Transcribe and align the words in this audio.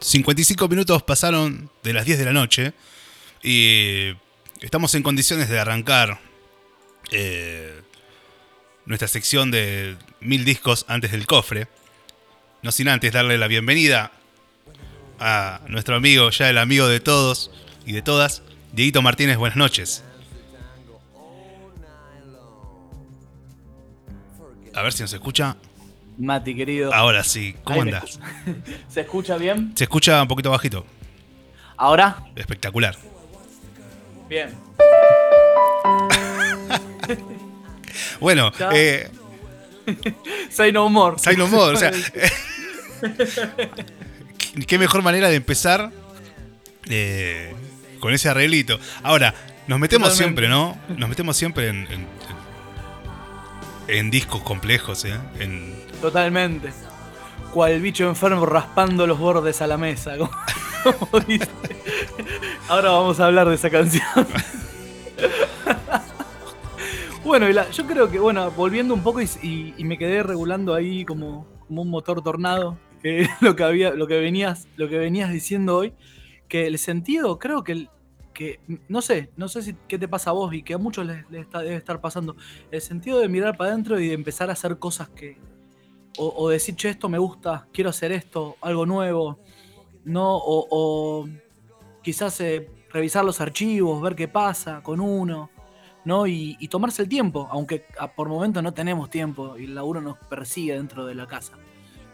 55 0.00 0.68
minutos 0.68 1.02
pasaron 1.02 1.70
de 1.82 1.92
las 1.92 2.06
10 2.06 2.18
de 2.18 2.24
la 2.24 2.32
noche 2.32 2.72
y 3.42 4.12
estamos 4.60 4.94
en 4.94 5.02
condiciones 5.02 5.48
de 5.48 5.58
arrancar 5.58 6.20
eh, 7.10 7.82
nuestra 8.86 9.08
sección 9.08 9.50
de 9.50 9.96
mil 10.20 10.44
discos 10.44 10.86
antes 10.88 11.12
del 11.12 11.26
cofre. 11.26 11.68
No 12.62 12.72
sin 12.72 12.88
antes 12.88 13.12
darle 13.12 13.38
la 13.38 13.46
bienvenida 13.46 14.12
a 15.18 15.60
nuestro 15.68 15.96
amigo, 15.96 16.30
ya 16.30 16.48
el 16.48 16.58
amigo 16.58 16.88
de 16.88 17.00
todos 17.00 17.50
y 17.84 17.92
de 17.92 18.02
todas, 18.02 18.42
Dieguito 18.72 19.02
Martínez. 19.02 19.36
Buenas 19.36 19.56
noches. 19.56 20.02
A 24.74 24.82
ver 24.82 24.92
si 24.92 25.02
nos 25.02 25.12
escucha. 25.12 25.56
Mati, 26.20 26.54
querido. 26.54 26.92
Ahora 26.94 27.24
sí, 27.24 27.56
¿cómo 27.64 27.82
andas? 27.82 28.20
¿Se 28.88 29.00
escucha 29.00 29.36
bien? 29.36 29.72
Se 29.74 29.84
escucha 29.84 30.20
un 30.22 30.28
poquito 30.28 30.50
bajito. 30.50 30.84
¿Ahora? 31.76 32.18
Espectacular. 32.36 32.96
Bien. 34.28 34.50
Bueno, 38.20 38.52
eh, 38.72 39.10
Say 40.50 40.70
no 40.72 40.88
more. 40.88 41.18
Say 41.18 41.36
no 41.36 41.48
more, 41.48 41.74
o 41.74 41.76
sea, 41.76 41.90
qué- 44.38 44.66
qué 44.66 44.78
mejor 44.78 45.02
manera 45.02 45.28
de 45.28 45.36
empezar 45.36 45.90
eh, 46.88 47.52
con 47.98 48.12
ese 48.12 48.28
arreglito. 48.28 48.78
Ahora, 49.02 49.34
nos 49.66 49.78
metemos 49.80 50.10
Totalmente. 50.10 50.42
siempre, 50.42 50.48
¿no? 50.48 50.78
Nos 50.98 51.08
metemos 51.08 51.36
siempre 51.36 51.68
en, 51.68 51.88
en, 51.90 52.06
en 53.88 54.10
discos 54.10 54.42
complejos, 54.42 55.04
¿eh? 55.06 55.18
En, 55.38 55.79
Totalmente. 56.00 56.70
Cual 57.52 57.80
bicho 57.80 58.08
enfermo 58.08 58.46
raspando 58.46 59.06
los 59.06 59.18
bordes 59.18 59.60
a 59.62 59.66
la 59.66 59.76
mesa. 59.76 60.16
como- 60.16 60.30
dice. 61.26 61.48
Ahora 62.68 62.90
vamos 62.90 63.20
a 63.20 63.26
hablar 63.26 63.48
de 63.48 63.54
esa 63.56 63.68
canción. 63.70 64.04
bueno, 67.24 67.48
y 67.48 67.52
la- 67.52 67.68
yo 67.70 67.86
creo 67.86 68.10
que, 68.10 68.18
bueno, 68.18 68.50
volviendo 68.52 68.94
un 68.94 69.02
poco 69.02 69.20
y, 69.20 69.74
me 69.84 69.98
quedé 69.98 70.22
regulando 70.22 70.74
ahí 70.74 71.04
como, 71.04 71.46
como 71.66 71.82
un 71.82 71.90
motor 71.90 72.22
tornado, 72.22 72.78
que 73.02 73.22
es 73.22 73.28
lo 73.40 73.56
que 73.56 73.64
había, 73.64 73.90
lo 73.90 74.06
que 74.06 74.18
venías, 74.20 74.68
lo 74.76 74.88
que 74.88 74.98
venías 74.98 75.30
diciendo 75.32 75.76
hoy, 75.76 75.92
que 76.48 76.66
el 76.66 76.78
sentido, 76.78 77.38
creo 77.38 77.62
que, 77.64 77.72
el- 77.72 77.90
que 78.32 78.60
no 78.88 79.02
sé, 79.02 79.30
no 79.36 79.48
sé 79.48 79.62
si 79.62 79.76
qué 79.88 79.98
te 79.98 80.08
pasa 80.08 80.30
a 80.30 80.32
vos 80.32 80.54
y 80.54 80.62
que 80.62 80.74
a 80.74 80.78
muchos 80.78 81.04
les, 81.04 81.28
les 81.30 81.42
está- 81.42 81.60
debe 81.60 81.76
estar 81.76 82.00
pasando, 82.00 82.36
el 82.70 82.80
sentido 82.80 83.18
de 83.18 83.28
mirar 83.28 83.56
para 83.56 83.70
adentro 83.70 83.98
y 84.00 84.08
de 84.08 84.14
empezar 84.14 84.48
a 84.50 84.54
hacer 84.54 84.78
cosas 84.78 85.08
que, 85.10 85.36
o, 86.18 86.32
o 86.36 86.48
decir, 86.48 86.74
che, 86.76 86.88
esto 86.90 87.08
me 87.08 87.18
gusta, 87.18 87.66
quiero 87.72 87.90
hacer 87.90 88.12
esto, 88.12 88.56
algo 88.60 88.86
nuevo, 88.86 89.38
¿no? 90.04 90.36
O, 90.36 90.66
o 90.70 91.28
quizás 92.02 92.40
eh, 92.40 92.68
revisar 92.92 93.24
los 93.24 93.40
archivos, 93.40 94.00
ver 94.02 94.14
qué 94.16 94.28
pasa 94.28 94.82
con 94.82 95.00
uno, 95.00 95.50
¿no? 96.04 96.26
Y, 96.26 96.56
y 96.58 96.68
tomarse 96.68 97.02
el 97.02 97.08
tiempo, 97.08 97.48
aunque 97.50 97.86
a- 97.98 98.08
por 98.12 98.28
momentos 98.28 98.62
no 98.62 98.72
tenemos 98.72 99.10
tiempo 99.10 99.56
y 99.58 99.64
el 99.64 99.74
laburo 99.74 100.00
nos 100.00 100.18
persigue 100.18 100.74
dentro 100.74 101.06
de 101.06 101.14
la 101.14 101.26
casa. 101.26 101.54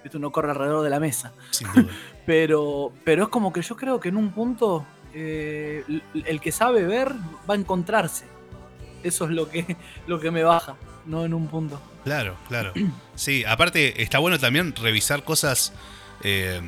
¿Viste? 0.03 0.19
Uno 0.19 0.31
corre 0.31 0.51
alrededor 0.51 0.83
de 0.85 0.91
la 0.91 1.01
mesa. 1.01 1.33
sin 1.51 1.67
duda. 1.73 1.87
Pero, 2.27 2.91
pero 3.05 3.23
es 3.23 3.29
como 3.29 3.53
que 3.53 3.63
yo 3.63 3.77
creo 3.77 4.01
que 4.01 4.09
en 4.09 4.17
un 4.17 4.33
punto 4.33 4.85
eh, 5.15 5.85
el, 5.87 6.03
el 6.27 6.41
que 6.41 6.51
sabe 6.51 6.83
ver 6.85 7.13
va 7.49 7.55
a 7.55 7.57
encontrarse. 7.57 8.25
Eso 9.05 9.27
es 9.27 9.31
lo 9.31 9.49
que, 9.49 9.77
lo 10.09 10.19
que 10.19 10.33
me 10.33 10.43
baja, 10.43 10.75
¿no? 11.07 11.25
En 11.25 11.35
un 11.35 11.47
punto. 11.49 11.81
Claro, 12.05 12.37
claro. 12.49 12.73
Sí, 13.15 13.45
aparte 13.47 14.03
está 14.03 14.19
bueno 14.19 14.39
también 14.39 14.75
revisar 14.77 15.25
cosas. 15.25 15.73
eh, 16.23 16.61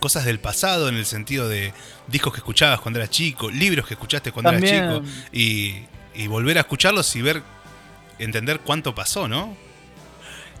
cosas 0.00 0.26
del 0.26 0.38
pasado 0.38 0.90
en 0.90 0.96
el 0.96 1.06
sentido 1.06 1.48
de 1.48 1.72
discos 2.08 2.32
que 2.34 2.38
escuchabas 2.40 2.78
cuando 2.80 2.98
eras 2.98 3.08
chico, 3.08 3.50
libros 3.50 3.86
que 3.86 3.94
escuchaste 3.94 4.32
cuando 4.32 4.50
eras 4.50 4.70
chico 4.70 5.02
y, 5.32 5.76
y 6.14 6.26
volver 6.26 6.58
a 6.58 6.60
escucharlos 6.60 7.16
y 7.16 7.22
ver, 7.22 7.42
entender 8.18 8.60
cuánto 8.60 8.94
pasó, 8.94 9.28
¿no? 9.28 9.56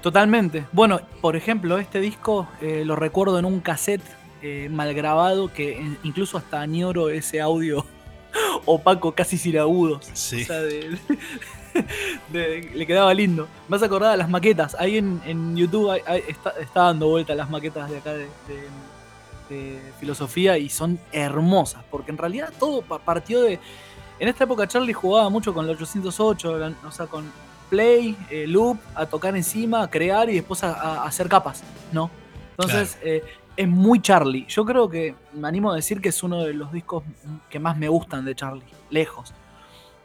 Totalmente. 0.00 0.64
Bueno, 0.72 1.02
por 1.20 1.36
ejemplo, 1.36 1.76
este 1.76 2.00
disco 2.00 2.48
eh, 2.62 2.84
lo 2.86 2.96
recuerdo 2.96 3.38
en 3.38 3.44
un 3.44 3.60
cassette 3.60 4.00
eh, 4.40 4.68
mal 4.70 4.94
grabado 4.94 5.52
que 5.52 5.78
incluso 6.04 6.38
hasta 6.38 6.62
añoro 6.62 7.10
ese 7.10 7.42
audio 7.42 7.84
opaco, 8.64 9.12
casi 9.14 9.36
sin 9.36 9.58
agudos. 9.58 10.06
Sí. 10.14 10.42
O 10.42 10.46
sea, 10.46 10.60
de- 10.60 10.96
de- 12.32 12.70
le 12.74 12.86
quedaba 12.86 13.12
lindo. 13.14 13.48
Me 13.68 13.76
has 13.76 13.82
acordado 13.82 14.12
de 14.12 14.18
las 14.18 14.28
maquetas. 14.30 14.74
Ahí 14.78 14.98
en, 14.98 15.20
en 15.26 15.56
YouTube 15.56 15.90
hay- 15.90 16.02
hay- 16.06 16.22
está, 16.28 16.50
está 16.60 16.82
dando 16.84 17.08
vuelta 17.08 17.34
las 17.34 17.50
maquetas 17.50 17.90
de 17.90 17.98
acá 17.98 18.12
de, 18.12 18.24
de- 18.48 18.68
de 19.50 19.78
filosofía 20.00 20.56
y 20.58 20.68
son 20.70 20.98
hermosas. 21.12 21.82
Porque 21.90 22.10
en 22.10 22.18
realidad 22.18 22.52
todo 22.58 22.82
pa- 22.82 22.98
partió 22.98 23.42
de. 23.42 23.58
En 24.18 24.28
esta 24.28 24.44
época 24.44 24.66
Charlie 24.66 24.92
jugaba 24.94 25.28
mucho 25.28 25.52
con 25.52 25.66
la 25.66 25.72
808, 25.72 26.58
la- 26.58 26.72
o 26.86 26.90
sea, 26.92 27.06
con 27.06 27.30
play, 27.68 28.16
eh, 28.30 28.46
loop, 28.46 28.78
a 28.94 29.06
tocar 29.06 29.34
encima, 29.36 29.82
a 29.82 29.90
crear 29.90 30.30
y 30.30 30.34
después 30.34 30.62
a, 30.62 30.72
a 30.72 31.04
hacer 31.04 31.28
capas, 31.28 31.62
¿no? 31.92 32.10
Entonces, 32.56 32.98
eh, 33.02 33.22
es 33.56 33.68
muy 33.68 34.00
Charlie. 34.00 34.46
Yo 34.48 34.64
creo 34.64 34.88
que 34.88 35.14
me 35.32 35.48
animo 35.48 35.72
a 35.72 35.76
decir 35.76 36.00
que 36.00 36.10
es 36.10 36.22
uno 36.22 36.42
de 36.42 36.54
los 36.54 36.70
discos 36.72 37.02
que 37.50 37.58
más 37.58 37.76
me 37.76 37.88
gustan 37.88 38.24
de 38.24 38.34
Charlie, 38.36 38.64
lejos. 38.90 39.32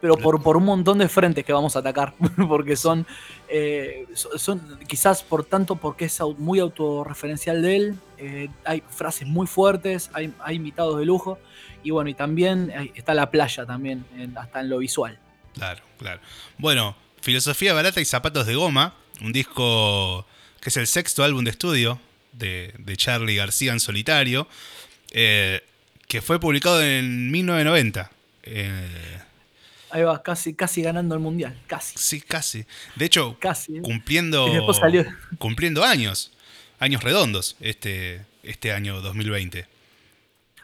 Pero 0.01 0.15
por, 0.17 0.41
por 0.41 0.55
un 0.55 0.63
montón 0.63 0.97
de 0.99 1.09
frentes 1.09 1.43
que 1.43 1.51
vamos 1.51 1.75
a 1.75 1.79
atacar, 1.79 2.13
porque 2.47 2.75
son, 2.77 3.05
eh, 3.49 4.05
so- 4.13 4.37
son 4.37 4.79
quizás 4.87 5.23
por 5.23 5.43
tanto 5.43 5.75
porque 5.75 6.05
es 6.05 6.19
muy 6.37 6.59
autorreferencial 6.59 7.61
de 7.61 7.75
él, 7.75 7.95
eh, 8.17 8.49
hay 8.63 8.81
frases 8.89 9.27
muy 9.27 9.45
fuertes, 9.47 10.09
hay, 10.13 10.33
hay 10.39 10.55
invitados 10.55 10.97
de 10.99 11.05
lujo, 11.05 11.37
y 11.83 11.91
bueno, 11.91 12.09
y 12.09 12.13
también 12.13 12.71
hay- 12.75 12.91
está 12.95 13.13
la 13.13 13.29
playa 13.29 13.65
también, 13.65 14.05
en- 14.17 14.37
hasta 14.37 14.61
en 14.61 14.69
lo 14.69 14.77
visual. 14.77 15.19
Claro, 15.53 15.81
claro. 15.97 16.21
Bueno, 16.57 16.95
Filosofía 17.21 17.73
Barata 17.73 17.99
y 17.99 18.05
Zapatos 18.05 18.45
de 18.47 18.55
Goma, 18.55 18.95
un 19.21 19.33
disco 19.33 20.25
que 20.61 20.69
es 20.69 20.77
el 20.77 20.87
sexto 20.87 21.23
álbum 21.25 21.43
de 21.43 21.51
estudio 21.51 21.99
de, 22.31 22.73
de 22.77 22.95
Charlie 22.95 23.35
García 23.35 23.73
en 23.73 23.79
solitario, 23.81 24.47
eh, 25.11 25.61
que 26.07 26.21
fue 26.21 26.39
publicado 26.39 26.81
en 26.81 27.29
1990. 27.31 28.09
Eh, 28.43 28.87
Ahí 29.91 30.03
va, 30.03 30.21
casi, 30.21 30.53
casi 30.53 30.81
ganando 30.83 31.15
el 31.15 31.21
mundial, 31.21 31.59
casi, 31.67 31.97
sí, 31.97 32.21
casi. 32.21 32.65
De 32.95 33.05
hecho, 33.05 33.37
casi. 33.39 33.77
¿eh? 33.77 33.81
cumpliendo, 33.81 34.71
salió. 34.73 35.05
cumpliendo 35.39 35.83
años, 35.83 36.31
años 36.79 37.03
redondos 37.03 37.55
este, 37.59 38.25
este 38.43 38.71
año 38.71 39.01
2020. 39.01 39.65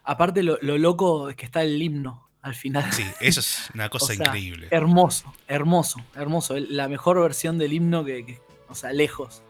Aparte 0.03 0.43
lo, 0.43 0.59
lo 0.61 0.77
loco 0.77 1.29
es 1.29 1.35
que 1.35 1.45
está 1.45 1.63
el 1.63 1.81
himno 1.81 2.27
al 2.43 2.53
final. 2.53 2.91
Sí, 2.93 3.03
eso 3.19 3.39
es 3.39 3.69
una 3.73 3.89
cosa 3.89 4.13
O 4.13 4.15
sea, 4.15 4.25
increíble. 4.27 4.67
Hermoso, 4.69 5.33
hermoso, 5.47 5.99
hermoso. 6.15 6.55
La 6.59 6.87
mejor 6.87 7.19
versión 7.19 7.57
del 7.57 7.73
himno 7.73 8.05
que, 8.05 8.25
que- 8.25 8.39
o 8.69 8.75
sea, 8.75 8.93
lejos. 8.93 9.41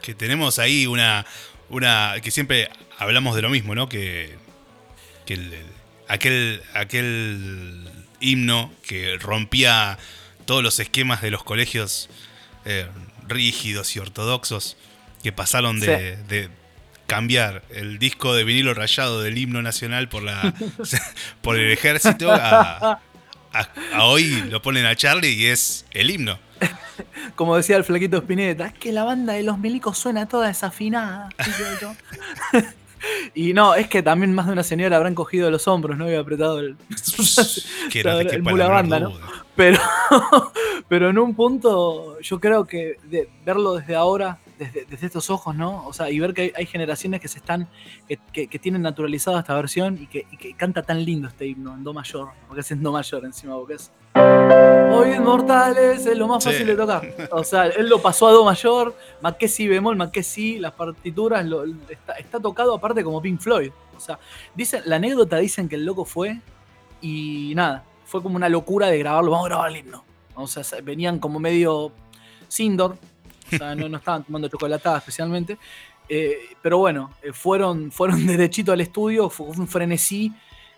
que 0.00 0.14
tenemos 0.14 0.58
ahí 0.58 0.86
una, 0.86 1.26
una 1.68 2.14
que 2.22 2.30
siempre 2.30 2.70
hablamos 2.98 3.36
de 3.36 3.42
lo 3.42 3.50
mismo, 3.50 3.74
¿no? 3.74 3.88
Que, 3.90 4.36
que 5.26 5.34
el- 5.34 5.52
el- 5.52 5.66
aquel, 6.08 6.62
aquel 6.74 7.86
himno 8.22 8.72
que 8.86 9.16
rompía 9.18 9.98
todos 10.46 10.62
los 10.62 10.78
esquemas 10.80 11.20
de 11.22 11.30
los 11.30 11.44
colegios 11.44 12.08
eh, 12.64 12.86
rígidos 13.28 13.94
y 13.96 13.98
ortodoxos 13.98 14.76
que 15.22 15.32
pasaron 15.32 15.78
de, 15.80 16.16
de 16.28 16.48
cambiar 17.06 17.62
el 17.70 17.98
disco 17.98 18.34
de 18.34 18.44
vinilo 18.44 18.74
rayado 18.74 19.20
del 19.22 19.36
himno 19.38 19.62
nacional 19.62 20.08
por 20.08 20.22
la 20.22 20.54
por 21.42 21.58
el 21.58 21.70
ejército 21.72 22.30
a, 22.32 22.40
a- 22.92 23.00
a 23.94 24.04
hoy 24.04 24.44
lo 24.50 24.62
ponen 24.62 24.86
a 24.86 24.96
Charlie 24.96 25.32
y 25.34 25.46
es 25.46 25.84
el 25.90 26.10
himno. 26.10 26.38
Como 27.34 27.56
decía 27.56 27.76
el 27.76 27.84
flaquito 27.84 28.16
Spinetta, 28.18 28.66
es 28.66 28.72
que 28.74 28.92
la 28.92 29.04
banda 29.04 29.32
de 29.34 29.42
los 29.42 29.58
milicos 29.58 29.98
suena 29.98 30.26
toda 30.26 30.48
desafinada. 30.48 31.28
y 33.34 33.52
no, 33.52 33.74
es 33.74 33.88
que 33.88 34.02
también 34.02 34.34
más 34.34 34.46
de 34.46 34.52
una 34.52 34.62
señora 34.62 34.96
habrán 34.96 35.14
cogido 35.14 35.50
los 35.50 35.66
hombros, 35.68 35.96
¿no? 35.96 36.10
Y 36.10 36.14
apretado 36.14 36.60
el. 36.60 36.76
que 37.90 38.00
el 38.00 38.42
banda, 38.42 39.00
¿no? 39.00 39.12
Pero, 39.54 39.78
pero 40.88 41.10
en 41.10 41.18
un 41.18 41.34
punto, 41.34 42.18
yo 42.20 42.40
creo 42.40 42.64
que 42.66 42.96
de- 43.04 43.28
verlo 43.44 43.74
desde 43.74 43.94
ahora, 43.94 44.38
desde, 44.58 44.86
desde 44.86 45.06
estos 45.06 45.28
ojos, 45.28 45.54
¿no? 45.54 45.86
O 45.86 45.92
sea, 45.92 46.08
y 46.10 46.18
ver 46.20 46.32
que 46.32 46.42
hay, 46.42 46.52
hay 46.56 46.66
generaciones 46.66 47.20
que 47.20 47.28
se 47.28 47.38
están, 47.38 47.68
que, 48.08 48.18
que- 48.32 48.46
que 48.48 48.58
tienen 48.58 48.80
naturalizada 48.82 49.40
esta 49.40 49.54
versión 49.54 49.98
y 50.00 50.06
que, 50.06 50.26
y 50.30 50.36
que 50.38 50.54
canta 50.54 50.82
tan 50.82 51.04
lindo 51.04 51.28
este 51.28 51.46
himno 51.46 51.74
en 51.74 51.84
Do 51.84 51.92
mayor, 51.92 52.30
porque 52.48 52.60
es 52.62 52.70
en 52.70 52.82
Do 52.82 52.92
mayor 52.92 53.24
encima, 53.26 53.54
porque 53.56 53.74
es. 53.74 53.90
Hoy 54.92 55.12
Inmortales 55.14 56.06
es 56.06 56.18
lo 56.18 56.26
más 56.28 56.42
Sí. 56.44 56.50
fácil 56.50 56.66
de 56.66 56.76
tocar. 56.76 57.02
O 57.32 57.44
sea, 57.44 57.66
él 57.66 57.88
lo 57.88 58.00
pasó 58.00 58.28
a 58.28 58.32
Do 58.32 58.44
mayor, 58.44 58.94
más 59.20 59.36
que 59.36 59.48
si 59.48 59.66
bemol, 59.68 59.96
más 59.96 60.10
que 60.10 60.22
si, 60.22 60.58
las 60.58 60.72
partituras, 60.72 61.44
lo- 61.46 61.64
está, 61.88 62.12
está 62.14 62.38
tocado 62.40 62.74
aparte 62.74 63.02
como 63.02 63.20
Pink 63.22 63.40
Floyd. 63.40 63.70
O 63.96 64.00
sea, 64.00 64.18
dicen, 64.54 64.82
la 64.86 64.96
anécdota 64.96 65.36
dicen 65.38 65.68
que 65.68 65.76
el 65.76 65.84
loco 65.84 66.04
fue 66.04 66.38
y 67.00 67.52
nada, 67.54 67.84
fue 68.04 68.22
como 68.22 68.36
una 68.36 68.48
locura 68.48 68.88
de 68.88 68.98
grabarlo, 68.98 69.30
vamos 69.30 69.46
a 69.46 69.48
grabar 69.48 69.70
el 69.70 69.76
himno. 69.78 70.04
O 70.34 70.46
sea, 70.46 70.62
se- 70.64 70.80
venían 70.82 71.18
como 71.18 71.38
medio 71.38 71.92
Sindor, 72.48 72.96
o 73.52 73.56
sea, 73.56 73.74
no, 73.74 73.88
no 73.88 73.96
estaban 73.98 74.24
tomando 74.24 74.48
chocolatada 74.48 74.98
especialmente. 74.98 75.58
Eh, 76.08 76.36
pero 76.60 76.78
bueno, 76.78 77.10
eh, 77.22 77.32
fueron, 77.32 77.90
fueron 77.90 78.26
derechito 78.26 78.72
al 78.72 78.80
estudio, 78.82 79.30
fue 79.30 79.46
un 79.46 79.66
frenesí 79.68 80.32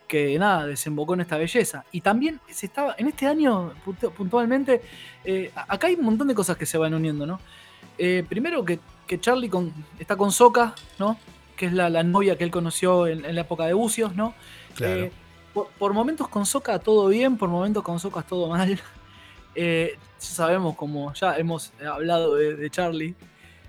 que 0.08 0.38
nada, 0.38 0.66
desembocó 0.66 1.14
en 1.14 1.20
esta 1.20 1.36
belleza. 1.36 1.84
Y 1.92 2.00
también 2.00 2.40
se 2.48 2.66
estaba, 2.66 2.94
en 2.98 3.08
este 3.08 3.26
año 3.26 3.72
puntualmente, 4.16 4.82
eh, 5.24 5.50
acá 5.68 5.86
hay 5.86 5.94
un 5.94 6.04
montón 6.04 6.28
de 6.28 6.34
cosas 6.34 6.56
que 6.56 6.66
se 6.66 6.78
van 6.78 6.94
uniendo, 6.94 7.26
¿no? 7.26 7.40
primero 8.28 8.64
que, 8.64 8.80
Charlie 9.20 9.48
con, 9.48 9.72
está 10.00 10.16
con 10.16 10.32
Soca, 10.32 10.74
¿no? 10.98 11.16
Que 11.56 11.66
es 11.66 11.72
la, 11.72 12.02
novia 12.02 12.36
que 12.36 12.42
él 12.42 12.50
conoció 12.50 13.06
en, 13.06 13.34
la 13.34 13.42
época 13.42 13.66
de 13.66 13.72
Bucios, 13.72 14.16
¿no? 14.16 14.34
Claro. 14.74 15.10
Por, 15.52 15.92
momentos 15.92 16.26
con 16.26 16.44
Soca 16.44 16.78
todo 16.80 17.06
bien, 17.06 17.36
por 17.36 17.48
momentos 17.48 17.84
con 17.84 18.00
Soca 18.00 18.22
todo 18.22 18.48
mal. 18.48 18.80
ya 19.54 19.88
sabemos, 20.18 20.74
como 20.74 21.14
ya 21.14 21.36
hemos 21.36 21.72
hablado 21.80 22.34
de 22.34 22.68
Charlie, 22.70 23.14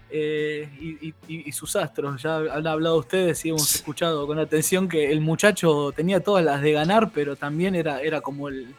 eh, 0.09 1.13
y, 1.27 1.51
sus 1.51 1.75
astros. 1.75 2.21
Ya 2.21 2.37
han 2.37 2.67
hablado 2.67 2.97
ustedes 2.97 3.43
y 3.45 3.49
hemos 3.49 3.75
escuchado 3.75 4.27
con 4.27 4.39
atención 4.39 4.87
que 4.87 5.11
el 5.11 5.21
muchacho 5.21 5.91
tenía 5.95 6.19
todas 6.21 6.43
las 6.43 6.61
de 6.61 6.71
ganar, 6.71 7.11
pero 7.13 7.35
también 7.35 7.75
era, 7.75 8.01
era 8.01 8.21
como, 8.21 8.47
el, 8.49 8.75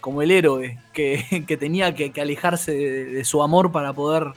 como 0.00 0.22
el 0.22 0.30
héroe 0.30 0.78
que, 0.92 1.44
tenía 1.60 1.94
que, 1.94 2.12
alejarse 2.20 2.72
de, 2.72 3.24
su 3.24 3.42
amor 3.42 3.72
para 3.72 3.92
poder 3.92 4.32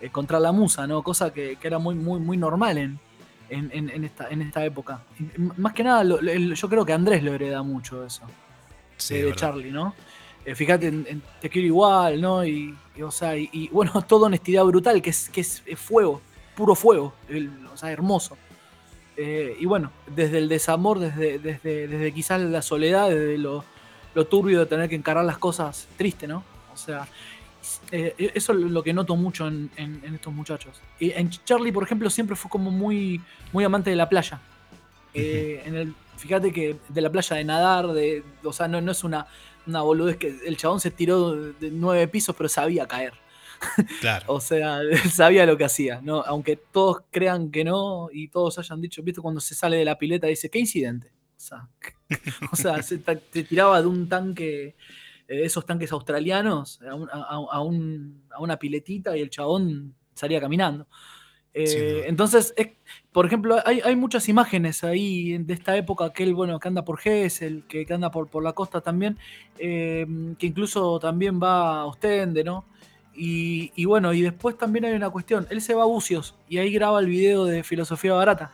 encontrar 0.00 0.40
la 0.40 0.52
musa, 0.52 0.86
¿no? 0.86 1.02
Cosa 1.02 1.32
que, 1.32 1.58
era 1.62 1.78
muy, 1.78 1.94
muy, 1.94 2.20
muy 2.20 2.36
normal 2.36 2.78
en, 2.78 2.98
en, 3.50 4.04
esta, 4.04 4.28
en 4.28 4.42
esta 4.42 4.64
época. 4.64 5.02
Más 5.56 5.74
que 5.74 5.84
nada, 5.84 6.04
yo 6.04 6.68
creo 6.68 6.84
que 6.84 6.92
Andrés 6.92 7.22
lo 7.22 7.34
hereda 7.34 7.62
mucho 7.62 8.04
eso. 8.04 8.22
de 9.08 9.34
Charlie, 9.34 9.70
¿no? 9.70 9.94
Eh, 10.44 10.54
fíjate, 10.54 10.88
en, 10.88 11.22
te 11.40 11.48
quiero 11.48 11.66
igual, 11.66 12.20
¿no? 12.20 12.44
Y, 12.44 12.74
o 13.02 13.10
sea, 13.10 13.36
y, 13.36 13.68
bueno, 13.72 14.02
toda 14.08 14.26
honestidad 14.26 14.64
brutal, 14.64 15.00
que 15.00 15.10
es, 15.10 15.28
que 15.28 15.40
es, 15.40 15.62
fuego, 15.76 16.20
puro 16.56 16.74
fuego, 16.74 17.14
o 17.72 17.76
sea, 17.76 17.90
hermoso. 17.92 18.36
Eh, 19.16 19.56
y 19.60 19.66
bueno, 19.66 19.92
desde 20.06 20.38
el 20.38 20.48
desamor, 20.48 20.98
desde, 20.98 21.38
desde, 21.38 21.86
desde 21.86 22.12
quizás 22.12 22.40
la 22.40 22.62
soledad, 22.62 23.10
desde 23.10 23.38
lo, 23.38 23.64
turbio 24.28 24.60
de 24.60 24.66
tener 24.66 24.88
que 24.88 24.96
encarar 24.96 25.24
las 25.24 25.38
cosas 25.38 25.86
triste, 25.96 26.26
¿no? 26.26 26.44
O 26.72 26.76
sea, 26.76 27.06
eh, 27.90 28.32
eso 28.34 28.52
es 28.52 28.58
lo 28.58 28.82
que 28.82 28.92
noto 28.92 29.14
mucho 29.16 29.46
en, 29.46 29.70
estos 30.14 30.32
muchachos. 30.32 30.80
Y 30.98 31.12
en 31.12 31.30
Charlie, 31.30 31.72
por 31.72 31.84
ejemplo, 31.84 32.10
siempre 32.10 32.36
fue 32.36 32.50
como 32.50 32.70
muy, 32.70 33.20
muy 33.52 33.64
amante 33.64 33.90
de 33.90 33.96
la 33.96 34.08
playa. 34.08 34.40
en 35.14 35.74
el, 35.76 35.94
fíjate 36.16 36.52
que 36.52 36.76
de 36.88 37.00
la 37.00 37.10
playa 37.10 37.36
de 37.36 37.44
nadar, 37.44 37.88
de, 37.88 38.24
o 38.42 38.52
sea, 38.52 38.66
no, 38.68 38.80
no 38.80 38.92
es 38.92 39.04
una 39.04 39.26
una 39.66 39.82
boludez 39.82 40.16
que 40.16 40.38
el 40.44 40.56
chabón 40.56 40.80
se 40.80 40.90
tiró 40.90 41.34
de 41.34 41.70
nueve 41.70 42.08
pisos, 42.08 42.34
pero 42.36 42.48
sabía 42.48 42.86
caer. 42.86 43.14
Claro. 44.00 44.24
o 44.26 44.40
sea, 44.40 44.80
sabía 45.08 45.46
lo 45.46 45.56
que 45.56 45.64
hacía, 45.64 46.00
¿no? 46.02 46.22
Aunque 46.22 46.56
todos 46.56 47.02
crean 47.12 47.52
que 47.52 47.62
no 47.62 48.08
y 48.12 48.26
todos 48.26 48.58
hayan 48.58 48.80
dicho, 48.80 49.04
¿viste? 49.04 49.20
Cuando 49.20 49.40
se 49.40 49.54
sale 49.54 49.76
de 49.76 49.84
la 49.84 49.96
pileta 49.96 50.26
dice, 50.26 50.50
¿qué 50.50 50.58
incidente? 50.58 51.12
O 52.50 52.56
sea, 52.56 52.82
se, 52.82 52.98
tiraba 53.44 53.80
de 53.80 53.86
un 53.86 54.08
tanque, 54.08 54.74
eh, 55.28 55.44
esos 55.44 55.64
tanques 55.66 55.92
australianos, 55.92 56.80
a, 56.82 57.60
una 57.60 58.58
piletita 58.58 59.16
y 59.16 59.20
el 59.20 59.30
chabón 59.30 59.94
salía 60.14 60.40
caminando. 60.40 60.86
Eh, 61.54 62.04
entonces, 62.06 62.54
por 63.12 63.26
ejemplo, 63.26 63.58
hay, 63.66 63.94
muchas 63.94 64.28
imágenes 64.30 64.82
ahí 64.84 65.36
de 65.36 65.52
esta 65.52 65.76
época, 65.76 66.06
aquel 66.06 66.34
bueno 66.34 66.58
que 66.58 66.68
anda 66.68 66.82
por 66.82 66.98
Gessel, 66.98 67.64
que, 67.68 67.84
que 67.84 67.92
anda 67.92 68.10
por, 68.10 68.28
por 68.28 68.42
la 68.42 68.54
costa 68.54 68.80
también, 68.80 69.18
eh, 69.58 70.06
que 70.38 70.46
incluso 70.46 70.98
también 70.98 71.38
va 71.40 71.80
a 71.80 71.84
Ostende, 71.84 72.42
¿no? 72.42 72.64
Y, 73.14 73.84
bueno, 73.84 74.14
y 74.14 74.22
después 74.22 74.56
también 74.56 74.86
hay 74.86 74.94
una 74.94 75.10
cuestión, 75.10 75.46
él 75.50 75.60
se 75.60 75.74
va 75.74 75.82
a 75.82 75.86
Bucios 75.86 76.34
y 76.48 76.56
ahí 76.56 76.72
graba 76.72 76.98
el 77.00 77.06
video 77.06 77.44
de 77.44 77.62
Filosofía 77.62 78.14
Barata, 78.14 78.52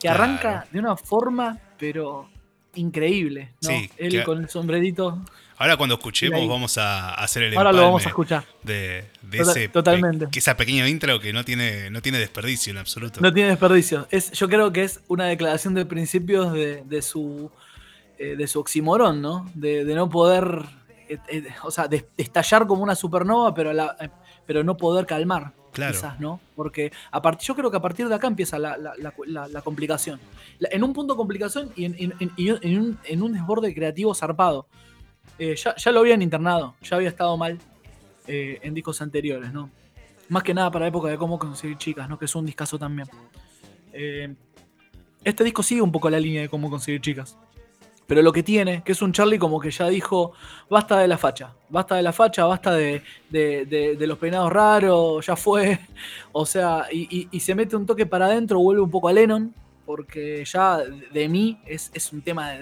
que 0.00 0.08
arranca 0.08 0.68
de 0.70 0.78
una 0.78 0.96
forma, 0.96 1.58
pero 1.76 2.28
increíble, 2.76 3.54
¿no? 3.62 3.70
él 3.96 4.22
con 4.24 4.38
el 4.38 4.48
sombrerito. 4.48 5.20
Ahora 5.56 5.76
cuando 5.76 5.94
escuchemos 5.94 6.48
vamos 6.48 6.78
a 6.78 7.14
hacer 7.14 7.44
el 7.44 7.56
Ahora 7.56 7.72
lo 7.72 7.82
vamos 7.82 8.04
a 8.04 8.08
escuchar. 8.08 8.44
De, 8.62 9.04
ese 9.32 9.68
Totalmente. 9.68 10.28
que 10.30 10.38
esa 10.38 10.56
pequeña 10.56 10.88
intro 10.88 11.20
que 11.20 11.32
no 11.32 11.44
tiene, 11.44 11.90
no 11.90 12.02
tiene 12.02 12.18
desperdicio 12.18 12.72
en 12.72 12.78
absoluto. 12.78 13.20
No 13.20 13.32
tiene 13.32 13.50
desperdicio. 13.50 14.06
Es, 14.10 14.32
yo 14.32 14.48
creo 14.48 14.72
que 14.72 14.82
es 14.82 15.00
una 15.08 15.26
declaración 15.26 15.74
de 15.74 15.86
principios 15.86 16.52
de, 16.52 17.02
su 17.02 17.50
eh, 18.18 18.36
de 18.36 18.46
su 18.46 18.60
oximorón, 18.60 19.22
¿no? 19.22 19.48
De, 19.54 19.84
no 19.84 20.08
poder, 20.10 20.62
eh, 21.08 21.18
eh, 21.28 21.44
o 21.62 21.70
sea, 21.70 21.86
de, 21.86 22.04
estallar 22.16 22.66
como 22.66 22.82
una 22.82 22.96
supernova, 22.96 23.54
pero, 23.54 23.72
la, 23.72 23.96
pero 24.46 24.64
no 24.64 24.76
poder 24.76 25.06
calmar. 25.06 25.52
Claro. 25.72 25.92
Quizás, 25.92 26.20
¿no? 26.20 26.40
Porque 26.54 26.92
a 27.10 27.38
yo 27.38 27.56
creo 27.56 27.68
que 27.68 27.76
a 27.76 27.82
partir 27.82 28.08
de 28.08 28.14
acá 28.14 28.28
empieza 28.28 28.60
la, 28.60 29.60
complicación. 29.64 30.20
en 30.60 30.84
un 30.84 30.92
punto 30.92 31.14
de 31.14 31.16
complicación 31.16 31.72
y 31.74 31.84
en 31.86 33.22
un 33.22 33.32
desborde 33.32 33.74
creativo 33.74 34.14
zarpado. 34.14 34.68
Eh, 35.38 35.56
ya, 35.56 35.92
lo 35.92 36.00
habían 36.00 36.22
internado, 36.22 36.76
ya 36.82 36.96
había 36.96 37.08
estado 37.08 37.36
mal 37.36 37.58
eh, 38.26 38.58
en 38.62 38.74
discos 38.74 39.02
anteriores, 39.02 39.52
¿no? 39.52 39.70
Más 40.28 40.42
que 40.42 40.54
nada 40.54 40.70
para 40.70 40.84
la 40.84 40.88
época 40.88 41.08
de 41.08 41.18
cómo 41.18 41.38
conseguir 41.38 41.76
chicas, 41.76 42.08
¿no? 42.08 42.18
Que 42.18 42.26
es 42.26 42.34
un 42.34 42.46
discazo 42.46 42.78
también. 42.78 43.08
Eh, 43.92 44.34
este 45.24 45.44
disco 45.44 45.62
sigue 45.62 45.82
un 45.82 45.92
poco 45.92 46.08
la 46.08 46.20
línea 46.20 46.42
de 46.42 46.48
cómo 46.48 46.70
conseguir 46.70 47.00
chicas. 47.00 47.36
Pero 48.06 48.20
lo 48.20 48.32
que 48.32 48.42
tiene, 48.42 48.82
que 48.84 48.92
es 48.92 49.00
un 49.00 49.12
Charlie 49.12 49.38
como 49.38 49.58
que 49.58 49.70
ya 49.70 49.88
dijo, 49.88 50.32
basta 50.68 50.98
de 50.98 51.08
la 51.08 51.16
facha, 51.16 51.54
basta 51.70 51.96
de 51.96 52.02
la 52.02 52.12
facha, 52.12 52.44
basta 52.44 52.74
de, 52.74 53.02
los 53.98 54.18
peinados 54.18 54.52
raros, 54.52 55.26
ya 55.26 55.36
fue. 55.36 55.80
O 56.32 56.44
sea, 56.44 56.86
y, 56.92 57.28
se 57.40 57.54
mete 57.54 57.76
un 57.76 57.86
toque 57.86 58.06
para 58.06 58.26
adentro, 58.26 58.58
vuelve 58.58 58.82
un 58.82 58.90
poco 58.90 59.08
a 59.08 59.12
Lennon, 59.12 59.54
porque 59.86 60.44
ya 60.44 60.78
de 60.78 61.28
mí 61.28 61.60
es, 61.64 61.90
es 61.94 62.12
un 62.12 62.22
tema 62.22 62.52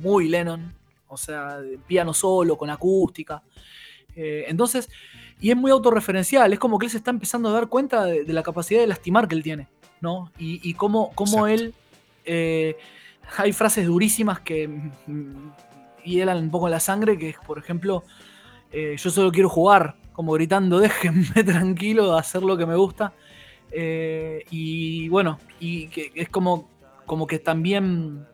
muy 0.00 0.28
Lennon, 0.28 0.74
o 1.08 1.16
sea, 1.16 1.58
piano 1.86 2.14
solo, 2.14 2.56
con 2.56 2.70
acústica. 2.70 3.42
Eh, 4.14 4.44
entonces, 4.48 4.88
y 5.40 5.50
es 5.50 5.56
muy 5.56 5.70
autorreferencial, 5.70 6.52
es 6.52 6.58
como 6.58 6.78
que 6.78 6.86
él 6.86 6.90
se 6.90 6.98
está 6.98 7.10
empezando 7.10 7.48
a 7.48 7.52
dar 7.52 7.68
cuenta 7.68 8.04
de, 8.04 8.24
la 8.32 8.42
capacidad 8.42 8.80
de 8.80 8.86
lastimar 8.86 9.28
que 9.28 9.34
él 9.34 9.42
tiene, 9.42 9.68
¿no? 10.00 10.32
Y, 10.38 10.74
cómo, 10.74 11.12
él... 11.46 11.74
Eh, 12.24 12.76
hay 13.36 13.52
frases 13.52 13.86
durísimas 13.86 14.40
que 14.40 14.70
hielan 16.04 16.38
un 16.38 16.50
poco 16.50 16.68
la 16.68 16.80
sangre, 16.80 17.18
que 17.18 17.30
es, 17.30 17.36
por 17.46 17.58
ejemplo, 17.58 18.04
eh, 18.72 18.96
yo 18.98 19.10
solo 19.10 19.30
quiero 19.30 19.48
jugar, 19.48 19.96
como 20.12 20.32
gritando, 20.32 20.78
déjenme 20.80 21.44
tranquilo 21.44 22.16
hacer 22.16 22.42
lo 22.42 22.56
que 22.56 22.66
me 22.66 22.76
gusta. 22.76 23.12
y 23.70 25.08
bueno, 25.10 25.38
y 25.60 25.88
que 25.88 26.10
es 26.14 26.28
como, 26.28 26.68
como 27.06 27.26
que 27.26 27.38
también 27.38 28.26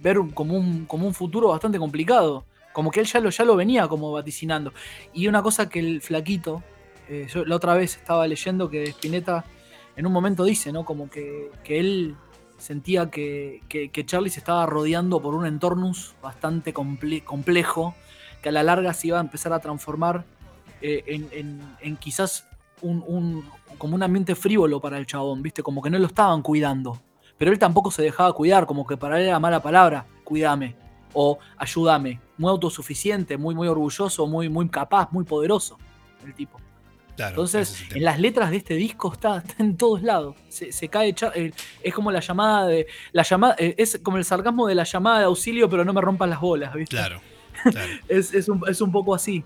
ver 0.00 0.18
como 0.34 0.54
un, 0.54 0.86
como 0.86 1.06
un 1.06 1.14
futuro 1.14 1.48
bastante 1.48 1.78
complicado. 1.78 2.44
Como 2.72 2.90
que 2.90 3.00
él 3.00 3.06
ya 3.06 3.20
lo, 3.20 3.30
ya 3.30 3.44
lo 3.44 3.56
venía 3.56 3.86
como 3.88 4.12
vaticinando. 4.12 4.72
Y 5.12 5.28
una 5.28 5.42
cosa 5.42 5.68
que 5.68 5.78
el 5.78 6.00
flaquito, 6.00 6.62
eh, 7.08 7.26
yo 7.32 7.44
la 7.44 7.56
otra 7.56 7.74
vez 7.74 7.96
estaba 7.96 8.26
leyendo 8.26 8.70
que 8.70 8.84
Spinetta 8.84 9.44
en 9.96 10.06
un 10.06 10.12
momento 10.12 10.44
dice, 10.44 10.72
¿no? 10.72 10.84
Como 10.84 11.10
que, 11.10 11.50
él 11.66 12.16
sentía 12.56 13.10
que, 13.10 13.60
que, 13.68 14.06
Charlie 14.06 14.30
se 14.30 14.38
estaba 14.38 14.64
rodeando 14.66 15.20
por 15.20 15.34
un 15.34 15.46
entorno 15.46 15.92
bastante 16.22 16.72
complejo, 16.72 17.94
que 18.40 18.48
a 18.48 18.52
la 18.52 18.62
larga 18.62 18.94
se 18.94 19.08
iba 19.08 19.18
a 19.18 19.20
empezar 19.20 19.52
a 19.52 19.60
transformar 19.60 20.24
eh, 20.80 21.28
en, 21.80 21.96
quizás 21.96 22.46
un, 22.80 23.44
como 23.76 23.94
un 23.94 24.02
ambiente 24.02 24.34
frívolo 24.34 24.80
para 24.80 24.96
el 24.96 25.06
chabón, 25.06 25.42
¿viste? 25.42 25.62
Como 25.62 25.82
que 25.82 25.90
no 25.90 25.98
lo 25.98 26.06
estaban 26.06 26.40
cuidando 26.40 26.98
pero 27.42 27.50
él 27.50 27.58
tampoco 27.58 27.90
se 27.90 28.02
dejaba 28.02 28.32
cuidar, 28.32 28.66
como 28.66 28.86
que 28.86 28.96
para 28.96 29.20
él 29.20 29.26
era 29.26 29.40
mala 29.40 29.60
palabra, 29.60 30.06
cuídame 30.22 30.76
o 31.12 31.40
ayúdame. 31.58 32.20
Muy 32.38 32.48
autosuficiente, 32.48 33.36
muy, 33.36 33.52
muy 33.52 33.66
orgulloso, 33.66 34.28
muy, 34.28 34.48
muy 34.48 34.68
capaz, 34.68 35.10
muy 35.10 35.24
poderoso 35.24 35.76
el 36.24 36.34
tipo. 36.34 36.60
Entonces, 37.18 37.84
en 37.92 38.04
las 38.04 38.20
letras 38.20 38.52
de 38.52 38.58
este 38.58 38.74
disco 38.74 39.12
está, 39.12 39.42
en 39.58 39.76
todos 39.76 40.04
lados. 40.04 40.36
Se, 40.50 40.88
cae, 40.88 41.16
eh, 41.34 41.52
es 41.82 41.92
como 41.92 42.12
la 42.12 42.20
llamada 42.20 42.68
de. 42.68 42.86
La 43.10 43.24
llamada, 43.24 43.56
eh, 43.58 43.74
es 43.76 43.98
como 44.04 44.18
el 44.18 44.24
sarcasmo 44.24 44.68
de 44.68 44.76
la 44.76 44.84
llamada 44.84 45.18
de 45.18 45.24
auxilio, 45.24 45.68
pero 45.68 45.84
no 45.84 45.92
me 45.92 46.00
rompan 46.00 46.30
las 46.30 46.40
bolas, 46.40 46.72
¿viste? 46.72 46.94
Claro. 46.94 47.20
es, 48.08 48.48
un, 48.48 48.92
poco 48.92 49.16
así. 49.16 49.42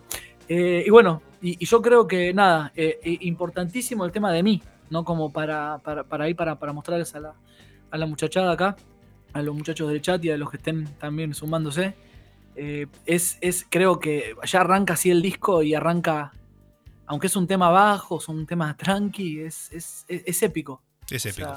Eh, 0.50 0.84
y 0.86 0.90
bueno, 0.90 1.22
y, 1.40 1.64
yo 1.64 1.80
creo 1.80 2.06
que 2.06 2.34
nada, 2.34 2.74
importantísimo 3.02 4.04
el 4.04 4.12
tema 4.12 4.30
de 4.32 4.42
mí, 4.42 4.62
¿no? 4.90 5.02
Como 5.02 5.32
para, 5.32 5.78
para, 5.78 6.04
para 6.04 6.28
ir 6.28 6.36
para, 6.36 6.56
para 6.56 6.74
mostrarles 6.74 7.14
a 7.14 7.20
la, 7.20 7.34
a 7.96 7.98
la 7.98 8.06
muchachada 8.06 8.52
acá, 8.52 8.76
a 9.32 9.42
los 9.42 9.54
muchachos 9.54 9.88
del 9.88 10.00
chat 10.00 10.24
y 10.24 10.30
a 10.30 10.36
los 10.36 10.50
que 10.50 10.58
estén 10.58 10.86
también 10.98 11.34
sumándose. 11.34 11.94
Eh, 12.54 12.86
es, 13.04 13.36
es, 13.40 13.66
creo 13.68 13.98
que 13.98 14.34
ya 14.44 14.60
arranca 14.60 14.94
así 14.94 15.10
el 15.10 15.20
disco 15.20 15.62
y 15.62 15.74
arranca, 15.74 16.32
aunque 17.06 17.26
es 17.26 17.36
un 17.36 17.46
tema 17.46 17.70
bajo, 17.70 18.18
es 18.18 18.28
un 18.28 18.46
tema 18.46 18.74
tranqui, 18.76 19.40
es, 19.40 19.70
es, 19.72 20.04
es, 20.08 20.42
épico. 20.42 20.82
Es 21.10 21.26
épico. 21.26 21.52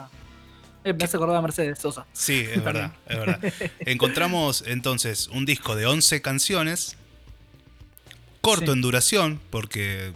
Eh, 0.84 0.94
me 0.94 1.04
hace 1.04 1.18
acordar 1.18 1.38
a 1.38 1.42
Mercedes 1.42 1.80
Sosa. 1.80 2.06
Sí, 2.14 2.46
es 2.52 2.64
verdad, 2.64 2.94
es 3.06 3.18
verdad. 3.18 3.40
Encontramos 3.80 4.64
entonces 4.66 5.28
un 5.28 5.46
disco 5.46 5.76
de 5.76 5.86
11 5.86 6.22
canciones, 6.22 6.98
corto 8.42 8.74
en 8.74 8.82
duración, 8.82 9.40
porque 9.50 10.14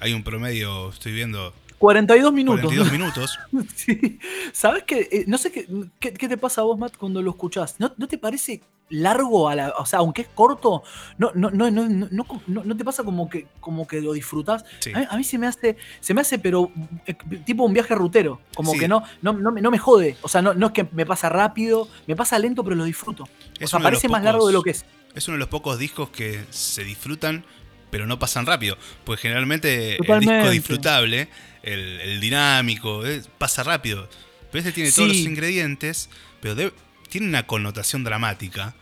Hay 0.00 0.12
un 0.12 0.22
promedio, 0.22 0.90
estoy 0.90 1.12
viendo, 1.12 1.52
42 1.78 2.32
minutos. 2.32 2.60
42 2.72 2.92
minutos. 2.92 3.38
Sí. 3.74 4.18
¿Sabes 4.52 4.82
qué? 4.84 5.08
Eh, 5.12 5.24
no 5.26 5.38
sé 5.38 5.52
qué, 5.52 5.66
qué, 6.00 6.12
qué 6.12 6.28
te 6.28 6.36
pasa 6.36 6.60
a 6.62 6.64
vos, 6.64 6.78
Matt, 6.78 6.96
cuando 6.96 7.22
lo 7.22 7.30
escuchás. 7.30 7.76
¿No, 7.78 7.92
no 7.96 8.08
te 8.08 8.18
parece 8.18 8.62
largo 8.90 9.48
a 9.48 9.54
la. 9.54 9.68
O 9.78 9.86
sea, 9.86 9.98
aunque 10.00 10.22
es 10.22 10.28
corto, 10.28 10.82
no, 11.18 11.30
no, 11.34 11.50
no, 11.50 11.70
no, 11.70 11.88
no, 11.88 12.08
no- 12.46 12.64
no- 12.64 12.76
te 12.76 12.84
pasa 12.84 13.04
como 13.04 13.28
que, 13.28 13.46
como 13.60 13.86
que 13.86 14.00
lo 14.00 14.12
disfrutás. 14.14 14.64
Sí. 14.80 14.92
A, 14.94 14.98
mí, 15.00 15.06
a 15.10 15.16
mí 15.16 15.24
se 15.24 15.38
me 15.38 15.46
hace, 15.46 15.76
se 16.00 16.14
me 16.14 16.22
hace, 16.22 16.38
pero 16.38 16.70
eh, 17.06 17.14
tipo 17.44 17.64
un 17.64 17.72
viaje 17.74 17.94
rutero. 17.94 18.40
Como 18.56 18.72
Sí. 18.72 18.78
que 18.80 18.88
no, 18.88 19.02
no, 19.22 19.32
no, 19.34 19.52
me- 19.52 19.60
no 19.60 19.70
me 19.70 19.78
jode. 19.78 20.16
O 20.22 20.28
sea, 20.28 20.42
no, 20.42 20.54
no 20.54 20.66
es 20.68 20.72
que 20.72 20.88
me 20.92 21.06
pasa 21.06 21.28
rápido, 21.28 21.86
me 22.06 22.16
pasa 22.16 22.38
lento, 22.38 22.64
pero 22.64 22.76
lo 22.76 22.84
disfruto. 22.84 23.24
O 23.62 23.66
sea, 23.66 23.78
parece 23.80 24.08
más 24.08 24.22
largo 24.24 24.46
de 24.46 24.52
lo 24.52 24.62
que 24.62 24.70
es. 24.70 24.84
Es 25.14 25.26
uno 25.28 25.34
de 25.36 25.40
los 25.40 25.48
pocos 25.48 25.78
discos 25.78 26.10
que 26.10 26.44
se 26.50 26.84
disfrutan, 26.84 27.44
pero 27.90 28.06
no 28.06 28.18
pasan 28.18 28.46
rápido. 28.46 28.76
Porque 29.04 29.22
generalmente 29.22 29.96
el 29.96 30.20
disco 30.20 30.50
disfrutable, 30.50 31.28
el, 31.62 32.00
el 32.00 32.20
dinámico, 32.20 33.04
eh, 33.06 33.22
pasa 33.38 33.62
rápido. 33.62 34.08
Pero 34.50 34.60
este 34.60 34.72
tiene 34.72 34.92
todos 34.92 35.08
los 35.08 35.16
ingredientes, 35.18 36.08
pero 36.40 36.54
de- 36.54 36.72
tiene 37.08 37.26
una 37.28 37.46
connotación 37.46 38.04
dramática. 38.04 38.74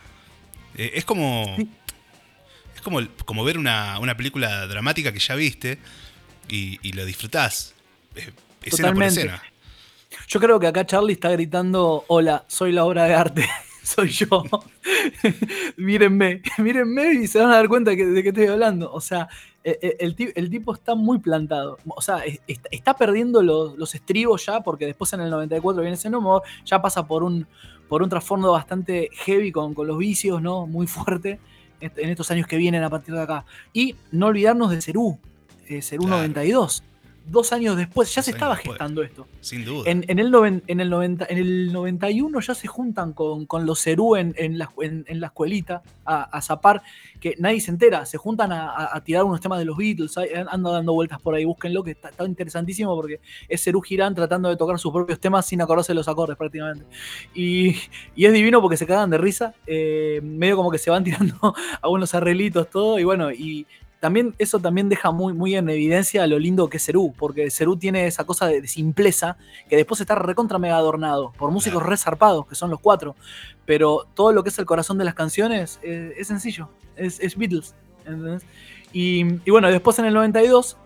Eh, 0.75 0.91
es 0.95 1.05
como. 1.05 1.55
Sí. 1.57 1.67
Es 2.75 2.81
como, 2.81 2.99
como 3.25 3.43
ver 3.43 3.57
una, 3.57 3.97
una 3.99 4.15
película 4.15 4.67
dramática 4.67 5.11
que 5.11 5.19
ya 5.19 5.33
viste 5.35 5.79
y, 6.47 6.79
y 6.87 6.93
lo 6.93 7.05
disfrutás. 7.05 7.73
eh, 8.15 8.31
escena 8.63 8.93
por 8.93 9.03
escena. 9.03 9.43
Yo 10.27 10.39
creo 10.39 10.59
que 10.59 10.67
acá 10.67 10.85
Charlie 10.85 11.13
está 11.13 11.29
gritando: 11.31 12.05
Hola, 12.07 12.45
soy 12.47 12.71
la 12.71 12.85
obra 12.85 13.05
de 13.05 13.13
arte. 13.15 13.49
Soy 13.87 14.09
yo. 14.09 14.27
mírenme, 15.77 16.41
mírenme 16.57 17.13
y 17.13 17.27
se 17.27 17.39
van 17.39 17.51
a 17.51 17.55
dar 17.55 17.67
cuenta 17.67 17.95
que- 17.95 18.05
de 18.05 18.23
qué 18.23 18.29
estoy 18.29 18.47
hablando. 18.47 18.91
O 18.91 19.01
sea, 19.01 19.27
eh, 19.63 19.77
eh, 19.81 19.95
el, 19.99 20.15
ti- 20.15 20.31
el 20.35 20.49
tipo 20.49 20.73
está 20.73 20.95
muy 20.95 21.19
plantado. 21.19 21.77
O 21.87 22.01
sea, 22.01 22.19
es- 22.19 22.39
está, 22.47 22.69
está 22.71 22.93
perdiendo 22.95 23.41
los, 23.41 23.77
los 23.77 23.93
estribos 23.95 24.45
ya, 24.45 24.61
porque 24.61 24.85
después 24.85 25.11
en 25.13 25.21
el 25.21 25.29
94 25.29 25.81
viene 25.81 25.95
ese 25.95 26.09
humor, 26.09 26.41
ya 26.65 26.81
pasa 26.81 27.07
por 27.07 27.23
un, 27.23 27.47
por 27.87 28.01
un 28.03 28.09
trasfondo 28.09 28.51
bastante 28.51 29.09
heavy 29.25 29.51
con, 29.51 29.73
con 29.73 29.87
los 29.87 29.97
vicios, 29.97 30.41
¿no? 30.41 30.67
Muy 30.67 30.87
fuerte 30.87 31.39
en 31.79 32.09
estos 32.09 32.31
años 32.31 32.47
que 32.47 32.57
vienen 32.57 32.83
a 32.83 32.89
partir 32.89 33.13
de 33.13 33.21
acá. 33.21 33.45
Y 33.71 33.95
no 34.11 34.27
olvidarnos 34.27 34.71
de 34.71 34.81
Cerú, 34.81 35.19
eh, 35.67 35.81
Cerú 35.81 36.03
Claro. 36.05 36.17
92. 36.23 36.83
Dos 37.29 37.51
años 37.51 37.75
después, 37.75 38.13
ya 38.15 38.21
se 38.21 38.31
estaba 38.31 38.55
después. 38.55 38.75
gestando 38.75 39.03
esto. 39.03 39.27
Sin 39.41 39.65
duda. 39.65 39.89
En, 39.91 40.05
en 40.07 40.19
el 40.19 40.31
noven- 40.31 40.63
en, 40.67 40.79
el 40.79 40.89
90, 40.89 41.25
en 41.29 41.37
el 41.37 41.73
91 41.73 42.39
ya 42.39 42.55
se 42.55 42.67
juntan 42.67 43.11
con, 43.13 43.45
con 43.45 43.65
los 43.65 43.81
Cerú 43.83 44.15
en, 44.15 44.33
en 44.37 44.57
la, 44.57 44.69
en- 44.81 45.03
en 45.07 45.19
la 45.19 45.27
escuelita 45.27 45.81
a, 46.05 46.23
a 46.23 46.41
zapar, 46.41 46.81
que 47.19 47.35
nadie 47.37 47.59
se 47.59 47.71
entera, 47.71 48.05
se 48.05 48.17
juntan 48.17 48.51
a, 48.51 48.69
a- 48.69 48.95
a 48.97 49.03
tirar 49.03 49.23
unos 49.25 49.41
temas 49.41 49.59
de 49.59 49.65
los 49.65 49.75
Beatles, 49.75 50.17
ahí 50.17 50.29
anda 50.49 50.71
dando 50.71 50.93
vueltas 50.93 51.19
por 51.21 51.35
ahí, 51.35 51.43
búsquenlo, 51.43 51.83
que 51.83 51.91
está, 51.91 52.09
está 52.09 52.23
interesantísimo 52.25 52.95
porque 52.95 53.19
es 53.49 53.61
Cerú 53.63 53.81
Girán 53.81 54.15
tratando 54.15 54.47
de 54.49 54.55
tocar 54.55 54.79
sus 54.79 54.93
propios 54.93 55.19
temas 55.19 55.45
sin 55.45 55.61
acordarse 55.61 55.91
de 55.91 55.95
los 55.95 56.07
acordes 56.07 56.37
prácticamente. 56.37 56.85
Y, 57.33 57.75
y 58.15 58.25
es 58.25 58.33
divino 58.33 58.61
porque 58.61 58.77
se 58.77 58.85
cagan 58.87 59.09
de 59.09 59.17
risa, 59.17 59.53
eh, 59.65 60.21
medio 60.23 60.55
como 60.55 60.71
que 60.71 60.77
se 60.77 60.89
van 60.89 61.03
tirando 61.03 61.53
algunos 61.81 62.13
arreglitos, 62.15 62.69
todo, 62.69 62.99
y 62.99 63.03
bueno, 63.03 63.31
y, 63.31 63.67
también 63.99 64.35
eso 64.37 64.59
también 64.59 64.89
deja 64.89 65.11
muy, 65.11 65.33
muy 65.33 65.55
en 65.55 65.69
evidencia 65.69 66.25
lo 66.27 66.37
lindo 66.39 66.69
que 66.69 66.77
es 66.77 66.85
Cerú, 66.85 67.13
porque 67.17 67.49
Cerú 67.49 67.77
tiene 67.77 68.05
esa 68.07 68.25
cosa 68.25 68.45
de, 68.47 68.61
de 68.61 68.67
simpleza 68.67 69.37
que 69.69 69.75
después 69.75 69.99
está 70.01 70.15
recontra 70.15 70.59
mega 70.59 70.77
adornado 70.77 71.33
por 71.37 71.51
músicos 71.51 71.83
resarpados, 71.83 72.45
que 72.47 72.55
son 72.55 72.69
los 72.69 72.79
cuatro. 72.79 73.15
Pero 73.65 74.07
todo 74.13 74.31
lo 74.31 74.43
que 74.43 74.49
es 74.49 74.59
el 74.59 74.65
corazón 74.65 74.97
de 74.97 75.05
las 75.05 75.13
canciones 75.15 75.79
es 75.83 76.27
sencillo, 76.27 76.69
es, 76.95 77.19
es 77.19 77.35
Beatles. 77.37 77.73
Y, 78.93 79.25
y 79.45 79.51
bueno, 79.51 79.69
después 79.69 79.99
en 79.99 80.05
el 80.05 80.13
92, 80.13 80.77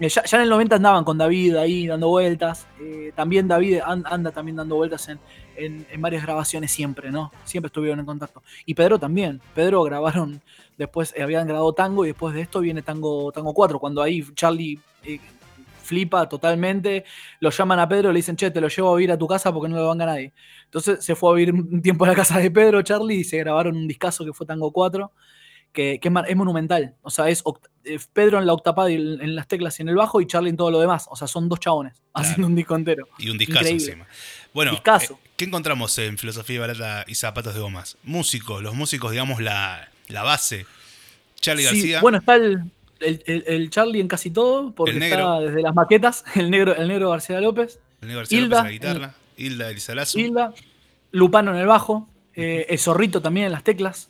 eh, 0.00 0.08
ya, 0.08 0.24
ya 0.24 0.36
en 0.38 0.42
el 0.44 0.48
90 0.50 0.76
andaban 0.76 1.04
con 1.04 1.18
David 1.18 1.56
ahí 1.56 1.86
dando 1.86 2.08
vueltas. 2.08 2.66
eh, 2.80 3.12
también 3.14 3.46
David 3.46 3.78
an- 3.84 4.04
anda 4.06 4.32
también 4.32 4.56
dando 4.56 4.74
vueltas 4.76 5.08
en, 5.08 5.18
en- 5.56 5.86
en 5.90 6.00
varias 6.00 6.22
grabaciones 6.22 6.70
siempre, 6.70 7.10
¿no? 7.10 7.32
Siempre 7.44 7.68
estuvieron 7.68 8.00
en 8.00 8.06
contacto. 8.06 8.42
Y 8.66 8.74
Pedro 8.74 8.98
también. 8.98 9.40
Pedro 9.54 9.82
grabaron, 9.82 10.40
después 10.78 11.12
eh, 11.16 11.22
habían 11.22 11.46
grabado 11.46 11.72
Tango 11.72 12.04
y 12.04 12.08
después 12.08 12.34
de 12.34 12.42
esto 12.42 12.60
viene 12.60 12.82
Tango, 12.82 13.30
Tango 13.32 13.52
4, 13.54 13.78
cuando 13.78 14.02
ahí 14.02 14.24
Charlie 14.34 14.78
eh, 15.04 15.20
flipa 15.82 16.28
totalmente, 16.28 17.04
lo 17.40 17.50
llaman 17.50 17.78
a 17.78 17.88
Pedro, 17.88 18.10
le 18.10 18.16
dicen, 18.18 18.36
che, 18.36 18.50
te 18.50 18.60
lo 18.60 18.68
llevo 18.68 18.92
a 18.92 18.96
vivir 18.96 19.12
a 19.12 19.18
tu 19.18 19.26
casa 19.26 19.52
porque 19.52 19.68
no 19.68 19.76
lo 19.76 19.86
banca 19.88 20.06
nadie. 20.06 20.32
Entonces 20.64 21.04
se 21.04 21.14
fue 21.14 21.30
a 21.30 21.34
vivir 21.34 21.54
un 21.54 21.82
tiempo 21.82 22.04
a 22.04 22.08
la 22.08 22.14
casa 22.14 22.38
de 22.38 22.50
Pedro, 22.50 22.82
Charlie, 22.82 23.16
y 23.20 23.24
se 23.24 23.36
grabaron 23.38 23.76
un 23.76 23.86
discazo 23.86 24.24
que 24.24 24.32
fue 24.32 24.46
Tango 24.46 24.72
4, 24.72 25.12
que, 25.72 25.98
que 26.00 26.08
es, 26.28 26.36
monumental. 26.36 26.94
O 27.02 27.10
sea, 27.10 27.28
es 27.28 27.42
eh, 27.84 27.98
Pedro 28.12 28.38
en 28.38 28.46
la 28.46 28.52
octapad 28.54 28.88
y 28.88 28.94
en, 28.94 29.34
las 29.34 29.46
teclas 29.48 29.78
y 29.78 29.82
en 29.82 29.88
el 29.90 29.96
bajo 29.96 30.20
y 30.20 30.26
Charlie 30.26 30.50
en 30.50 30.56
todo 30.56 30.70
lo 30.70 30.80
demás. 30.80 31.06
O 31.10 31.16
sea, 31.16 31.26
son 31.28 31.48
dos 31.48 31.60
chabones 31.60 32.00
haciendo 32.14 32.46
un 32.46 32.54
disco 32.54 32.76
entero. 32.76 33.06
Y 33.18 33.28
un 33.28 33.36
discazo 33.38 33.60
Increíble. 33.68 33.84
encima. 33.84 34.06
Bueno, 34.54 34.72
eh, 34.72 35.08
¿qué 35.36 35.44
encontramos 35.44 35.98
en 35.98 36.16
Filosofía 36.16 36.60
Barata 36.60 37.04
y 37.08 37.16
Zapatos 37.16 37.54
de 37.54 37.60
Gomas? 37.60 37.96
Músicos, 38.04 38.62
los 38.62 38.74
músicos, 38.74 39.10
digamos, 39.10 39.40
la, 39.42 39.88
la 40.08 40.22
base. 40.22 40.64
Charlie 41.40 41.64
Sí, 41.64 41.74
García. 41.76 42.00
bueno, 42.00 42.18
está 42.18 42.36
el, 42.36 42.62
el- 43.00 43.22
el- 43.26 43.44
el 43.46 43.70
Charlie 43.70 44.00
en 44.00 44.08
casi 44.08 44.30
todo, 44.30 44.72
porque 44.72 44.92
está 44.96 45.40
desde 45.40 45.60
las 45.60 45.74
maquetas, 45.74 46.24
el 46.36 46.50
negro, 46.50 46.74
el 46.74 46.88
negro 46.88 47.10
García 47.10 47.40
López, 47.40 47.78
el 48.00 48.08
negro 48.08 48.20
García 48.20 48.38
Hilda, 48.38 48.56
López 48.62 48.72
en 48.74 48.80
la 48.80 48.92
guitarra. 48.94 49.14
Hilda 49.36 49.70
Elizalazu. 49.70 50.18
Hilda, 50.20 50.54
Lupano 51.10 51.50
en 51.52 51.56
el 51.58 51.66
bajo, 51.66 52.08
eh, 52.34 52.66
el 52.68 52.78
Zorrito 52.78 53.20
también 53.20 53.46
en 53.46 53.52
las 53.52 53.64
teclas. 53.64 54.08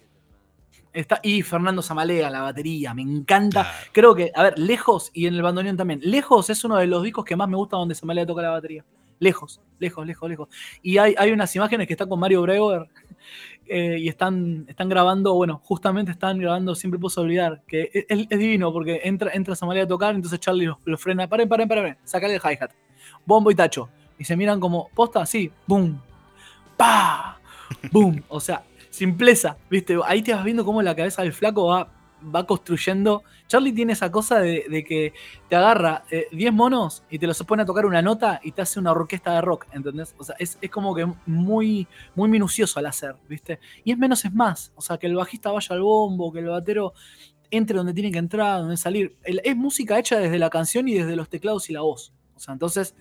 Está, 0.93 1.19
y 1.25 1.43
Fernando 1.43 1.83
Zamalea 1.83 2.27
en 2.29 2.33
la 2.35 2.43
batería, 2.43 2.95
me 2.95 3.03
encanta. 3.03 3.63
Claro. 3.63 3.77
Creo 3.93 4.15
que, 4.15 4.31
a 4.35 4.43
ver, 4.45 4.59
Lejos 4.59 5.11
y 5.13 5.27
en 5.27 5.35
el 5.35 5.43
bandoneón 5.43 5.77
también. 5.77 6.01
Lejos 6.05 6.51
es 6.51 6.63
uno 6.65 6.77
de 6.77 6.87
los 6.87 7.03
discos 7.03 7.25
que 7.25 7.35
más 7.35 7.49
me 7.49 7.57
gusta 7.57 7.77
donde 7.79 7.95
Zamalea 7.97 8.25
toca 8.27 8.43
la 8.43 8.51
batería. 8.51 8.85
Lejos, 9.25 9.61
lejos, 9.79 10.07
lejos, 10.07 10.29
lejos. 10.29 10.49
Y 10.83 10.99
hay, 10.99 11.15
hay 11.17 11.31
unas 11.33 11.55
imágenes 11.57 11.87
que 11.87 11.95
está 11.95 12.07
con 12.07 12.21
Mario 12.21 12.43
Breuer 12.43 12.87
eh, 13.67 13.97
y 13.99 14.09
están, 14.09 14.67
están 14.69 14.89
grabando, 14.89 15.35
bueno, 15.35 15.61
justamente 15.65 16.13
están 16.13 16.39
grabando 16.39 16.75
Siempre 16.75 17.01
Puedo 17.01 17.23
Olvidar, 17.23 17.63
que 17.67 17.91
es, 17.93 18.05
es- 18.09 18.29
divino 18.39 18.73
porque 18.73 19.01
entra, 19.05 19.31
entra 19.33 19.57
Zamalea 19.57 19.85
a 19.85 19.89
tocar, 19.89 20.15
entonces 20.15 20.39
Charlie 20.41 20.67
lo, 20.67 20.79
lo 20.85 20.99
frena, 20.99 21.27
paren, 21.29 21.49
paren, 21.49 21.69
paren, 21.69 21.97
sacale 22.05 22.35
el 22.35 22.41
hi-hat, 22.41 22.71
bombo 23.25 23.51
y 23.51 23.55
tacho. 23.55 23.89
Y 24.19 24.25
se 24.25 24.37
miran 24.37 24.61
como, 24.61 24.89
posta, 24.95 25.25
sí, 25.27 25.51
boom, 25.67 26.01
pa, 26.77 27.39
boom. 27.93 28.23
O 28.29 28.41
sea, 28.41 28.65
simpleza, 28.91 29.57
¿viste? 29.71 29.97
Ahí 30.07 30.23
te 30.23 30.35
vas 30.35 30.45
viendo 30.45 30.65
cómo 30.65 30.83
la 30.83 30.95
cabeza 30.95 31.23
del 31.23 31.33
flaco 31.33 31.67
va, 31.67 31.89
va 32.35 32.47
construyendo. 32.47 33.23
Charlie 33.47 33.73
tiene 33.73 33.93
esa 33.93 34.11
cosa 34.11 34.41
de, 34.41 34.85
que 34.87 35.13
te 35.49 35.57
agarra 35.57 36.05
eh, 36.11 36.27
10 36.33 36.53
monos 36.53 37.05
y 37.11 37.19
te 37.19 37.27
los 37.27 37.43
pone 37.43 37.63
a 37.63 37.67
tocar 37.67 37.87
una 37.87 38.03
nota 38.03 38.41
y 38.43 38.53
te 38.53 38.63
hace 38.63 38.81
una 38.81 38.93
orquesta 38.93 39.35
de 39.35 39.41
rock, 39.41 39.67
¿entendés? 39.73 40.15
O 40.19 40.25
sea, 40.25 40.35
es, 40.39 40.59
como 40.71 40.95
que 40.95 41.07
muy, 41.27 41.87
muy 42.15 42.29
minucioso 42.29 42.79
al 42.79 42.87
hacer, 42.87 43.17
¿viste? 43.29 43.61
Y 43.85 43.93
es 43.93 43.99
menos 43.99 44.25
es 44.25 44.33
más. 44.33 44.73
O 44.77 44.81
sea, 44.81 44.99
que 44.99 45.07
el 45.07 45.15
bajista 45.15 45.53
vaya 45.53 45.75
al 45.75 45.83
bombo, 45.83 46.33
que 46.33 46.41
el 46.41 46.47
batero 46.47 46.95
entre 47.51 47.77
donde 47.77 47.95
tiene 47.95 48.11
que 48.11 48.19
entrar, 48.19 48.61
donde 48.61 48.77
salir. 48.77 49.17
Es 49.23 49.57
música 49.57 49.99
hecha 49.99 50.19
desde 50.19 50.39
la 50.39 50.51
canción 50.51 50.89
y 50.89 50.95
desde 50.95 51.15
los 51.15 51.29
teclados 51.29 51.69
y 51.71 51.73
la 51.73 51.83
voz. 51.83 52.13
O 52.35 52.41
sea, 52.41 52.53
entonces 52.53 52.95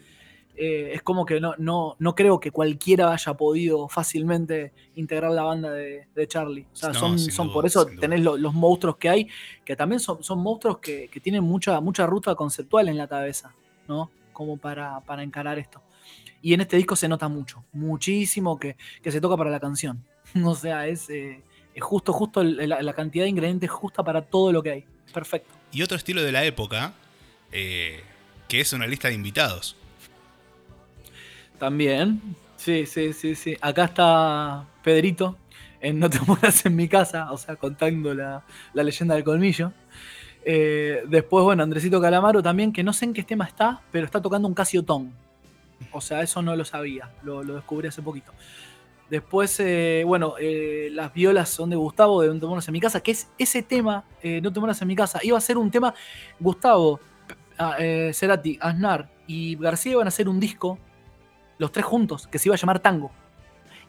eh, 0.55 0.91
es 0.93 1.01
como 1.01 1.25
que 1.25 1.39
no, 1.39 1.55
no, 1.57 1.95
no 1.99 2.13
creo 2.15 2.39
que 2.39 2.51
cualquiera 2.51 3.11
haya 3.11 3.33
podido 3.33 3.87
fácilmente 3.89 4.71
integrar 4.95 5.31
la 5.31 5.43
banda 5.43 5.71
de, 5.71 6.07
de 6.13 6.27
Charlie. 6.27 6.67
O 6.71 6.75
sea, 6.75 6.89
No, 6.89 6.95
son, 6.99 7.19
sin 7.19 7.31
son 7.31 7.47
duda, 7.47 7.53
por 7.53 7.65
eso 7.65 7.85
tenés 7.85 8.21
lo- 8.21 8.37
los 8.37 8.53
monstruos 8.53 8.97
que 8.97 9.09
hay, 9.09 9.27
que 9.65 9.75
también 9.75 9.99
son, 9.99 10.23
son 10.23 10.39
monstruos 10.39 10.77
que, 10.77 11.07
que 11.09 11.19
tienen 11.19 11.43
mucha, 11.43 11.79
mucha 11.81 12.05
ruta 12.05 12.35
conceptual 12.35 12.87
en 12.89 12.97
la 12.97 13.07
cabeza, 13.07 13.53
¿no? 13.87 14.11
Como 14.31 14.57
para, 14.57 14.99
para 15.01 15.23
encarar 15.23 15.57
esto. 15.59 15.81
Y 16.41 16.53
en 16.53 16.61
este 16.61 16.77
disco 16.77 16.95
se 16.95 17.07
nota 17.07 17.27
mucho, 17.29 17.63
muchísimo 17.71 18.59
que, 18.59 18.75
que 19.01 19.11
se 19.11 19.21
toca 19.21 19.37
para 19.37 19.49
la 19.49 19.59
canción. 19.59 20.03
O 20.43 20.55
sea, 20.55 20.87
es, 20.87 21.09
eh, 21.09 21.41
es 21.75 21.83
justo, 21.83 22.13
justo 22.13 22.43
la 22.43 22.93
cantidad 22.93 23.23
de 23.25 23.29
ingredientes 23.29 23.69
justa 23.69 24.03
para 24.03 24.21
todo 24.21 24.51
lo 24.51 24.61
que 24.63 24.69
hay. 24.71 24.85
Perfecto. 25.13 25.53
Y 25.71 25.81
otro 25.83 25.95
estilo 25.97 26.21
de 26.23 26.31
la 26.31 26.43
época, 26.45 26.93
eh, 27.51 28.01
que 28.47 28.59
es 28.61 28.73
una 28.73 28.87
lista 28.87 29.07
de 29.09 29.13
invitados. 29.15 29.75
También. 31.59 32.21
Sí, 32.57 32.85
sí, 32.85 33.13
sí, 33.13 33.35
sí. 33.35 33.57
Acá 33.61 33.85
está 33.85 34.65
Pedrito 34.83 35.37
en 35.83 35.99
No 35.99 36.09
te 36.09 36.19
mueras 36.25 36.65
en 36.65 36.75
mi 36.75 36.87
casa, 36.87 37.31
o 37.31 37.37
sea, 37.37 37.55
contando 37.57 38.13
la, 38.13 38.43
la 38.73 38.83
leyenda 38.83 39.15
del 39.15 39.23
colmillo. 39.23 39.73
Eh, 40.45 41.03
después, 41.07 41.43
bueno, 41.43 41.63
Andresito 41.63 42.01
Calamaro 42.01 42.41
también, 42.41 42.73
que 42.73 42.83
no 42.83 42.93
sé 42.93 43.05
en 43.05 43.13
qué 43.13 43.23
tema 43.23 43.45
está, 43.45 43.81
pero 43.91 44.05
está 44.05 44.21
tocando 44.21 44.47
un 44.47 44.53
Casio 44.53 44.83
Tom. 44.83 45.11
O 45.91 46.01
sea, 46.01 46.21
eso 46.21 46.41
no 46.41 46.55
lo 46.55 46.65
sabía, 46.65 47.11
lo, 47.23 47.43
lo 47.43 47.55
descubrí 47.55 47.87
hace 47.89 48.01
poquito. 48.01 48.31
Después, 49.09 49.59
eh, 49.59 50.03
bueno, 50.05 50.35
eh, 50.39 50.89
las 50.91 51.13
violas 51.13 51.49
son 51.49 51.69
de 51.69 51.75
Gustavo, 51.75 52.21
de 52.21 52.29
No 52.29 52.39
te 52.39 52.45
mueras 52.45 52.67
en 52.67 52.71
mi 52.71 52.79
casa, 52.79 53.01
que 53.01 53.11
es 53.11 53.27
ese 53.37 53.61
tema, 53.61 54.05
No 54.41 54.53
te 54.53 54.59
mueras 54.59 54.81
en 54.81 54.87
mi 54.87 54.95
casa. 54.95 55.19
Iba 55.21 55.37
a 55.37 55.41
ser 55.41 55.57
un 55.57 55.69
tema, 55.69 55.93
Gustavo, 56.39 56.99
ah, 57.57 57.77
Cerati, 58.13 58.57
Aznar 58.61 59.09
y 59.27 59.55
García 59.57 59.91
iban 59.91 60.07
a 60.07 60.09
hacer 60.09 60.29
un 60.29 60.39
disco 60.39 60.79
los 61.63 61.71
tres 61.71 61.85
juntos, 61.85 62.27
que 62.27 62.37
se 62.37 62.49
iba 62.49 62.55
a 62.55 62.57
llamar 62.57 62.79
Tango. 62.79 63.11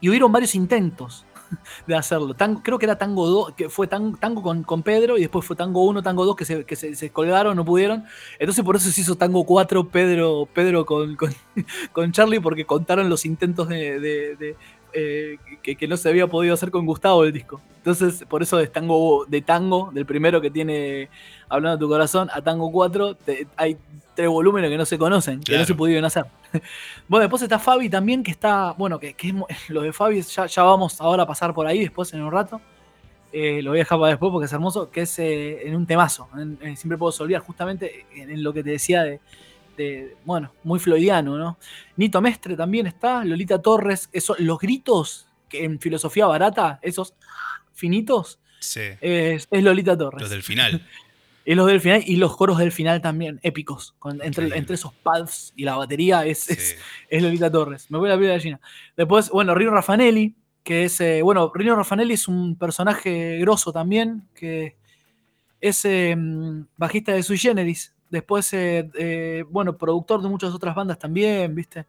Y 0.01 0.09
hubieron 0.09 0.33
varios 0.33 0.55
intentos 0.55 1.27
de 1.87 1.95
hacerlo. 1.95 2.35
creo 2.63 2.79
que 2.79 2.87
era 2.87 2.97
Tango 2.97 3.27
2, 3.27 3.53
que 3.55 3.69
fue 3.69 3.87
Tango 3.87 4.65
con, 4.65 4.83
Pedro 4.83 5.19
y 5.19 5.23
después 5.23 5.45
fue 5.45 5.57
Tango 5.57 5.85
1, 5.85 6.03
Tango 6.03 6.25
2 6.25 6.37
que 6.37 6.45
se, 6.45 6.65
que 6.65 6.77
se, 6.77 7.11
colgaron, 7.11 7.57
no 7.57 7.65
pudieron. 7.65 8.05
Entonces 8.39 8.65
por 8.65 8.77
eso 8.77 8.91
se 8.91 9.01
hizo 9.01 9.17
Tango 9.17 9.45
4, 9.45 9.89
Pedro, 9.89 10.49
Pedro 10.53 10.87
con, 10.87 11.17
con, 11.93 12.13
Charlie, 12.13 12.41
porque 12.41 12.65
contaron 12.65 13.09
los 13.09 13.25
intentos 13.25 13.69
de, 13.69 14.57
eh, 14.93 15.39
que, 15.63 15.89
no 15.89 15.97
se 15.97 16.09
había 16.09 16.27
podido 16.27 16.55
hacer 16.55 16.71
con 16.71 16.87
Gustavo 16.87 17.25
el 17.25 17.33
disco. 17.33 17.61
Entonces, 17.79 18.25
por 18.29 18.43
eso 18.43 18.57
de 18.57 18.67
tango, 18.67 19.27
de 19.27 19.43
tango, 19.43 19.91
del 19.93 20.07
primero 20.07 20.41
que 20.41 20.51
tiene 20.51 21.11
Hablando 21.49 21.77
de 21.77 21.81
tu 21.81 21.89
corazón, 21.89 22.31
a 22.33 22.41
Tango 22.43 22.73
4, 22.73 23.17
hay 23.57 23.77
tres 24.15 24.29
volúmenes 24.29 24.71
que 24.71 24.77
no 24.77 24.87
se 24.87 24.99
conocen, 24.99 25.41
que 25.41 25.59
no 25.59 25.65
se 25.65 25.75
pudieron 25.75 26.05
hacer. 26.05 26.27
bueno, 27.09 27.23
después 27.23 27.43
está 27.43 27.59
Fabi 27.59 27.89
también, 27.89 28.23
que 28.23 28.31
está, 28.31 28.73
bueno, 28.73 28.99
que, 28.99 29.15
que 29.15 29.35
lo 29.69 29.83
de 29.83 29.93
Fabi, 29.93 30.23
ya, 30.23 30.47
ya, 30.47 30.63
vamos 30.63 31.01
ahora 31.01 31.25
a 31.25 31.27
pasar 31.27 31.53
por 31.55 31.67
ahí 31.67 31.81
después 31.81 32.13
en 32.13 32.23
un 32.23 32.33
rato. 32.33 32.61
Eh, 33.33 33.63
lo 33.63 33.71
voy 33.71 33.79
a 33.79 33.83
dejar 33.83 33.99
para 33.99 34.11
después 34.11 34.31
porque 34.31 34.47
es 34.47 34.53
hermoso, 34.53 34.91
que 34.91 35.01
es 35.03 35.19
eh, 35.19 35.67
en 35.67 35.75
un 35.75 35.87
temazo. 35.87 36.29
siempre 36.77 36.97
puedo 36.97 37.13
olvidar, 37.19 37.43
justamente 37.43 38.07
en, 38.15 38.43
lo 38.45 38.53
que 38.53 38.63
te 38.63 38.71
decía 38.71 39.03
de, 39.03 39.21
de, 39.77 40.17
bueno, 40.25 40.53
muy 40.63 40.79
floidiano, 40.79 41.37
¿no? 41.37 41.59
Nito 41.97 42.21
Mestre 42.21 42.57
también 42.57 42.87
está, 42.87 43.25
Lolita 43.25 43.61
Torres, 43.61 44.09
eso, 44.13 44.37
los 44.39 44.61
gritos 44.61 45.27
que 45.49 45.65
en 45.65 45.81
filosofía 45.81 46.27
barata, 46.27 46.79
esos 46.81 47.15
finitos, 47.73 48.39
sí. 48.61 48.83
es, 49.01 49.49
Lolita 49.51 49.99
Torres. 49.99 50.23
Los 50.23 50.31
del 50.31 50.45
final. 50.45 50.87
y 51.45 51.55
los 51.55 51.67
del 51.67 51.81
final, 51.81 52.03
y 52.07 52.17
los 52.17 52.37
coros 52.37 52.59
del 52.59 52.73
final 52.73 53.01
también, 53.03 53.39
épicos. 53.43 53.95
entre, 54.23 54.57
entre, 54.57 54.75
esos 54.75 54.95
pads 54.95 55.53
y 55.57 55.65
la 55.65 55.77
batería 55.77 56.25
es, 56.25 56.49
es, 57.11 57.23
Lolita 57.23 57.51
Torres. 57.51 57.91
Me 57.91 57.99
voy 57.99 58.09
a 58.09 58.13
la 58.13 58.17
vida 58.17 58.33
de 58.33 58.41
Gina. 58.41 58.61
Después, 58.97 59.31
bueno, 59.31 59.55
Rino 59.55 59.71
Raffanelli, 59.71 60.35
que 60.63 60.85
es, 60.85 61.01
eh, 61.01 61.21
bueno, 61.23 61.53
Rino 61.55 61.77
Raffanelli 61.77 62.15
es 62.15 62.29
un 62.29 62.57
personaje 62.57 63.39
grosso 63.39 63.73
también, 63.73 64.27
que 64.35 64.77
es 65.61 65.85
em, 65.85 66.67
bajista 66.77 67.13
de 67.13 67.23
Sui 67.23 67.39
Generis, 67.39 67.93
Después, 68.11 68.53
eh, 68.53 68.89
eh, 68.97 69.45
bueno, 69.51 69.77
productor 69.77 70.23
de 70.23 70.29
muchas 70.29 70.55
otras 70.55 70.73
bandas 70.77 70.99
también, 71.01 71.53
¿viste? 71.55 71.87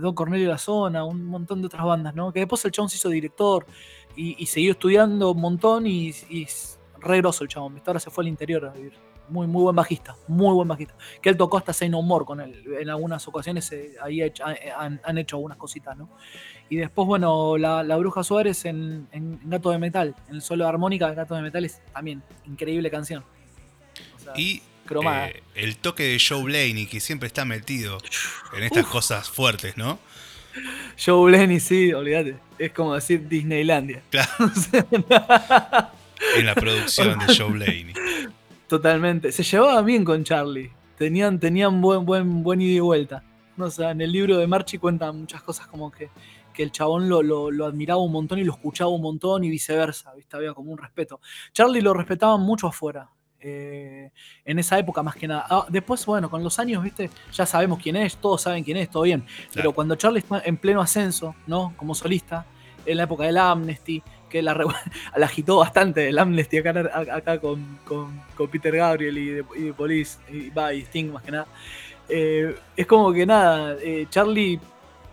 Don 0.00 0.14
Cornelio 0.14 0.48
La 0.48 0.58
Zona, 0.58 1.04
un 1.04 1.24
montón 1.24 1.60
de 1.60 1.66
otras 1.66 1.84
bandas, 1.84 2.14
¿no? 2.14 2.32
Que 2.32 2.40
después 2.40 2.64
el 2.64 2.72
chabón 2.72 2.90
se 2.90 2.96
hizo 2.96 3.08
director 3.08 3.64
y, 4.16 4.44
siguió 4.46 4.72
estudiando 4.72 5.30
un 5.32 5.40
montón 5.40 5.86
y, 5.86 6.10
y 6.28 6.46
re 7.02 7.18
grosso 7.18 7.44
el 7.44 7.50
chabón, 7.50 7.74
¿viste? 7.74 7.90
Ahora 7.90 8.00
se 8.00 8.10
fue 8.10 8.24
al 8.24 8.28
interior 8.28 8.66
a 8.66 8.70
vivir. 8.70 8.92
Muy, 9.28 9.46
muy 9.46 9.62
buen 9.62 9.76
bajista, 9.76 10.16
muy 10.28 10.54
buen 10.54 10.68
bajista. 10.68 10.94
Que 11.20 11.28
él 11.28 11.36
tocó 11.36 11.58
hasta 11.58 11.72
Say 11.72 11.88
No 11.88 12.02
More 12.02 12.24
con 12.24 12.40
él. 12.40 12.64
En 12.80 12.90
algunas 12.90 13.26
ocasiones 13.28 13.72
ahí 14.02 14.20
han, 14.20 15.18
hecho 15.18 15.36
algunas 15.36 15.58
cositas, 15.58 15.96
¿no? 15.96 16.08
Y 16.68 16.76
después, 16.76 17.06
bueno, 17.06 17.56
la, 17.58 17.96
Bruja 17.96 18.24
Suárez 18.24 18.64
en, 18.64 19.08
Gato 19.44 19.70
de 19.70 19.78
Metal, 19.78 20.14
en 20.28 20.36
el 20.36 20.42
solo 20.42 20.64
de 20.64 20.70
armónica 20.70 21.08
de 21.08 21.14
Gato 21.14 21.34
de 21.34 21.42
Metal 21.42 21.64
es 21.64 21.80
también 21.92 22.22
increíble 22.46 22.90
canción. 22.90 23.24
y 24.36 24.62
eh, 24.90 25.42
el 25.54 25.76
toque 25.76 26.02
de 26.04 26.18
Joe 26.20 26.42
Blaney, 26.42 26.86
que 26.86 27.00
siempre 27.00 27.26
está 27.26 27.44
metido 27.44 27.98
en 28.56 28.64
estas 28.64 28.86
cosas 28.86 29.28
fuertes, 29.28 29.76
¿no? 29.76 29.98
Joe 31.02 31.30
Blaney, 31.30 31.60
sí, 31.60 31.92
olvídate. 31.92 32.36
Es 32.58 32.72
como 32.72 32.94
decir 32.94 33.26
Disneylandia. 33.28 34.02
Claro. 34.10 34.30
en 36.36 36.46
la 36.46 36.54
producción 36.54 37.18
de 37.18 37.36
Joe 37.36 37.52
Blaney. 37.52 37.92
Totalmente. 38.66 39.32
Se 39.32 39.42
llevaba 39.42 39.82
bien 39.82 40.04
con 40.04 40.24
Charlie. 40.24 40.70
Tenían, 40.96 41.38
tenían 41.38 41.80
buen, 41.80 42.04
buen, 42.04 42.42
buen 42.42 42.60
ida 42.60 42.76
y 42.76 42.80
vuelta. 42.80 43.22
No, 43.56 43.66
o 43.66 43.82
en 43.82 44.00
el 44.00 44.10
libro 44.10 44.38
de 44.38 44.46
Marchi 44.46 44.78
cuentan 44.78 45.20
muchas 45.20 45.42
cosas 45.42 45.66
como 45.66 45.90
que, 45.90 46.08
que 46.52 46.62
el 46.62 46.72
chabón 46.72 47.08
lo, 47.08 47.22
lo, 47.22 47.66
admiraba 47.66 48.00
un 48.00 48.12
montón 48.12 48.38
y 48.38 48.44
lo 48.44 48.52
escuchaba 48.52 48.90
un 48.90 49.02
montón 49.02 49.44
y 49.44 49.50
viceversa, 49.50 50.14
¿viste? 50.14 50.36
Había 50.36 50.54
como 50.54 50.72
un 50.72 50.78
respeto. 50.78 51.20
Charlie 51.52 51.80
lo 51.80 51.92
respetaban 51.92 52.40
mucho 52.40 52.68
afuera. 52.68 53.10
Eh, 53.44 54.10
en 54.44 54.58
esa 54.60 54.78
época 54.78 55.02
más 55.02 55.16
que 55.16 55.26
nada. 55.26 55.44
Ah, 55.50 55.66
después, 55.68 56.06
bueno, 56.06 56.30
con 56.30 56.44
los 56.44 56.58
años, 56.60 56.82
viste, 56.82 57.10
ya 57.32 57.44
sabemos 57.44 57.80
quién 57.82 57.96
es, 57.96 58.16
todos 58.16 58.42
saben 58.42 58.62
quién 58.62 58.76
es, 58.76 58.88
todo 58.88 59.02
bien. 59.02 59.24
Pero 59.52 59.72
cuando 59.72 59.96
Charlie 59.96 60.20
está 60.20 60.42
en 60.44 60.56
pleno 60.56 60.80
ascenso, 60.80 61.34
¿no? 61.46 61.74
Como 61.76 61.94
solista, 61.94 62.46
en 62.86 62.96
la 62.96 63.02
época 63.02 63.24
del 63.24 63.38
Amnesty, 63.38 64.02
que 64.32 64.42
la, 64.42 64.56
agitó 65.14 65.58
bastante 65.58 66.08
el 66.08 66.18
Amnesty 66.18 66.58
acá, 66.58 67.38
con, 67.38 67.78
Peter 68.50 68.74
Gabriel 68.74 69.18
y 69.18 69.26
de, 69.26 69.72
Police, 69.74 70.18
y, 70.32 70.50
y 70.58 70.80
Sting 70.80 71.12
más 71.12 71.22
que 71.22 71.30
nada. 71.30 71.46
Eh, 72.08 72.56
es 72.76 72.86
como 72.86 73.12
que 73.12 73.24
nada, 73.24 73.76
eh, 73.80 74.06
Charlie, 74.10 74.58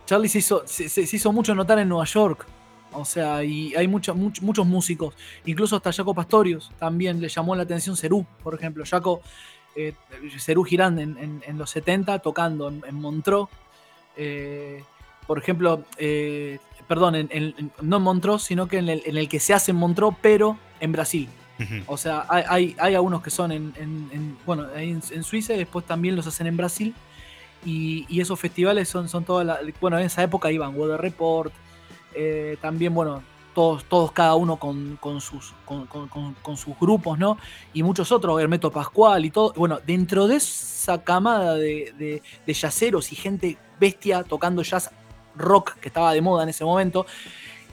Charlie 0.06 0.28
se 0.28 0.38
hizo, 0.38 0.64
se 0.66 1.00
hizo 1.00 1.32
mucho 1.32 1.54
notar 1.54 1.78
en 1.78 1.88
Nueva 1.88 2.04
York, 2.04 2.46
o 2.92 3.04
sea, 3.04 3.44
y 3.44 3.74
hay 3.76 3.86
muchos 3.86 4.16
muchos 4.16 4.66
músicos, 4.66 5.14
incluso 5.44 5.76
hasta 5.76 5.92
Jaco 5.92 6.14
Pastorius 6.14 6.72
también 6.78 7.20
le 7.20 7.28
llamó 7.28 7.54
la 7.54 7.62
atención 7.62 7.96
Cerú, 7.96 8.26
por 8.42 8.54
ejemplo. 8.54 8.84
Jaco, 8.84 9.22
eh, 9.76 9.94
Cerú 10.38 10.64
Girán 10.64 10.98
en, 10.98 11.58
los 11.58 11.70
70 11.70 12.18
tocando 12.18 12.68
en, 12.68 12.94
Montreux. 12.96 13.48
Eh, 14.16 14.82
por 15.26 15.38
ejemplo, 15.38 15.84
perdón, 16.90 17.14
no 17.82 17.96
en 17.98 18.02
Montreux, 18.02 18.42
sino 18.42 18.66
que 18.66 18.78
en 18.78 18.88
el, 18.88 19.28
que 19.28 19.38
se 19.38 19.54
hace 19.54 19.70
en 19.70 19.76
Montreux, 19.76 20.12
pero 20.20 20.58
en 20.80 20.90
Brasil. 20.90 21.28
O 21.86 21.96
sea, 21.96 22.26
hay, 22.28 22.74
hay, 22.80 22.94
algunos 22.96 23.22
que 23.22 23.30
son 23.30 23.52
en, 23.52 24.36
bueno, 24.44 24.66
en, 24.74 25.22
Suiza 25.22 25.54
y 25.54 25.58
después 25.58 25.86
también 25.86 26.16
los 26.16 26.26
hacen 26.26 26.48
en 26.48 26.56
Brasil. 26.56 26.92
Y, 27.64 28.20
esos 28.20 28.40
festivales 28.40 28.88
son, 28.88 29.08
son 29.08 29.22
todas 29.22 29.60
Bueno, 29.80 30.00
en 30.00 30.06
esa 30.06 30.24
época 30.24 30.50
iban 30.50 30.76
Weather 30.76 31.00
Report, 31.00 31.52
eh, 32.12 32.56
también, 32.60 32.92
bueno, 32.92 33.22
todos, 33.54 33.84
todos 33.84 34.10
cada 34.10 34.34
uno 34.34 34.56
con, 34.56 34.98
sus, 35.20 35.54
con, 35.64 36.56
sus 36.56 36.76
grupos, 36.76 37.20
¿no? 37.20 37.38
Y 37.72 37.84
muchos 37.84 38.10
otros, 38.10 38.42
Hermeto 38.42 38.72
Pascual 38.72 39.24
y 39.24 39.30
todo. 39.30 39.52
Bueno, 39.54 39.78
dentro 39.86 40.26
de 40.26 40.34
esa 40.34 41.04
camada 41.04 41.54
de, 41.54 42.20
de, 42.44 42.54
jazzeros 42.54 43.12
y 43.12 43.14
gente 43.14 43.58
bestia 43.78 44.24
tocando 44.24 44.62
jazz 44.62 44.90
rock 45.36 45.74
que 45.76 45.88
estaba 45.88 46.12
de 46.12 46.20
moda 46.20 46.42
en 46.42 46.48
ese 46.48 46.64
momento, 46.64 47.06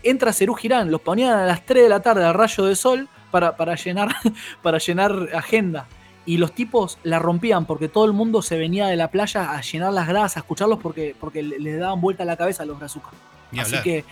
entra 0.04 0.34
Cerú 0.34 0.54
Girán, 0.56 0.92
los 0.92 1.02
ponían 1.02 1.38
a 1.38 1.46
las 1.46 1.66
3 1.66 1.84
de 1.84 1.90
la 1.90 2.00
tarde 2.02 2.24
al 2.24 2.34
rayo 2.34 2.66
de 2.66 2.76
sol 2.76 3.08
para, 3.32 3.58
para, 3.58 3.76
llenar, 3.76 4.16
para 4.62 4.78
llenar 4.78 5.30
agenda. 5.34 5.88
Y 6.26 6.38
los 6.38 6.52
tipos 6.52 6.98
la 7.04 7.20
rompían 7.20 7.66
porque 7.66 7.88
todo 7.88 8.06
el 8.06 8.14
mundo 8.14 8.42
se 8.42 8.58
venía 8.58 8.88
de 8.88 8.98
la 8.98 9.10
playa 9.10 9.52
a 9.56 9.62
llenar 9.62 9.94
las 9.94 10.08
gradas, 10.08 10.36
a 10.36 10.42
escucharlos 10.42 10.80
porque, 10.80 11.16
porque 11.18 11.42
les 11.42 11.80
daban 11.80 12.02
vuelta 12.02 12.26
la 12.26 12.36
cabeza 12.36 12.64
a 12.64 12.66
los 12.66 12.78
brazucas. 12.78 13.14
Así 13.58 13.78
que 13.82 14.04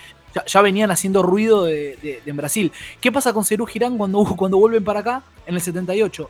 ya, 0.46 0.62
venían 0.62 0.92
haciendo 0.92 1.24
ruido 1.24 1.66
de, 1.66 2.22
en 2.26 2.38
Brasil. 2.38 2.72
¿Qué 3.02 3.12
pasa 3.12 3.34
con 3.34 3.44
Cerú 3.44 3.66
Girán 3.66 3.98
cuando, 3.98 4.24
cuando 4.38 4.58
vuelven 4.58 4.84
para 4.84 5.02
acá? 5.02 5.24
En 5.46 5.56
el 5.56 5.62
78 5.62 6.30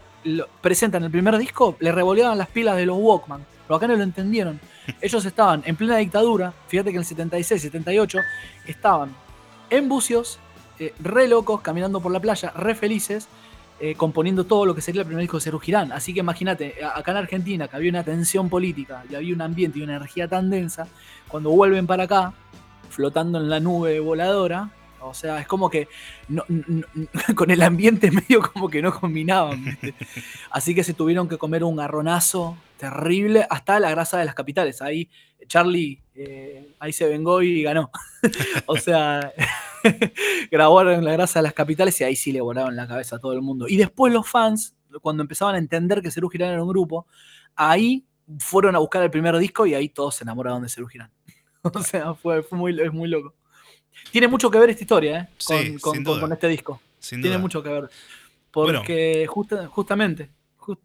presentan 0.62 1.04
el 1.04 1.12
primer 1.12 1.38
disco, 1.38 1.76
le 1.80 1.92
revoleaban 1.92 2.38
las 2.38 2.48
pilas 2.48 2.76
de 2.78 2.86
los 2.86 2.98
Walkman. 3.00 3.46
Acá 3.70 3.88
no 3.88 3.96
lo 3.96 4.04
entendieron. 4.04 4.60
Ellos 5.02 5.26
estaban 5.26 5.64
en 5.66 5.76
plena 5.76 5.98
dictadura. 5.98 6.54
Fíjate 6.68 6.92
que 6.92 6.98
en 6.98 7.02
el 7.02 7.06
76, 7.06 7.62
78 7.62 8.20
estaban 8.68 9.16
en 9.70 9.90
bucios, 9.90 10.40
eh, 10.80 10.94
re 11.00 11.28
locos, 11.28 11.62
caminando 11.62 12.00
por 12.00 12.12
la 12.12 12.20
playa, 12.20 12.52
re 12.52 12.76
felices. 12.76 13.28
Eh, 13.78 13.94
componiendo 13.96 14.46
todo 14.46 14.66
lo 14.66 14.74
que 14.74 14.80
sería 14.80 15.02
el 15.02 15.06
primer 15.06 15.24
disco 15.24 15.36
de 15.36 15.42
Cerú 15.44 15.60
Girán. 15.60 15.92
Así 15.92 16.14
que 16.14 16.22
imagínate, 16.22 16.76
acá 16.96 17.12
en 17.12 17.18
Argentina, 17.18 17.68
que 17.68 17.76
había 17.76 17.90
una 17.90 18.04
tensión 18.04 18.48
política 18.48 19.04
y 19.10 19.16
había 19.16 19.36
un 19.36 19.42
ambiente 19.42 19.80
y 19.80 19.82
una 19.82 19.98
energía 19.98 20.30
tan 20.30 20.50
densa, 20.50 20.88
cuando 21.28 21.50
vuelven 21.50 21.86
para 21.86 22.04
acá, 22.04 22.34
flotando 22.90 23.38
en 23.38 23.50
la 23.50 23.60
nube 23.60 24.00
voladora. 24.00 24.70
O 25.02 25.14
sea, 25.14 25.42
es 25.42 25.48
como 25.48 25.70
que 25.70 25.90
con 27.36 27.52
el 27.52 27.62
ambiente 27.62 28.12
medio 28.12 28.42
como 28.42 28.70
que 28.70 28.82
no 28.82 28.98
combinaban. 28.98 29.78
Así 30.52 30.74
que 30.74 30.86
se 30.86 30.94
tuvieron 30.94 31.28
que 31.28 31.38
comer 31.38 31.66
un 31.66 31.76
garronazo 31.76 32.56
terrible 32.78 33.46
hasta 33.50 33.80
la 33.80 33.90
grasa 33.92 34.18
de 34.18 34.26
las 34.26 34.36
capitales. 34.36 34.82
Ahí 34.82 35.10
Charlie, 35.48 36.02
eh, 36.16 36.74
ahí 36.80 36.94
se 36.94 37.08
vengó 37.08 37.42
y 37.42 37.64
ganó. 37.64 37.92
o 38.66 38.78
sea, 38.78 39.34
grabaron 40.52 41.04
la 41.04 41.14
grasa 41.14 41.40
de 41.40 41.44
las 41.44 41.54
capitales 41.54 42.00
y 42.02 42.04
ahí 42.04 42.16
sí 42.16 42.32
le 42.32 42.42
volaron 42.42 42.76
la 42.76 42.88
cabeza 42.88 43.18
a 43.18 43.20
todo 43.20 43.34
el 43.34 43.42
mundo. 43.42 43.68
Y 43.68 43.78
después 43.78 44.14
los 44.14 44.28
fans, 44.28 44.76
cuando 45.02 45.24
empezaban 45.24 45.56
a 45.56 45.60
entender 45.60 46.02
que 46.02 46.12
Cerú 46.12 46.30
Girán 46.30 46.52
era 46.54 46.64
un 46.64 46.70
grupo, 46.70 47.08
ahí 47.56 48.06
fueron 48.40 48.76
a 48.76 48.80
buscar 48.80 49.04
el 49.04 49.12
primer 49.12 49.38
disco 49.38 49.66
y 49.66 49.74
ahí 49.74 49.90
todos 49.90 50.16
se 50.16 50.24
enamoraron 50.24 50.64
de 50.64 50.70
Cerú 50.70 50.88
Girán. 50.88 51.12
o 51.62 51.84
sea, 51.84 52.14
fue, 52.14 52.46
muy, 52.52 52.80
es 52.80 52.92
muy 52.92 53.10
loco. 53.10 53.36
Tiene 54.12 54.28
mucho 54.28 54.52
que 54.52 54.60
ver 54.60 54.70
esta 54.70 54.84
historia, 54.84 55.20
¿eh? 55.20 55.78
Con, 55.82 55.96
este 56.32 56.48
disco. 56.48 56.82
Tiene 57.00 57.38
mucho 57.38 57.64
que 57.64 57.70
ver. 57.70 57.90
Porque 58.52 59.28
justamente, 59.28 60.30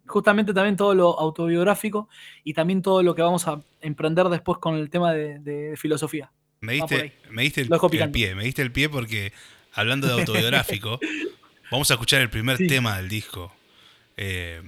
justamente 0.06 0.54
también 0.54 0.76
todo 0.76 0.94
lo 0.94 1.18
autobiográfico 1.18 2.08
y 2.44 2.54
también 2.54 2.82
todo 2.82 3.02
lo 3.02 3.14
que 3.14 3.22
vamos 3.22 3.46
a 3.48 3.62
emprender 3.80 4.28
después 4.28 4.58
con 4.58 4.76
el 4.76 4.90
tema 4.90 5.12
de, 5.12 5.74
filosofía. 5.76 6.30
Me 6.60 6.74
diste, 6.74 7.14
me 7.30 7.42
diste 7.42 7.62
el, 7.62 8.10
pie, 8.10 8.34
me 8.34 8.44
diste 8.44 8.62
el 8.62 8.70
pie 8.70 8.88
porque 8.88 9.32
hablando 9.72 10.06
de 10.06 10.14
autobiográfico, 10.14 11.00
vamos 11.70 11.90
a 11.90 11.94
escuchar 11.94 12.20
el 12.20 12.30
primer 12.30 12.58
tema 12.58 12.96
del 12.98 13.08
disco. 13.08 13.52
Eh, 14.16 14.62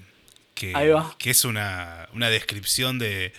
que, 0.54 0.72
que, 1.18 1.30
es 1.30 1.44
una, 1.44 2.08
una 2.14 2.30
descripción 2.30 2.98
de, 2.98 3.32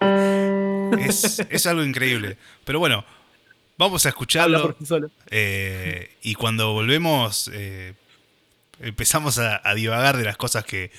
es, 1.50 1.66
algo 1.66 1.84
increíble. 1.84 2.36
Pero 2.64 2.78
bueno, 2.78 3.04
Vamos 3.80 4.04
a 4.04 4.10
Habla 4.10 4.14
escucharlo. 4.14 4.76
solo. 4.84 5.10
eh, 5.30 6.10
y 6.20 6.34
cuando 6.34 6.74
volvemos, 6.74 7.50
eh, 7.54 7.94
empezamos 8.80 9.38
a, 9.38 9.60
a 9.68 9.74
divagar 9.74 10.16
de 10.16 10.24
las 10.24 10.36
cosas 10.36 10.64
que, 10.64 10.90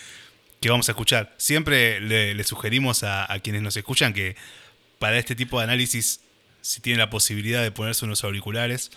que 0.60 0.70
vamos 0.70 0.88
a 0.90 0.92
escuchar. 0.94 1.34
Siempre 1.38 2.00
le, 2.00 2.34
le 2.36 2.44
sugerimos 2.44 3.04
a, 3.04 3.32
a 3.32 3.40
quienes 3.40 3.62
nos 3.62 3.76
escuchan 3.78 4.14
que 4.14 4.36
para 5.00 5.18
este 5.18 5.36
tipo 5.36 5.58
de 5.60 5.64
análisis, 5.66 6.22
si 6.62 6.80
tienen 6.82 7.00
la 7.00 7.10
posibilidad 7.10 7.64
de 7.64 7.72
ponerse 7.72 8.06
unos 8.06 8.24
auriculares, 8.24 8.92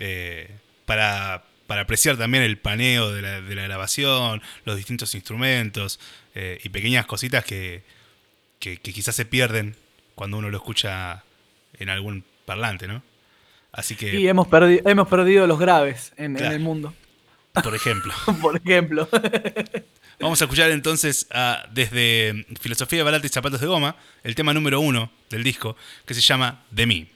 eh, 0.00 0.50
para, 0.84 1.44
para 1.66 1.82
apreciar 1.82 2.16
también 2.16 2.42
el 2.42 2.58
paneo 2.58 3.12
de 3.12 3.22
la, 3.22 3.40
de 3.40 3.54
la 3.54 3.62
grabación, 3.62 4.42
los 4.64 4.76
distintos 4.76 5.14
instrumentos 5.14 5.98
eh, 6.34 6.58
y 6.62 6.68
pequeñas 6.68 7.06
cositas 7.06 7.44
que, 7.44 7.82
que, 8.58 8.76
que 8.78 8.92
quizás 8.92 9.14
se 9.14 9.24
pierden 9.24 9.76
cuando 10.14 10.38
uno 10.38 10.50
lo 10.50 10.56
escucha 10.56 11.22
en 11.78 11.90
algún 11.90 12.24
parlante, 12.44 12.86
¿no? 12.88 13.02
Así 13.72 13.94
que, 13.96 14.18
Y 14.18 14.28
hemos, 14.28 14.48
perdi- 14.48 14.80
hemos 14.86 15.08
perdido 15.08 15.46
los 15.46 15.58
graves 15.58 16.12
en, 16.16 16.36
el 16.38 16.60
mundo, 16.60 16.94
por 17.62 17.74
ejemplo. 17.74 18.12
por 18.40 18.56
ejemplo. 18.56 19.08
Vamos 20.20 20.40
a 20.40 20.44
escuchar 20.44 20.70
entonces 20.70 21.26
a- 21.30 21.66
desde 21.72 22.46
Filosofía 22.60 22.98
de 22.98 23.02
Barata 23.04 23.26
y 23.26 23.30
Zapatos 23.30 23.60
de 23.60 23.66
Goma, 23.66 23.96
el 24.22 24.34
tema 24.34 24.54
número 24.54 24.80
uno 24.80 25.10
del 25.30 25.42
disco, 25.44 25.76
que 26.06 26.14
se 26.14 26.20
llama 26.20 26.64
De 26.70 26.86
mí. 26.86 27.08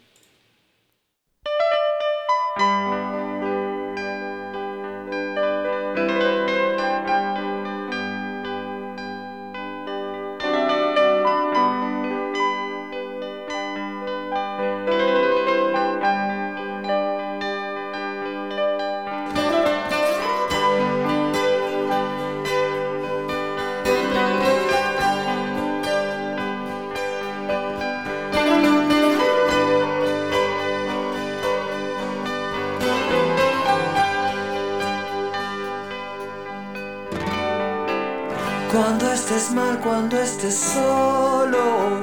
Mal, 39.55 39.81
cuando 39.81 40.17
estés 40.17 40.55
solo, 40.55 42.03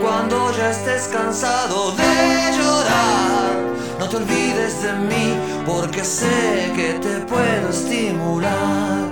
cuando 0.00 0.50
ya 0.56 0.70
estés 0.70 1.08
cansado 1.08 1.92
de 1.92 2.56
llorar, 2.56 3.52
no 3.98 4.08
te 4.08 4.16
olvides 4.16 4.82
de 4.82 4.92
mí 4.94 5.36
porque 5.66 6.02
sé 6.02 6.72
que 6.74 6.94
te 6.94 7.20
puedo 7.26 7.68
estimular. 7.68 9.10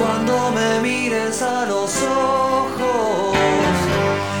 Cuando 0.00 0.50
me 0.52 0.80
mires 0.80 1.42
a 1.42 1.66
los 1.66 2.02
ojos 2.02 3.36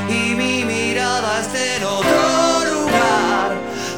y 0.08 0.34
mi 0.34 0.64
mirada 0.64 1.40
esté 1.40 1.76
en 1.76 1.84
otro 1.84 2.70
lugar, 2.72 3.52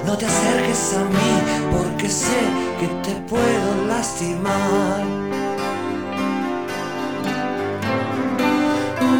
no 0.04 0.18
te 0.18 0.26
acerques 0.26 0.96
a 0.96 1.04
mí 1.04 1.32
porque 1.70 2.08
sé 2.08 2.71
que 2.82 2.88
te 3.06 3.14
puedo 3.30 3.86
lastimar. 3.86 5.04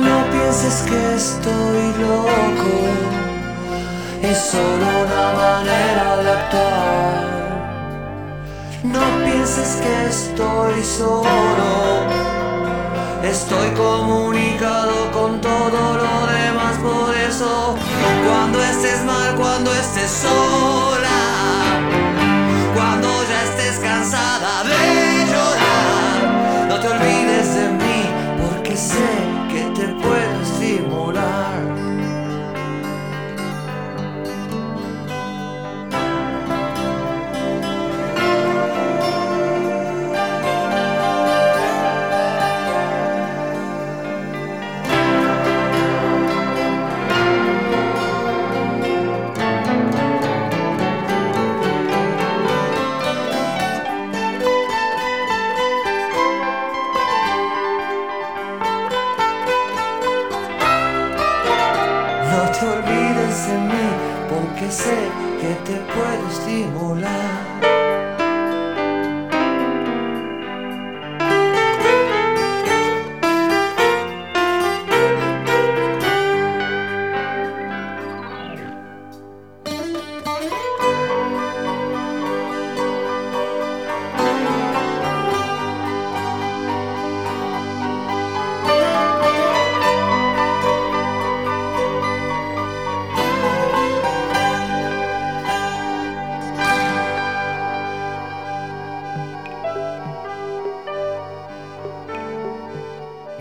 No 0.07 0.17
pienses 0.33 0.77
que 0.89 1.15
estoy 1.15 1.85
loco, 2.07 2.75
es 4.21 4.39
solo 4.53 4.87
una 5.05 5.27
manera 5.43 6.07
de 6.23 6.31
actuar. 6.39 7.23
No 8.83 9.05
pienses 9.25 9.71
que 9.83 9.95
estoy 10.17 10.83
solo, 10.83 11.71
estoy 13.23 13.69
comunicado 13.87 14.97
con 15.13 15.41
todo 15.41 15.81
lo 16.03 16.15
demás, 16.37 16.75
por 16.83 17.15
eso 17.15 17.77
cuando 18.27 18.61
estés 18.61 19.05
mal, 19.05 19.37
cuando 19.37 19.73
estés 19.73 20.11
sola, 20.11 21.12
cansada 24.03 24.65
de 24.65 25.27
llorar, 25.31 26.67
no 26.69 26.81
te 26.81 26.89
olvides 26.89 27.55
de 27.55 27.69
mí, 27.69 28.01
porque 28.41 28.77
sé 28.77 29.11
que 29.49 29.63
te 29.81 29.87
puedo 30.03 30.52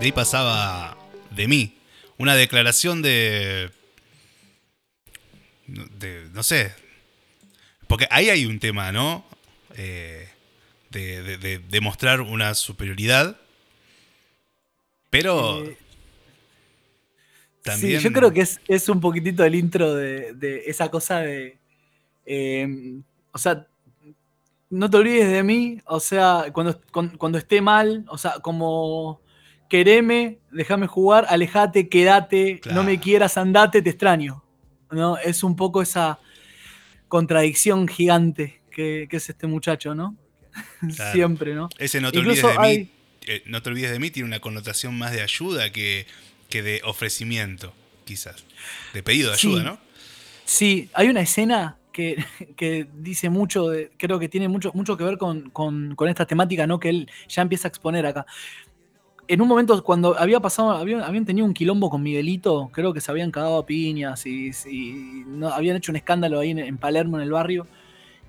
De 0.02 0.06
ahí 0.06 0.12
pasaba 0.12 0.98
de 1.30 1.46
mí. 1.46 1.78
Una 2.18 2.34
declaración 2.34 3.02
de. 3.02 3.70
de 5.68 6.28
no 6.32 6.42
sé. 6.42 6.74
Porque 7.86 8.08
ahí 8.10 8.28
hay 8.28 8.44
un 8.44 8.58
tema, 8.58 8.90
¿no? 8.90 9.24
Eh, 9.76 10.28
de, 10.90 11.22
de- 11.22 11.38
de 11.38 11.58
demostrar 11.70 12.20
una 12.20 12.52
superioridad. 12.54 13.36
Pero. 15.08 15.64
Eh, 15.66 15.76
también. 17.62 18.00
Sí, 18.00 18.04
yo 18.04 18.12
creo 18.12 18.32
que 18.32 18.40
es, 18.40 18.60
es 18.66 18.88
un 18.88 19.00
poquitito 19.00 19.44
el 19.44 19.54
intro 19.54 19.94
de, 19.94 20.32
de 20.32 20.64
esa 20.66 20.90
cosa 20.90 21.20
de. 21.20 21.58
eh, 22.26 22.66
o 23.30 23.38
sea, 23.38 23.68
no 24.68 24.90
te 24.90 24.96
olvides 24.96 25.30
de 25.30 25.44
mí, 25.44 25.80
o 25.86 26.00
sea, 26.00 26.46
cuando, 26.52 26.80
cuando, 26.90 27.16
cuando 27.16 27.38
esté 27.38 27.60
mal, 27.60 28.04
o 28.08 28.18
sea, 28.18 28.40
como 28.40 29.20
quereme, 29.72 30.38
déjame 30.50 30.86
jugar, 30.86 31.24
alejate, 31.30 31.88
quédate, 31.88 32.60
no 32.74 32.84
me 32.84 33.00
quieras, 33.00 33.38
andate, 33.38 33.80
te 33.80 33.88
extraño. 33.88 34.44
¿no? 34.90 35.16
Es 35.16 35.42
un 35.42 35.56
poco 35.56 35.80
esa 35.80 36.18
contradicción 37.08 37.88
gigante 37.88 38.60
que, 38.70 39.06
que 39.08 39.16
es 39.16 39.30
este 39.30 39.46
muchacho, 39.46 39.94
¿no? 39.94 40.14
Claro. 40.94 41.12
Siempre, 41.14 41.54
¿no? 41.54 41.70
Ese 41.78 42.02
no 42.02 42.12
te 42.12 42.18
Incluso 42.18 42.48
olvides 42.48 42.60
de 42.60 42.66
hay- 42.66 42.78
mí. 42.80 42.90
eh, 43.28 43.42
no 43.46 43.62
te 43.62 43.70
olvides 43.70 43.90
de 43.92 43.98
mí 43.98 44.10
tiene 44.10 44.26
una 44.26 44.40
connotación 44.40 44.98
más 44.98 45.12
de 45.12 45.22
ayuda 45.22 45.72
que, 45.72 46.06
que 46.50 46.62
de 46.62 46.82
ofrecimiento, 46.84 47.72
quizás. 48.04 48.44
De 48.92 49.02
pedido 49.02 49.30
de 49.30 49.38
Sí. 49.38 49.46
ayuda, 49.48 49.62
¿no? 49.62 49.78
Sí, 50.44 50.90
hay 50.92 51.08
una 51.08 51.22
escena 51.22 51.78
que, 51.94 52.22
que 52.58 52.86
dice 52.94 53.30
mucho, 53.30 53.70
de- 53.70 53.90
creo 53.96 54.18
que 54.18 54.28
tiene 54.28 54.48
mucho, 54.48 54.70
mucho 54.74 54.98
que 54.98 55.04
ver 55.04 55.16
con, 55.16 55.48
con- 55.48 55.94
con 55.94 56.10
esta 56.10 56.26
temática, 56.26 56.66
¿no? 56.66 56.78
Que 56.78 56.90
él 56.90 57.10
ya 57.26 57.40
empieza 57.40 57.68
a 57.68 57.70
exponer 57.70 58.04
acá. 58.04 58.26
En 59.28 59.40
un 59.40 59.48
momento, 59.48 59.82
cuando 59.84 60.18
había 60.18 60.40
pasado, 60.40 60.72
habían, 60.72 61.02
habían 61.02 61.24
tenido 61.24 61.46
un 61.46 61.54
quilombo 61.54 61.88
con 61.88 62.02
Miguelito, 62.02 62.70
creo 62.72 62.92
que 62.92 63.00
se 63.00 63.10
habían 63.10 63.30
cagado 63.30 63.58
a 63.58 63.66
piñas 63.66 64.26
y, 64.26 64.50
y 64.68 65.24
no, 65.26 65.48
habían 65.48 65.76
hecho 65.76 65.92
un 65.92 65.96
escándalo 65.96 66.40
ahí 66.40 66.50
en, 66.50 66.58
en 66.58 66.76
Palermo, 66.76 67.16
en 67.18 67.22
el 67.22 67.30
barrio, 67.30 67.66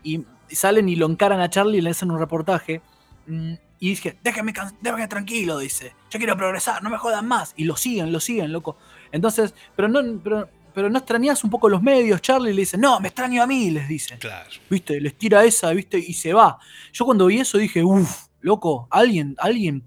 y 0.04 0.24
salen 0.50 0.88
y 0.88 0.96
lo 0.96 1.08
encaran 1.08 1.40
a 1.42 1.50
Charlie 1.50 1.80
y 1.80 1.82
le 1.82 1.90
hacen 1.90 2.12
un 2.12 2.20
reportaje. 2.20 2.82
mm, 3.28 3.54
Y 3.80 3.90
dije, 3.90 4.18
déjame, 4.24 4.54
déjame 4.82 5.08
tranquilo, 5.08 5.58
dice. 5.58 5.94
Yo 6.12 6.20
quiero 6.20 6.38
progresar, 6.38 6.82
no 6.84 6.90
me 6.90 6.98
jodan 6.98 7.28
más. 7.28 7.54
Y 7.58 7.66
lo 7.66 7.76
siguen, 7.76 8.12
lo 8.14 8.20
siguen, 8.20 8.52
loco. 8.52 8.78
Entonces, 9.12 9.54
pero 9.76 9.88
no, 9.90 10.00
pero, 10.24 10.48
pero 10.74 10.90
no 10.90 11.00
extrañas 11.00 11.44
un 11.44 11.50
poco 11.50 11.68
los 11.70 11.82
medios. 11.82 12.22
Charlie 12.22 12.54
le 12.54 12.62
dice, 12.62 12.78
no, 12.78 13.00
me 13.00 13.08
extraño 13.10 13.42
a 13.44 13.48
mí, 13.48 13.72
les 13.72 13.88
dice. 13.88 14.18
Claro. 14.20 14.50
¿Viste? 14.70 15.02
Les 15.02 15.16
tira 15.18 15.44
esa, 15.44 15.72
¿viste? 15.72 15.98
Y 15.98 16.14
se 16.14 16.34
va. 16.34 16.60
Yo 16.94 17.04
cuando 17.06 17.26
vi 17.26 17.40
eso 17.40 17.58
dije, 17.58 17.84
uff, 17.84 18.28
loco, 18.42 18.88
alguien, 18.92 19.36
alguien, 19.40 19.84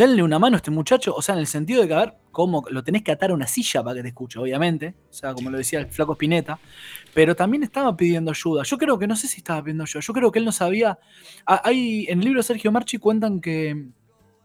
denle 0.00 0.22
una 0.22 0.38
mano 0.38 0.56
a 0.56 0.58
este 0.58 0.70
muchacho. 0.70 1.14
O 1.14 1.20
sea, 1.20 1.34
en 1.34 1.40
el 1.40 1.46
sentido 1.46 1.82
de 1.82 1.88
que, 1.88 1.94
a 1.94 1.98
ver, 1.98 2.14
cómo 2.32 2.64
lo 2.70 2.82
tenés 2.82 3.02
que 3.02 3.12
atar 3.12 3.30
a 3.30 3.34
una 3.34 3.46
silla 3.46 3.82
para 3.82 3.96
que 3.96 4.02
te 4.02 4.08
escuche, 4.08 4.38
obviamente. 4.38 4.94
O 5.10 5.12
sea, 5.12 5.34
como 5.34 5.50
lo 5.50 5.58
decía 5.58 5.78
el 5.78 5.88
flaco 5.88 6.12
Spinetta. 6.12 6.58
Pero 7.12 7.36
también 7.36 7.62
estaba 7.62 7.94
pidiendo 7.94 8.30
ayuda. 8.30 8.62
Yo 8.62 8.78
creo 8.78 8.98
que, 8.98 9.06
no 9.06 9.14
sé 9.14 9.28
si 9.28 9.38
estaba 9.38 9.62
pidiendo 9.62 9.84
ayuda. 9.84 10.00
Yo 10.00 10.12
creo 10.14 10.32
que 10.32 10.38
él 10.38 10.46
no 10.46 10.52
sabía. 10.52 10.98
Hay, 11.44 12.06
en 12.08 12.20
el 12.20 12.24
libro 12.24 12.40
de 12.40 12.44
Sergio 12.44 12.72
Marchi 12.72 12.96
cuentan 12.96 13.40
que, 13.40 13.90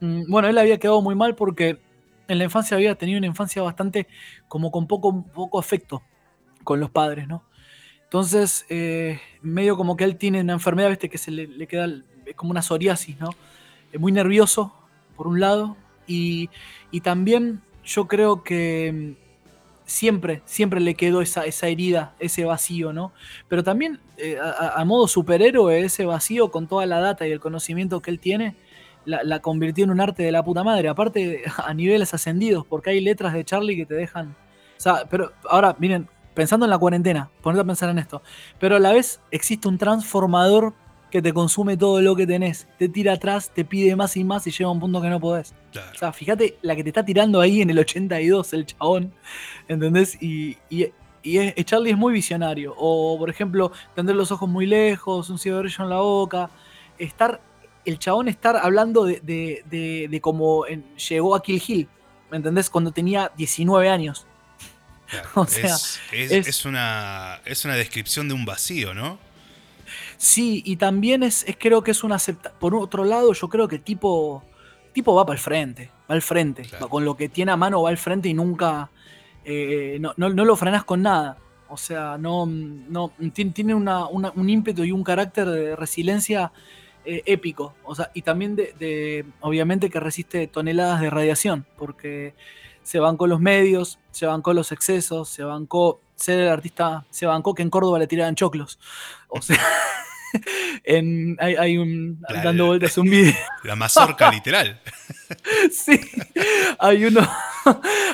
mm, 0.02 0.24
bueno, 0.30 0.50
él 0.50 0.58
había 0.58 0.78
quedado 0.78 1.02
muy 1.02 1.16
mal 1.16 1.36
porque 1.36 1.80
en 2.28 2.38
la 2.38 2.44
infancia 2.44 2.76
había 2.76 2.96
tenido 2.96 3.18
una 3.18 3.28
infancia 3.28 3.62
bastante 3.62 4.08
como 4.50 4.72
con 4.72 4.88
poco, 4.88 5.24
poco 5.34 5.58
afecto 5.58 6.04
con 6.64 6.82
los 6.82 6.90
padres, 6.90 7.30
¿no? 7.30 7.46
Entonces, 8.04 8.66
eh, 8.70 9.22
medio 9.42 9.78
como 9.78 9.96
que 9.96 10.04
él 10.04 10.18
tiene 10.18 10.42
una 10.42 10.54
enfermedad, 10.54 10.90
¿viste? 10.90 11.10
Que 11.10 11.18
se 11.18 11.32
le, 11.32 11.68
queda 11.68 11.88
como 12.36 12.52
una 12.52 12.62
psoriasis, 12.62 13.20
¿no? 13.20 13.30
Es 13.92 14.00
muy 14.00 14.12
nervioso, 14.12 14.74
por 15.16 15.28
un 15.28 15.40
lado, 15.40 15.78
y, 16.08 16.50
también 17.04 17.62
yo 17.84 18.08
creo 18.08 18.44
que 18.44 19.16
mm, 19.18 19.26
siempre, 19.86 20.42
siempre 20.46 20.80
le 20.80 20.96
quedó 20.96 21.22
esa, 21.22 21.46
esa 21.46 21.68
herida, 21.68 22.16
ese 22.20 22.46
vacío, 22.46 22.94
¿no? 22.94 23.12
Pero 23.48 23.64
también, 23.64 24.00
eh, 24.18 24.38
a, 24.40 24.84
modo 24.86 25.08
superhéroe, 25.08 25.82
ese 25.82 26.06
vacío 26.06 26.52
con 26.52 26.68
toda 26.68 26.86
la 26.86 27.00
data 27.00 27.28
y 27.28 27.32
el 27.32 27.40
conocimiento 27.40 28.02
que 28.02 28.12
él 28.12 28.20
tiene, 28.20 28.56
la, 29.06 29.40
convirtió 29.40 29.84
en 29.84 29.92
un 29.92 30.02
arte 30.02 30.24
de 30.24 30.32
la 30.32 30.44
puta 30.44 30.64
madre. 30.64 30.90
Aparte, 30.90 31.44
a 31.58 31.74
niveles 31.74 32.14
ascendidos, 32.14 32.66
porque 32.66 32.92
hay 32.92 33.02
letras 33.02 33.34
de 33.34 33.46
Charlie 33.46 33.76
que 33.76 33.86
te 33.86 33.94
dejan. 33.96 34.36
O 34.78 34.82
sea, 34.82 35.06
pero 35.10 35.32
ahora, 35.50 35.76
miren, 35.80 36.10
pensando 36.34 36.66
en 36.66 36.70
la 36.70 36.78
cuarentena, 36.78 37.30
ponete 37.42 37.62
a 37.62 37.66
pensar 37.66 37.90
en 37.90 38.00
esto. 38.00 38.22
Pero 38.60 38.76
a 38.76 38.80
la 38.80 38.92
vez 38.94 39.22
existe 39.32 39.68
un 39.68 39.78
transformador 39.78 40.74
que 41.16 41.22
te 41.22 41.32
consume 41.32 41.78
todo 41.78 42.02
lo 42.02 42.14
que 42.14 42.28
tenés. 42.28 42.68
Te 42.78 42.90
tira 42.90 43.14
atrás, 43.14 43.50
te 43.50 43.64
pide 43.64 43.96
más 43.96 44.18
y 44.18 44.26
más 44.26 44.46
y 44.48 44.52
llega 44.52 44.66
a 44.66 44.72
un 44.72 44.82
punto 44.82 45.02
que 45.02 45.08
no 45.08 45.18
podés. 45.18 45.56
O 45.94 45.98
sea, 45.98 46.12
fíjate 46.12 46.58
la 46.62 46.76
que 46.76 46.84
te 46.84 46.90
está 46.90 47.06
tirando 47.06 47.40
ahí 47.40 47.62
en 47.62 47.70
el 47.70 47.80
82, 47.80 48.52
el 48.52 48.66
chabón. 48.66 49.14
¿Entendés? 49.70 50.22
Y, 50.22 50.58
y, 50.70 50.92
Charlie 51.64 51.92
es 51.92 51.98
muy 51.98 52.12
visionario. 52.12 52.76
O, 52.78 53.18
por 53.18 53.30
ejemplo, 53.30 53.72
tener 53.96 54.14
los 54.14 54.30
ojos 54.34 54.50
muy 54.50 54.66
lejos, 54.66 55.30
un 55.30 55.40
cigarrillo 55.40 55.86
en 55.86 55.90
la 55.90 56.02
boca. 56.02 56.50
Estar 56.98 57.40
el 57.86 57.98
chabón 57.98 58.28
estar 58.28 58.58
hablando 58.58 59.06
de, 59.06 60.20
cómo 60.22 60.66
llegó 60.66 61.34
a 61.34 61.42
Kill 61.42 61.64
Hill, 61.66 61.88
¿me 62.30 62.36
entendés? 62.36 62.70
Cuando 62.70 62.92
tenía 62.92 63.32
19 63.38 63.88
años. 63.88 64.28
o 65.36 65.48
sea, 65.48 65.78
es, 66.12 66.66
una, 66.66 67.40
es 67.46 67.64
una 67.64 67.76
descripción 67.76 68.28
de 68.28 68.34
un 68.34 68.44
vacío, 68.44 68.94
¿no? 68.94 69.18
Sí, 70.18 70.62
y 70.66 70.78
también 70.78 71.24
es, 71.24 71.46
creo 71.60 71.84
que 71.84 71.92
es 71.92 72.04
una 72.04 72.16
aceptación. 72.16 72.60
Por 72.60 72.76
otro 72.76 73.04
lado, 73.04 73.34
yo 73.34 73.50
creo 73.50 73.68
que 73.68 73.80
tipo, 73.80 74.44
tipo 74.94 75.14
va 75.16 75.26
para 75.26 75.36
el 75.36 75.42
frente, 75.42 75.92
va 76.10 76.16
al 76.16 76.22
frente. 76.22 76.64
Con 76.90 77.06
lo 77.06 77.16
que 77.16 77.30
tiene 77.30 77.52
a 77.52 77.58
mano 77.58 77.82
va 77.82 77.90
al 77.90 77.98
frente 77.98 78.30
y 78.30 78.34
nunca. 78.34 78.90
Eh, 79.44 80.00
no, 80.00 80.14
lo 80.18 80.56
frenas 80.56 80.84
con 80.84 81.02
nada. 81.02 81.38
O 81.68 81.78
sea, 81.78 82.18
no, 82.18 82.46
no 82.46 83.12
tiene 83.34 83.76
un 83.76 84.50
ímpetu 84.50 84.84
y 84.84 84.92
un 84.92 85.04
carácter 85.04 85.48
de 85.50 85.76
resiliencia 85.76 86.52
eh, 87.08 87.22
épico. 87.28 87.76
O 87.84 87.94
sea, 87.94 88.10
y 88.16 88.24
también 88.24 88.56
de, 88.56 89.26
obviamente 89.42 89.92
que 89.92 90.00
resiste 90.00 90.48
toneladas 90.48 91.02
de 91.02 91.12
radiación, 91.12 91.66
porque 91.78 92.34
se 92.82 93.00
bancó 93.00 93.28
los 93.28 93.40
medios, 93.40 94.00
se 94.10 94.26
bancó 94.26 94.54
los 94.54 94.72
excesos, 94.72 95.30
se 95.30 95.44
bancó 95.44 96.02
ser 96.16 96.40
el 96.40 96.50
artista, 96.50 97.06
se 97.12 97.28
bancó 97.28 97.54
que 97.54 97.62
en 97.62 97.70
Córdoba 97.70 98.00
le 98.00 98.08
tiraran 98.08 98.36
choclos. 98.36 98.80
O 99.28 99.42
sea, 99.42 99.60
en, 100.84 101.38
hay, 101.40 101.78
un. 101.78 102.22
dando 102.44 102.68
vueltas 102.68 102.98
un 102.98 103.10
video. 103.10 103.34
La 103.64 103.76
mazorca 103.76 104.32
literal. 104.32 104.80
sí. 105.72 106.00
Hay 106.80 107.06
uno. 107.06 107.22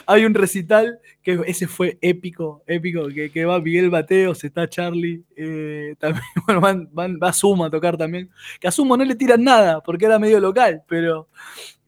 hay 0.05 0.25
un 0.25 0.34
recital 0.34 0.99
que 1.21 1.39
ese 1.45 1.67
fue 1.67 1.97
épico, 2.01 2.63
épico, 2.65 3.07
que, 3.07 3.45
va 3.45 3.60
Miguel 3.60 3.91
Mateos, 3.91 4.43
está 4.43 4.67
Charlie, 4.67 5.23
eh, 5.36 5.95
también, 5.99 6.23
bueno, 6.47 6.88
van, 6.91 7.19
va 7.21 7.34
Suma 7.34 7.67
a 7.67 7.69
tocar 7.69 7.97
también. 7.97 8.29
Que 8.60 8.67
a 8.67 8.71
Sumo 8.71 8.97
no 8.97 9.03
le 9.03 9.15
tiran 9.15 9.43
nada, 9.43 9.81
porque 9.81 10.05
era 10.05 10.17
medio 10.17 10.39
local, 10.39 10.84
pero 10.88 11.27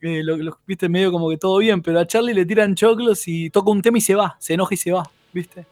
eh, 0.01 0.21
lo, 0.23 0.59
viste 0.67 0.89
medio 0.89 1.11
como 1.11 1.29
que 1.29 1.37
todo 1.37 1.57
bien, 1.59 1.81
pero 1.81 1.99
a 1.99 2.05
Charlie 2.05 2.33
le 2.33 2.45
tiran 2.45 2.75
choclos 2.75 3.27
y 3.27 3.49
toca 3.49 3.71
un 3.71 3.81
tema 3.81 3.97
y 3.97 4.01
se 4.01 4.15
va, 4.15 4.35
se 4.39 4.53
enoja 4.53 4.73
y 4.73 4.77
se 4.77 4.91
va, 4.91 5.09
¿viste? 5.31 5.65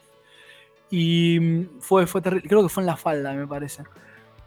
Y 0.89 1.39
mm, 1.39 1.79
fue, 1.79 2.07
fue 2.07 2.21
terrible, 2.21 2.47
creo 2.47 2.63
que 2.63 2.69
fue 2.69 2.81
en 2.81 2.87
la 2.87 2.97
falda, 2.97 3.33
me 3.33 3.45
parece. 3.45 3.83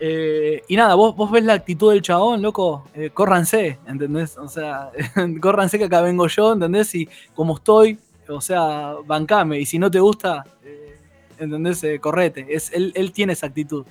Eh, 0.07 0.63
y 0.69 0.77
nada, 0.77 0.97
vos, 0.97 1.17
vos 1.17 1.31
ves 1.31 1.45
la 1.45 1.55
actitud 1.55 1.91
del 1.91 2.03
chabón, 2.03 2.43
loco, 2.43 2.87
eh, 2.95 3.09
córranse, 3.09 3.79
¿entendés? 3.87 4.37
O 4.37 4.49
sea, 4.49 4.91
córranse 5.41 5.79
que 5.79 5.85
acá 5.85 6.03
vengo 6.03 6.27
yo, 6.27 6.53
¿entendés? 6.53 6.95
Y 6.95 7.09
como 7.35 7.57
estoy, 7.57 7.99
o 8.29 8.43
sea, 8.43 8.97
bancame. 9.07 9.61
Y 9.61 9.65
si 9.65 9.79
no 9.79 9.91
te 9.91 10.01
gusta, 10.01 10.45
eh, 10.63 10.99
¿entendés? 11.39 11.83
correte. 12.03 12.45
Es, 12.51 12.71
él, 12.75 13.13
tiene 13.13 13.33
esa 13.33 13.47
actitud. 13.47 13.87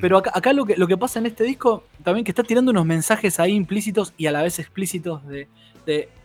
pero 0.00 0.18
acá, 0.18 0.52
lo, 0.52 0.64
que, 0.64 0.76
lo 0.76 0.88
que 0.88 0.96
pasa 0.96 1.20
en 1.20 1.26
este 1.26 1.44
disco, 1.44 1.84
también 2.02 2.24
que 2.24 2.32
está 2.32 2.42
tirando 2.42 2.72
unos 2.72 2.84
mensajes 2.84 3.38
ahí 3.38 3.52
implícitos 3.52 4.14
y 4.16 4.26
a 4.26 4.32
la 4.32 4.42
vez 4.42 4.58
explícitos 4.58 5.22
de, 5.28 5.46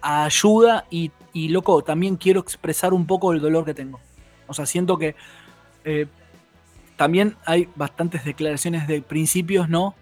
ayuda 0.01 0.87
y, 0.89 1.11
y, 1.31 1.49
loco, 1.49 1.83
también 1.83 2.15
quiero 2.15 2.39
expresar 2.39 2.95
un 2.95 3.05
poco 3.05 3.33
el 3.33 3.39
dolor 3.39 3.65
que 3.65 3.75
tengo. 3.75 3.99
O 4.47 4.53
sea, 4.55 4.65
siento 4.65 4.97
que 4.97 5.15
también 6.99 7.37
hay 7.45 7.69
bastantes 7.77 8.25
declaraciones 8.25 8.85
de 8.85 9.01
principios, 9.01 9.69
¿no? 9.69 9.95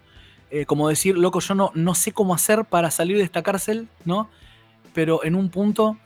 Eh, 0.50 0.66
como 0.66 0.88
decir, 0.88 1.16
loco, 1.16 1.38
yo 1.38 1.54
no, 1.54 1.70
no 1.76 1.94
sé 1.94 2.10
cómo 2.10 2.34
hacer 2.34 2.64
para 2.64 2.90
salir 2.90 3.18
de 3.18 3.22
esta 3.22 3.44
cárcel, 3.44 3.86
¿no? 4.04 4.28
Pero 4.94 5.22
en 5.22 5.36
un 5.36 5.48
punto 5.48 5.96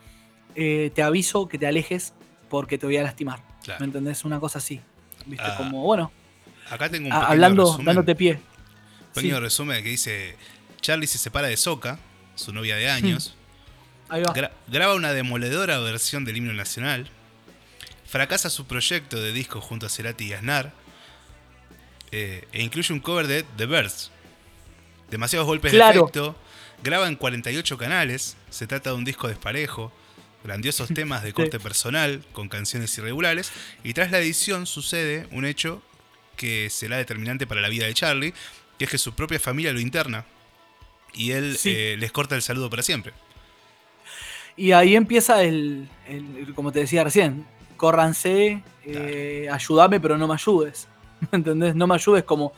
eh, 0.53 0.91
te 0.93 1.01
aviso 1.01 1.47
que 1.47 1.57
te 1.57 1.65
alejes 1.65 2.13
porque 2.47 2.77
te 2.77 2.85
voy 2.85 2.97
a 2.97 3.01
lastimar. 3.01 3.41
¿Me 3.79 3.85
entendés? 3.85 4.23
Una 4.23 4.39
cosa 4.39 4.59
así. 4.59 4.81
¿Viste? 5.25 5.43
Ah, 5.43 5.55
como, 5.57 5.81
bueno. 5.81 6.11
Acá 6.69 6.89
tengo 6.89 7.07
un 7.07 7.11
Hablando, 7.11 7.75
dándote 7.83 8.13
pie. 8.13 8.33
Un 8.33 9.13
pequeño 9.15 9.39
resumen 9.39 9.81
que 9.81 9.89
dice: 9.89 10.37
Charlie 10.79 11.07
se 11.07 11.17
separa 11.17 11.47
de 11.47 11.57
Soca, 11.57 11.97
su 12.35 12.53
novia 12.53 12.75
de 12.75 12.91
años. 12.91 13.35
Ahí 14.09 14.21
va. 14.21 14.51
graba 14.67 14.93
una 14.93 15.11
demoledora 15.13 15.79
versión 15.79 16.23
del 16.23 16.37
himno 16.37 16.53
nacional. 16.53 17.09
Fracasa 18.05 18.51
su 18.51 18.67
proyecto 18.67 19.19
de 19.19 19.31
disco 19.31 19.59
junto 19.59 19.87
a 19.87 19.89
Cerati 19.89 20.25
y 20.25 20.33
Aznar 20.33 20.82
eh, 22.15 22.47
e 22.53 22.61
incluye 22.61 22.93
un 22.93 22.99
cover 22.99 23.25
de 23.25 23.43
The 23.57 23.65
Birds. 23.65 24.11
Demasiados 25.09 25.47
golpes 25.47 25.71
de 25.71 25.79
efecto. 25.79 26.35
Graba 26.83 27.07
en 27.07 27.15
48 27.15 27.75
canales. 27.77 28.37
Se 28.51 28.67
trata 28.67 28.91
de 28.91 28.95
un 28.95 29.03
disco 29.03 29.27
desparejo. 29.27 29.91
Grandiosos 30.43 30.89
temas 30.93 31.23
de 31.23 31.33
corte 31.33 31.59
personal, 31.59 32.23
con 32.31 32.49
canciones 32.49 32.95
irregulares. 32.99 33.51
Y 33.83 33.93
tras 33.93 34.11
la 34.11 34.19
edición 34.19 34.67
sucede 34.67 35.27
un 35.31 35.43
hecho 35.43 35.81
que 36.35 36.69
será 36.69 36.97
determinante 36.97 37.47
para 37.47 37.61
la 37.61 37.69
vida 37.69 37.87
de 37.87 37.95
Charlie, 37.95 38.33
que 38.77 38.85
es 38.85 38.91
que 38.91 38.99
su 38.99 39.15
propia 39.15 39.39
familia 39.39 39.73
lo 39.73 39.79
interna. 39.79 40.25
Y 41.15 41.31
él 41.31 41.57
eh, 41.65 41.95
les 41.97 42.11
corta 42.11 42.35
el 42.35 42.43
saludo 42.43 42.69
para 42.69 42.83
siempre. 42.83 43.13
Y 44.55 44.71
ahí 44.73 44.95
empieza 44.95 45.41
el, 45.41 45.89
como 46.53 46.71
te 46.71 46.79
decía 46.79 47.03
recién, 47.03 47.47
córranse, 47.75 48.61
eh, 48.85 49.47
ayúdame 49.51 49.99
pero 49.99 50.15
no 50.15 50.27
me 50.27 50.35
ayudes. 50.35 50.87
¿Me 51.31 51.37
entendés? 51.37 51.75
No 51.75 51.87
me 51.87 51.95
ayudes 51.95 52.23
como, 52.23 52.53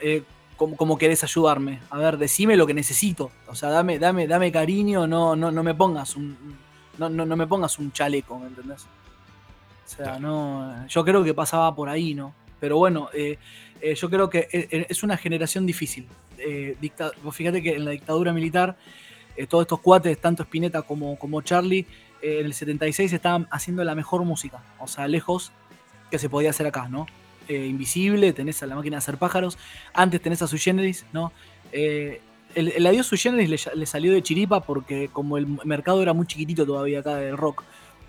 eh, 0.00 0.22
como, 0.56 0.98
querés 0.98 1.24
ayudarme. 1.24 1.80
A 1.90 1.98
ver, 1.98 2.18
decime 2.18 2.56
lo 2.56 2.66
que 2.66 2.74
necesito. 2.74 3.30
O 3.48 3.54
sea, 3.54 3.70
dame, 3.70 3.98
dame, 3.98 4.26
dame 4.26 4.52
cariño, 4.52 5.06
no, 5.06 5.34
no, 5.36 5.50
no 5.50 5.62
me 5.62 5.74
pongas 5.74 6.16
un. 6.16 6.36
No, 6.98 7.08
no, 7.08 7.36
me 7.36 7.46
pongas 7.46 7.78
un 7.78 7.90
chaleco, 7.90 8.38
¿me 8.38 8.46
entendés? 8.46 8.82
O 8.84 9.88
sea, 9.88 10.18
no. 10.18 10.86
Yo 10.86 11.04
creo 11.04 11.24
que 11.24 11.34
pasaba 11.34 11.74
por 11.74 11.88
ahí, 11.88 12.14
¿no? 12.14 12.34
Pero 12.60 12.78
bueno, 12.78 13.08
eh, 13.12 13.36
eh, 13.80 13.94
yo 13.94 14.08
creo 14.08 14.30
que 14.30 14.48
es 14.50 15.02
una 15.02 15.16
generación 15.16 15.66
difícil. 15.66 16.06
fíjate 17.32 17.62
que 17.62 17.74
en 17.74 17.84
la 17.84 17.90
dictadura 17.90 18.32
militar, 18.32 18.76
todos 19.48 19.62
estos 19.62 19.80
cuates, 19.80 20.20
tanto 20.20 20.44
Spinetta 20.44 20.82
como, 20.82 21.18
como 21.18 21.42
Charlie, 21.42 21.84
en 22.22 22.46
el 22.46 22.54
76 22.54 23.12
estaban 23.12 23.48
haciendo 23.50 23.82
la 23.82 23.96
mejor 23.96 24.22
música. 24.22 24.62
O 24.78 24.86
sea, 24.86 25.08
lejos 25.08 25.50
que 26.10 26.18
se 26.18 26.28
podía 26.28 26.50
hacer 26.50 26.68
acá, 26.68 26.88
¿no? 26.88 27.06
Eh, 27.48 27.66
invisible, 27.66 28.32
tenés 28.32 28.62
a 28.62 28.66
la 28.66 28.74
máquina 28.74 28.96
de 28.96 28.98
hacer 28.98 29.18
pájaros, 29.18 29.58
antes 29.92 30.20
tenés 30.22 30.40
a 30.40 30.46
su 30.46 30.56
generis, 30.56 31.04
¿no? 31.12 31.30
Eh, 31.72 32.22
el, 32.54 32.86
adiós 32.86 33.06
su 33.06 33.16
generis 33.16 33.68
le, 33.74 33.86
salió 33.86 34.12
de 34.12 34.22
chiripa 34.22 34.60
porque 34.60 35.08
como 35.12 35.36
el 35.36 35.46
mercado 35.64 36.00
era 36.00 36.14
muy 36.14 36.26
chiquitito 36.26 36.64
todavía 36.64 37.00
acá 37.00 37.16
del 37.16 37.36
rock, 37.36 37.64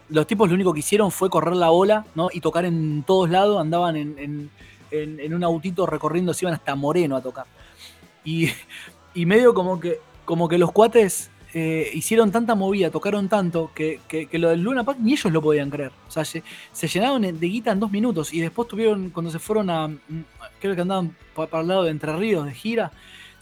los 0.07 0.25
tipos 0.25 0.47
lo 0.47 0.55
único 0.55 0.71
que 0.71 0.79
hicieron 0.79 1.11
fue 1.11 1.29
correr 1.29 1.55
la 1.55 1.71
ola, 1.71 2.05
¿no? 2.15 2.29
Y 2.31 2.39
tocar 2.39 2.63
en 2.63 3.03
todos 3.03 3.29
lados, 3.29 3.59
andaban 3.59 3.97
en, 3.97 4.51
un 5.33 5.43
autito 5.43 5.85
recorriendo, 5.85 6.33
se 6.33 6.45
iban 6.45 6.53
hasta 6.53 6.75
Moreno 6.75 7.17
a 7.17 7.21
tocar. 7.21 7.45
Y, 8.23 8.49
y 9.13 9.25
medio 9.25 9.53
como 9.53 9.79
que, 9.79 9.99
como 10.23 10.47
que 10.47 10.57
los 10.57 10.71
cuates 10.71 11.29
eh, 11.57 11.89
hicieron 11.93 12.31
tanta 12.33 12.53
movida, 12.53 12.91
tocaron 12.91 13.29
tanto, 13.29 13.71
que, 13.73 14.01
que- 14.09 14.25
que 14.27 14.37
lo 14.37 14.49
del 14.49 14.61
Luna 14.61 14.83
Park 14.83 14.99
ni 15.01 15.13
ellos 15.13 15.31
lo 15.31 15.41
podían 15.41 15.69
creer. 15.69 15.91
O 16.07 16.11
sea, 16.11 16.25
se, 16.25 16.43
se 16.73 16.87
llenaron 16.89 17.21
de 17.21 17.47
guita 17.47 17.71
en 17.71 17.79
dos 17.79 17.89
minutos 17.91 18.33
y 18.33 18.41
después 18.41 18.67
tuvieron, 18.67 19.09
cuando 19.09 19.31
se 19.31 19.39
fueron 19.39 19.69
a, 19.69 19.87
mm, 19.87 19.97
creo 20.59 20.75
que 20.75 20.81
andaban 20.81 21.15
pa- 21.33 21.47
para 21.47 21.61
el 21.61 21.67
lado 21.69 21.83
de 21.83 21.91
Entre 21.91 22.13
Ríos 22.15 22.45
de 22.45 22.53
gira, 22.53 22.91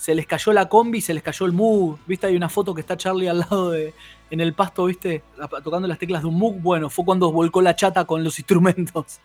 se 0.03 0.13
les 0.15 0.27
cayó 0.27 0.51
la 0.51 0.67
combi, 0.67 0.99
se 0.99 1.13
les 1.13 1.23
cayó 1.23 1.45
el 1.45 1.53
Moog. 1.53 1.97
¿Viste? 2.05 2.27
Hay 2.27 2.35
una 2.35 2.49
foto 2.49 2.73
que 2.73 2.81
está 2.81 2.97
Charlie 2.97 3.29
al 3.29 3.39
lado 3.39 3.71
de, 3.71 3.93
en 4.31 4.41
el 4.41 4.53
pasto, 4.53 4.83
¿viste? 4.83 5.23
Tocando 5.63 5.87
las 5.87 5.97
teclas 5.97 6.23
de 6.23 6.27
un 6.27 6.37
Moog. 6.37 6.59
Bueno, 6.59 6.89
fue 6.89 7.05
cuando 7.05 7.31
volcó 7.31 7.61
la 7.61 7.73
chata 7.73 8.03
con 8.03 8.21
los 8.21 8.37
instrumentos. 8.39 9.21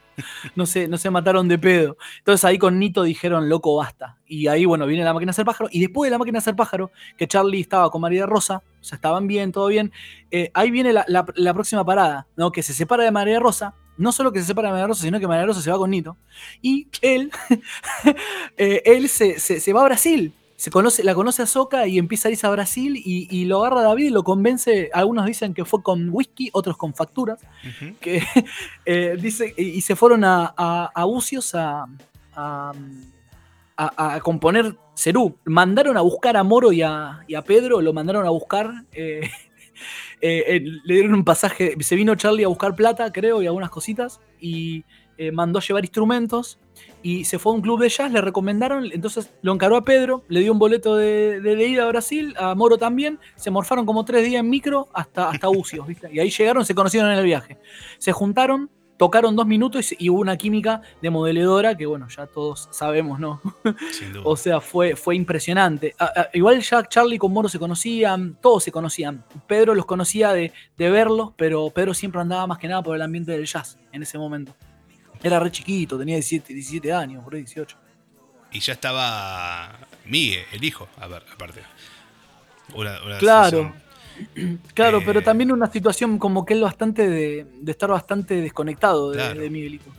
No 0.54 0.66
se, 0.66 0.86
no 0.86 0.96
se 0.96 1.10
mataron 1.10 1.48
de 1.48 1.58
pedo. 1.58 1.96
Entonces 2.18 2.44
ahí 2.44 2.58
con 2.58 2.78
Nito 2.78 3.02
dijeron, 3.02 3.48
loco, 3.48 3.74
basta. 3.74 4.18
Y 4.28 4.46
ahí, 4.46 4.66
bueno, 4.66 4.86
viene 4.86 5.02
la 5.02 5.12
máquina 5.12 5.30
de 5.30 5.34
hacer 5.34 5.44
pájaro. 5.44 5.68
Y 5.72 5.80
después 5.80 6.06
de 6.06 6.12
la 6.12 6.18
máquina 6.18 6.36
de 6.36 6.42
hacer 6.42 6.54
pájaro, 6.54 6.92
que 7.16 7.26
Charlie 7.26 7.60
estaba 7.60 7.90
con 7.90 8.00
María 8.00 8.24
Rosa, 8.26 8.62
o 8.80 8.84
sea, 8.84 8.94
estaban 8.94 9.26
bien, 9.26 9.50
todo 9.50 9.66
bien. 9.66 9.90
eh, 10.30 10.52
ahí 10.54 10.70
viene 10.70 10.92
la, 10.92 11.04
la- 11.08 11.54
próxima 11.54 11.84
parada, 11.84 12.28
¿no? 12.36 12.52
Que 12.52 12.62
se 12.62 12.72
separa 12.72 13.02
de 13.02 13.10
María 13.10 13.40
Rosa. 13.40 13.74
No 13.96 14.12
solo 14.12 14.30
que 14.30 14.38
se 14.38 14.46
separa 14.46 14.68
de 14.68 14.72
María 14.74 14.86
Rosa, 14.86 15.02
sino 15.02 15.18
que 15.18 15.26
María 15.26 15.44
Rosa 15.44 15.60
se 15.60 15.72
va 15.72 15.76
con 15.78 15.90
Nito. 15.90 16.16
Y 16.62 16.86
él, 17.02 17.32
eh, 18.56 18.82
él 18.84 19.08
se- 19.08 19.38
se 19.40 19.72
va 19.72 19.80
a 19.82 19.84
Brasil. 19.84 20.32
Se 20.58 20.72
conoce, 20.72 21.04
la 21.04 21.14
conoce 21.14 21.42
a 21.42 21.46
Soca 21.46 21.86
y 21.86 21.98
empieza 21.98 22.26
a 22.26 22.32
irse 22.32 22.44
a 22.44 22.50
Brasil 22.50 22.96
y, 22.96 23.28
y 23.30 23.44
lo 23.44 23.60
agarra 23.64 23.82
David 23.82 24.06
y 24.06 24.10
lo 24.10 24.24
convence. 24.24 24.90
Algunos 24.92 25.24
dicen 25.24 25.54
que 25.54 25.64
fue 25.64 25.84
con 25.84 26.08
whisky, 26.10 26.50
otros 26.52 26.76
con 26.76 26.94
facturas 26.94 27.38
que 28.00 28.22
eh, 28.84 29.16
dice, 29.22 29.54
y 29.56 29.80
se 29.82 29.94
fueron 29.94 30.24
a, 30.24 30.52
a, 30.56 30.90
a 30.92 31.04
Bucios 31.04 31.54
a, 31.54 31.86
a, 32.34 32.72
a- 33.76 34.20
componer 34.20 34.74
Cerú. 34.96 35.36
Mandaron 35.44 35.96
a 35.96 36.00
buscar 36.00 36.36
a 36.36 36.42
Moro 36.42 36.72
y 36.72 36.82
a, 36.82 37.20
y 37.28 37.36
a 37.36 37.42
Pedro, 37.42 37.80
lo 37.80 37.92
mandaron 37.92 38.26
a 38.26 38.30
buscar. 38.30 38.68
eh, 38.92 39.30
eh, 40.20 40.60
le 40.82 40.94
dieron 40.94 41.14
un 41.14 41.24
pasaje, 41.24 41.76
se 41.78 41.94
vino 41.94 42.16
Charlie 42.16 42.42
a 42.42 42.48
buscar 42.48 42.74
plata, 42.74 43.12
creo, 43.12 43.40
y 43.42 43.46
algunas 43.46 43.70
cositas, 43.70 44.18
y 44.40 44.84
mandó 45.32 45.60
a 45.60 45.62
llevar 45.62 45.84
instrumentos, 45.84 46.58
y 47.02 47.24
se 47.24 47.38
fue 47.38 47.52
a 47.52 47.54
un 47.54 47.62
club 47.62 47.80
de 47.80 47.88
jazz, 47.88 48.10
le 48.12 48.20
recomendaron, 48.20 48.90
entonces 48.92 49.30
lo 49.42 49.52
encaró 49.52 49.76
a 49.76 49.84
Pedro, 49.84 50.24
le 50.28 50.40
dio 50.40 50.52
un 50.52 50.58
boleto 50.58 50.96
de, 50.96 51.40
de- 51.40 51.56
de 51.56 51.66
ida 51.68 51.84
a 51.84 51.88
Brasil, 51.88 52.34
a 52.38 52.54
Moro 52.54 52.76
también, 52.78 53.18
se 53.36 53.50
morfaron 53.50 53.86
como 53.86 54.04
tres 54.04 54.24
días 54.24 54.40
en 54.40 54.50
micro 54.50 54.88
hasta, 54.92 55.30
hasta 55.30 55.48
Bucios, 55.48 55.86
¿viste? 55.86 56.08
Y 56.12 56.18
ahí 56.18 56.30
llegaron, 56.30 56.64
se 56.64 56.74
conocieron 56.74 57.10
en 57.12 57.18
el 57.18 57.24
viaje. 57.24 57.58
Se 57.98 58.12
juntaron, 58.12 58.68
tocaron 58.96 59.36
dos 59.36 59.46
minutos 59.46 59.94
y, 59.96 60.10
hubo 60.10 60.20
una 60.20 60.36
química 60.36 60.82
de 61.00 61.10
modeladora 61.10 61.76
que, 61.76 61.86
bueno, 61.86 62.08
ya 62.08 62.26
todos 62.26 62.68
sabemos, 62.72 63.20
¿no? 63.20 63.40
Sin 63.92 64.12
duda. 64.12 64.22
O 64.24 64.36
sea, 64.36 64.60
fue, 64.60 64.96
fue 64.96 65.14
impresionante. 65.14 65.94
Igual 66.34 66.60
ya 66.62 66.82
Charlie 66.88 67.16
con 67.18 67.32
Moro 67.32 67.48
se 67.48 67.60
conocían, 67.60 68.36
todos 68.40 68.64
se 68.64 68.72
conocían. 68.72 69.24
Pedro 69.46 69.76
los 69.76 69.86
conocía 69.86 70.32
de, 70.32 70.52
de 70.76 70.90
verlos, 70.90 71.30
pero 71.36 71.70
Pedro 71.70 71.94
siempre 71.94 72.20
andaba 72.20 72.48
más 72.48 72.58
que 72.58 72.66
nada 72.66 72.82
por 72.82 72.96
el 72.96 73.02
ambiente 73.02 73.30
del 73.30 73.46
jazz 73.46 73.78
en 73.92 74.02
ese 74.02 74.18
momento. 74.18 74.52
Era 75.22 75.40
re 75.40 75.50
chiquito, 75.50 75.98
tenía 75.98 76.14
17, 76.16 76.52
17 76.54 76.92
años, 76.92 77.24
por 77.24 77.34
ahí 77.34 77.40
18. 77.40 77.76
Y 78.52 78.60
ya 78.60 78.72
estaba 78.74 79.78
Migue, 80.06 80.46
el 80.52 80.64
hijo, 80.64 80.88
a 80.98 81.06
ver, 81.06 81.22
aparte. 81.32 81.60
Una- 82.74 83.02
una 83.02 83.18
Claro. 83.18 83.74
situación- 84.28 84.60
Claro, 84.74 84.98
Eh, 84.98 85.02
pero 85.06 85.22
también 85.22 85.52
una 85.52 85.70
situación 85.70 86.18
como 86.18 86.44
que 86.44 86.54
él 86.54 86.60
bastante 86.62 87.08
de, 87.08 87.46
de 87.60 87.70
estar 87.72 87.88
bastante 87.90 88.40
desconectado 88.40 89.10
de, 89.10 89.16
Claro. 89.18 89.40
de 89.40 89.50
Miguelito. 89.50 89.90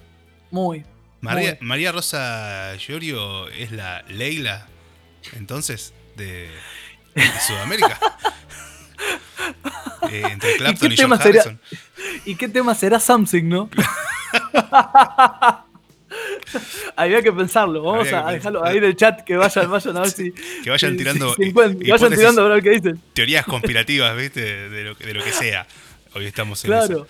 Muy. 0.51 0.83
María, 1.21 1.57
Muy. 1.59 1.67
María 1.67 1.91
Rosa 1.91 2.75
Llorio 2.75 3.47
es 3.49 3.71
la 3.71 4.01
Leila, 4.03 4.67
entonces, 5.37 5.93
de, 6.15 6.49
de 7.15 7.39
Sudamérica. 7.45 7.99
Eh, 10.11 10.23
entre 10.31 10.55
Clapton 10.55 10.89
qué 10.89 10.95
y, 10.95 10.97
John 10.97 11.09
tema 11.11 11.17
sería? 11.21 11.41
Harrison. 11.41 11.61
¿Y 12.25 12.35
qué 12.35 12.47
tema 12.49 12.73
será 12.73 12.99
Something, 12.99 13.43
no? 13.47 13.69
Había 16.95 17.21
que 17.21 17.31
pensarlo. 17.31 17.83
Vamos 17.83 18.11
a 18.11 18.31
dejarlo 18.31 18.65
ahí 18.65 18.77
en 18.77 18.83
el 18.83 18.95
chat 18.95 19.21
que 19.21 19.37
vayan, 19.37 19.69
vayan 19.71 19.97
a 19.97 20.01
ver 20.01 20.09
si. 20.09 20.31
Que 20.63 20.69
vayan 20.69 20.97
tirando 20.97 21.29
si- 21.35 21.43
si 21.43 21.49
encuentran, 21.49 21.79
que 21.79 21.91
vayan 21.91 22.07
hipótesis- 22.11 22.17
tirando 22.17 22.41
a 22.45 22.49
ver 22.49 22.63
qué 22.63 22.69
dicen. 22.71 23.01
teorías 23.13 23.45
conspirativas, 23.47 24.17
¿viste? 24.17 24.69
De 24.69 24.83
lo, 24.83 24.95
que- 24.95 25.05
de 25.05 25.13
lo 25.13 25.23
que 25.23 25.31
sea. 25.31 25.67
Hoy 26.15 26.25
estamos 26.25 26.63
en 26.65 26.69
Claro. 26.71 26.85
eso. 26.85 27.07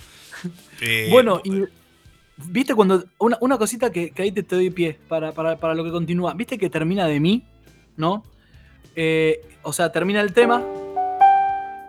Eh, 0.82 1.08
Bueno, 1.12 1.42
y. 1.44 1.64
¿Viste 2.38 2.74
cuando. 2.76 3.04
Una, 3.18 3.38
una 3.42 3.58
cosita 3.58 3.90
que, 3.92 4.12
que 4.12 4.22
ahí 4.22 4.32
te, 4.32 4.44
te 4.44 4.56
doy 4.56 4.70
pie 4.70 4.98
para, 5.08 5.32
para, 5.34 5.58
para 5.58 5.74
lo 5.76 5.84
que 5.84 5.92
continúa. 5.92 6.34
¿Viste 6.34 6.58
que 6.58 6.70
termina 6.70 7.06
de 7.08 7.20
mí? 7.20 7.44
¿No? 7.98 8.24
Eh, 8.96 9.42
o 9.62 9.72
sea, 9.74 9.92
termina 9.92 10.22
el 10.22 10.34
tema. 10.34 10.64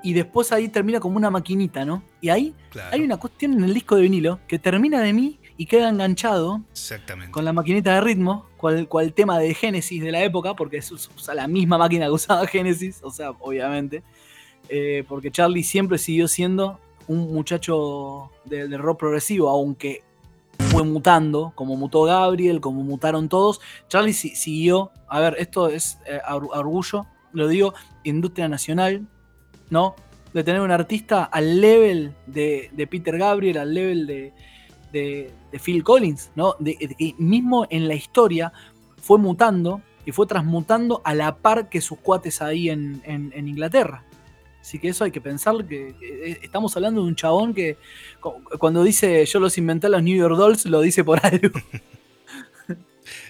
Y 0.02 0.12
después 0.14 0.50
ahí 0.52 0.68
termina 0.68 0.98
como 0.98 1.16
una 1.18 1.28
maquinita, 1.30 1.84
¿no? 1.84 2.02
Y 2.20 2.30
ahí 2.30 2.54
claro, 2.70 2.88
hay 2.92 3.02
una 3.02 3.18
cuestión 3.18 3.52
en 3.52 3.64
el 3.64 3.74
disco 3.74 3.96
de 3.96 4.02
vinilo 4.02 4.40
que 4.48 4.58
termina 4.58 5.00
de 5.00 5.12
mí 5.12 5.38
y 5.60 5.66
queda 5.66 5.90
enganchado 5.90 6.62
Exactamente. 6.70 7.30
con 7.32 7.44
la 7.44 7.52
maquinita 7.52 7.92
de 7.94 8.00
ritmo, 8.00 8.46
cual, 8.56 8.88
cual 8.88 9.12
tema 9.12 9.38
de 9.38 9.52
Genesis 9.52 10.02
de 10.02 10.10
la 10.10 10.22
época, 10.24 10.54
porque 10.54 10.78
es 10.78 10.90
usa 10.90 11.34
la 11.34 11.46
misma 11.46 11.76
máquina 11.76 12.06
que 12.06 12.12
usaba 12.12 12.46
Genesis, 12.46 13.00
o 13.02 13.10
sea, 13.10 13.32
obviamente. 13.40 14.02
Eh, 14.70 15.04
porque 15.06 15.30
Charlie 15.30 15.62
siempre 15.62 15.98
siguió 15.98 16.28
siendo 16.28 16.80
un 17.08 17.34
muchacho 17.34 18.30
de, 18.46 18.68
de 18.68 18.78
rock 18.78 19.00
progresivo, 19.00 19.50
aunque 19.50 20.02
fue 20.70 20.82
mutando, 20.82 21.52
como 21.54 21.76
mutó 21.76 22.04
Gabriel, 22.04 22.62
como 22.62 22.82
mutaron 22.82 23.28
todos. 23.28 23.60
Charlie 23.88 24.14
si- 24.14 24.34
siguió, 24.36 24.92
a 25.08 25.20
ver, 25.20 25.36
esto 25.38 25.68
es 25.68 25.98
eh, 26.06 26.20
a 26.24 26.30
a 26.32 26.36
orgullo, 26.36 27.04
lo 27.34 27.48
digo, 27.48 27.74
industria 28.04 28.48
nacional, 28.48 29.06
¿no? 29.68 29.94
De 30.32 30.42
tener 30.42 30.62
un 30.62 30.70
artista 30.70 31.24
al 31.24 31.60
level 31.60 32.14
de, 32.26 32.70
de 32.72 32.86
Peter 32.86 33.18
Gabriel, 33.18 33.58
al 33.58 33.74
level 33.74 34.06
de, 34.06 34.32
de, 34.92 35.30
de 35.52 35.58
Phil 35.58 35.82
Collins, 35.84 36.30
¿no? 36.34 36.56
De, 36.58 36.76
de 36.80 36.94
que 36.94 37.14
mismo 37.18 37.66
en 37.70 37.88
la 37.88 37.94
historia 37.94 38.52
fue 39.00 39.18
mutando 39.18 39.80
y 40.06 40.12
fue 40.12 40.26
transmutando 40.26 41.00
a 41.04 41.14
la 41.14 41.36
par 41.36 41.68
que 41.68 41.80
sus 41.80 41.98
cuates 41.98 42.40
ahí 42.42 42.70
en, 42.70 43.02
en- 43.04 43.32
en 43.34 43.48
Inglaterra. 43.48 44.04
Así 44.60 44.78
que 44.78 44.88
eso 44.88 45.04
hay 45.04 45.10
que 45.10 45.20
pensar 45.22 45.56
que, 45.66 45.94
que, 45.98 46.32
eh, 46.32 46.38
estamos 46.42 46.76
hablando 46.76 47.00
de 47.02 47.08
un 47.08 47.16
chabón 47.16 47.54
que 47.54 47.78
cu- 48.20 48.42
cuando 48.58 48.82
dice 48.82 49.24
yo 49.24 49.40
los 49.40 49.56
inventé 49.58 49.86
a 49.86 49.90
los 49.90 50.02
New 50.02 50.16
York 50.16 50.36
Dolls, 50.36 50.66
lo 50.66 50.80
dice 50.80 51.02
por 51.04 51.24
algo. 51.24 51.48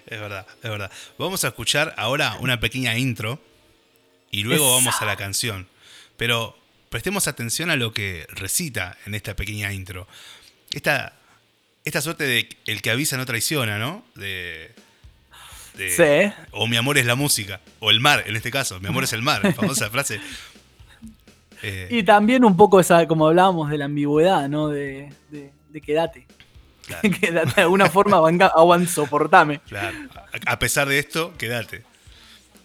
Es 0.07 0.19
verdad, 0.21 0.45
es 0.63 0.69
verdad. 0.71 0.91
Vamos 1.19 1.45
a 1.45 1.49
escuchar 1.49 1.95
ahora 1.97 2.37
una 2.41 2.59
pequeña 2.59 2.99
intro 2.99 3.39
y 4.33 4.43
luego 4.43 4.73
vamos 4.75 5.01
a 5.01 5.05
la 5.05 5.17
canción. 5.17 5.69
Pero 6.17 6.57
prestemos 6.89 7.29
atención 7.29 7.71
a 7.71 7.77
lo 7.77 7.93
que 7.93 8.27
recita 8.31 8.99
en 9.07 9.15
esta 9.15 9.37
pequeña 9.37 9.73
intro. 9.73 10.09
Esta, 10.73 11.13
esta 11.85 12.01
suerte 12.01 12.25
de 12.25 12.49
el 12.67 12.83
que 12.83 12.91
avisa 12.91 13.17
no 13.17 13.27
traiciona, 13.27 13.79
¿no? 13.79 14.05
De, 14.15 14.73
de- 15.77 15.91
Sí. 16.33 16.35
O 16.53 16.67
mi 16.67 16.77
amor 16.77 16.99
es 16.99 17.07
la 17.07 17.15
música. 17.15 17.61
O 17.81 17.91
el 17.91 18.01
mar, 18.01 18.25
en 18.27 18.37
este 18.37 18.51
caso. 18.51 18.79
Mi 18.81 18.89
amor 18.89 19.05
es 19.05 19.13
el 19.13 19.23
mar, 19.23 19.41
la 19.43 19.53
famosa 19.53 19.89
frase. 19.91 20.21
Eh, 21.63 21.89
Y 21.91 22.03
también 22.03 22.45
un 22.45 22.57
poco 22.57 22.81
esa, 22.81 23.07
como 23.07 23.27
hablábamos 23.29 23.71
de 23.71 23.79
la 23.79 23.85
ambigüedad, 23.87 24.49
¿no? 24.49 24.69
De, 24.69 25.13
de, 25.31 25.53
de 25.71 25.81
quédate. 25.81 26.27
claro, 26.87 27.09
Quédate 27.21 27.53
de 27.57 27.63
alguna 27.63 27.89
forma, 27.91 28.17
aguanta, 28.19 28.53
soportame. 28.89 29.61
claro. 29.61 29.97
A, 30.47 30.53
a 30.53 30.59
pesar 30.59 30.89
de 30.89 30.99
esto, 30.99 31.35
quédate. 31.39 31.83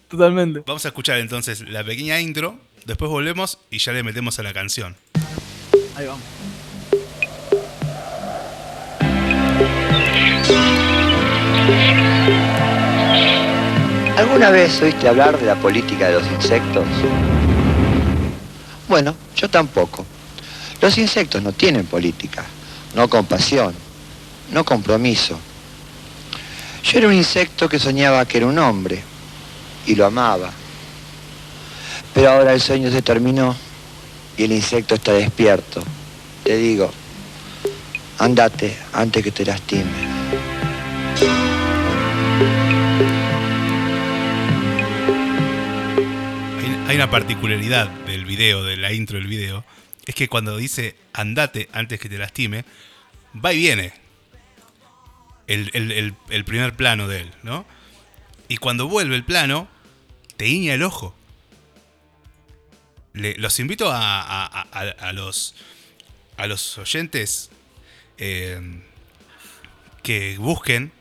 Totalmente. 0.10 0.62
Vamos 0.66 0.86
a 0.86 0.90
escuchar 0.90 1.20
entonces 1.20 1.62
la 1.68 1.84
pequeña 1.84 2.20
intro. 2.22 2.60
Después 2.86 3.10
volvemos 3.10 3.60
y 3.72 3.80
ya 3.80 3.92
le 3.94 4.04
metemos 4.04 4.38
a 4.40 4.44
la 4.44 4.54
canción. 4.54 4.96
Ahí 5.96 6.06
vamos. 6.06 6.24
¿Alguna 14.18 14.50
vez 14.50 14.82
oíste 14.82 15.08
hablar 15.08 15.40
de 15.40 15.46
la 15.46 15.56
política 15.56 16.08
de 16.08 16.14
los 16.20 16.32
insectos? 16.32 16.86
Bueno, 18.88 19.16
yo 19.36 19.50
tampoco. 19.50 20.06
Los 20.82 20.98
insectos 20.98 21.42
no 21.42 21.52
tienen 21.52 21.86
política, 21.86 22.46
no 22.96 23.10
compasión, 23.10 23.74
no 24.52 24.64
compromiso. 24.64 25.40
Yo 26.84 27.00
era 27.00 27.08
un 27.08 27.14
insecto 27.14 27.68
que 27.68 27.80
soñaba 27.80 28.26
que 28.26 28.38
era 28.38 28.48
un 28.48 28.60
hombre 28.60 29.02
y 29.88 29.96
lo 29.96 30.06
amaba. 30.06 30.52
Pero 32.14 32.30
ahora 32.30 32.54
el 32.54 32.62
sueño 32.62 32.92
se 32.92 33.02
terminó 33.02 33.56
y 34.38 34.44
el 34.44 34.52
insecto 34.52 34.96
está 34.96 35.14
despierto. 35.14 35.84
Te 36.44 36.58
digo, 36.58 36.92
andate 38.20 38.78
antes 38.94 39.24
que 39.24 39.32
te 39.32 39.46
lastime. 39.46 40.16
Hay, 46.88 46.96
una 46.98 47.10
particularidad 47.10 47.90
del 48.06 48.26
video, 48.26 48.64
de 48.64 48.78
la 48.78 48.94
intro 48.94 49.18
del 49.18 49.28
video, 49.28 49.66
es 50.06 50.14
que 50.16 50.28
cuando 50.28 50.56
dice 50.58 50.96
andate 51.14 51.68
antes 51.74 52.00
que 52.00 52.10
te 52.10 52.18
lastime, 52.18 52.64
va 53.44 53.54
y 53.54 53.58
viene 53.58 53.94
el, 55.48 55.70
el- 56.30 56.46
primer 56.46 56.76
plano 56.76 57.08
de 57.08 57.22
él, 57.22 57.32
¿no? 57.44 57.66
Y 58.48 58.58
cuando 58.58 58.88
vuelve 58.88 59.16
el 59.16 59.24
plano, 59.24 59.68
te 60.38 60.46
guiña 60.46 60.74
el 60.76 60.84
ojo. 60.84 61.16
los 63.14 63.60
invito 63.60 63.92
a, 63.92 64.22
a- 64.22 64.46
a- 64.46 64.68
a- 64.72 65.08
a 65.10 65.14
los, 65.14 65.56
a 66.38 66.46
los 66.48 66.78
oyentes 66.78 67.50
eh, 68.20 68.60
que 70.04 70.38
busquen 70.38 70.92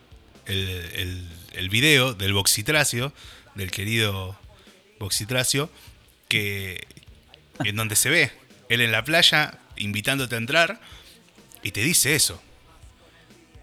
el, 0.47 0.69
el, 0.95 1.29
el 1.53 1.69
video 1.69 2.15
del 2.15 2.33
Boxitracio, 2.33 3.13
del 3.55 3.71
querido 3.71 4.39
Boxitracio, 5.05 5.71
que, 6.29 6.87
en 7.65 7.77
donde 7.77 7.97
se 7.97 8.11
ve 8.11 8.33
él 8.69 8.81
en 8.81 8.93
la 8.93 9.05
playa 9.05 9.59
invitándote 9.77 10.35
a 10.35 10.39
entrar 10.39 10.81
y 11.63 11.71
te 11.71 11.81
dice 11.83 12.15
eso. 12.15 12.41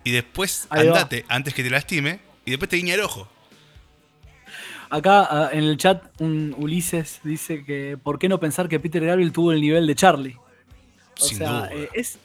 Y 0.04 0.12
después 0.12 0.68
Ahí 0.70 0.88
va. 0.88 0.98
andate 0.98 1.26
antes 1.28 1.54
que 1.54 1.64
te 1.64 1.70
lastime 1.70 2.20
y 2.46 2.52
después 2.52 2.70
te 2.70 2.78
guiña 2.78 2.96
el 2.96 3.02
ojo. 3.02 3.28
Acá 4.90 5.28
ah, 5.30 5.50
en 5.54 5.64
el 5.64 5.78
chat 5.78 6.04
un 6.20 6.54
Ulises 6.58 7.22
dice 7.24 7.64
que 7.64 7.98
¿por 8.02 8.20
qué 8.20 8.28
no 8.28 8.40
pensar 8.40 8.68
que 8.68 8.80
Peter 8.80 9.06
Gabriel 9.06 9.32
tuvo 9.32 9.52
el 9.54 9.62
nivel 9.62 9.88
de 9.88 9.96
Charlie? 9.96 10.38
O 11.20 11.30
Sin 11.30 11.38
sea, 11.38 11.48
duda. 11.50 11.70
eh, 11.72 11.90
es 11.94 12.20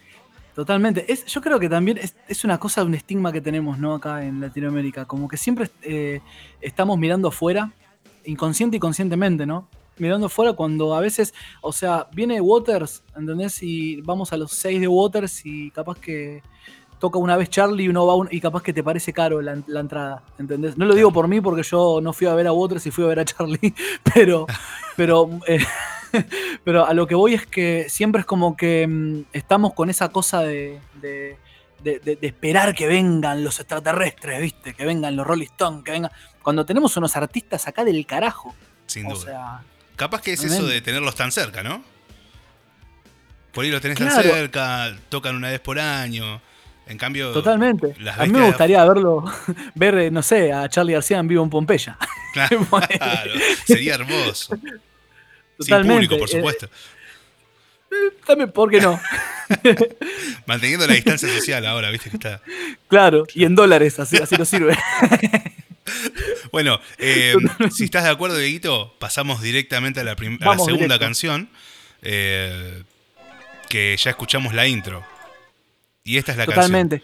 totalmente. 0.54 1.10
Es, 1.12 1.26
yo 1.26 1.40
creo 1.42 1.60
que 1.60 1.68
también 1.68 1.98
es, 1.98 2.16
es 2.28 2.44
una 2.44 2.58
cosa, 2.58 2.82
un 2.82 2.94
estigma 2.94 3.30
que 3.32 3.40
tenemos, 3.40 3.78
¿no? 3.78 3.94
Acá 3.94 4.24
en 4.24 4.40
Latinoamérica. 4.40 5.04
Como 5.04 5.28
que 5.28 5.36
siempre 5.36 5.70
eh, 5.82 6.20
estamos 6.60 6.98
mirando 6.98 7.28
afuera, 7.28 7.70
inconsciente 8.26 8.76
y 8.76 8.80
conscientemente, 8.80 9.46
¿no? 9.46 9.68
Mirando 9.98 10.26
afuera 10.26 10.52
cuando 10.52 10.94
a 10.94 11.00
veces, 11.00 11.32
o 11.62 11.72
sea, 11.72 12.08
viene 12.12 12.40
Waters, 12.40 13.02
¿entendés? 13.16 13.62
Y 13.62 14.00
vamos 14.02 14.32
a 14.32 14.36
los 14.36 14.52
seis 14.52 14.80
de 14.80 14.88
Waters 14.88 15.46
y 15.46 15.70
capaz 15.70 15.98
que 15.98 16.42
toca 16.98 17.18
una 17.18 17.36
vez 17.36 17.50
Charlie 17.50 17.84
y 17.84 17.88
uno 17.88 18.06
va 18.06 18.26
y 18.30 18.40
capaz 18.40 18.62
que 18.62 18.72
te 18.72 18.82
parece 18.82 19.12
caro 19.12 19.40
la, 19.42 19.52
entrada, 19.52 20.22
¿entendés? 20.38 20.76
No 20.76 20.84
lo 20.86 20.94
digo 20.94 21.12
por 21.12 21.28
mí 21.28 21.40
porque 21.40 21.62
yo 21.62 22.00
no 22.02 22.12
fui 22.12 22.26
a 22.26 22.34
ver 22.34 22.46
a 22.46 22.52
Waters 22.52 22.86
y 22.86 22.90
fui 22.90 23.04
a 23.04 23.08
ver 23.08 23.20
a 23.20 23.24
Charlie, 23.24 23.74
pero, 24.14 24.46
pero, 24.96 25.28
eh, 25.46 25.64
pero 26.64 26.86
a 26.86 26.94
lo 26.94 27.06
que 27.06 27.14
voy 27.14 27.34
es 27.34 27.46
que 27.46 27.86
siempre 27.88 28.20
es 28.20 28.26
como 28.26 28.56
que 28.56 28.86
mm, 28.86 29.20
estamos 29.32 29.74
con 29.74 29.90
esa 29.90 30.08
cosa 30.10 30.42
de- 30.42 30.80
de- 31.92 31.98
de- 32.00 32.16
de 32.16 32.26
esperar 32.26 32.74
que 32.74 32.86
vengan 32.86 33.42
los 33.44 33.58
extraterrestres, 33.60 34.40
¿viste? 34.40 34.74
Que 34.74 34.84
vengan 34.84 35.14
los 35.16 35.26
Rolling 35.26 35.46
Stones, 35.46 35.84
que 35.84 35.92
vengan... 35.92 36.10
Cuando 36.42 36.64
tenemos 36.66 36.96
unos 36.96 37.16
artistas 37.16 37.66
acá 37.66 37.84
del 37.84 38.04
carajo, 38.06 38.54
Sin 38.86 39.06
o 39.06 39.14
duda. 39.14 39.24
sea... 39.24 39.60
Capaz 39.96 40.20
que 40.20 40.32
es 40.34 40.44
eso 40.44 40.66
de 40.66 40.80
tenerlos 40.82 41.14
tan 41.14 41.32
cerca, 41.32 41.62
¿no? 41.62 41.82
Por 43.52 43.64
ahí 43.64 43.70
los 43.70 43.80
tenés 43.80 43.96
Claro. 43.96 44.14
tan 44.14 44.22
cerca, 44.22 44.96
tocan 45.08 45.34
una 45.36 45.48
vez 45.50 45.60
por 45.60 45.78
año. 45.78 46.40
En 46.86 46.98
cambio, 46.98 47.32
Totalmente. 47.32 47.94
las 47.98 48.18
A 48.18 48.26
mí 48.26 48.32
me 48.32 48.44
gustaría 48.46 48.84
verlo, 48.84 49.24
ver, 49.74 49.94
eh, 49.98 50.10
no 50.10 50.22
sé, 50.22 50.52
a 50.52 50.68
Charlie 50.68 50.92
García 50.92 51.18
en 51.18 51.26
vivo 51.28 51.42
en 51.42 51.50
Pompeya. 51.50 51.96
Claro, 52.34 52.66
sería 53.64 53.94
hermoso. 53.94 54.54
Sin 54.56 54.80
Totalmente. 55.58 55.94
público, 55.94 56.18
por 56.18 56.28
eh, 56.28 56.32
supuesto. 56.32 56.68
También, 58.26 58.50
¿por 58.52 58.70
qué 58.70 58.80
no? 58.80 59.00
Manteniendo 60.46 60.86
la 60.86 60.94
distancia 60.94 61.28
social 61.28 61.64
ahora, 61.66 61.90
viste 61.90 62.10
que 62.10 62.16
está. 62.16 62.40
Claro, 62.88 63.24
y 63.34 63.44
en 63.44 63.54
dólares, 63.54 63.98
así, 64.00 64.16
así 64.16 64.36
nos 64.36 64.48
sirve. 64.48 64.76
Bueno, 66.50 66.80
eh, 66.98 67.34
si 67.70 67.84
estás 67.84 68.02
de 68.04 68.10
acuerdo, 68.10 68.36
Dieguito, 68.38 68.94
pasamos 68.98 69.40
directamente 69.42 70.00
a 70.00 70.04
la, 70.04 70.12
a 70.12 70.14
la 70.16 70.58
segunda 70.58 70.74
directo. 70.74 70.98
canción. 70.98 71.48
eh, 72.02 72.82
que 73.68 73.96
ya 73.96 74.10
escuchamos 74.10 74.52
la 74.54 74.66
intro. 74.66 75.04
Y 76.02 76.16
esta 76.16 76.32
es 76.32 76.38
la 76.38 76.46
Totalmente. 76.46 77.02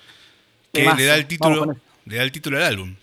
canción. 0.72 0.96
Que 0.96 1.02
le 1.02 1.06
da 1.06 1.16
el 1.16 1.26
título. 1.26 1.76
Le 2.06 2.16
da 2.16 2.22
el 2.24 2.32
título 2.32 2.56
al 2.56 2.64
álbum. 2.64 2.96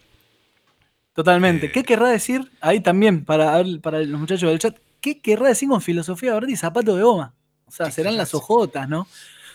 Totalmente. 1.14 1.68
Eh, 1.68 1.72
¿Qué 1.72 1.84
querrá 1.84 2.10
decir? 2.10 2.50
Ahí 2.62 2.80
también, 2.82 3.24
para, 3.26 3.62
para 3.82 4.00
los 4.00 4.20
muchachos 4.20 4.50
del 4.50 4.60
chat, 4.60 4.78
¿qué 5.02 5.20
querrá 5.22 5.48
decir 5.50 5.70
con 5.70 5.82
filosofía 5.82 6.34
verde 6.34 6.52
y 6.54 6.56
zapato 6.58 6.96
de 6.96 7.04
goma? 7.04 7.34
O 7.70 7.72
sea, 7.72 7.86
¿Qué 7.88 7.92
serán 7.94 8.18
las 8.18 8.34
ojotas, 8.34 8.90
¿no? 8.90 9.08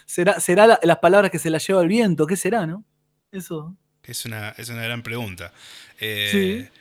Será, 0.07 0.41
será 0.41 0.67
la- 0.67 0.81
las 0.83 0.99
palabras 0.99 1.31
que 1.31 1.39
se 1.39 1.51
las 1.51 1.67
lleva 1.67 1.83
el 1.83 1.89
viento, 1.89 2.27
¿qué 2.27 2.37
será, 2.37 2.67
no? 2.67 2.85
Eso. 3.33 3.75
Es 4.05 4.25
una, 4.25 4.51
es 4.51 4.69
una 4.69 4.83
gran 4.83 5.03
pregunta. 5.03 5.53
Eh, 6.01 6.29
Sí. 6.31 6.81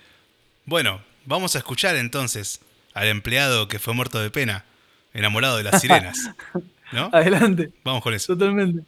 Bueno, 0.66 1.02
vamos 1.26 1.56
a 1.56 1.58
escuchar 1.60 1.96
entonces 1.96 2.60
al 2.94 3.08
empleado 3.08 3.68
que 3.68 3.80
fue 3.80 3.94
muerto 3.94 4.20
de 4.22 4.30
pena, 4.30 4.64
enamorado 5.14 5.58
de 5.58 5.64
las 5.64 5.82
sirenas. 5.82 6.30
¿No? 6.92 7.10
Adelante, 7.12 7.72
Vamos 7.84 8.04
con 8.04 8.14
eso. 8.14 8.34
totalmente. 8.34 8.84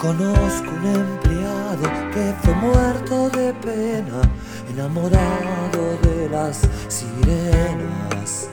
Conozco 0.00 0.70
un 0.80 0.86
empleado 0.86 1.82
que 2.10 2.34
fue 2.42 2.54
muerto 2.54 3.28
de 3.28 3.52
pena, 3.52 4.22
enamorado 4.70 5.98
de 6.02 6.26
las 6.30 6.62
sirenas. 6.88 8.48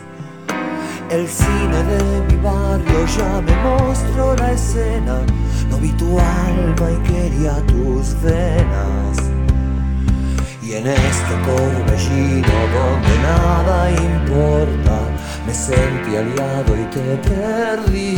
El 1.10 1.26
cine 1.26 1.84
de 1.86 2.22
mi 2.28 2.36
barrio 2.44 3.06
ya 3.18 3.40
me 3.40 3.56
mostró 3.64 4.36
la 4.36 4.52
escena, 4.52 5.22
no 5.70 5.78
vi 5.78 5.94
tu 5.94 6.20
alma 6.20 6.92
y 6.92 7.10
quería 7.10 7.66
tus 7.66 8.22
venas. 8.22 9.18
Y 10.62 10.74
en 10.74 10.88
este 10.88 11.34
torbellino 11.46 12.58
donde 12.76 13.20
nada 13.24 13.90
importa, 13.92 15.00
me 15.46 15.54
sentí 15.54 16.18
aliado 16.18 16.76
y 16.76 16.84
te 16.92 17.16
perdí. 17.30 18.18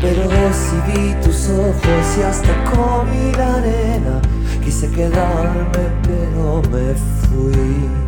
Pero 0.00 0.28
si 0.52 0.76
vi 0.92 1.14
tus 1.22 1.48
ojos 1.48 2.18
y 2.18 2.22
hasta 2.22 2.52
comí 2.64 3.32
la 3.36 3.54
arena, 3.56 4.20
quise 4.62 4.90
quedarme 4.90 5.88
pero 6.02 6.62
me 6.70 6.94
fui. 6.94 8.05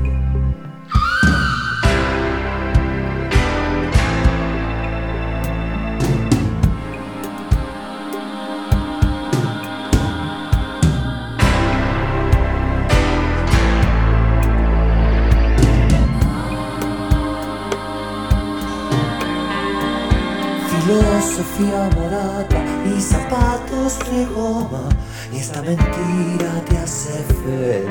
Filosofía 21.29 21.91
barata 21.95 22.65
y 22.87 23.01
zapatos 23.01 23.99
de 24.11 24.25
goma 24.35 24.89
y 25.31 25.37
esta 25.37 25.61
mentira 25.61 26.65
te 26.69 26.79
hace 26.79 27.23
feliz. 27.45 27.87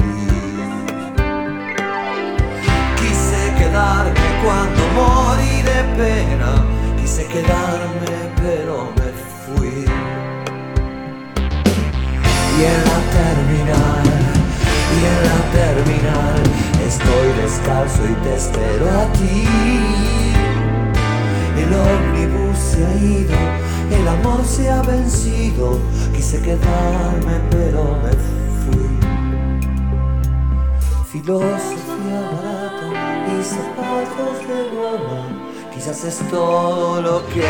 Quise 2.97 3.53
quedarme 3.57 4.27
cuando 4.43 4.81
morí 4.95 5.61
de 5.61 5.83
pena, 5.95 6.65
quise 6.99 7.27
quedarme 7.27 8.17
pero 8.41 8.91
me 8.97 9.11
fui. 9.45 9.85
Y 12.57 12.63
en 12.63 12.79
la 12.89 12.99
terminal, 13.17 14.07
y 14.93 15.05
en 15.05 15.19
la 15.29 15.39
terminal, 15.53 16.41
estoy 16.87 17.27
descalzo 17.43 18.03
y 18.03 18.15
te 18.23 18.35
espero 18.35 18.85
a 18.89 19.13
ti. 19.13 20.16
El 21.67 21.73
ómnibus 21.73 22.57
se 22.57 22.85
ha 22.85 22.95
ido, 22.95 23.35
el 23.91 24.07
amor 24.07 24.41
se 24.45 24.69
ha 24.69 24.81
vencido. 24.83 25.79
Quise 26.15 26.41
quedarme, 26.41 27.41
pero 27.51 27.83
me 28.03 28.11
fui. 28.63 28.87
Filosofía 31.11 32.21
barata 32.31 33.27
y 33.27 33.43
zapatos 33.43 34.37
de 34.47 34.59
goma, 34.77 35.21
quizás 35.73 36.05
es 36.05 36.19
todo 36.29 37.01
lo 37.01 37.25
que 37.27 37.43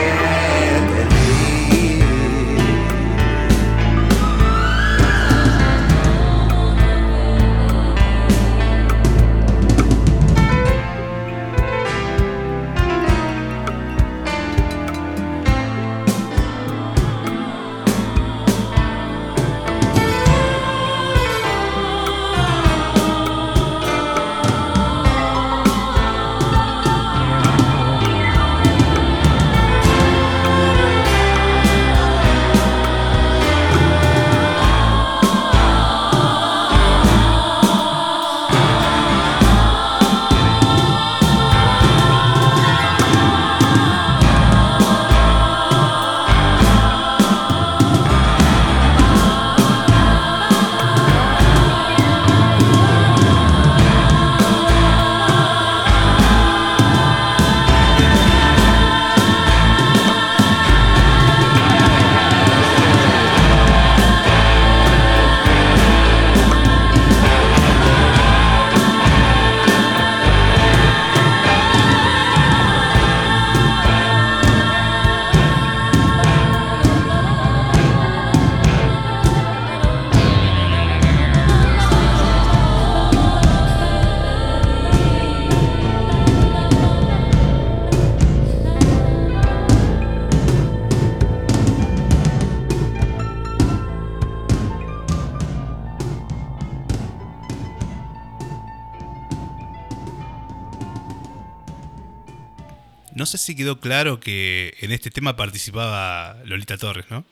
Si 103.48 103.56
quedó 103.56 103.80
claro 103.80 104.20
que 104.20 104.76
en 104.82 104.92
este 104.92 105.10
tema 105.10 105.38
participaba 105.38 106.36
Lolita 106.44 106.78
Torres, 106.78 107.06
¿no? 107.10 107.24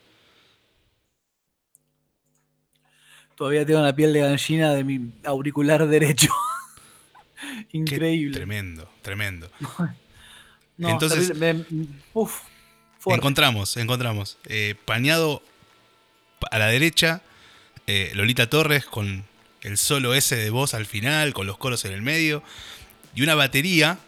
Todavía 3.36 3.66
tengo 3.66 3.82
la 3.82 3.94
piel 3.94 4.14
de 4.14 4.22
gallina 4.22 4.74
de 4.74 4.86
mi 4.86 5.12
auricular 5.26 5.86
derecho. 5.90 6.32
Qué 7.70 7.78
Increíble. 7.78 8.34
Tremendo, 8.34 8.90
tremendo. 9.02 9.52
No, 10.78 10.90
Entonces- 10.90 11.28
terrible, 11.30 11.66
me- 11.70 11.88
uf. 12.14 12.44
Encontramos, 13.08 13.76
encontramos. 13.76 14.38
eh, 14.46 14.76
pañado 14.86 15.44
pa- 16.40 16.48
a 16.52 16.60
la 16.60 16.68
derecha, 16.68 17.22
eh, 17.88 18.12
Lolita 18.16 18.50
Torres 18.50 18.86
con 18.86 19.26
el 19.64 19.78
solo 19.78 20.14
S 20.14 20.34
de 20.34 20.50
voz 20.50 20.74
al 20.74 20.86
final, 20.86 21.34
con 21.34 21.46
los 21.46 21.58
coros 21.58 21.84
en 21.84 21.92
el 21.92 22.02
medio, 22.02 22.42
y 23.16 23.22
una 23.22 23.36
batería 23.36 24.00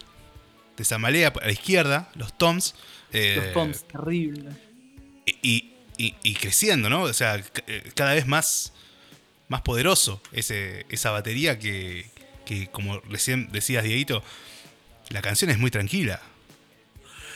de 0.77 0.83
Samalea 0.85 1.33
a 1.41 1.45
la 1.45 1.51
izquierda, 1.51 2.09
los 2.15 2.37
toms. 2.37 2.75
eh, 3.11 3.35
Los 3.37 3.53
toms, 3.53 3.83
terrible. 3.87 4.49
y, 5.25 5.71
y- 5.97 6.15
y 6.23 6.33
creciendo, 6.35 6.89
¿no? 6.89 7.03
O 7.03 7.13
sea, 7.13 7.35
eh, 7.67 7.91
cada 7.95 8.13
vez 8.13 8.27
más, 8.27 8.71
más 9.49 9.61
poderoso 9.61 10.21
ese, 10.31 10.85
esa 10.89 11.11
batería 11.11 11.57
que, 11.59 12.05
que, 12.45 12.67
como 12.67 12.99
recién 13.01 13.49
decías, 13.51 13.83
Dieguito, 13.83 14.23
la 15.09 15.21
canción 15.21 15.49
es 15.51 15.57
muy 15.57 15.71
tranquila. 15.71 16.21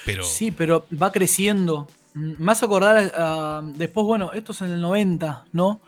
Pero 0.06 0.24
Sí, 0.24 0.52
pero 0.52 0.86
va 1.02 1.12
creciendo. 1.12 1.88
Mm, 2.14 2.34
Me 2.44 2.52
hace 2.52 2.66
acordar 2.66 3.12
a- 3.16 3.62
después, 3.64 4.06
bueno, 4.06 4.32
esto 4.34 4.52
es 4.52 4.62
en 4.62 4.72
el 4.72 4.82
90, 4.82 5.46
¿no? 5.54 5.82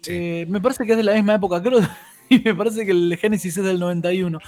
Sí. 0.00 0.12
Eh, 0.12 0.46
me 0.48 0.60
parece 0.60 0.84
que 0.86 0.92
es 0.92 0.96
de 0.96 1.02
la 1.04 1.14
misma 1.14 1.34
época, 1.34 1.62
creo, 1.62 1.80
y 2.28 2.38
me 2.40 2.54
parece 2.54 2.84
que 2.84 2.92
el 2.92 3.16
Genesis 3.20 3.56
es 3.56 3.64
del 3.64 3.78
91. 3.80 4.38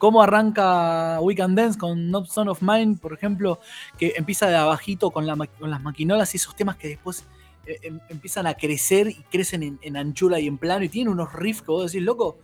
Cómo 0.00 0.22
arranca 0.22 1.18
We 1.20 1.34
Can 1.36 1.54
Dance 1.54 1.78
con 1.78 2.10
Not 2.10 2.26
Son 2.28 2.48
of 2.48 2.62
Mine, 2.62 2.96
por 3.00 3.12
ejemplo, 3.12 3.60
que 3.98 4.14
empieza 4.16 4.48
de 4.48 4.56
abajito 4.56 5.10
con, 5.10 5.26
la 5.26 5.36
ma- 5.36 5.46
con 5.46 5.70
las 5.70 5.82
maquinolas 5.82 6.32
y 6.34 6.38
esos 6.38 6.56
temas 6.56 6.76
que 6.76 6.88
después 6.88 7.26
eh, 7.66 7.78
em- 7.82 8.00
empiezan 8.08 8.46
a 8.46 8.54
crecer 8.54 9.08
y 9.08 9.22
crecen 9.30 9.62
en, 9.62 9.78
en 9.82 9.98
anchura 9.98 10.40
y 10.40 10.46
en 10.46 10.56
plano 10.56 10.84
y 10.84 10.88
tiene 10.88 11.10
unos 11.10 11.32
riffs 11.34 11.60
que 11.60 11.70
vos 11.70 11.92
decís, 11.92 12.02
loco, 12.04 12.38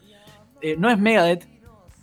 eh, 0.61 0.77
no 0.79 0.91
es 0.91 0.99
Megadeth, 0.99 1.49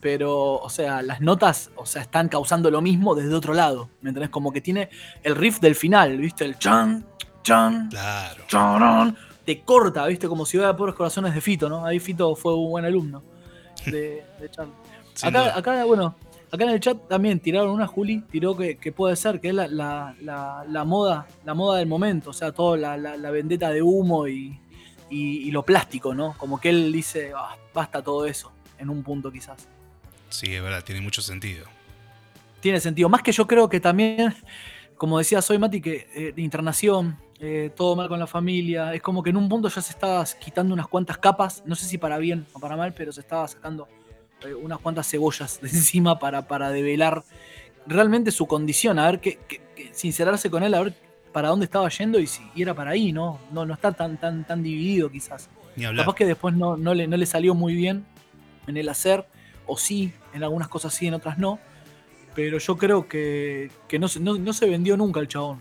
pero, 0.02 0.56
o 0.56 0.70
sea, 0.72 1.02
las 1.04 1.22
notas, 1.22 1.70
o 1.76 1.86
sea, 1.86 2.02
están 2.02 2.30
causando 2.30 2.72
lo 2.72 2.82
mismo 2.82 3.14
desde 3.14 3.34
otro 3.36 3.54
lado, 3.54 3.90
¿me 4.02 4.10
entendés? 4.10 4.32
Como 4.32 4.52
que 4.52 4.60
tiene 4.60 4.90
el 5.22 5.36
riff 5.36 5.60
del 5.60 5.76
final, 5.76 6.18
¿viste? 6.18 6.46
El 6.46 6.58
chan, 6.58 7.06
chan, 7.44 7.90
claro. 7.90 8.44
Charán, 8.48 9.16
te 9.46 9.62
corta, 9.62 10.06
¿viste? 10.08 10.28
Como 10.28 10.46
si 10.48 10.58
hubiera 10.58 10.76
puros 10.76 10.96
corazones 10.96 11.34
de 11.36 11.40
Fito, 11.42 11.70
¿no? 11.70 11.86
Ahí 11.86 12.00
Fito 12.00 12.36
fue 12.36 12.56
un 12.56 12.72
buen 12.72 12.86
alumno 12.86 13.22
de, 13.86 14.26
de 14.42 14.50
Charlie. 14.52 14.74
Acá, 15.22 15.84
bueno, 15.86 16.16
acá 16.52 16.64
en 16.64 16.70
el 16.72 16.80
chat 16.80 16.98
también 17.08 17.40
tiraron 17.40 17.70
una 17.72 17.88
Juli, 17.88 18.22
tiró 18.32 18.56
que, 18.58 18.78
que 18.78 18.92
puede 18.92 19.16
ser, 19.16 19.40
que 19.40 19.50
es 19.50 19.54
la, 19.56 19.68
la- 19.68 20.16
la- 20.22 20.66
la 20.68 20.84
moda, 20.84 21.28
la 21.46 21.54
moda 21.54 21.80
del 21.80 21.88
momento, 21.88 22.32
o 22.32 22.34
sea, 22.34 22.52
toda 22.52 22.78
la, 22.78 22.98
vendetta 23.32 23.70
de 23.70 23.82
humo 23.82 24.28
y, 24.28 24.60
y- 25.10 25.48
y 25.48 25.52
lo 25.52 25.64
plástico, 25.64 26.14
¿no? 26.14 26.36
Como 26.38 26.60
que 26.60 26.70
él 26.70 26.92
dice, 26.92 27.32
"Ah, 27.36 27.56
basta 27.74 28.02
todo 28.02 28.26
eso, 28.26 28.52
en 28.80 28.90
un 28.90 29.04
punto 29.04 29.32
quizás. 29.32 29.68
Sí, 30.30 30.54
es 30.54 30.62
verdad, 30.64 30.84
tiene 30.84 31.02
mucho 31.02 31.22
sentido. 31.22 31.66
tiene 32.60 32.80
sentido. 32.80 33.10
Más 33.10 33.22
que 33.22 33.34
yo 33.34 33.46
creo 33.46 33.68
que 33.68 33.80
también, 33.82 34.34
como 34.96 35.18
decía 35.18 35.42
Soy 35.42 35.58
Mati, 35.58 35.82
que 35.82 36.08
eh, 36.16 36.34
internación, 36.38 37.18
eh, 37.40 37.70
todo 37.76 37.94
mal 37.96 38.08
con 38.08 38.18
la 38.20 38.26
familia, 38.28 38.94
es 38.94 39.02
como 39.02 39.22
que 39.22 39.32
en 39.32 39.36
un 39.38 39.50
punto 39.50 39.68
ya 39.68 39.82
se 39.82 39.92
estaba 39.92 40.24
quitando 40.40 40.74
unas 40.74 40.88
cuantas 40.88 41.18
capas, 41.18 41.62
no 41.66 41.76
sé 41.76 41.86
si 41.86 41.98
para 41.98 42.18
bien 42.20 42.46
o 42.54 42.60
para 42.62 42.78
mal, 42.78 42.94
pero 42.94 43.12
se 43.12 43.20
estaba 43.20 43.46
sacando 43.50 43.88
eh, 44.46 44.54
unas 44.56 44.80
cuantas 44.80 45.08
cebollas 45.10 45.62
de 45.62 45.70
encima 45.70 46.20
para, 46.20 46.48
para 46.48 46.70
develar 46.72 47.24
realmente 47.86 48.32
su 48.32 48.48
condición, 48.48 49.00
a 49.00 49.08
ver 49.12 49.20
qué- 49.20 49.40
qué- 49.48 49.62
sincerarse 49.94 50.50
con 50.50 50.64
él, 50.64 50.74
a 50.74 50.82
ver 50.84 50.94
para 51.34 51.50
dónde 51.50 51.66
estaba 51.66 51.90
yendo 51.90 52.20
y 52.20 52.28
si 52.28 52.42
y 52.56 52.62
era 52.62 52.74
para 52.76 52.92
ahí, 52.92 53.12
¿no? 53.12 53.40
No, 53.52 53.66
no 53.66 53.74
está 53.74 53.92
tan, 53.92 54.18
tan, 54.20 54.46
tan 54.46 54.62
dividido 54.64 55.10
quizás. 55.10 55.50
Ni 55.76 55.86
hablar. 55.86 56.06
Capaz 56.06 56.16
que 56.18 56.26
después 56.26 56.54
no, 56.56 56.78
no, 56.78 56.94
le, 56.94 57.08
no 57.08 57.18
le 57.18 57.26
salió 57.26 57.56
muy 57.56 57.74
bien 57.74 58.06
en 58.68 58.78
el 58.78 58.88
hacer, 58.88 59.26
o 59.66 59.78
sí, 59.78 60.14
en 60.34 60.44
algunas 60.44 60.68
cosas 60.68 60.94
sí, 60.94 61.08
en 61.08 61.16
otras 61.16 61.38
no. 61.40 61.60
Pero 62.36 62.58
yo 62.60 62.78
creo 62.78 63.08
que, 63.08 63.72
que 63.88 63.98
no, 64.00 64.08
se- 64.08 64.20
no, 64.20 64.38
no 64.38 64.54
se 64.54 64.68
vendió 64.68 64.96
nunca 64.98 65.20
el 65.20 65.28
chabón. 65.28 65.60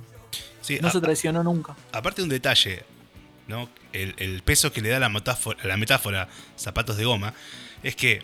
Sí, 0.60 0.78
No 0.80 0.88
a- 0.88 0.90
se 0.90 1.00
traicionó 1.00 1.42
nunca. 1.42 1.74
aparte 1.92 2.20
de 2.20 2.24
un 2.24 2.28
detalle, 2.30 2.82
¿no? 3.48 3.68
El, 3.92 4.14
el 4.18 4.42
peso 4.42 4.72
que 4.72 4.80
le 4.82 4.90
da 4.90 4.98
la 4.98 5.08
metáfora, 5.08 5.58
la 5.64 5.76
metáfora 5.76 6.28
zapatos 6.56 6.96
de 6.98 7.04
goma 7.04 7.34
es 7.82 7.96
que 7.96 8.20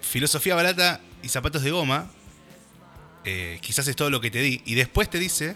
filosofía 0.00 0.54
barata 0.54 1.00
y 1.22 1.28
zapatos 1.28 1.62
de 1.62 1.70
goma 1.70 2.10
eh, 3.24 3.58
quizás 3.60 3.86
es 3.88 3.96
todo 3.96 4.08
lo 4.10 4.20
que 4.20 4.30
te 4.30 4.40
di 4.40 4.62
y 4.64 4.74
después 4.74 5.10
te 5.10 5.18
dice 5.18 5.54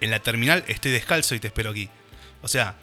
en 0.00 0.10
la 0.10 0.20
terminal 0.20 0.64
estoy 0.68 0.92
descalzo 0.92 1.34
y 1.34 1.40
te 1.40 1.46
espero 1.48 1.70
aquí. 1.70 1.88
O 2.42 2.48
sea, 2.48 2.76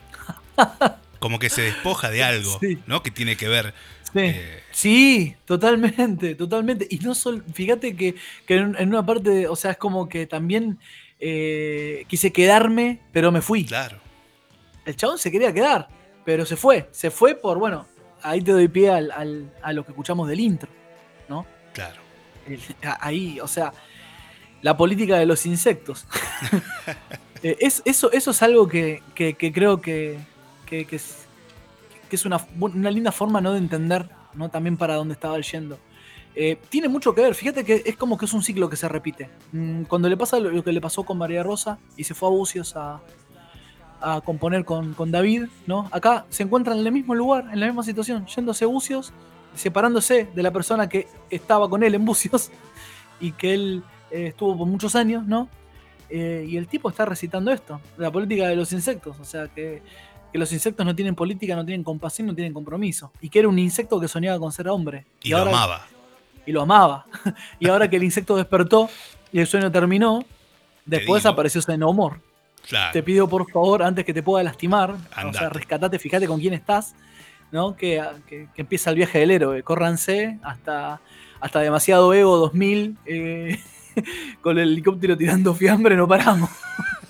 como 1.19 1.37
que 1.37 1.49
se 1.49 1.61
despoja 1.61 2.09
de 2.09 2.23
algo, 2.23 2.57
Sí. 2.59 2.79
¿no? 2.87 3.03
Que 3.03 3.11
tiene 3.11 3.35
que 3.35 3.47
ver. 3.47 3.73
Sí, 4.11 4.19
eh, 4.19 4.63
Sí, 4.71 5.35
totalmente, 5.45 6.33
totalmente. 6.35 6.87
Y 6.89 6.97
no 6.99 7.13
solo, 7.13 7.43
fíjate 7.53 7.95
que, 7.95 8.15
que 8.47 8.55
en, 8.55 8.75
en 8.79 8.89
una 8.89 9.05
parte, 9.05 9.47
o 9.47 9.55
sea, 9.55 9.71
es 9.71 9.77
como 9.77 10.09
que 10.09 10.25
también 10.25 10.79
eh, 11.19 12.05
quise 12.07 12.33
quedarme, 12.33 13.01
pero 13.11 13.31
me 13.31 13.41
fui. 13.41 13.65
claro. 13.65 13.99
El 14.83 14.95
chabón 14.95 15.19
se 15.19 15.31
quería 15.31 15.53
quedar, 15.53 15.89
pero 16.25 16.43
se 16.43 16.55
fue. 16.55 16.89
Se 16.91 17.11
fue 17.11 17.35
por, 17.35 17.59
bueno, 17.59 17.85
ahí 18.23 18.41
te 18.41 18.51
doy 18.51 18.67
pie 18.67 18.89
al- 18.89 19.11
al- 19.11 19.51
a 19.61 19.73
lo 19.73 19.83
que 19.85 19.91
escuchamos 19.91 20.27
del 20.27 20.39
intro, 20.39 20.69
¿no? 21.29 21.45
Claro. 21.73 22.01
Ahí, 22.99 23.39
o 23.39 23.47
sea, 23.47 23.71
la 24.61 24.75
política 24.77 25.17
de 25.17 25.25
los 25.25 25.45
insectos. 25.45 26.07
Eh, 27.43 27.57
es, 27.59 27.81
eso, 27.85 28.11
eso 28.11 28.29
es 28.29 28.43
algo 28.43 28.67
que, 28.67 29.01
que- 29.15 29.33
que 29.33 29.51
creo 29.51 29.81
que, 29.81 30.19
que- 30.67 30.85
que 30.85 30.95
es, 30.97 31.25
que 32.07 32.15
es 32.15 32.23
una, 32.23 32.39
una 32.59 32.91
linda 32.91 33.11
forma 33.11 33.41
¿no? 33.41 33.53
de 33.53 33.57
entender 33.57 34.07
¿no? 34.35 34.49
también 34.49 34.77
para 34.77 34.93
dónde 34.93 35.15
estaba 35.15 35.39
yendo. 35.41 35.79
Eh, 36.35 36.59
tiene 36.69 36.87
mucho 36.87 37.15
que 37.15 37.21
ver, 37.21 37.33
fíjate 37.33 37.63
que 37.65 37.81
es 37.83 37.97
como 37.97 38.15
que 38.15 38.25
es 38.25 38.33
un 38.33 38.43
ciclo 38.43 38.69
que 38.69 38.75
se 38.75 38.87
repite. 38.87 39.27
Mm, 39.53 39.85
Cuando 39.85 40.07
le 40.07 40.17
pasa 40.17 40.39
lo, 40.39 40.51
lo 40.51 40.63
que 40.63 40.71
le 40.71 40.79
pasó 40.81 41.01
con 41.03 41.17
María 41.17 41.41
Rosa 41.41 41.79
y 41.97 42.03
se 42.03 42.13
fue 42.13 42.29
a 42.29 42.31
Bucios 42.31 42.75
a, 42.75 43.01
a 44.01 44.21
componer 44.21 44.65
con, 44.65 44.93
con 44.93 45.11
David, 45.11 45.45
¿no? 45.67 45.87
Acá 45.91 46.25
se 46.29 46.43
encuentran 46.43 46.79
en 46.79 46.87
el 46.87 46.91
mismo 46.91 47.15
lugar, 47.15 47.49
en 47.51 47.59
la 47.59 47.67
misma 47.67 47.83
situación, 47.83 48.25
yéndose 48.25 48.65
Bucios, 48.65 49.13
separándose 49.55 50.27
de 50.33 50.43
la 50.43 50.51
persona 50.51 50.87
que 50.89 51.07
estaba 51.29 51.69
con 51.69 51.83
él 51.83 51.93
en 51.95 52.05
Bucios 52.05 52.51
y 53.19 53.31
que 53.33 53.53
él 53.53 53.83
eh, 54.09 54.27
estuvo 54.27 54.57
por 54.57 54.67
muchos 54.67 54.95
años, 54.95 55.25
¿no? 55.25 55.49
Eh, 56.09 56.45
y 56.47 56.57
el 56.57 56.67
tipo 56.67 56.89
está 56.89 57.05
recitando 57.05 57.51
esto, 57.51 57.79
la 57.97 58.11
política 58.11 58.47
de 58.47 58.55
los 58.55 58.71
insectos, 58.73 59.17
o 59.19 59.23
sea 59.23 59.47
que, 59.47 59.81
que 60.31 60.37
los 60.37 60.51
insectos 60.51 60.85
no 60.85 60.93
tienen 60.95 61.15
política, 61.15 61.55
no 61.55 61.65
tienen 61.65 61.83
compasión, 61.83 62.27
no 62.27 62.35
tienen 62.35 62.53
compromiso. 62.53 63.11
Y 63.21 63.29
que 63.29 63.39
era 63.39 63.47
un 63.47 63.57
insecto 63.59 63.99
que 63.99 64.07
soñaba 64.07 64.39
con 64.39 64.51
ser 64.51 64.67
hombre. 64.67 65.05
Y, 65.23 65.29
lo 65.29 65.37
ahora- 65.37 65.51
amaba. 65.51 65.81
Y 66.45 66.51
lo 66.51 66.61
amaba. 66.63 67.05
y 67.59 67.67
ahora 67.69 67.89
que 67.89 67.95
el 67.97 68.03
insecto 68.03 68.35
despertó 68.35 68.89
y 69.31 69.39
el 69.39 69.47
sueño 69.47 69.71
terminó, 69.71 70.25
después 70.85 71.25
apareció 71.25 71.61
Xenomorph. 71.61 72.19
Claro. 72.67 72.93
Te 72.93 73.03
pido 73.03 73.27
por 73.27 73.49
favor, 73.51 73.83
antes 73.83 74.05
que 74.05 74.13
te 74.13 74.23
pueda 74.23 74.43
lastimar, 74.43 74.91
o 74.91 74.97
sea, 74.97 75.21
Andate. 75.21 75.49
rescatate, 75.49 75.99
fíjate 75.99 76.27
con 76.27 76.39
quién 76.39 76.53
estás, 76.53 76.95
¿no? 77.51 77.75
Que, 77.75 78.01
que- 78.27 78.47
que 78.53 78.61
empieza 78.61 78.89
el 78.91 78.95
viaje 78.97 79.19
del 79.19 79.31
héroe. 79.31 79.63
Córranse 79.63 80.39
hasta, 80.43 81.01
hasta 81.39 81.59
demasiado 81.59 82.13
ego 82.13 82.37
2000, 82.37 82.97
eh, 83.05 83.59
con 84.41 84.57
el 84.59 84.71
helicóptero 84.71 85.17
tirando 85.17 85.53
fiambre, 85.53 85.95
no 85.95 86.07
paramos. 86.07 86.49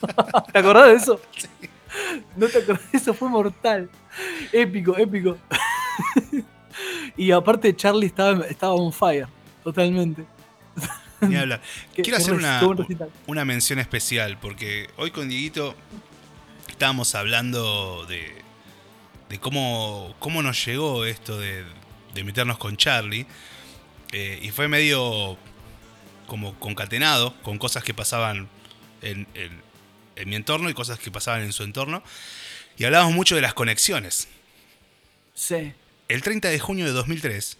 ¿Te 0.51 0.59
acordás 0.59 0.87
de 0.87 0.93
eso? 0.95 1.19
¿No 2.35 2.47
te 2.47 2.59
acordás? 2.59 2.81
Eso 2.93 3.13
fue 3.13 3.29
mortal. 3.29 3.89
Épico, 4.51 4.97
épico. 4.97 5.37
y 7.17 7.31
aparte, 7.31 7.75
Charlie 7.75 8.07
estaba, 8.07 8.45
estaba 8.45 8.73
on 8.73 8.91
fire, 8.91 9.27
totalmente. 9.63 10.25
Ni 11.29 11.35
hablar. 11.35 11.61
Qué- 11.95 12.01
Quiero 12.01 12.17
hacer 12.17 12.33
una, 12.33 12.59
una 13.27 13.45
mención 13.45 13.79
especial, 13.79 14.37
porque 14.39 14.89
hoy 14.97 15.11
con 15.11 15.29
Dieguito 15.29 15.75
estábamos 16.69 17.13
hablando 17.15 18.05
de, 18.07 18.41
de 19.29 19.39
cómo, 19.39 20.15
cómo 20.19 20.41
nos 20.41 20.63
llegó 20.65 21.05
esto 21.05 21.37
de, 21.39 21.63
de 22.13 22.23
meternos 22.23 22.57
con 22.57 22.75
Charlie. 22.77 23.25
eh, 24.11 24.39
y 24.41 24.49
fue 24.51 24.67
medio 24.67 25.37
como 26.27 26.57
concatenado 26.59 27.33
con 27.43 27.57
cosas 27.57 27.83
que 27.83 27.93
pasaban 27.93 28.47
en, 29.01 29.27
en- 29.33 29.61
en 30.17 30.29
mi 30.29 30.35
entorno 30.35 30.69
y 30.69 30.73
cosas 30.73 30.99
que 30.99 31.09
pasaban 31.11 31.41
en 31.41 31.53
su 31.53 31.63
entorno. 31.63 32.03
Y 32.77 32.83
hablábamos 32.85 33.13
mucho 33.13 33.35
de 33.35 33.41
las 33.41 33.53
conexiones. 33.53 34.27
Sí. 35.33 35.73
El 36.07 36.21
30 36.21 36.49
de 36.49 36.59
junio 36.59 36.85
de 36.85 36.91
2003, 36.91 37.57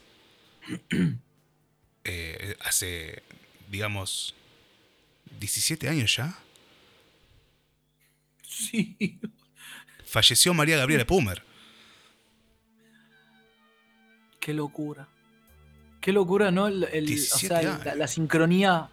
eh, 2.04 2.56
hace, 2.64 3.24
digamos, 3.72 4.36
17 5.40 5.88
años 5.90 6.16
ya, 6.16 6.38
Sí. 8.44 9.18
falleció 10.06 10.54
María 10.54 10.78
Gabriela 10.78 11.06
Pumer. 11.08 11.42
Qué 14.40 14.54
locura. 14.54 15.08
Qué 16.02 16.12
locura, 16.12 16.52
¿no? 16.52 16.68
El- 16.68 16.84
el- 16.92 17.04
o 17.06 17.08
17 17.08 17.62
sea, 17.62 17.96
la 17.96 18.08
sincronía. 18.08 18.90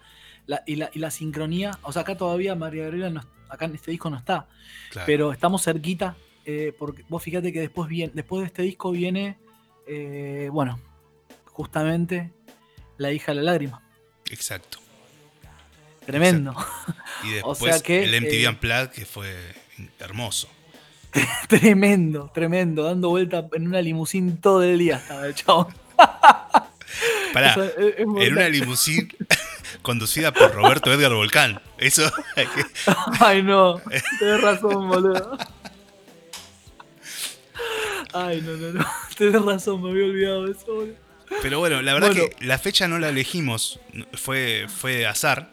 la, 0.47 0.63
y, 0.65 0.77
la, 0.77 0.89
y 0.93 0.99
la 0.99 1.11
sincronía. 1.11 1.77
O 1.83 1.91
sea, 1.91 2.01
acá 2.03 2.17
todavía 2.17 2.55
María 2.55 2.83
Gabriela, 2.85 3.09
no, 3.11 3.21
acá 3.49 3.65
en 3.65 3.75
este 3.75 3.91
disco 3.91 4.09
no 4.09 4.17
está, 4.17 4.47
Claro. 4.91 5.05
pero 5.05 5.31
estamos 5.31 5.63
cerquita. 5.63 6.15
eh, 6.45 6.73
porque 6.79 7.05
vos 7.09 7.21
fíjate 7.21 7.53
que 7.53 7.59
después, 7.59 7.87
viene, 7.87 8.11
después 8.15 8.41
de 8.41 8.47
este 8.47 8.63
disco 8.63 8.89
viene, 8.91 9.37
eh, 9.85 10.49
bueno, 10.51 10.79
justamente 11.45 12.33
La 12.97 13.11
hija 13.11 13.31
de 13.33 13.35
la 13.35 13.43
lágrima. 13.43 13.83
Exacto. 14.29 14.79
Tremendo. 16.05 16.55
Y 17.23 17.39
O 17.43 17.49
después 17.53 17.75
sea 17.75 17.83
que, 17.83 18.03
el 18.03 18.21
MTV 18.21 18.43
eh, 18.45 18.49
Unplugged, 18.49 18.89
que 18.91 19.05
fue 19.05 19.35
hermoso. 19.99 20.49
tremendo, 21.47 22.31
tremendo. 22.33 22.83
Dando 22.83 23.09
vuelta 23.09 23.47
en 23.53 23.67
una 23.67 23.81
limusín 23.81 24.37
todo 24.37 24.63
el 24.63 24.77
día 24.79 24.97
estaba 24.97 25.25
el 25.27 25.35
chabón. 25.35 25.67
Pará, 27.33 27.51
Eso 27.51 27.63
es- 27.63 27.73
es 27.77 27.99
en 27.99 28.13
brutal. 28.13 28.31
una 28.33 28.49
limusín 28.49 29.13
conducida 29.81 30.31
por 30.33 30.53
Roberto 30.53 30.91
Edgar 30.93 31.13
Volcán. 31.13 31.61
Eso 31.77 32.11
Ay, 33.19 33.43
no. 33.43 33.79
Tenés 34.19 34.41
razón, 34.41 34.87
boludo. 34.87 35.37
Ay, 38.13 38.41
no, 38.41 38.53
no, 38.57 38.73
no. 38.73 38.85
Tenés 39.17 39.41
razón, 39.43 39.83
me 39.83 39.91
había 39.91 40.05
olvidado 40.05 40.45
de 40.45 40.51
eso, 40.53 40.65
boludo. 40.67 40.95
Pero 41.41 41.59
bueno, 41.59 41.81
la 41.81 41.93
verdad 41.93 42.09
Bueno. 42.11 42.29
que 42.37 42.45
la 42.45 42.57
fecha 42.57 42.87
no 42.87 42.99
la 42.99 43.09
elegimos, 43.09 43.79
fue, 44.13 44.65
fue 44.67 45.05
azar. 45.05 45.49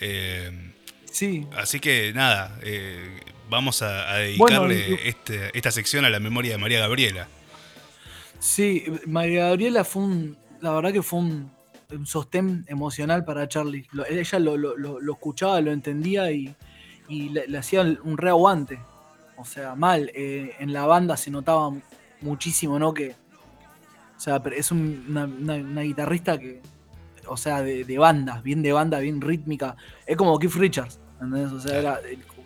eh, 0.00 0.72
Sí, 1.10 1.46
así 1.56 1.80
que 1.80 2.12
nada, 2.14 2.58
eh, 2.62 3.20
vamos 3.48 3.82
a, 3.82 4.12
a 4.12 4.16
dedicarle 4.18 4.88
Bueno, 4.88 4.96
este- 5.04 5.50
esta 5.56 5.70
sección 5.70 6.04
a 6.04 6.10
la 6.10 6.20
memoria 6.20 6.52
de 6.52 6.58
María 6.58 6.78
Gabriela. 6.80 7.26
sí. 8.38 8.84
María 9.06 9.46
Gabriela 9.46 9.84
fue 9.84 10.02
un. 10.02 10.38
La 10.60 10.72
verdad 10.72 10.92
que 10.92 11.02
fue 11.02 11.20
un, 11.20 11.50
un 11.90 12.06
sostén 12.06 12.64
emocional 12.68 13.24
para 13.24 13.48
Charlie. 13.48 13.86
Lo- 13.92 14.06
ella 14.06 14.38
lo, 14.38 14.56
lo- 14.56 14.76
lo- 14.76 15.12
escuchaba, 15.12 15.60
lo 15.60 15.72
entendía 15.72 16.30
y, 16.30 16.54
y 17.08 17.30
le, 17.30 17.46
le 17.48 17.58
hacía 17.58 17.82
un 17.82 18.16
reaguante. 18.18 18.78
O 19.36 19.44
sea, 19.44 19.74
mal. 19.74 20.10
eh, 20.14 20.54
en 20.58 20.72
la 20.72 20.84
banda 20.86 21.16
se 21.16 21.30
notaba 21.30 21.72
muchísimo, 22.20 22.78
¿no? 22.78 22.92
Que. 22.94 23.14
O 24.18 24.20
sea, 24.20 24.42
es 24.54 24.70
un- 24.72 25.06
una, 25.08 25.24
una- 25.24 25.54
una 25.54 25.80
guitarrista 25.82 26.36
que. 26.38 26.60
O 27.30 27.36
sea, 27.36 27.62
de, 27.62 27.84
de 27.84 27.98
banda, 27.98 28.40
bien 28.42 28.62
de 28.62 28.72
banda, 28.72 28.98
bien 28.98 29.20
rítmica. 29.20 29.76
Es 30.06 30.16
como 30.16 30.38
Keith 30.38 30.54
Richards. 30.54 30.98
¿entendés? 31.20 31.52
O 31.52 31.60
sea, 31.60 31.78
era, 31.78 32.00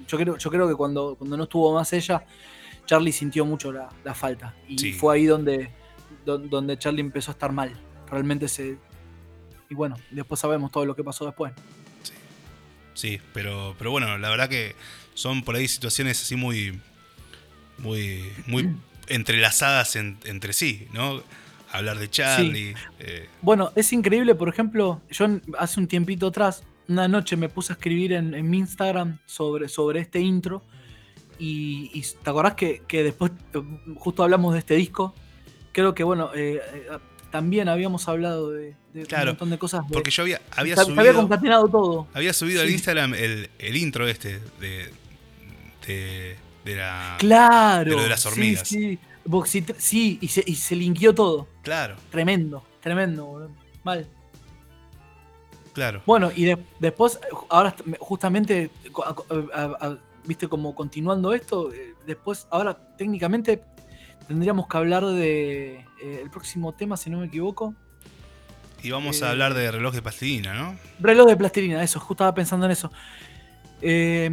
yo, 0.08 0.18
creo, 0.18 0.36
yo 0.36 0.50
creo 0.50 0.68
que 0.68 0.74
cuando, 0.74 1.14
cuando 1.16 1.36
no 1.36 1.44
estuvo 1.44 1.72
más 1.74 1.92
ella, 1.92 2.24
Charlie 2.86 3.12
sintió 3.12 3.44
mucho 3.46 3.70
la, 3.72 3.88
la 4.04 4.14
falta. 4.14 4.54
Y 4.68 4.78
Sí. 4.78 4.92
fue 4.92 5.14
ahí 5.16 5.24
donde, 5.26 5.70
don- 6.26 6.48
donde 6.50 6.78
Charlie 6.78 7.00
empezó 7.00 7.30
a 7.30 7.34
estar 7.34 7.52
mal. 7.52 7.72
Realmente 8.10 8.48
se. 8.48 8.76
Y 9.70 9.74
bueno, 9.74 9.96
después 10.10 10.40
sabemos 10.40 10.70
todo 10.72 10.84
lo 10.84 10.94
que 10.96 11.02
pasó 11.04 11.24
después. 11.26 11.52
Sí, 12.94 13.20
pero, 13.32 13.74
pero 13.78 13.90
bueno, 13.90 14.18
la 14.18 14.28
verdad 14.30 14.48
que 14.48 14.74
son 15.14 15.42
por 15.42 15.54
ahí 15.56 15.66
situaciones 15.68 16.20
así 16.20 16.36
muy, 16.36 16.78
muy, 17.78 18.30
muy 18.46 18.68
entrelazadas 19.08 19.96
en- 19.96 20.18
entre 20.24 20.52
sí, 20.52 20.88
¿no? 20.92 21.22
Hablar 21.72 21.98
de 21.98 22.08
Charlie. 22.10 22.74
eh, 23.00 23.28
Bueno, 23.40 23.72
es 23.74 23.92
increíble, 23.92 24.34
por 24.34 24.48
ejemplo, 24.48 25.00
yo 25.10 25.26
hace 25.58 25.80
un 25.80 25.86
tiempito 25.88 26.26
atrás, 26.28 26.62
una 26.88 27.08
noche 27.08 27.36
me 27.36 27.48
puse 27.48 27.72
a 27.72 27.76
escribir 27.76 28.12
en, 28.12 28.34
en 28.34 28.48
mi 28.50 28.58
Instagram 28.58 29.18
sobre, 29.26 29.68
sobre 29.68 30.00
este 30.00 30.20
intro. 30.20 30.62
Y, 31.38 31.90
y 31.94 32.02
te 32.22 32.30
acordás 32.30 32.54
que, 32.54 32.82
que 32.86 33.02
después 33.02 33.32
justo 33.96 34.22
hablamos 34.22 34.52
de 34.52 34.58
este 34.60 34.74
disco. 34.74 35.14
Creo 35.72 35.94
que, 35.94 36.04
bueno, 36.04 36.30
eh, 36.34 36.60
eh, 36.74 36.86
también 37.30 37.68
habíamos 37.68 38.06
hablado 38.08 38.50
de, 38.50 38.74
de 38.92 39.06
Claro, 39.06 39.30
un 39.30 39.36
montón 39.36 39.50
de 39.50 39.58
cosas. 39.58 39.88
de- 39.88 39.94
porque 39.94 40.10
yo 40.10 40.22
había, 40.22 40.40
había 40.54 40.76
se 40.76 40.82
había 40.82 40.94
subido, 40.96 41.14
concatenado 41.14 41.68
todo. 41.68 42.06
había 42.12 42.32
subido 42.34 42.60
al. 42.62 42.70
Instagram 42.70 43.14
el, 43.14 43.48
el 43.58 43.76
intro 43.76 44.06
este 44.06 44.38
de, 44.60 44.90
de, 45.86 46.36
de 46.64 46.76
la... 46.76 47.16
Claro. 47.18 47.90
de 47.90 47.96
lo 47.96 48.02
de 48.02 48.08
las 48.10 48.26
hormigas. 48.26 48.68
Sí, 48.68 48.98
tr- 49.24 49.74
sí, 49.78 50.18
y 50.20 50.28
se, 50.28 50.42
y 50.46 50.54
se 50.54 50.76
linkeó 50.76 51.14
todo. 51.14 51.48
Claro, 51.62 51.96
Tremendo, 52.10 52.62
tremendo, 52.80 53.24
boludo. 53.26 53.50
Mal. 53.84 54.06
claro. 55.72 56.02
Bueno, 56.06 56.30
y 56.34 56.44
de- 56.44 56.58
después, 56.78 57.18
ahora 57.48 57.74
justamente, 57.98 58.70
co- 58.92 59.04
a- 59.04 59.14
a- 59.54 59.86
a- 59.86 59.98
viste, 60.24 60.48
como 60.48 60.74
continuando 60.74 61.32
esto, 61.32 61.72
eh, 61.72 61.94
después, 62.06 62.46
ahora 62.50 62.74
técnicamente 62.96 63.62
tendríamos 64.28 64.68
que 64.68 64.76
hablar 64.76 65.04
de 65.06 65.84
eh, 66.02 66.20
el 66.22 66.30
próximo 66.30 66.72
tema, 66.72 66.96
si 66.96 67.10
no 67.10 67.18
me 67.18 67.26
equivoco. 67.26 67.74
Y 68.82 68.90
vamos 68.90 69.20
eh, 69.22 69.24
a 69.24 69.30
hablar 69.30 69.54
de 69.54 69.70
reloj 69.70 69.94
de 69.94 70.02
plastilina, 70.02 70.54
¿no? 70.54 70.76
Reloj 71.00 71.28
de 71.28 71.36
plastilina, 71.36 71.82
eso, 71.82 71.98
justo 72.00 72.14
estaba 72.24 72.34
pensando 72.34 72.66
en 72.66 72.72
eso. 72.72 72.90
Eh, 73.82 74.30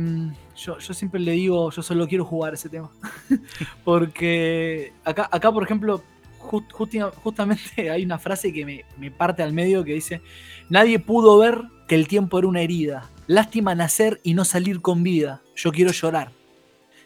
yo, 0.56 0.78
yo 0.78 0.93
siempre 0.93 1.20
le 1.20 1.32
digo, 1.32 1.72
yo 1.72 1.82
solo 1.82 2.08
quiero 2.08 2.24
jugar 2.24 2.54
ese 2.54 2.70
tema. 2.70 2.91
Porque 3.84 4.93
acá, 5.04 5.28
acá 5.32 5.52
por 5.52 5.64
ejemplo, 5.64 6.04
justamente 6.38 7.89
hay 7.89 8.04
una 8.04 8.20
frase 8.20 8.54
que 8.54 8.66
me, 8.66 8.86
me 8.97 9.12
parte 9.12 9.43
al 9.43 9.54
medio 9.54 9.84
que 9.84 9.93
dice, 9.93 10.22
nadie 10.70 11.00
pudo 11.00 11.38
ver 11.38 11.64
que 11.88 11.95
el 11.95 12.08
tiempo 12.08 12.39
era 12.39 12.47
una 12.47 12.62
herida. 12.62 13.10
Lástima 13.28 13.76
nacer 13.76 14.20
y 14.24 14.34
no 14.34 14.45
salir 14.45 14.82
con 14.82 15.04
vida. 15.04 15.41
Yo 15.56 15.72
quiero 15.72 15.91
llorar. 15.91 16.32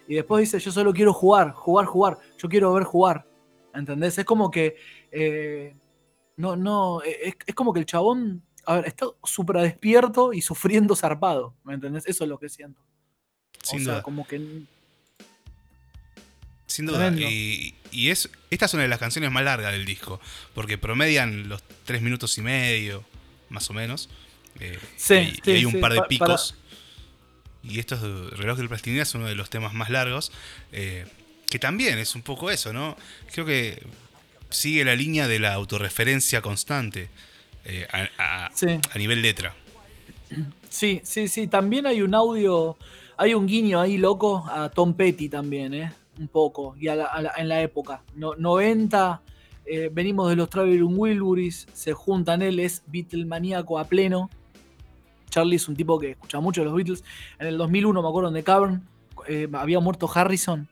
Y 0.07 0.15
después 0.15 0.41
dice, 0.41 0.59
yo 0.59 0.71
solo 0.71 0.93
quiero 0.93 1.13
jugar, 1.13 1.51
jugar, 1.51 1.85
jugar. 1.85 2.17
Yo 2.37 2.49
quiero 2.49 2.73
ver 2.73 2.83
jugar. 2.83 3.25
¿Entendés? 3.73 4.17
Es 4.17 4.25
como 4.25 4.51
que... 4.51 4.75
eh, 5.11 5.75
no, 6.35 6.55
no, 6.55 7.01
eh, 7.03 7.17
es, 7.23 7.35
es 7.45 7.55
como 7.55 7.73
que 7.73 7.79
el 7.79 7.85
chabón, 7.85 8.41
a 8.65 8.75
ver, 8.75 8.87
está 8.87 9.07
súper 9.23 9.57
despierto 9.57 10.33
y 10.33 10.41
sufriendo 10.41 10.95
zarpado, 10.95 11.53
¿me 11.63 11.73
entendés? 11.73 12.05
Eso 12.05 12.23
es 12.23 12.29
lo 12.29 12.37
que 12.39 12.49
siento. 12.49 12.79
Sin 13.61 13.81
o 13.81 13.83
sea, 13.83 13.93
duda. 13.93 14.03
como 14.03 14.27
que... 14.27 14.63
Sin 16.65 16.85
duda. 16.85 17.11
Y, 17.11 17.75
y 17.91 18.09
es, 18.09 18.29
esta 18.49 18.65
es 18.65 18.73
una 18.73 18.83
de 18.83 18.89
las 18.89 18.99
canciones 18.99 19.31
más 19.31 19.43
largas 19.43 19.71
del 19.73 19.85
disco, 19.85 20.19
porque 20.55 20.77
promedian 20.77 21.47
los 21.49 21.61
tres 21.85 22.01
minutos 22.01 22.37
y 22.37 22.41
medio, 22.41 23.03
más 23.49 23.69
o 23.69 23.73
menos. 23.73 24.09
eh, 24.59 24.79
Sí, 24.97 25.13
y, 25.13 25.19
y 25.19 25.41
sí, 25.43 25.51
hay 25.51 25.65
un 25.65 25.73
sí, 25.73 25.77
par 25.77 25.93
de 25.93 25.99
pa- 25.99 26.07
picos. 26.07 26.55
Y 27.61 27.79
estos 27.79 28.01
de 28.01 28.35
Reloj 28.35 28.57
del 28.57 28.67
Plastilina 28.69 29.03
es 29.03 29.13
uno 29.15 29.25
de 29.27 29.35
los 29.35 29.49
temas 29.49 29.73
más 29.73 29.89
largos, 29.89 30.31
eh, 30.71 31.05
que 31.49 31.59
también 31.59 31.97
es 31.99 32.15
un 32.15 32.21
poco 32.23 32.49
eso, 32.51 32.73
¿no? 32.73 32.97
Creo 33.31 33.45
que 33.45 33.81
sigue 34.49 34.83
la 34.83 34.95
línea 34.95 35.27
de 35.27 35.39
la 35.39 35.53
autorreferencia 35.53 36.41
constante 36.41 37.09
eh, 37.65 37.87
a, 37.91 38.45
a- 38.45 38.51
Sí. 38.53 38.67
a 38.93 38.97
nivel 38.97 39.21
letra. 39.21 39.53
Sí, 40.69 41.01
sí, 41.03 41.27
sí. 41.27 41.47
También 41.47 41.85
hay 41.85 42.01
un 42.01 42.15
audio, 42.15 42.77
hay 43.17 43.33
un 43.33 43.45
guiño 43.45 43.79
ahí 43.79 43.97
loco 43.97 44.45
a 44.49 44.69
Tom 44.69 44.93
Petty 44.93 45.29
también, 45.29 45.73
¿eh? 45.73 45.91
Un 46.19 46.27
poco. 46.27 46.75
Y 46.79 46.87
a 46.87 46.95
la- 46.95 47.05
a 47.05 47.21
la- 47.21 47.33
en 47.37 47.47
la 47.47 47.61
época. 47.61 48.01
No, 48.15 48.35
90, 48.35 49.21
eh, 49.65 49.89
venimos 49.91 50.29
de 50.29 50.35
los 50.35 50.49
Traveling 50.49 50.97
Wilburys, 50.97 51.67
se 51.73 51.93
juntan 51.93 52.41
él, 52.41 52.59
es 52.59 52.83
Beatlemaníaco 52.87 53.77
a 53.79 53.85
pleno. 53.85 54.29
Charlie 55.29 55.55
es 55.55 55.67
un 55.67 55.75
tipo 55.75 55.99
que 55.99 56.11
escucha 56.11 56.39
mucho 56.39 56.63
los 56.63 56.73
Beatles. 56.75 57.03
En 57.39 57.47
el 57.47 57.57
2001, 57.57 58.01
me 58.01 58.07
acuerdo, 58.07 58.29
en 58.29 58.35
The 58.35 58.43
Cavern, 58.43 58.87
eh, 59.27 59.47
había 59.53 59.79
muerto 59.79 60.09
Harrison. 60.13 60.67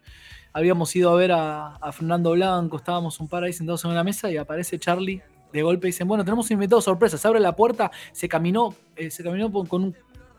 Habíamos 0.53 0.95
ido 0.95 1.09
a 1.11 1.15
ver 1.15 1.31
a, 1.31 1.75
a 1.77 1.91
Fernando 1.91 2.31
Blanco, 2.31 2.77
estábamos 2.77 3.19
un 3.19 3.27
par 3.27 3.43
ahí 3.43 3.53
sentados 3.53 3.85
en 3.85 3.91
una 3.91 4.03
mesa 4.03 4.29
y 4.29 4.37
aparece 4.37 4.77
Charlie. 4.79 5.21
De 5.53 5.61
golpe 5.61 5.87
dicen, 5.87 6.07
bueno, 6.07 6.23
tenemos 6.23 6.49
un 6.49 6.53
invitado 6.53 6.81
sorpresa. 6.81 7.17
Se 7.17 7.27
abre 7.27 7.39
la 7.39 7.55
puerta, 7.55 7.91
se 8.11 8.27
caminó, 8.29 8.73
eh, 8.95 9.11
se 9.11 9.23
caminó 9.23 9.51
con 9.51 9.83
un, 9.83 9.95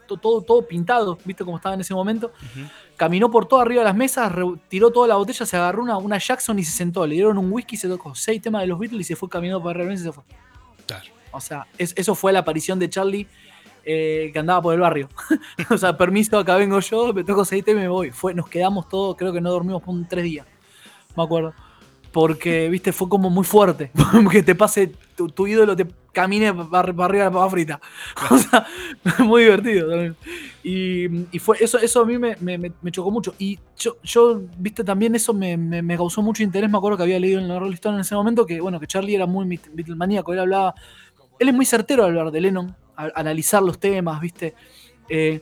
to- 0.09 0.17
todo, 0.17 0.41
todo 0.43 0.67
pintado, 0.67 1.19
viste 1.25 1.45
cómo 1.45 1.57
estaba 1.59 1.75
en 1.75 1.83
ese 1.83 1.93
momento. 1.95 2.33
Caminó 2.97 3.31
por 3.31 3.47
todo 3.47 3.61
arriba 3.61 3.81
de 3.83 3.87
las 3.87 3.97
mesas, 3.97 4.33
tiró 4.69 4.91
toda 4.91 5.09
la 5.09 5.17
botella, 5.17 5.45
se 5.47 5.57
agarró 5.57 5.83
una, 5.83 5.97
una 5.99 6.19
Jackson 6.19 6.59
y 6.59 6.65
se 6.65 6.73
sentó. 6.73 7.07
Le 7.07 7.15
dieron 7.15 7.37
un 7.39 7.51
whisky, 7.53 7.77
se 7.77 7.89
tocó 7.89 8.15
seis 8.15 8.41
temas 8.41 8.63
de 8.63 8.69
los 8.69 8.79
Beatles 8.79 9.01
y 9.03 9.05
se 9.05 9.17
fue 9.17 9.29
caminando 9.29 9.63
para 9.63 9.79
arriba 9.81 9.93
y 9.95 9.99
se 9.99 10.13
fue. 10.13 10.25
Claro. 10.87 11.05
O 11.31 11.41
sea, 11.41 11.67
es- 11.79 11.95
eso 11.97 12.15
fue 12.15 12.33
la 12.33 12.41
aparición 12.41 12.79
de 12.79 12.89
Charlie 12.91 13.27
eh, 13.85 14.31
que 14.33 14.39
andaba 14.39 14.63
por 14.63 14.75
el 14.75 14.81
barrio. 14.81 15.09
o 15.71 15.77
sea, 15.77 15.97
permiso, 15.97 16.39
acá 16.39 16.57
vengo 16.57 16.79
yo, 16.81 17.13
me 17.13 17.25
toco 17.25 17.45
seis 17.45 17.65
temas 17.65 17.81
y 17.81 17.85
me 17.85 17.89
voy. 17.89 18.11
Fue, 18.13 18.33
nos 18.35 18.49
quedamos 18.49 18.89
todos, 18.89 19.17
creo 19.17 19.33
que 19.33 19.41
no 19.41 19.51
dormimos 19.51 19.83
por 19.83 19.95
un 19.95 20.07
tres 20.07 20.25
días. 20.25 20.47
Me 21.17 21.23
acuerdo. 21.25 21.53
Porque, 22.13 22.69
viste, 22.69 22.93
fue 22.93 23.09
como 23.09 23.31
muy 23.31 23.45
fuerte. 23.45 23.91
que 24.31 24.43
te 24.43 24.55
pase, 24.55 24.93
tu, 25.17 25.29
tu 25.29 25.47
ídolo 25.47 25.75
te 25.75 25.87
camine 26.13 26.53
para, 26.53 26.91
arriba 26.91 27.07
de 27.07 27.19
la 27.19 27.31
papa 27.31 27.51
frita. 27.51 27.81
O 28.31 28.37
sea, 28.37 28.67
muy 29.25 29.45
divertido 29.45 29.89
también. 29.89 30.17
Y, 30.63 31.39
fue, 31.39 31.57
eso, 31.61 31.79
eso 31.79 32.03
a 32.03 32.05
mí 32.05 32.19
me, 32.19 32.37
me- 32.41 32.59
me- 32.59 32.91
chocó 32.93 33.11
mucho. 33.11 33.35
Y 33.39 33.59
yo, 34.05 34.43
viste, 34.59 34.85
también 34.85 35.15
eso 35.15 35.33
me, 35.33 35.57
me- 35.57 35.97
causó 35.97 36.21
mucho 36.21 36.43
interés. 36.43 36.71
Me 36.71 36.77
acuerdo 36.77 36.99
que 36.99 37.05
había 37.05 37.19
leído 37.19 37.41
en 37.41 37.49
la 37.49 37.59
Rolling 37.59 37.73
Stone 37.75 37.97
en 37.97 38.03
ese 38.03 38.15
momento 38.15 38.45
que, 38.45 38.61
bueno, 38.61 38.79
que 38.79 38.87
Charlie 38.87 39.15
era 39.15 39.27
muy 39.27 39.59
Beatlemaníaco. 39.73 40.33
Él 40.35 40.41
hablaba. 40.41 40.75
Él 41.39 41.49
es 41.49 41.55
muy 41.55 41.65
certero 41.65 42.05
al 42.05 42.11
hablar 42.11 42.31
de 42.31 42.41
Lennon, 42.43 42.77
a, 42.95 43.09
analizar 43.15 43.63
los 43.63 43.79
temas, 43.81 44.21
viste. 44.21 44.55
Eh, 45.09 45.41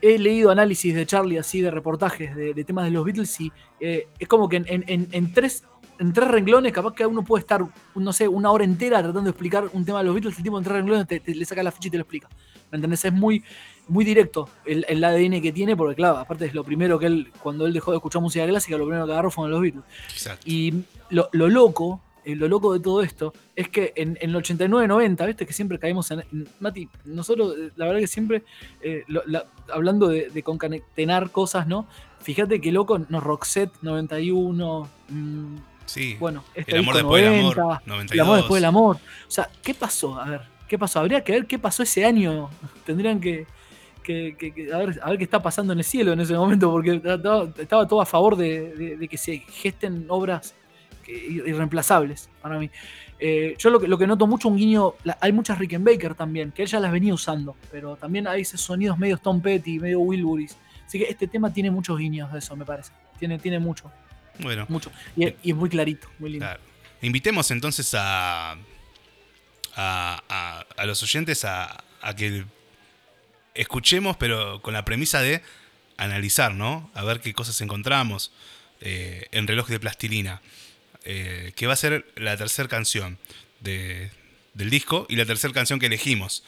he 0.00 0.18
leído 0.18 0.50
análisis 0.50 0.94
de 0.94 1.04
Charlie 1.04 1.38
así 1.38 1.60
de 1.60 1.70
reportajes 1.70 2.34
de, 2.34 2.64
temas 2.64 2.84
de 2.86 2.92
los 2.92 3.04
Beatles 3.04 3.40
y 3.40 3.52
eh, 3.80 4.06
es 4.18 4.28
como 4.28 4.48
que 4.48 4.56
en- 4.56 4.66
en 5.12 5.32
tres 5.34 5.64
en 6.02 6.12
tres 6.12 6.28
renglones 6.28 6.72
capaz 6.72 6.94
que 6.94 7.06
uno 7.06 7.22
puede 7.24 7.40
estar 7.40 7.64
no 7.94 8.12
sé 8.12 8.26
una 8.28 8.50
hora 8.50 8.64
entera 8.64 8.98
tratando 8.98 9.22
de 9.24 9.30
explicar 9.30 9.64
un 9.72 9.84
tema 9.84 9.98
de 10.00 10.04
los 10.04 10.14
Beatles 10.14 10.36
el 10.36 10.42
tipo 10.44 10.58
en 10.58 10.64
tres 10.64 10.76
renglones 10.76 11.06
te, 11.06 11.20
te- 11.20 11.34
le 11.34 11.44
saca 11.44 11.62
la 11.62 11.70
ficha 11.72 11.88
y 11.88 11.90
te 11.92 11.96
lo 11.96 12.02
explica 12.02 12.28
¿Me 12.70 12.76
entendés? 12.76 13.04
Es 13.04 13.12
muy, 13.12 13.44
muy 13.88 14.02
directo 14.02 14.48
el, 14.64 14.86
el 14.88 15.04
ADN 15.04 15.42
que 15.42 15.52
tiene, 15.52 15.76
porque 15.76 15.94
claro, 15.94 16.16
aparte 16.16 16.46
es 16.46 16.54
lo 16.54 16.64
primero 16.64 16.98
que 16.98 17.04
él, 17.04 17.30
cuando 17.42 17.66
él 17.66 17.74
dejó 17.74 17.90
de 17.90 17.98
escuchar 17.98 18.22
música 18.22 18.46
clásica, 18.46 18.78
lo 18.78 18.86
primero 18.86 19.04
que 19.04 19.12
agarró 19.12 19.30
fueron 19.30 19.50
los 19.50 19.60
Beatles. 19.60 19.84
Exacto. 20.10 20.42
Y 20.48 20.82
lo, 21.10 21.28
lo 21.32 21.48
loco, 21.50 22.00
eh, 22.24 22.34
lo 22.34 22.48
loco 22.48 22.72
de 22.72 22.80
todo 22.80 23.02
esto, 23.02 23.34
es 23.54 23.68
que 23.68 23.92
en, 23.94 24.16
en 24.22 24.30
el 24.30 24.36
89-90, 24.36 25.26
¿viste? 25.26 25.44
Que 25.44 25.52
siempre 25.52 25.78
caímos 25.78 26.10
en, 26.12 26.20
en- 26.20 26.48
Mati, 26.60 26.88
nosotros, 27.04 27.54
eh, 27.58 27.70
la 27.76 27.84
verdad 27.84 28.00
que 28.00 28.06
siempre, 28.06 28.42
eh, 28.80 29.04
lo- 29.06 29.22
la- 29.26 29.44
hablando 29.70 30.08
de, 30.08 30.30
de 30.30 30.42
concatenar 30.42 31.30
cosas, 31.30 31.66
¿no? 31.66 31.86
Fíjate 32.22 32.58
que 32.58 32.72
loco, 32.72 33.00
no, 33.10 33.20
Roxette 33.20 33.72
91, 33.82 34.88
mm, 35.10 35.56
Sí. 35.92 36.16
bueno, 36.18 36.44
este 36.54 36.72
el 36.72 36.78
amor 36.80 36.94
después 36.96 37.22
del 37.22 37.32
90, 37.42 37.60
amor, 37.62 37.80
el 37.82 37.88
92. 37.88 38.26
amor 38.26 38.36
después 38.38 38.60
del 38.60 38.64
amor. 38.68 38.96
O 38.96 39.30
sea, 39.30 39.50
¿qué 39.62 39.74
pasó? 39.74 40.18
A 40.20 40.24
ver, 40.28 40.40
¿qué 40.68 40.78
pasó? 40.78 41.00
Habría 41.00 41.22
que 41.22 41.32
ver 41.32 41.46
qué 41.46 41.58
pasó 41.58 41.82
ese 41.82 42.04
año. 42.04 42.48
Tendrían 42.86 43.20
que, 43.20 43.46
que- 44.02 44.36
que- 44.38 44.52
que- 44.52 44.72
a, 44.72 44.78
ver, 44.78 45.00
a 45.02 45.08
ver 45.10 45.18
qué 45.18 45.24
está 45.24 45.40
pasando 45.42 45.72
en 45.72 45.78
el 45.80 45.84
cielo 45.84 46.12
en 46.12 46.20
ese 46.20 46.34
momento, 46.34 46.70
porque 46.70 46.94
estaba, 47.04 47.48
estaba 47.58 47.86
todo 47.86 48.00
a 48.00 48.06
favor 48.06 48.36
de, 48.36 48.74
de- 48.74 48.96
de 48.96 49.08
que 49.08 49.18
se 49.18 49.38
gesten 49.38 50.06
obras 50.08 50.54
irreemplazables 51.06 52.28
para 52.40 52.58
mí. 52.58 52.70
Eh, 53.18 53.54
yo 53.58 53.70
lo 53.70 53.78
que, 53.78 53.86
lo 53.86 53.96
que 53.98 54.06
noto 54.06 54.26
mucho 54.26 54.48
un 54.48 54.56
guiño, 54.56 54.94
la- 55.04 55.16
hay 55.20 55.32
muchas 55.32 55.58
Rickenbacker 55.58 56.14
también, 56.14 56.50
que 56.52 56.62
él 56.62 56.68
ya 56.68 56.80
las 56.80 56.90
venía 56.90 57.14
usando, 57.14 57.56
pero 57.70 57.96
también 57.96 58.26
hay 58.26 58.42
esos 58.42 58.60
sonidos 58.60 58.98
medio 58.98 59.16
Tom 59.18 59.40
Petty, 59.40 59.78
medio 59.78 60.00
Wilburys. 60.00 60.56
Así 60.86 60.98
que 60.98 61.04
este 61.04 61.26
tema 61.28 61.52
tiene 61.52 61.70
muchos 61.70 61.96
guiños 61.98 62.32
de 62.32 62.40
eso, 62.40 62.56
me 62.56 62.64
parece. 62.64 62.92
Tiene, 63.18 63.38
tiene 63.38 63.58
mucho, 63.60 63.90
Bueno, 64.38 64.66
mucho. 64.68 64.90
Y, 65.16 65.26
y 65.42 65.50
es 65.50 65.56
muy 65.56 65.68
clarito, 65.68 66.08
muy 66.18 66.30
lindo. 66.30 66.46
claro. 66.46 66.60
Invitemos 67.02 67.50
entonces 67.50 67.92
a, 67.94 68.52
a, 68.52 68.56
a- 69.76 70.66
a 70.76 70.86
los 70.86 71.02
oyentes 71.02 71.44
a, 71.44 71.84
a 72.00 72.16
que 72.16 72.44
escuchemos, 73.54 74.16
pero 74.16 74.62
con 74.62 74.74
la 74.74 74.84
premisa 74.84 75.20
de 75.20 75.42
analizar, 75.96 76.54
¿no? 76.54 76.90
A 76.94 77.04
ver 77.04 77.20
qué 77.20 77.32
cosas 77.34 77.60
encontramos 77.60 78.32
eh, 78.80 79.26
en 79.32 79.46
Reloj 79.46 79.68
de 79.68 79.78
Plastilina, 79.80 80.40
eh, 81.04 81.52
que 81.56 81.66
va 81.66 81.74
a 81.74 81.76
ser 81.76 82.06
la 82.16 82.36
tercera 82.36 82.68
canción 82.68 83.18
de- 83.60 84.10
del 84.54 84.70
disco 84.70 85.06
y 85.08 85.16
la 85.16 85.24
tercera 85.26 85.52
canción 85.54 85.78
que 85.78 85.86
elegimos. 85.86 86.44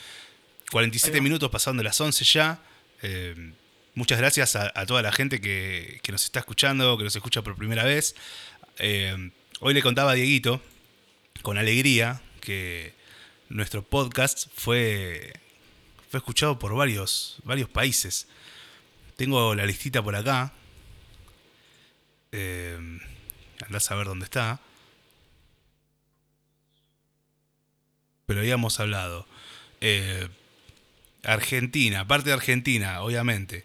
47 0.70 1.14
Ahí 1.16 1.20
va. 1.20 1.24
minutos 1.24 1.50
pasando 1.50 1.82
las 1.82 2.00
11 2.00 2.24
ya. 2.24 2.58
Eh, 3.02 3.52
muchas 3.94 4.18
gracias 4.18 4.56
a, 4.56 4.86
toda 4.86 5.02
la 5.02 5.12
gente 5.12 5.40
que, 5.40 6.00
que 6.02 6.12
nos 6.12 6.24
está 6.24 6.40
escuchando, 6.40 6.96
que 6.98 7.04
nos 7.04 7.16
escucha 7.16 7.42
por 7.42 7.56
primera 7.56 7.84
vez. 7.84 8.14
Eh, 8.78 9.30
hoy 9.60 9.74
le 9.74 9.82
contaba 9.82 10.12
a 10.12 10.14
Dieguito, 10.14 10.60
con 11.42 11.58
alegría, 11.58 12.20
que 12.40 12.94
nuestro 13.48 13.82
podcast 13.82 14.48
fue, 14.54 15.32
fue 16.10 16.18
escuchado 16.18 16.58
por 16.58 16.74
varios, 16.74 17.38
varios 17.44 17.68
países. 17.68 18.26
Tengo 19.16 19.54
la 19.54 19.66
listita 19.66 20.02
por 20.02 20.16
acá. 20.16 20.52
Eh, 22.32 22.76
andás 23.64 23.90
a 23.90 23.94
ver 23.94 24.06
dónde 24.06 24.24
está. 24.24 24.60
Pero 28.26 28.40
habíamos 28.40 28.80
hablado. 28.80 29.26
Eh, 29.80 30.28
Argentina, 31.24 32.06
parte 32.06 32.30
de 32.30 32.34
Argentina, 32.34 33.02
obviamente. 33.02 33.64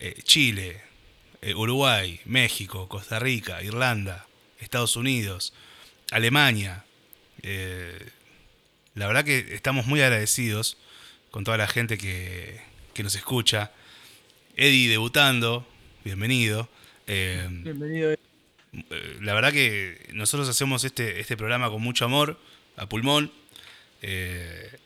Eh, 0.00 0.20
Chile, 0.22 0.82
eh, 1.40 1.54
Uruguay, 1.54 2.20
México, 2.24 2.88
Costa 2.88 3.18
Rica, 3.18 3.62
Irlanda, 3.62 4.26
Estados 4.60 4.96
Unidos, 4.96 5.54
Alemania. 6.10 6.84
Eh, 7.42 8.10
la 8.94 9.06
verdad 9.06 9.24
que 9.24 9.54
estamos 9.54 9.86
muy 9.86 10.02
agradecidos 10.02 10.76
con 11.30 11.44
toda 11.44 11.56
la 11.56 11.68
gente 11.68 11.96
que, 11.96 12.60
que 12.92 13.02
nos 13.02 13.14
escucha. 13.14 13.72
Eddie 14.56 14.88
debutando, 14.88 15.66
bienvenido. 16.04 16.68
Bienvenido. 17.06 18.16
la 19.20 19.34
verdad 19.34 19.52
que 19.52 20.08
nosotros 20.12 20.48
hacemos 20.48 20.84
este, 20.84 21.20
este 21.20 21.36
programa 21.36 21.70
con 21.70 21.82
mucho 21.82 22.04
amor, 22.04 22.38
a 22.76 22.88
pulmón, 22.88 23.32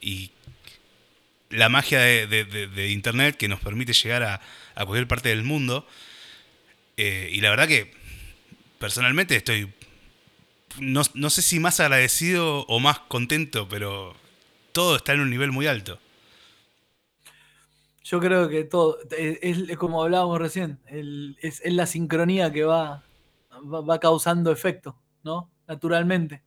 y 0.01 0.31
la 1.51 1.69
magia 1.69 2.01
de, 2.01 2.27
de- 2.27 2.45
de- 2.45 2.67
de 2.67 2.91
Internet 2.91 3.37
que 3.37 3.49
nos 3.49 3.61
permite 3.61 3.93
llegar 3.93 4.23
a, 4.23 4.41
a 4.75 4.85
cualquier 4.87 5.09
parte 5.09 5.29
del 5.31 5.45
mundo. 5.45 5.87
Eh, 6.97 7.31
y 7.33 7.41
la 7.41 7.51
verdad 7.51 7.69
que 7.69 7.93
personalmente 8.79 9.37
estoy, 9.37 9.73
no, 10.79 11.03
no 11.15 11.31
sé 11.31 11.43
si 11.43 11.61
más 11.61 11.81
agradecido 11.81 12.61
o 12.67 12.81
más 12.81 12.99
contento, 13.01 13.69
pero 13.69 14.17
todo 14.73 14.97
está 14.97 15.13
en 15.15 15.21
un 15.21 15.31
nivel 15.31 15.53
muy 15.53 15.67
alto. 15.67 15.99
Yo 18.05 18.21
creo 18.21 18.49
que 18.49 18.65
todo, 18.65 18.99
es, 19.17 19.59
es 19.69 19.77
como 19.77 20.03
hablábamos 20.03 20.39
recién, 20.39 20.79
el- 20.87 21.37
es, 21.43 21.61
es 21.63 21.73
la 21.75 21.87
sincronía 21.87 22.51
que 22.53 22.65
va, 22.65 23.03
va, 23.53 23.81
va 23.83 24.01
causando 24.01 24.51
efecto, 24.51 24.99
¿no? 25.23 25.51
Naturalmente. 25.67 26.43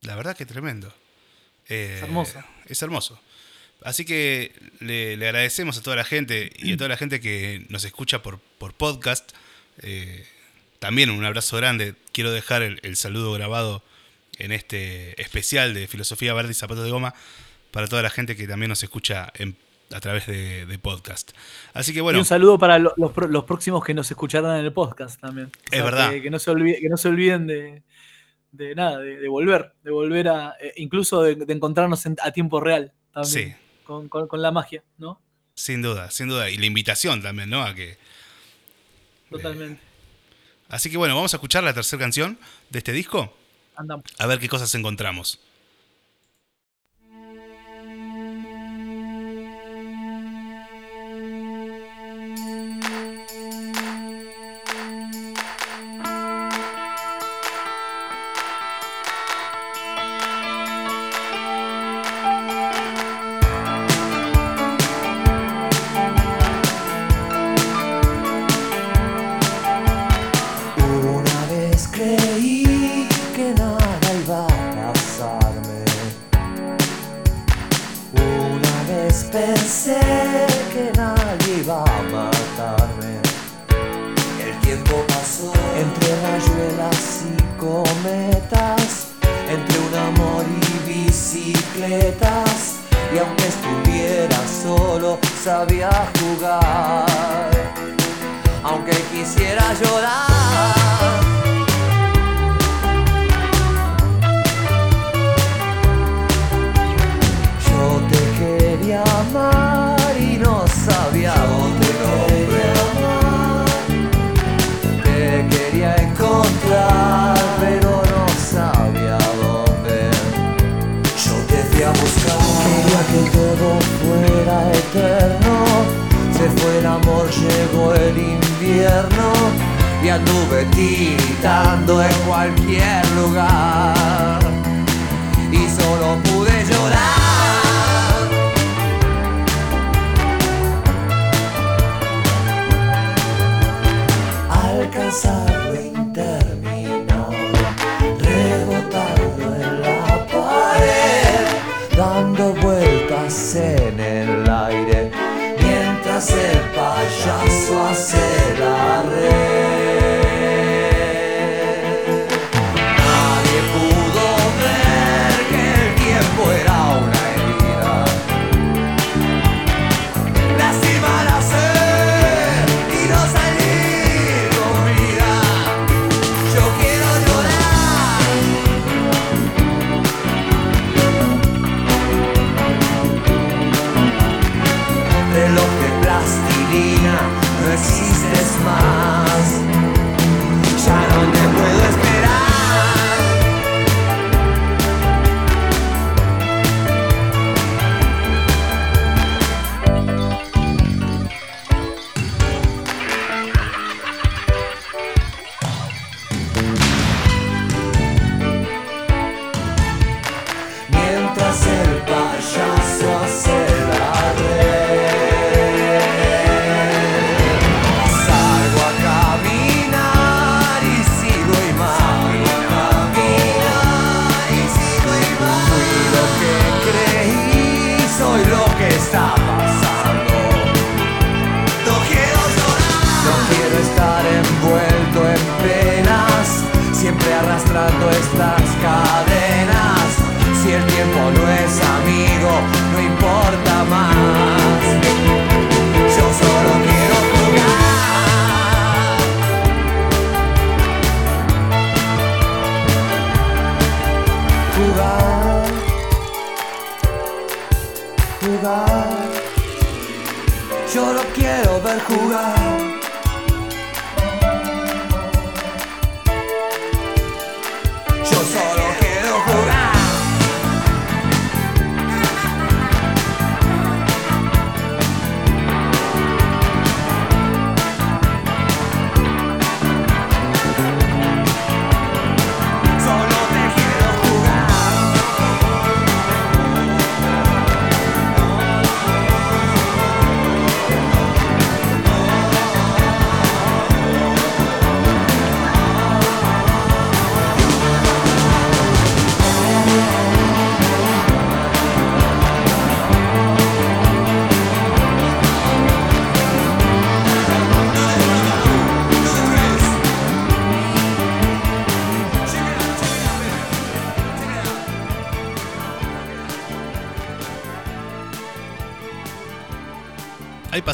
La 0.00 0.16
verdad 0.16 0.36
que 0.36 0.46
tremendo. 0.46 0.92
Eh, 1.68 1.94
Es 1.96 2.02
hermoso. 2.02 2.38
Es 2.66 2.82
hermoso. 2.82 3.20
Así 3.84 4.04
que 4.04 4.52
le, 4.80 5.16
le 5.16 5.26
agradecemos 5.26 5.78
a 5.78 5.82
toda 5.82 5.96
la 5.96 6.04
gente 6.04 6.50
y 6.58 6.72
a 6.72 6.76
toda 6.76 6.88
la 6.88 6.96
gente 6.96 7.20
que 7.20 7.66
nos 7.68 7.84
escucha 7.84 8.22
por, 8.22 8.38
por 8.58 8.74
podcast. 8.74 9.32
Eh, 9.82 10.24
también 10.78 11.10
un 11.10 11.24
abrazo 11.24 11.56
grande. 11.56 11.94
Quiero 12.12 12.30
dejar 12.32 12.62
el, 12.62 12.80
el 12.82 12.96
saludo 12.96 13.32
grabado 13.32 13.82
en 14.38 14.52
este 14.52 15.20
especial 15.20 15.74
de 15.74 15.86
Filosofía 15.88 16.34
Verde 16.34 16.50
y 16.52 16.54
Zapatos 16.54 16.84
de 16.84 16.90
Goma 16.90 17.14
para 17.70 17.86
toda 17.86 18.02
la 18.02 18.10
gente 18.10 18.36
que 18.36 18.46
también 18.46 18.68
nos 18.68 18.82
escucha 18.82 19.32
en- 19.36 19.56
a 19.94 20.00
través 20.00 20.26
de, 20.26 20.64
de 20.64 20.78
podcast. 20.78 21.32
Así 21.74 21.92
que 21.92 21.98
Y 21.98 22.02
bueno, 22.02 22.18
un 22.18 22.24
saludo 22.24 22.58
para 22.58 22.78
lo- 22.78 22.94
los, 22.96 23.12
pro- 23.12 23.28
los 23.28 23.44
próximos 23.44 23.84
que 23.84 23.92
nos 23.92 24.10
escucharán 24.10 24.58
en 24.58 24.64
el 24.64 24.72
podcast 24.72 25.20
también. 25.20 25.48
O 25.48 25.74
Es 25.74 25.84
verdad. 25.84 26.10
Que, 26.10 26.22
que 26.22 26.30
no, 26.30 26.38
se 26.38 26.50
olvide- 26.50 26.80
que 26.80 26.88
no 26.88 26.96
se 26.96 27.08
olviden 27.08 27.46
de, 27.46 27.82
de 28.52 28.74
nada, 28.74 28.98
de, 29.00 29.18
de 29.18 29.28
volver, 29.28 29.72
de 29.84 29.90
volver 29.90 30.28
a, 30.28 30.54
eh, 30.60 30.72
incluso 30.76 31.22
de, 31.22 31.34
de 31.36 31.52
encontrarnos 31.52 32.06
en- 32.06 32.16
a 32.22 32.30
tiempo 32.32 32.58
real 32.60 32.92
también. 33.12 33.50
Sí. 33.50 33.54
Con, 33.84 34.08
con- 34.08 34.28
con 34.28 34.40
la 34.42 34.50
magia, 34.52 34.82
¿no? 34.98 35.20
sin 35.54 35.82
duda, 35.82 36.10
sin 36.10 36.28
duda. 36.28 36.48
Y 36.50 36.56
la 36.56 36.66
invitación 36.66 37.20
también, 37.22 37.50
¿no? 37.50 37.62
A 37.62 37.74
que, 37.74 37.98
Totalmente. 39.30 39.80
así 40.68 40.90
que 40.90 40.96
bueno, 40.96 41.14
vamos 41.14 41.32
a 41.34 41.36
escuchar 41.36 41.62
la 41.64 41.74
tercera 41.74 42.00
canción 42.00 42.38
de 42.70 42.78
este 42.78 42.92
disco. 42.92 43.34
Andamos. 43.76 44.04
A 44.18 44.26
ver 44.26 44.38
qué 44.38 44.48
cosas 44.48 44.74
encontramos. 44.74 45.40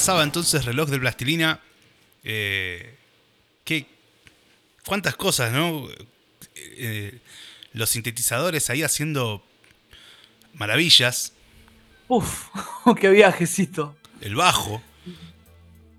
Pasaba 0.08 0.24
entonces 0.24 0.64
reloj 0.64 0.88
de 0.88 0.98
plastilina. 0.98 1.60
Eh, 2.24 2.96
¿qué, 3.62 3.86
¿Cuántas 4.86 5.14
cosas, 5.16 5.52
no? 5.52 5.86
Eh, 6.54 7.18
los 7.74 7.90
sintetizadores 7.90 8.70
ahí 8.70 8.82
haciendo 8.82 9.42
maravillas. 10.54 11.34
Uf, 12.08 12.48
qué 12.98 13.10
viajecito. 13.10 13.96
El 14.22 14.34
bajo. 14.34 14.80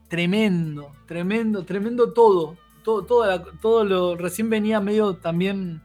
Tremendo, 0.07 0.91
tremendo, 1.07 1.63
tremendo 1.63 2.11
todo. 2.11 2.57
Todo, 2.83 3.05
toda 3.05 3.27
la- 3.27 3.43
todo 3.61 3.83
lo. 3.83 4.15
Recién 4.15 4.49
venía 4.49 4.79
medio 4.79 5.17
también 5.17 5.83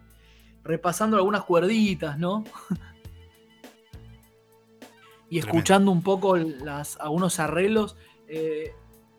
repasando 0.65 1.19
algunas 1.19 1.45
cuerditas, 1.45 2.19
¿no? 2.19 2.43
y 5.29 5.41
Tremendo. 5.41 5.47
escuchando 5.47 5.91
un 5.91 6.03
poco 6.03 6.39
las, 6.39 6.97
algunos 6.99 7.39
arreglos. 7.39 7.97
Eh, 8.29 8.73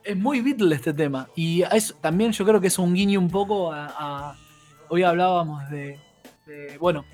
es 0.03 0.15
muy 0.17 0.41
Beatles 0.41 0.79
este 0.79 0.93
tema. 0.93 1.29
Y 1.35 1.63
también 2.01 2.31
yo 2.31 2.45
creo 2.45 2.61
que 2.61 2.67
es 2.67 2.77
un 2.79 2.93
guiño 2.93 3.19
un 3.19 3.29
poco 3.29 3.71
a. 3.71 4.37
hoy 4.89 5.03
hablábamos 5.03 5.69
de. 5.69 5.99
bueno, 6.79 7.05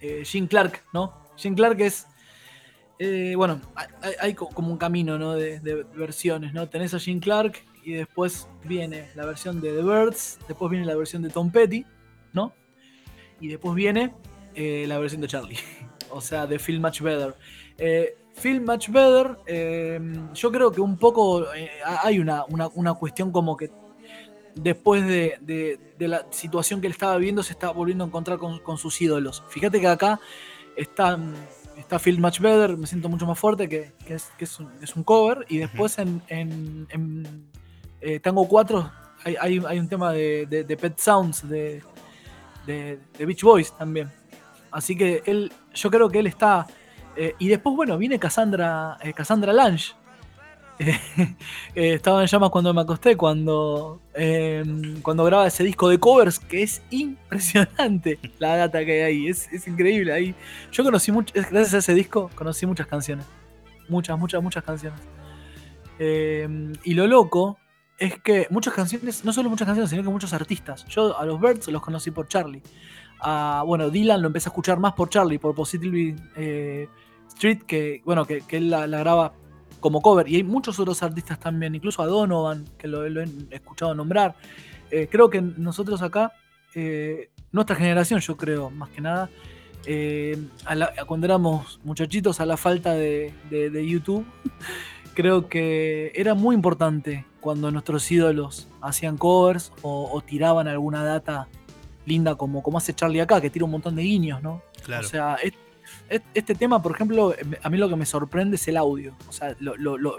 eh, 0.00 0.22
Gene 0.24 0.48
Clark, 0.48 0.82
¿no? 0.92 1.24
Gene 1.36 1.56
Clark 1.56 1.80
es. 1.80 2.06
eh, 2.98 3.34
bueno, 3.36 3.60
hay, 3.74 3.86
hay 4.20 4.34
co- 4.34 4.48
como 4.48 4.70
un 4.70 4.78
camino 4.78 5.18
¿no? 5.18 5.34
de, 5.34 5.58
versiones, 5.96 6.52
¿no? 6.52 6.68
Tenés 6.68 6.92
a 6.94 6.98
Gene 7.00 7.20
Clark 7.20 7.64
y 7.84 7.92
después 7.94 8.46
viene 8.64 9.08
la 9.14 9.24
versión 9.26 9.60
de 9.60 9.72
The 9.72 9.82
Birds, 9.82 10.38
después 10.46 10.70
viene 10.70 10.86
la 10.86 10.94
versión 10.96 11.22
de 11.22 11.30
Tom 11.30 11.50
Petty, 11.50 11.84
¿no? 12.32 12.52
Y 13.40 13.48
después 13.48 13.74
viene 13.74 14.14
eh, 14.54 14.84
la 14.86 14.98
versión 14.98 15.20
de 15.20 15.26
Charlie, 15.28 15.58
o 16.10 16.20
sea, 16.20 16.46
de 16.46 16.58
Feel 16.58 16.78
Much 16.80 17.00
Better. 17.00 17.34
Feel 18.34 18.60
Much 18.60 18.88
Better, 18.88 19.38
eh, 19.46 20.00
yo 20.34 20.50
creo 20.50 20.72
que 20.72 20.80
un 20.80 20.96
poco 20.96 21.52
eh, 21.54 21.70
hay 22.02 22.18
una, 22.18 22.44
una- 22.46 22.68
una 22.68 22.94
cuestión 22.94 23.30
como 23.30 23.56
que 23.56 23.70
después 24.54 25.06
de, 25.06 25.38
de- 25.40 25.78
de 25.98 26.08
la 26.08 26.26
situación 26.30 26.80
que 26.80 26.86
él 26.88 26.92
estaba 26.92 27.16
viviendo 27.16 27.42
se 27.42 27.52
está 27.52 27.70
volviendo 27.70 28.04
a 28.04 28.06
encontrar 28.08 28.38
con, 28.38 28.58
con 28.60 28.78
sus 28.78 29.00
ídolos. 29.00 29.42
Fíjate 29.48 29.80
que 29.80 29.86
acá 29.86 30.18
está, 30.76 31.18
está 31.76 31.98
Feel 31.98 32.20
Much 32.20 32.40
Better, 32.40 32.76
me 32.76 32.86
siento 32.86 33.08
mucho 33.08 33.26
más 33.26 33.38
fuerte, 33.38 33.68
que, 33.68 33.92
que 34.06 34.14
es, 34.14 34.30
que 34.38 34.44
es 34.44 34.58
un, 34.60 34.70
es 34.82 34.96
un 34.96 35.04
cover, 35.04 35.44
y 35.48 35.58
después 35.58 35.98
en, 35.98 36.20
en- 36.28 36.86
en, 36.90 37.46
eh, 38.00 38.18
Tango 38.18 38.48
4 38.48 38.90
hay, 39.24 39.36
hay- 39.40 39.62
hay 39.66 39.78
un 39.78 39.88
tema 39.88 40.12
de, 40.12 40.46
de- 40.46 40.76
Pet 40.76 40.98
Sounds 40.98 41.48
de, 41.48 41.82
de, 42.66 42.98
de 43.16 43.26
Beach 43.26 43.42
Boys 43.42 43.72
también. 43.76 44.10
Así 44.70 44.96
que 44.96 45.22
él, 45.26 45.52
yo 45.74 45.90
creo 45.90 46.08
que 46.08 46.18
él 46.18 46.26
está. 46.26 46.66
Eh, 47.16 47.34
y 47.38 47.48
después, 47.48 47.76
bueno, 47.76 47.98
viene 47.98 48.18
Cassandra, 48.18 48.98
eh, 49.02 49.12
Cassandra 49.12 49.52
Lange. 49.52 49.94
Eh, 51.74 51.94
estaba 51.94 52.20
en 52.20 52.26
llamas 52.26 52.50
cuando 52.50 52.74
me 52.74 52.82
acosté, 52.82 53.16
cuando, 53.16 54.02
eh, 54.14 54.62
cuando 55.02 55.24
graba 55.24 55.46
ese 55.46 55.64
disco 55.64 55.88
de 55.88 55.98
covers, 55.98 56.38
que 56.38 56.62
es 56.62 56.82
impresionante 56.90 58.18
la 58.38 58.56
data 58.56 58.84
que 58.84 58.92
hay 58.92 59.00
ahí, 59.00 59.28
es, 59.28 59.50
es 59.52 59.66
increíble. 59.66 60.12
Ahí. 60.12 60.34
Yo 60.70 60.84
conocí 60.84 61.10
mucho, 61.12 61.32
gracias 61.34 61.74
a 61.74 61.78
ese 61.78 61.94
disco, 61.94 62.30
conocí 62.34 62.66
muchas 62.66 62.86
canciones. 62.86 63.24
Muchas, 63.88 64.18
muchas, 64.18 64.42
muchas 64.42 64.62
canciones. 64.64 65.00
Eh, 65.98 66.72
y 66.84 66.94
lo 66.94 67.06
loco 67.06 67.58
es 67.98 68.20
que 68.20 68.46
muchas 68.50 68.74
canciones, 68.74 69.24
no 69.24 69.32
solo 69.32 69.48
muchas 69.48 69.66
canciones, 69.66 69.90
sino 69.90 70.02
que 70.02 70.10
muchos 70.10 70.32
artistas. 70.32 70.84
Yo 70.86 71.18
a 71.18 71.24
los 71.24 71.40
Birds 71.40 71.68
los 71.68 71.82
conocí 71.82 72.10
por 72.10 72.28
Charlie. 72.28 72.62
A, 73.20 73.62
bueno, 73.64 73.88
Dylan 73.88 74.20
lo 74.20 74.26
empecé 74.26 74.48
a 74.48 74.50
escuchar 74.50 74.78
más 74.78 74.92
por 74.94 75.08
Charlie, 75.08 75.38
por 75.38 75.54
Positively 75.54 76.16
eh, 76.36 76.88
Street, 77.34 77.62
que 77.66 78.00
bueno, 78.04 78.24
que, 78.26 78.40
que 78.42 78.56
él 78.58 78.70
la, 78.70 78.86
la 78.86 78.98
graba 78.98 79.32
como 79.80 80.00
cover. 80.00 80.28
Y 80.28 80.36
hay 80.36 80.42
muchos 80.44 80.78
otros 80.78 81.02
artistas 81.02 81.38
también, 81.40 81.74
incluso 81.74 82.02
a 82.02 82.06
Donovan, 82.06 82.64
que 82.78 82.86
lo, 82.88 83.08
lo 83.08 83.22
he 83.22 83.28
escuchado 83.50 83.94
nombrar. 83.94 84.36
Eh, 84.90 85.08
creo 85.10 85.28
que 85.30 85.40
nosotros 85.40 86.02
acá, 86.02 86.32
eh, 86.74 87.30
nuestra 87.50 87.74
generación, 87.76 88.20
yo 88.20 88.36
creo, 88.36 88.70
más 88.70 88.90
que 88.90 89.00
nada, 89.00 89.28
eh, 89.86 90.38
a 90.64 90.74
la- 90.76 90.92
a 91.00 91.04
cuando 91.04 91.26
éramos 91.26 91.80
muchachitos, 91.82 92.40
a 92.40 92.46
la 92.46 92.56
falta 92.56 92.94
de, 92.94 93.34
de- 93.50 93.70
de 93.70 93.88
YouTube, 93.88 94.24
creo 95.14 95.48
que 95.48 96.12
era 96.14 96.34
muy 96.34 96.54
importante 96.54 97.24
cuando 97.40 97.70
nuestros 97.72 98.08
ídolos 98.10 98.68
hacían 98.80 99.16
covers 99.18 99.72
o, 99.82 100.08
o 100.12 100.20
tiraban 100.20 100.68
alguna 100.68 101.02
data 101.04 101.48
linda 102.06 102.36
como, 102.36 102.62
como 102.62 102.78
hace 102.78 102.94
Charlie 102.94 103.20
acá, 103.20 103.40
que 103.40 103.50
tira 103.50 103.64
un 103.64 103.70
montón 103.72 103.96
de 103.96 104.02
guiños, 104.02 104.42
¿no? 104.42 104.62
Claro. 104.84 105.04
O 105.06 105.08
sea, 105.08 105.36
este 106.34 106.54
tema, 106.54 106.82
por 106.82 106.92
ejemplo, 106.94 107.34
em, 107.38 107.54
a 107.62 107.70
mí 107.70 107.78
lo 107.78 107.88
que 107.88 107.96
me 107.96 108.06
sorprende 108.06 108.56
es 108.56 108.68
el 108.68 108.76
audio. 108.76 109.14
O 109.28 109.32
sea, 109.32 109.54
lo, 109.60 109.76
lo- 109.76 109.96
lo- 109.98 110.16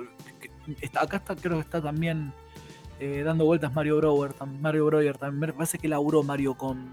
está- 0.81 1.01
acá 1.03 1.17
está, 1.17 1.35
creo 1.35 1.55
que 1.55 1.61
está 1.61 1.81
también 1.81 2.33
eh, 2.99 3.21
dando 3.23 3.45
vueltas 3.45 3.73
Mario 3.73 3.97
Brower, 3.97 4.33
Mario 4.61 4.85
Breuer 4.85 5.17
también. 5.17 5.39
Me 5.39 5.53
parece 5.53 5.77
que 5.77 5.87
laburó 5.87 6.23
Mario 6.23 6.55
con, 6.55 6.89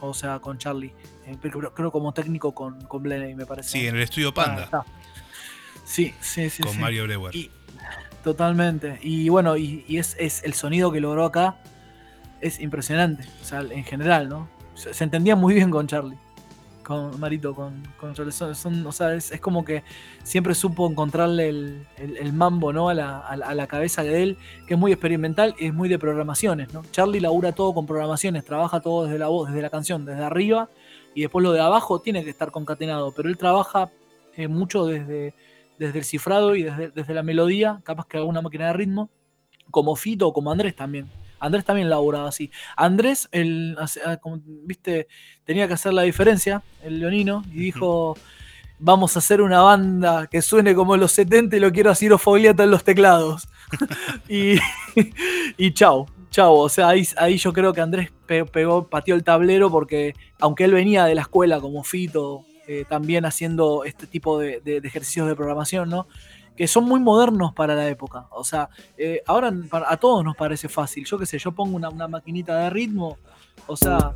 o 0.00 0.12
sea, 0.12 0.38
con 0.40 0.58
Charlie. 0.58 0.92
Eh, 1.26 1.36
pero 1.40 1.58
creo, 1.60 1.74
creo 1.74 1.92
como 1.92 2.12
técnico 2.12 2.52
con, 2.54 2.80
con 2.86 3.02
me 3.02 3.46
parece. 3.46 3.68
Sí, 3.70 3.86
en 3.86 3.96
el 3.96 4.02
estudio 4.02 4.34
Panda. 4.34 4.84
Sí, 5.84 6.14
sí, 6.20 6.50
sí. 6.50 6.62
con 6.62 6.72
sí. 6.72 6.78
Mario 6.78 7.04
Breuer. 7.04 7.34
Y- 7.34 7.50
totalmente. 8.24 8.98
Y 9.02 9.28
bueno, 9.28 9.56
y, 9.56 9.84
y 9.88 9.98
es, 9.98 10.16
es 10.18 10.42
el 10.44 10.54
sonido 10.54 10.90
que 10.92 11.00
logró 11.00 11.24
acá 11.24 11.56
es 12.40 12.60
impresionante. 12.60 13.24
O 13.40 13.44
sea, 13.44 13.60
en 13.60 13.84
general, 13.84 14.28
¿no? 14.28 14.48
Se, 14.74 14.94
se 14.94 15.04
entendía 15.04 15.36
muy 15.36 15.54
bien 15.54 15.70
con 15.70 15.86
Charlie. 15.86 16.16
Con 16.84 17.18
Marito, 17.20 17.54
con, 17.54 17.82
con. 17.98 18.14
Son, 18.32 18.54
son- 18.54 18.86
o 18.86 18.92
sea, 18.92 19.14
es, 19.14 19.30
es 19.30 19.40
como 19.40 19.64
que 19.64 19.84
siempre 20.24 20.54
supo 20.54 20.88
encontrarle 20.90 21.48
el, 21.48 21.86
el- 21.96 22.32
mambo, 22.32 22.72
¿no? 22.72 22.88
A 22.88 22.94
la, 22.94 23.18
a 23.28 23.66
cabeza 23.68 24.02
de 24.02 24.22
él, 24.22 24.36
que 24.66 24.74
es 24.74 24.80
muy 24.80 24.90
experimental 24.92 25.54
y 25.58 25.66
es 25.66 25.74
muy 25.74 25.88
de 25.88 25.98
programaciones, 25.98 26.72
¿no? 26.74 26.82
Charlie 26.90 27.20
labura 27.20 27.52
todo 27.52 27.72
con 27.72 27.86
programaciones, 27.86 28.44
trabaja 28.44 28.80
todo 28.80 29.04
desde 29.04 29.18
la 29.18 29.28
voz, 29.28 29.48
desde 29.48 29.62
la 29.62 29.70
canción, 29.70 30.04
desde 30.04 30.24
arriba, 30.24 30.68
y 31.14 31.20
después 31.22 31.42
lo 31.42 31.52
de 31.52 31.60
abajo 31.60 32.00
tiene 32.00 32.24
que 32.24 32.30
estar 32.30 32.50
concatenado, 32.50 33.12
pero 33.12 33.28
él 33.28 33.36
trabaja 33.38 33.90
eh, 34.36 34.48
mucho 34.48 34.86
desde, 34.86 35.34
desde 35.78 35.98
el 36.00 36.04
cifrado 36.04 36.56
y 36.56 36.64
desde, 36.64 36.90
desde 36.90 37.14
la 37.14 37.22
melodía, 37.22 37.80
capaz 37.84 38.06
que 38.06 38.16
alguna 38.16 38.42
máquina 38.42 38.66
de 38.66 38.72
ritmo, 38.72 39.08
como 39.70 39.94
Fito 39.94 40.26
o 40.28 40.32
como 40.32 40.50
Andrés 40.50 40.74
también. 40.74 41.06
Andrés 41.42 41.64
también 41.64 41.90
laburaba 41.90 42.28
así. 42.28 42.50
Andrés, 42.76 43.28
el, 43.32 43.76
ah, 44.06 44.16
como, 44.16 44.40
viste, 44.44 45.08
tenía 45.44 45.66
que 45.66 45.74
hacer 45.74 45.92
la 45.92 46.02
diferencia, 46.02 46.62
el 46.82 47.00
leonino, 47.00 47.44
y 47.52 47.58
dijo, 47.58 48.16
vamos 48.78 49.16
a 49.16 49.18
hacer 49.18 49.42
una 49.42 49.60
banda 49.60 50.28
que 50.28 50.40
suene 50.40 50.74
como 50.74 50.96
los 50.96 51.12
70 51.12 51.56
y 51.56 51.60
lo 51.60 51.72
quiero 51.72 51.90
así 51.90 52.08
Fogliata 52.08 52.62
en 52.62 52.70
los 52.70 52.84
teclados. 52.84 53.48
y, 54.28 54.54
y 55.56 55.72
chau, 55.72 56.06
chau. 56.30 56.54
O 56.54 56.68
sea, 56.68 56.88
ahí, 56.88 57.06
ahí 57.16 57.38
yo 57.38 57.52
creo 57.52 57.72
que 57.72 57.80
Andrés 57.80 58.10
pegó, 58.26 58.88
pateó 58.88 59.14
el 59.14 59.24
tablero 59.24 59.70
porque 59.70 60.14
aunque 60.38 60.64
él 60.64 60.72
venía 60.72 61.04
de 61.04 61.14
la 61.14 61.22
escuela 61.22 61.60
como 61.60 61.82
Fito, 61.84 62.44
eh, 62.68 62.84
también 62.88 63.24
haciendo 63.24 63.84
este 63.84 64.06
tipo 64.06 64.38
de, 64.38 64.62
ejercicios 64.84 65.26
de 65.26 65.34
programación, 65.34 65.90
¿no? 65.90 66.06
Que 66.56 66.66
son 66.68 66.84
muy 66.84 67.00
modernos 67.00 67.52
para 67.52 67.74
la 67.74 67.88
época. 67.88 68.26
O 68.30 68.44
sea, 68.44 68.68
eh, 68.96 69.22
ahora 69.26 69.52
a 69.86 69.96
todos 69.96 70.24
nos 70.24 70.36
parece 70.36 70.68
fácil. 70.68 71.04
Yo 71.04 71.18
qué 71.18 71.26
sé, 71.26 71.38
yo 71.38 71.52
pongo 71.52 71.76
una, 71.76 71.90
maquinita 72.08 72.56
de 72.58 72.70
ritmo, 72.70 73.18
o 73.66 73.76
sea, 73.76 74.12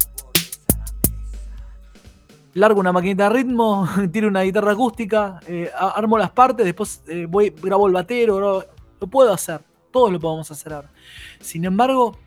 largo 2.54 2.80
una 2.80 2.92
maquinita 2.92 3.24
de 3.24 3.30
ritmo, 3.30 3.88
tiro 4.12 4.28
una 4.28 4.42
guitarra 4.42 4.72
acústica, 4.72 5.40
eh, 5.46 5.70
armo 5.78 6.18
las 6.18 6.30
partes, 6.30 6.64
después 6.64 7.02
eh, 7.08 7.26
voy, 7.28 7.50
grabo 7.50 7.86
el 7.86 7.92
batero, 7.92 8.64
lo 9.00 9.06
puedo 9.06 9.32
hacer, 9.32 9.62
todos 9.90 10.12
lo 10.12 10.20
podemos 10.20 10.50
hacer 10.50 10.72
ahora. 10.72 10.90
Sin 11.40 11.64
embargo, 11.64 12.18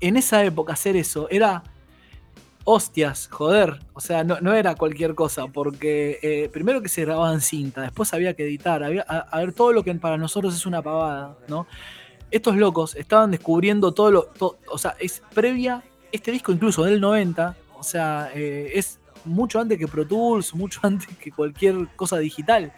en 0.00 0.16
esa 0.16 0.44
época 0.44 0.74
hacer 0.74 0.96
eso 0.96 1.28
era 1.30 1.62
hostias, 2.70 3.28
joder, 3.32 3.78
o 3.94 4.00
sea, 4.00 4.24
no, 4.24 4.52
era 4.52 4.74
cualquier 4.74 5.14
cosa, 5.14 5.46
porque 5.46 6.18
eh, 6.22 6.50
primero 6.52 6.82
que 6.82 6.90
se 6.90 7.02
grababa 7.02 7.32
en 7.32 7.40
cinta, 7.40 7.80
después 7.80 8.12
había 8.12 8.34
que 8.34 8.42
editar, 8.42 8.84
había, 8.84 9.00
a, 9.08 9.38
ver 9.38 9.54
todo 9.54 9.72
lo 9.72 9.82
que 9.82 9.94
para 9.94 10.18
nosotros 10.18 10.54
es 10.54 10.66
una 10.66 10.82
pavada, 10.82 11.34
¿no? 11.48 11.66
Estos 12.30 12.56
locos 12.56 12.94
estaban 12.94 13.30
descubriendo 13.30 13.92
todo 13.92 14.10
lo, 14.10 14.28
o 14.70 14.76
sea, 14.76 14.96
es 15.00 15.22
previa, 15.32 15.82
este 16.12 16.30
disco 16.30 16.52
incluso 16.52 16.84
del 16.84 17.00
90, 17.00 17.56
o 17.78 17.82
sea, 17.82 18.30
es 18.34 19.00
mucho 19.24 19.60
antes 19.60 19.78
que 19.78 19.88
Pro 19.88 20.06
Tools, 20.06 20.54
mucho 20.54 20.80
antes 20.82 21.08
que 21.16 21.32
cualquier 21.32 21.88
cosa 21.96 22.18
digital. 22.18 22.74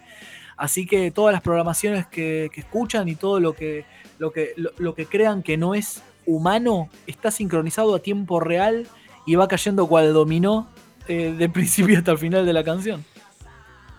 Así 0.57 0.87
que 0.87 1.11
todas 1.11 1.33
las 1.33 1.43
programaciones 1.43 2.07
que, 2.07 2.49
escuchan 2.55 3.09
y 3.09 3.17
todo 3.17 3.41
lo 3.41 3.55
que, 3.55 3.87
lo, 4.19 4.31
que, 4.31 4.55
lo, 4.57 4.95
que 4.95 5.07
crean 5.07 5.43
que 5.43 5.57
no 5.57 5.75
es 5.75 6.01
humano 6.27 6.91
está 7.09 7.33
sincronizado 7.33 7.93
a 7.97 7.99
tiempo 7.99 8.39
real 8.39 8.87
y 9.27 9.35
va 9.35 9.49
cayendo 9.49 9.87
cual 9.87 10.13
dominó 10.13 10.69
eh, 11.09 11.35
de 11.37 11.49
principio 11.49 11.99
hasta 11.99 12.13
el 12.13 12.19
final 12.19 12.47
de 12.47 12.53
la 12.53 12.65
canción. 12.65 13.05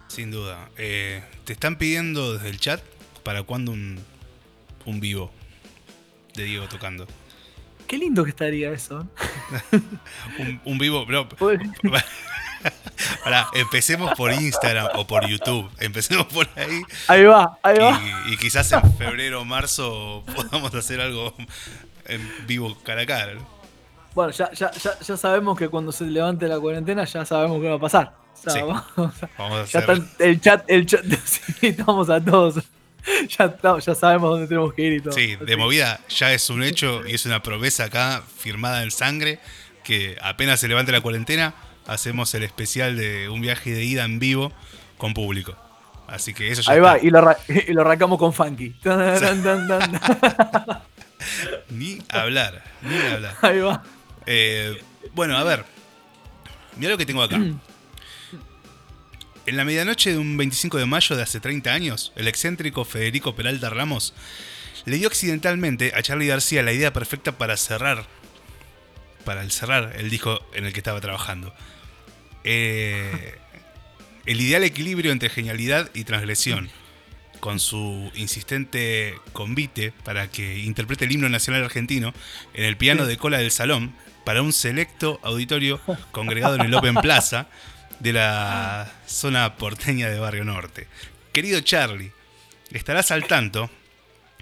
Sin 0.08 0.32
duda. 0.32 0.70
Eh, 0.78 1.24
te 1.46 1.54
están 1.54 1.78
pidiendo 1.78 2.34
desde 2.34 2.50
el 2.50 2.60
chat 2.60 2.82
para 3.24 3.44
cuándo 3.44 3.72
un, 3.72 4.00
un 4.86 5.00
vivo 5.00 5.32
de 6.36 6.44
Diego 6.44 6.68
tocando. 6.68 7.08
Qué 7.88 7.98
lindo 7.98 8.24
que 8.24 8.30
estaría 8.30 8.72
eso. 8.72 9.08
un, 10.66 10.78
vivo, 10.78 11.06
bro. 11.06 11.28
Empecemos 13.54 14.14
por 14.16 14.32
Instagram 14.32 14.90
o 14.96 15.08
por 15.08 15.28
YouTube. 15.28 15.70
Empecemos 15.80 16.28
por 16.28 16.48
ahí. 16.56 16.82
Ahí 17.08 17.24
va, 17.24 17.58
ahí 17.64 17.78
va. 17.78 18.02
Y, 18.28 18.38
quizás 18.38 18.72
en 18.72 18.94
febrero 18.94 19.42
o 19.42 19.46
marzo 19.46 20.24
podamos 20.36 20.74
hacer 20.74 21.02
algo 21.02 21.36
en 22.06 22.48
vivo 22.48 22.78
cara 22.84 23.02
a 23.02 23.06
cara. 23.06 23.34
Bueno, 24.14 24.32
ya, 24.32 24.52
ya, 24.52 24.72
ya, 24.72 25.18
sabemos 25.18 25.58
que 25.58 25.70
cuando 25.70 25.92
se 25.92 26.06
levante 26.06 26.48
la 26.48 26.60
cuarentena 26.60 27.06
ya 27.06 27.26
sabemos 27.26 27.62
qué 27.62 27.70
va 27.70 27.76
a 27.76 27.80
pasar. 27.80 28.14
vamos, 28.46 28.84
a 28.98 29.62
hacer... 29.62 29.70
Ya 29.72 29.80
está 29.80 29.94
el 30.20 30.42
chat, 30.42 30.64
el 30.68 30.86
chat, 30.86 31.06
estamos 31.62 32.10
a 32.10 32.24
todos. 32.24 32.56
Ya, 33.30 33.58
ya, 33.80 33.96
sabemos 33.96 34.32
dónde 34.32 34.48
tenemos 34.48 34.74
que 34.74 34.82
ir 34.84 34.94
y 34.94 35.02
todo. 35.02 35.14
Sí, 35.14 35.36
de 35.36 35.58
movida 35.58 36.02
ya 36.10 36.34
es 36.34 36.50
un 36.50 36.62
hecho 36.62 37.06
y 37.08 37.16
es 37.16 37.26
una 37.26 37.42
promesa 37.42 37.86
acá 37.86 38.22
firmada 38.38 38.84
en 38.84 38.92
sangre 38.92 39.40
que 39.84 40.18
apenas 40.22 40.60
se 40.60 40.68
levante 40.68 40.92
la 40.92 41.02
cuarentena 41.02 41.56
hacemos 41.88 42.34
el 42.36 42.44
especial 42.44 42.96
de 42.96 43.30
un 43.30 43.42
viaje 43.42 43.72
de 43.72 43.84
ida 43.84 44.06
en 44.06 44.20
vivo 44.20 44.52
con 44.98 45.14
público. 45.14 45.56
Así 46.08 46.34
que 46.34 46.52
eso 46.52 46.62
ya 46.62 46.74
Ahí 46.74 46.80
va, 46.80 47.00
y 47.00 47.10
lo, 47.10 47.20
y 47.68 47.74
lo 47.74 47.82
arrancamos 47.82 48.20
con 48.20 48.34
funky. 48.34 48.76
ni 51.70 52.00
hablar, 52.10 52.64
ni 52.82 52.98
hablar. 52.98 53.36
Ahí 53.42 53.60
va. 53.60 53.84
Eh, 54.26 54.82
bueno, 55.14 55.38
a 55.38 55.44
ver. 55.44 55.66
Mira 56.78 56.92
lo 56.92 56.98
que 56.98 57.06
tengo 57.06 57.22
acá. 57.22 57.40
En 59.46 59.58
la 59.58 59.66
medianoche 59.66 60.12
de 60.12 60.18
un 60.18 60.38
25 60.38 60.78
de 60.78 60.86
mayo 60.86 61.16
de 61.16 61.24
hace 61.24 61.40
30 61.40 61.74
años, 61.74 62.14
el 62.16 62.28
excéntrico 62.28 62.86
Federico 62.86 63.36
Peralta 63.36 63.70
Ramos 63.70 64.14
le 64.86 64.98
dio 64.98 65.08
accidentalmente 65.08 65.94
a 65.96 66.02
Charlie 66.02 66.28
García 66.28 66.64
la 66.64 66.74
idea 66.74 66.94
perfecta 66.94 67.38
para 67.38 67.58
cerrar 67.58 68.06
para 69.26 69.44
el 69.44 69.52
cerrar 69.52 69.94
el 69.98 70.10
disco 70.10 70.42
en 70.54 70.66
el 70.66 70.74
que 70.74 70.80
estaba 70.80 71.00
trabajando. 71.00 71.54
Eh, 72.44 73.36
el 74.26 74.42
ideal 74.42 74.64
equilibrio 74.64 75.12
entre 75.12 75.30
genialidad 75.30 75.90
y 75.94 76.04
transgresión, 76.04 76.70
con 77.40 77.60
su 77.60 78.12
insistente 78.16 79.16
convite 79.34 79.94
para 80.04 80.30
que 80.30 80.60
interprete 80.60 81.06
el 81.06 81.12
himno 81.12 81.30
nacional 81.30 81.64
argentino 81.64 82.14
en 82.54 82.66
el 82.66 82.78
piano 82.78 83.06
de 83.06 83.18
cola 83.18 83.40
del 83.40 83.52
salón 83.52 83.94
para 84.24 84.42
un 84.42 84.54
selecto 84.54 85.20
auditorio 85.24 85.80
congregado 86.12 86.56
en 86.56 86.62
el 86.62 86.74
Open 86.74 86.96
Plaza 86.96 87.48
de 88.00 88.14
la 88.14 88.92
zona 89.06 89.56
porteña 89.58 90.10
de 90.10 90.20
Barrio 90.20 90.44
Norte. 90.44 90.88
Querido 91.34 91.60
Charlie, 91.62 92.12
estarás 92.72 93.12
al 93.12 93.26
tanto 93.26 93.70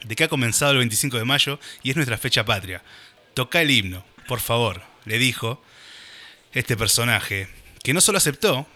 de 0.03 0.15
que 0.15 0.23
ha 0.23 0.29
comenzado 0.29 0.71
el 0.71 0.77
25 0.79 1.17
de 1.17 1.25
mayo 1.25 1.59
y 1.83 1.89
es 1.89 1.95
nuestra 1.95 2.17
fecha 2.17 2.45
patria. 2.45 2.83
Toca 3.33 3.61
el 3.61 3.71
himno, 3.71 4.05
por 4.27 4.39
favor, 4.39 4.81
le 5.05 5.19
dijo 5.19 5.61
este 6.53 6.77
personaje, 6.77 7.47
que 7.83 7.93
no 7.93 8.01
solo 8.01 8.17
aceptó 8.17 8.67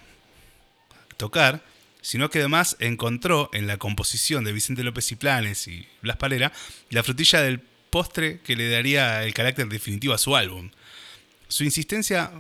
tocar, 1.17 1.63
sino 2.01 2.29
que 2.29 2.39
además 2.39 2.75
encontró 2.79 3.49
en 3.53 3.65
la 3.65 3.77
composición 3.77 4.43
de 4.43 4.51
Vicente 4.51 4.83
López 4.83 5.11
y 5.11 5.15
Planes 5.15 5.67
y 5.67 5.87
Blas 6.01 6.17
Palera 6.17 6.51
la 6.89 7.03
frutilla 7.03 7.41
del 7.41 7.61
postre 7.61 8.41
que 8.41 8.55
le 8.55 8.69
daría 8.69 9.23
el 9.23 9.33
carácter 9.33 9.67
definitivo 9.67 10.13
a 10.13 10.17
su 10.17 10.35
álbum. 10.35 10.71
Su 11.53 11.63
insistencia 11.63 12.31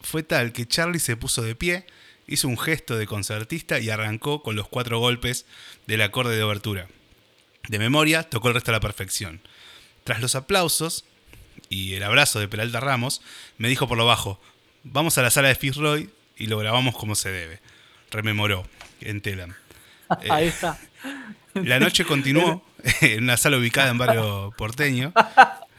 fue 0.00 0.24
tal 0.24 0.50
que 0.52 0.66
Charlie 0.66 0.98
se 0.98 1.16
puso 1.16 1.42
de 1.42 1.54
pie, 1.54 1.86
hizo 2.26 2.48
un 2.48 2.58
gesto 2.58 2.96
de 2.96 3.06
concertista 3.06 3.78
y 3.78 3.88
arrancó 3.88 4.42
con 4.42 4.56
los 4.56 4.66
cuatro 4.66 4.98
golpes 4.98 5.46
del 5.86 6.02
acorde 6.02 6.34
de 6.34 6.42
obertura. 6.42 6.88
De 7.68 7.78
memoria, 7.78 8.24
tocó 8.24 8.48
el 8.48 8.54
resto 8.54 8.72
a 8.72 8.74
la 8.74 8.80
perfección. 8.80 9.40
Tras 10.02 10.20
los 10.20 10.34
aplausos, 10.34 11.04
y 11.68 11.94
el 11.94 12.02
abrazo 12.02 12.40
de 12.40 12.48
Peralta 12.48 12.80
Ramos, 12.80 13.22
me 13.58 13.68
dijo 13.68 13.86
por 13.86 13.96
lo 13.96 14.06
bajo, 14.06 14.40
vamos 14.82 15.16
a 15.18 15.22
la 15.22 15.30
sala 15.30 15.46
de 15.46 15.54
Fitzroy 15.54 16.10
y 16.36 16.48
lo 16.48 16.58
grabamos 16.58 16.96
como 16.96 17.14
se 17.14 17.30
debe. 17.30 17.60
Rememoró 18.10 18.66
en 19.00 19.20
Telam. 19.20 19.54
Ahí 20.08 20.46
eh, 20.46 20.48
está. 20.48 20.80
La 21.54 21.78
noche 21.78 22.04
continuó 22.04 22.66
en 23.02 23.22
una 23.22 23.36
sala 23.36 23.58
ubicada 23.58 23.90
en 23.90 23.98
barrio 23.98 24.52
porteño, 24.58 25.12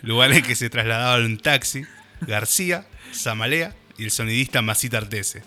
lugar 0.01 0.31
en 0.31 0.43
que 0.43 0.55
se 0.55 0.69
trasladaban 0.69 1.25
un 1.25 1.39
taxi, 1.39 1.83
García, 2.21 2.87
Zamalea 3.13 3.75
y 3.97 4.05
el 4.05 4.11
sonidista 4.11 4.61
Masita 4.61 4.97
Artese. 4.97 5.43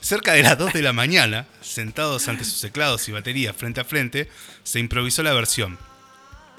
Cerca 0.00 0.32
de 0.32 0.42
las 0.42 0.56
2 0.56 0.72
de 0.72 0.82
la 0.82 0.94
mañana, 0.94 1.46
sentados 1.60 2.26
ante 2.28 2.44
sus 2.44 2.60
teclados 2.60 3.06
y 3.08 3.12
baterías 3.12 3.54
frente 3.54 3.80
a 3.80 3.84
frente, 3.84 4.28
se 4.62 4.80
improvisó 4.80 5.22
la 5.22 5.34
versión. 5.34 5.78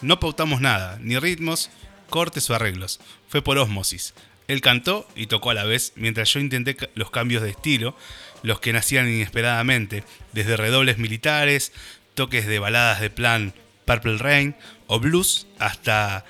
No 0.01 0.19
pautamos 0.19 0.61
nada, 0.61 0.99
ni 1.01 1.17
ritmos, 1.17 1.69
cortes 2.09 2.49
o 2.49 2.55
arreglos. 2.55 2.99
Fue 3.27 3.41
por 3.41 3.57
osmosis. 3.57 4.13
Él 4.47 4.61
cantó 4.61 5.07
y 5.15 5.27
tocó 5.27 5.49
a 5.49 5.53
la 5.55 5.63
vez, 5.63 5.93
mientras 5.95 6.31
yo 6.33 6.39
intenté 6.39 6.77
los 6.93 7.09
cambios 7.09 7.41
de 7.41 7.49
estilo, 7.49 7.95
los 8.43 8.59
que 8.59 8.73
nacían 8.73 9.07
inesperadamente, 9.07 10.03
desde 10.33 10.57
redobles 10.57 10.97
militares, 10.97 11.71
toques 12.13 12.45
de 12.45 12.59
baladas 12.59 13.01
de 13.01 13.09
plan 13.09 13.53
Purple 13.85 14.17
Rain 14.17 14.55
o 14.87 14.99
blues, 14.99 15.47
hasta 15.57 16.25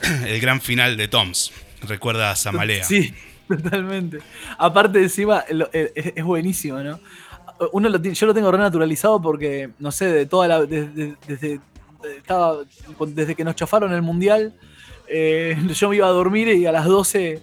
el 0.26 0.40
gran 0.40 0.60
final 0.60 0.96
de 0.96 1.08
Toms. 1.08 1.52
Recuerda 1.86 2.30
a 2.30 2.36
Samalea. 2.36 2.84
Sí, 2.84 3.14
totalmente. 3.48 4.18
Aparte, 4.58 5.02
encima, 5.02 5.44
es 5.84 6.24
buenísimo, 6.24 6.80
¿no? 6.80 7.00
Uno 7.72 7.88
lo 7.88 8.02
yo 8.02 8.26
lo 8.26 8.34
tengo 8.34 8.50
renaturalizado 8.50 9.20
porque, 9.20 9.70
no 9.78 9.92
sé, 9.92 10.06
de 10.06 10.26
toda 10.26 10.48
la. 10.48 10.66
Desde, 10.66 11.16
desde, 11.26 11.60
desde 13.08 13.34
que 13.36 13.44
nos 13.44 13.54
chafaron 13.54 13.92
el 13.92 14.02
mundial 14.02 14.54
eh, 15.12 15.56
yo 15.74 15.88
me 15.88 15.96
iba 15.96 16.06
a 16.06 16.10
dormir 16.10 16.48
y 16.48 16.66
a 16.66 16.72
las 16.72 16.86
12 16.86 17.42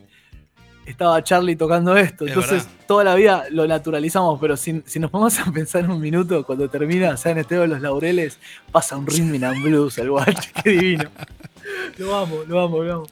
estaba 0.86 1.24
Charlie 1.24 1.56
tocando 1.56 1.96
esto. 1.96 2.28
Entonces, 2.28 2.68
toda 2.88 3.04
la 3.04 3.14
vida 3.14 3.46
lo 3.52 3.68
naturalizamos, 3.68 4.40
pero 4.40 4.58
si, 4.58 4.74
nos 4.74 5.12
ponemos 5.12 5.40
a 5.40 5.52
pensar 5.52 5.86
en 5.86 5.92
un 5.92 6.02
minuto, 6.02 6.44
cuando 6.44 6.68
termina 6.68 7.16
San 7.16 7.38
Esteban 7.38 7.70
de 7.70 7.76
los 7.76 7.82
Laureles, 7.82 8.40
pasa 8.72 8.98
un 8.98 9.06
rhythm 9.06 9.44
and 9.44 9.62
blues 9.62 10.00
al 10.00 10.10
guache, 10.10 10.52
qué 10.64 10.72
divino. 10.72 11.10
Lo 11.98 12.16
amo, 12.16 12.38
lo 12.48 12.60
amo, 12.62 12.84
lo 12.84 12.94
amo. 12.96 13.08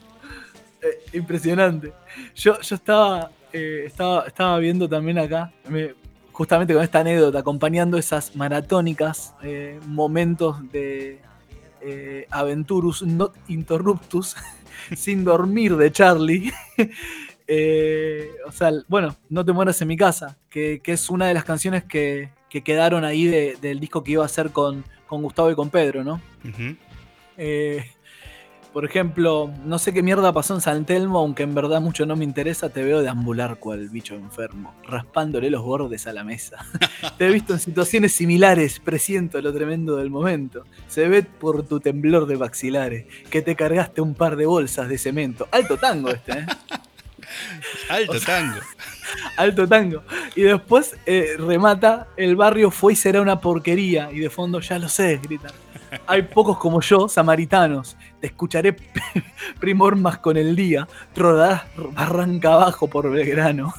Eh, 0.82 0.98
impresionante. 1.14 1.92
Yo, 2.34 2.60
yo 2.60 2.74
estaba, 2.76 3.30
eh, 3.52 3.84
estaba, 3.86 4.26
estaba 4.26 4.58
viendo 4.58 4.88
también 4.88 5.18
acá, 5.18 5.52
justamente 6.32 6.72
con 6.74 6.82
esta 6.82 7.00
anécdota, 7.00 7.40
acompañando 7.40 7.98
esas 7.98 8.36
maratónicas 8.36 9.34
momentos 9.86 10.56
de, 10.70 11.20
eh, 11.80 12.26
Aventurus 12.30 13.02
Not 13.02 13.34
Interruptus, 13.48 14.36
sin 14.96 15.24
dormir 15.24 15.76
de 15.76 15.90
Charlie, 15.92 16.52
Eh, 17.50 18.28
o 18.46 18.52
sea, 18.52 18.70
bueno, 18.88 19.16
No 19.30 19.42
te 19.42 19.52
mueras 19.52 19.80
en 19.80 19.88
mi 19.88 19.96
casa, 19.96 20.36
que, 20.50 20.80
que 20.82 20.92
es 20.92 21.08
una 21.08 21.26
de 21.28 21.32
las 21.32 21.44
canciones 21.44 21.82
que, 21.82 22.28
que 22.50 22.62
quedaron 22.62 23.06
ahí 23.06 23.24
de- 23.24 23.56
del 23.62 23.80
disco 23.80 24.04
que 24.04 24.12
iba 24.12 24.22
a 24.22 24.26
hacer 24.26 24.50
con, 24.50 24.84
con 25.06 25.22
Gustavo 25.22 25.50
y 25.50 25.54
con 25.54 25.70
Pedro, 25.70 26.04
¿no? 26.04 26.20
Ujú. 26.46 26.76
Eh, 27.38 27.86
por 28.72 28.84
ejemplo, 28.84 29.50
no 29.64 29.78
sé 29.78 29.92
qué 29.92 30.02
mierda 30.02 30.32
pasó 30.32 30.54
en 30.54 30.60
San 30.60 30.84
Telmo, 30.84 31.18
aunque 31.18 31.42
en 31.42 31.54
verdad 31.54 31.80
mucho 31.80 32.06
no 32.06 32.16
me 32.16 32.24
interesa, 32.24 32.68
te 32.68 32.82
veo 32.82 33.02
deambular 33.02 33.58
cual 33.58 33.88
bicho 33.88 34.14
enfermo, 34.14 34.74
raspándole 34.84 35.50
los 35.50 35.62
bordes 35.62 36.06
a 36.06 36.12
la 36.12 36.24
mesa. 36.24 36.64
te 37.18 37.26
he 37.26 37.30
visto 37.30 37.54
en 37.54 37.60
situaciones 37.60 38.12
similares, 38.12 38.80
presiento 38.80 39.40
lo 39.40 39.52
tremendo 39.52 39.96
del 39.96 40.10
momento. 40.10 40.64
Se 40.86 41.08
ve 41.08 41.22
por 41.22 41.66
tu 41.66 41.80
temblor 41.80 42.26
de 42.26 42.36
maxilares, 42.36 43.06
que 43.30 43.42
te 43.42 43.56
cargaste 43.56 44.00
un 44.00 44.14
par 44.14 44.36
de 44.36 44.46
bolsas 44.46 44.88
de 44.88 44.98
cemento. 44.98 45.48
Alto 45.50 45.76
tango 45.76 46.10
este, 46.10 46.32
¿eh? 46.32 46.46
Alto 47.88 48.20
tango. 48.20 48.60
Alto 49.36 49.68
tango. 49.68 50.02
Y 50.34 50.42
después 50.42 50.96
eh, 51.06 51.36
remata, 51.38 52.08
el 52.16 52.36
barrio 52.36 52.70
fue 52.70 52.92
y 52.92 52.96
será 52.96 53.20
una 53.20 53.40
porquería. 53.40 54.10
Y 54.12 54.20
de 54.20 54.30
fondo, 54.30 54.60
ya 54.60 54.78
lo 54.78 54.88
sé, 54.88 55.18
grita. 55.22 55.48
Hay 56.06 56.22
pocos 56.22 56.58
como 56.58 56.80
yo, 56.80 57.08
samaritanos. 57.08 57.96
Te 58.20 58.28
escucharé 58.28 58.76
primor 59.60 59.96
más 59.96 60.18
con 60.18 60.36
el 60.36 60.54
día. 60.56 60.88
Rodarás 61.14 61.62
barranca 61.94 62.54
abajo 62.54 62.88
por 62.88 63.10
Belgrano. 63.10 63.72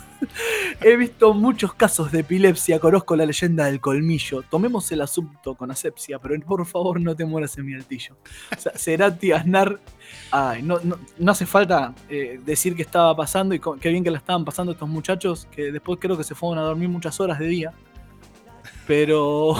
He 0.81 0.95
visto 0.95 1.33
muchos 1.33 1.73
casos 1.73 2.11
de 2.11 2.19
epilepsia, 2.19 2.79
conozco 2.79 3.15
la 3.15 3.25
leyenda 3.25 3.65
del 3.65 3.79
colmillo. 3.79 4.41
Tomemos 4.43 4.91
el 4.91 5.01
asunto 5.01 5.55
con 5.55 5.71
asepsia, 5.71 6.19
pero 6.19 6.39
por 6.45 6.65
favor 6.65 6.99
no 6.99 7.15
te 7.15 7.25
mueras 7.25 7.57
en 7.57 7.65
mi 7.65 7.73
altillo. 7.73 8.17
O 8.55 8.59
sea, 8.59 8.73
Cerati, 8.75 9.31
Aznar. 9.31 9.79
Ay, 10.31 10.61
no, 10.61 10.79
no, 10.83 10.99
no 11.17 11.31
hace 11.31 11.45
falta 11.45 11.93
eh, 12.09 12.39
decir 12.45 12.75
qué 12.75 12.81
estaba 12.81 13.15
pasando 13.15 13.53
y 13.55 13.61
qué 13.79 13.89
bien 13.89 14.03
que 14.03 14.11
la 14.11 14.17
estaban 14.17 14.43
pasando 14.43 14.71
estos 14.71 14.89
muchachos, 14.89 15.47
que 15.51 15.71
después 15.71 15.99
creo 16.01 16.17
que 16.17 16.23
se 16.23 16.35
fueron 16.35 16.59
a 16.59 16.67
dormir 16.67 16.89
muchas 16.89 17.19
horas 17.19 17.39
de 17.39 17.47
día. 17.47 17.73
Pero 18.87 19.55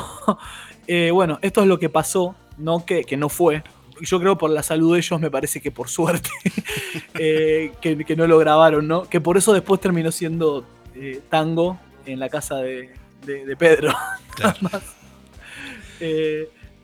eh, 0.92 1.12
bueno, 1.12 1.38
esto 1.42 1.62
es 1.62 1.68
lo 1.68 1.78
que 1.80 1.90
pasó, 1.90 2.36
no 2.58 2.86
que, 2.86 3.04
que 3.04 3.16
no 3.16 3.30
fue. 3.30 3.62
Yo 4.02 4.20
creo 4.20 4.38
por 4.38 4.50
la 4.50 4.64
salud 4.64 4.94
de 4.94 5.00
ellos, 5.00 5.20
me 5.20 5.30
parece 5.30 5.62
que 5.62 5.72
por 5.72 5.90
suerte, 5.90 6.30
eh, 7.16 7.72
que, 7.82 7.98
que 8.06 8.16
no 8.16 8.28
lo 8.28 8.38
grabaron, 8.38 8.88
¿no? 8.88 9.04
Que 9.04 9.20
por 9.22 9.38
eso 9.38 9.54
después 9.54 9.80
terminó 9.82 10.12
siendo 10.12 10.66
eh, 10.96 11.22
tango 11.30 11.78
en 12.06 12.20
la 12.20 12.30
casa 12.30 12.56
de, 12.58 12.90
de- 13.26 13.46
de 13.46 13.56
Pedro. 13.56 13.94
Claro. 14.36 14.80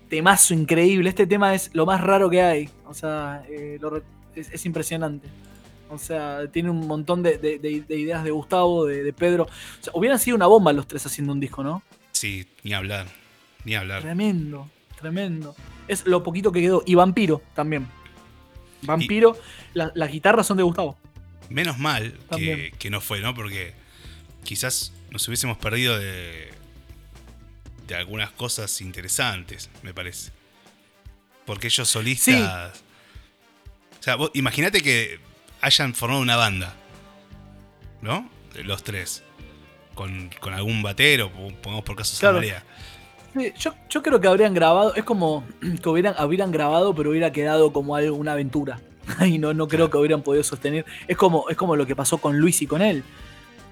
Temazo 0.10 0.54
increíble. 0.54 1.10
Este 1.10 1.26
tema 1.26 1.56
es 1.56 1.70
lo 1.74 1.86
más 1.86 2.02
raro 2.02 2.30
que 2.30 2.42
hay. 2.42 2.70
O 2.86 2.94
sea, 2.94 3.44
lo 3.80 3.98
es, 4.36 4.52
es 4.52 4.66
impresionante. 4.66 5.28
O 5.90 5.98
sea, 5.98 6.48
tiene 6.52 6.70
un 6.70 6.86
montón 6.88 7.24
de, 7.24 7.38
de- 7.38 7.60
de- 7.60 7.82
de 7.88 7.96
ideas 7.98 8.24
de 8.24 8.32
Gustavo, 8.32 8.86
de, 8.86 9.04
de 9.04 9.14
Pedro. 9.14 9.44
O 9.46 9.84
sea, 9.84 9.94
hubieran 9.96 10.20
sido 10.20 10.36
una 10.36 10.48
bomba 10.48 10.74
los 10.74 10.88
tres 10.88 11.06
haciendo 11.06 11.32
un 11.34 11.40
disco, 11.40 11.64
¿no? 11.64 11.82
Sí, 12.12 12.46
ni 12.64 12.74
hablar. 12.74 13.08
Ni 13.66 13.76
hablar. 13.76 14.02
Tremendo, 14.02 14.70
tremendo. 15.00 15.56
Es 15.88 16.06
lo 16.06 16.24
poquito 16.24 16.52
que 16.52 16.62
quedó. 16.62 16.84
Y 16.86 16.96
Vampiro 16.96 17.42
también. 17.54 17.88
Vampiro, 18.84 19.38
la- 19.74 19.92
las 19.96 20.12
guitarras 20.12 20.46
son 20.48 20.58
de 20.58 20.64
Gustavo. 20.64 20.98
Menos 21.50 21.78
mal 21.78 22.18
que, 22.36 22.74
que 22.78 22.90
no 22.90 23.02
fue, 23.02 23.20
¿no? 23.20 23.34
Porque 23.36 23.74
quizás 24.44 24.94
nos 25.12 25.28
hubiésemos 25.28 25.58
perdido 25.58 25.98
de, 26.00 26.50
de 27.88 27.96
algunas 27.96 28.32
cosas 28.32 28.82
interesantes, 28.82 29.70
me 29.84 29.94
parece. 29.94 30.32
Porque 31.46 31.68
ellos 31.68 31.88
solistas. 31.90 32.84
O 34.00 34.04
sea, 34.04 34.18
imagínate 34.34 34.82
que 34.82 35.20
hayan 35.62 35.94
formado 35.96 36.22
una 36.22 36.36
banda, 36.36 36.76
¿no? 38.02 38.30
Los 38.64 38.84
tres. 38.84 39.24
Con, 39.94 40.30
con 40.42 40.54
algún 40.54 40.84
batero, 40.84 41.32
pongamos 41.32 41.84
por 41.86 41.96
caso 41.96 42.20
Claro. 42.20 42.36
Samaria. 42.38 42.64
Sí, 43.38 43.52
yo, 43.58 43.74
yo 43.90 44.02
creo 44.02 44.20
que 44.22 44.28
habrían 44.28 44.54
grabado, 44.54 44.94
es 44.96 45.04
como 45.04 45.44
que 45.84 45.90
hubieran, 45.90 46.16
hubieran 46.26 46.52
grabado, 46.52 46.94
pero 46.96 47.10
hubiera 47.12 47.32
quedado 47.32 47.72
como 47.74 47.96
algo, 47.96 48.16
una 48.16 48.34
aventura. 48.34 48.80
Y 49.26 49.38
no, 49.38 49.54
no 49.54 49.68
creo 49.68 49.90
que 49.90 49.98
hubieran 49.98 50.22
podido 50.24 50.44
sostener. 50.44 50.86
Es 51.08 51.16
como, 51.18 51.48
es 51.50 51.56
como 51.58 51.76
lo 51.76 51.86
que 51.86 51.96
pasó 51.96 52.18
con 52.18 52.40
Luis 52.40 52.62
y 52.62 52.68
con 52.68 52.82
él. 52.82 53.04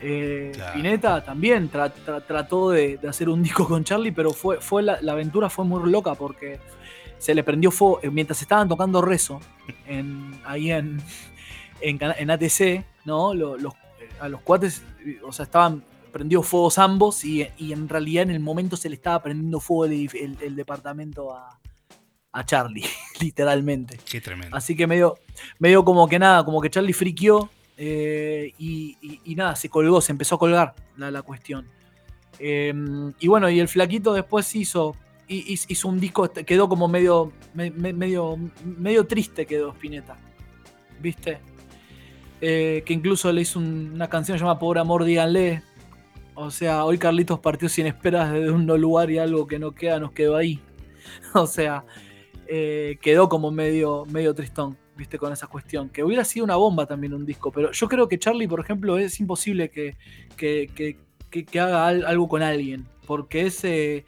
Eh, 0.01 0.51
Claro. 0.53 0.73
Pineta 0.73 1.23
también 1.23 1.71
tra- 1.71 1.91
tra- 2.05 2.23
trató 2.27 2.69
de, 2.71 2.97
de 2.97 3.07
hacer 3.07 3.29
un 3.29 3.41
disco 3.43 3.67
con 3.67 3.83
Charlie, 3.83 4.11
pero 4.11 4.31
fue, 4.31 4.57
fue 4.59 4.83
la, 4.83 4.99
la 5.01 5.13
aventura 5.13 5.49
fue 5.49 5.63
muy 5.65 5.89
loca 5.89 6.13
porque 6.15 6.59
se 7.17 7.33
le 7.33 7.43
prendió 7.43 7.71
fuego 7.71 7.99
eh, 8.03 8.09
mientras 8.11 8.41
estaban 8.41 8.67
tocando 8.67 9.01
rezo 9.01 9.39
en, 9.87 10.37
ahí 10.45 10.71
en, 10.71 11.01
en, 11.79 12.29
ATC, 12.29 12.83
¿no? 13.05 13.33
Los- 13.33 13.73
eh, 13.73 14.09
a 14.19 14.27
los 14.27 14.41
cuates, 14.41 14.83
eh, 15.05 15.19
o 15.25 15.31
sea, 15.31 15.45
estaban 15.45 15.83
prendidos 16.13 16.47
fuegos 16.47 16.77
ambos 16.77 17.25
y, 17.25 17.45
y 17.57 17.73
en 17.73 17.89
realidad 17.89 18.23
en 18.23 18.29
el 18.31 18.39
momento 18.39 18.77
se 18.77 18.87
le 18.87 18.95
estaba 18.95 19.21
prendiendo 19.21 19.59
fuego 19.59 19.85
el, 19.85 19.91
edif- 19.93 20.15
el- 20.15 20.37
el 20.41 20.55
departamento 20.55 21.35
a, 21.35 21.59
a 22.31 22.45
Charlie, 22.45 22.85
literalmente. 23.19 23.99
Qué 24.09 24.21
tremendo. 24.21 24.55
Así 24.55 24.75
que 24.75 24.87
medio, 24.87 25.15
medio 25.59 25.83
como 25.83 26.07
que 26.07 26.17
nada, 26.19 26.45
como 26.45 26.61
que 26.61 26.69
Charlie 26.69 26.93
friqueó 26.93 27.49
eh, 27.75 28.53
y, 28.57 28.97
y- 29.01 29.19
y 29.25 29.35
nada, 29.35 29.55
se 29.57 29.67
colgó, 29.67 29.99
se 29.99 30.11
empezó 30.13 30.35
a 30.35 30.39
colgar 30.39 30.75
la, 30.95 31.11
la 31.11 31.21
cuestión. 31.23 31.67
Eh, 32.39 32.73
y 33.19 33.27
bueno, 33.27 33.49
y 33.49 33.59
el 33.59 33.67
flaquito 33.67 34.13
después 34.13 34.55
hizo, 34.55 34.95
hi- 35.27 35.43
hiz- 35.53 35.65
hizo 35.69 35.87
un 35.87 35.99
disco, 35.99 36.25
este, 36.25 36.45
quedó 36.45 36.69
como 36.69 36.87
medio, 36.87 37.31
me- 37.53 37.71
me- 37.71 37.93
medio, 37.93 38.37
medio 38.63 39.05
triste 39.05 39.45
quedó 39.45 39.71
Spinetta, 39.71 40.15
¿viste? 41.01 41.39
Eh, 42.41 42.83
que 42.85 42.93
incluso 42.93 43.31
le 43.31 43.41
hizo 43.41 43.57
un- 43.59 43.91
una 43.93 44.09
canción 44.09 44.37
llamada 44.37 44.59
Pobre 44.59 44.79
Amor, 44.79 45.03
díganle. 45.05 45.63
O 46.35 46.49
sea, 46.51 46.83
hoy 46.85 46.97
Carlitos 46.97 47.39
partió 47.39 47.69
sin 47.69 47.85
esperas 47.85 48.31
desde 48.33 48.49
un 48.51 48.65
no 48.65 48.77
lugar 48.77 49.11
y 49.11 49.19
algo 49.19 49.45
que 49.47 49.59
no 49.59 49.71
queda 49.73 49.99
nos 49.99 50.11
quedó 50.11 50.35
ahí. 50.35 50.59
O 51.35 51.45
sea, 51.47 51.83
eh, 52.47 52.97
quedó 53.01 53.27
como 53.29 53.51
medio, 53.51 54.05
medio 54.05 54.33
tristón, 54.33 54.77
viste, 54.95 55.17
con 55.19 55.31
esa 55.33 55.47
cuestión. 55.47 55.89
Que 55.89 56.03
hubiera 56.03 56.23
sido 56.23 56.45
una 56.45 56.55
bomba 56.55 56.85
también 56.85 57.13
un 57.13 57.25
disco, 57.25 57.51
pero 57.51 57.71
yo 57.71 57.87
creo 57.89 58.07
que 58.07 58.17
Charlie, 58.19 58.47
por 58.47 58.59
ejemplo, 58.61 58.97
es 58.97 59.19
imposible 59.19 59.69
que, 59.69 59.95
que, 60.37 60.69
que- 60.73 60.97
que- 61.45 61.59
haga 61.59 61.87
al- 61.87 62.05
algo 62.05 62.27
con 62.29 62.41
alguien, 62.41 62.85
porque 63.07 63.47
es, 63.47 63.63
eh, 63.65 64.05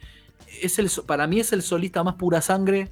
es 0.62 0.78
el, 0.78 0.88
para 1.06 1.26
mí 1.26 1.40
es 1.40 1.52
el 1.52 1.62
solista 1.62 2.02
más 2.04 2.14
pura 2.14 2.40
sangre 2.40 2.88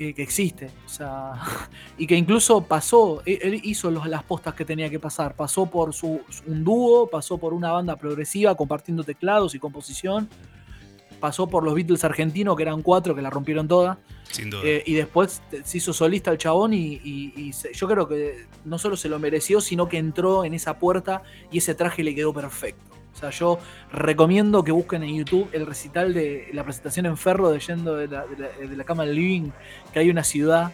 eh, 0.00 0.14
que 0.14 0.22
existe. 0.22 0.70
O 0.86 0.88
sea, 0.88 1.32
y 1.98 2.06
que 2.06 2.16
incluso 2.16 2.62
pasó, 2.62 3.22
él, 3.26 3.38
él 3.42 3.60
hizo 3.64 3.90
los- 3.90 4.06
las 4.06 4.22
postas 4.24 4.54
que 4.54 4.64
tenía 4.64 4.88
que 4.88 4.98
pasar. 4.98 5.34
Pasó 5.36 5.66
por 5.66 5.92
su, 5.92 6.22
un 6.46 6.64
dúo, 6.64 7.06
pasó 7.08 7.36
por 7.38 7.52
una 7.52 7.70
banda 7.70 7.96
progresiva 7.96 8.54
compartiendo 8.54 9.04
teclados 9.04 9.54
y 9.54 9.58
composición. 9.58 10.28
Pasó 11.20 11.46
por 11.46 11.64
los 11.64 11.74
Beatles 11.74 12.02
argentinos, 12.02 12.56
que 12.56 12.62
eran 12.62 12.80
cuatro, 12.80 13.14
que 13.14 13.20
la 13.20 13.28
rompieron 13.28 13.68
toda. 13.68 13.98
Sin 14.32 14.48
duda. 14.48 14.62
Eh, 14.64 14.82
y 14.86 14.94
después 14.94 15.42
se 15.64 15.76
hizo 15.76 15.92
solista 15.92 16.30
el 16.30 16.38
chabón 16.38 16.72
y, 16.72 16.94
y- 17.04 17.34
y 17.36 17.52
se- 17.52 17.74
yo 17.74 17.86
creo 17.86 18.08
que 18.08 18.46
no 18.64 18.78
solo 18.78 18.96
se 18.96 19.10
lo 19.10 19.18
mereció, 19.18 19.60
sino 19.60 19.86
que 19.86 19.98
entró 19.98 20.44
en 20.46 20.54
esa 20.54 20.78
puerta 20.78 21.22
y 21.52 21.58
ese 21.58 21.74
traje 21.74 22.02
le 22.02 22.14
quedó 22.14 22.32
perfecto. 22.32 22.90
O 23.14 23.18
sea, 23.20 23.30
yo 23.30 23.58
recomiendo 23.92 24.62
que 24.64 24.72
busquen 24.72 25.02
en 25.02 25.16
YouTube 25.16 25.48
el 25.52 25.66
recital 25.66 26.14
de 26.14 26.48
la 26.52 26.64
presentación 26.64 27.06
en 27.06 27.16
Ferro 27.16 27.50
de 27.50 27.58
Yendo 27.60 27.96
de 27.96 28.08
la, 28.08 28.26
de 28.26 28.36
la- 28.38 28.68
de 28.68 28.76
la 28.76 28.84
cama 28.84 29.04
del 29.04 29.14
living, 29.16 29.50
que 29.92 29.98
hay 29.98 30.10
una 30.10 30.24
ciudad 30.24 30.72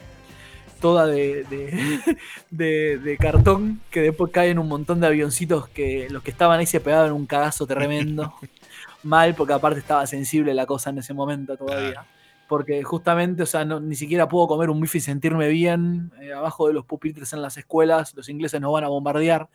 toda 0.81 1.07
de, 1.07 1.45
de, 1.45 2.01
de- 2.51 2.99
de 2.99 3.17
cartón, 3.17 3.81
que 3.91 4.03
después 4.03 4.31
caen 4.33 4.59
un 4.59 4.69
montón 4.69 5.01
de 5.01 5.07
avioncitos 5.07 5.69
que 5.69 6.07
los 6.11 6.23
que 6.23 6.31
estaban 6.31 6.59
ahí 6.61 6.67
se 6.67 6.81
pegaban 6.81 7.13
un 7.13 7.27
cagazo 7.27 7.67
tremendo. 7.67 8.35
Mal, 9.03 9.35
porque 9.35 9.53
aparte 9.53 9.79
estaba 9.81 10.07
sensible 10.07 10.53
la 10.53 10.67
cosa 10.67 10.91
en 10.91 10.99
ese 10.99 11.15
momento 11.15 11.57
todavía. 11.57 12.05
Porque 12.48 12.82
justamente, 12.82 13.43
o 13.43 13.47
sea, 13.47 13.64
no- 13.64 13.81
ni 13.81 13.94
siquiera 13.97 14.28
puedo 14.28 14.47
comer 14.47 14.70
un 14.70 14.81
bife 14.81 14.98
y 14.98 15.01
sentirme 15.01 15.48
bien 15.48 16.12
eh, 16.20 16.32
abajo 16.32 16.68
de 16.68 16.74
los 16.74 16.85
pupitres 16.86 17.32
en 17.32 17.43
las 17.43 17.56
escuelas, 17.56 18.14
los 18.14 18.28
ingleses 18.28 18.60
nos 18.60 18.73
van 18.73 18.85
a 18.85 18.89
bombardear, 18.89 19.48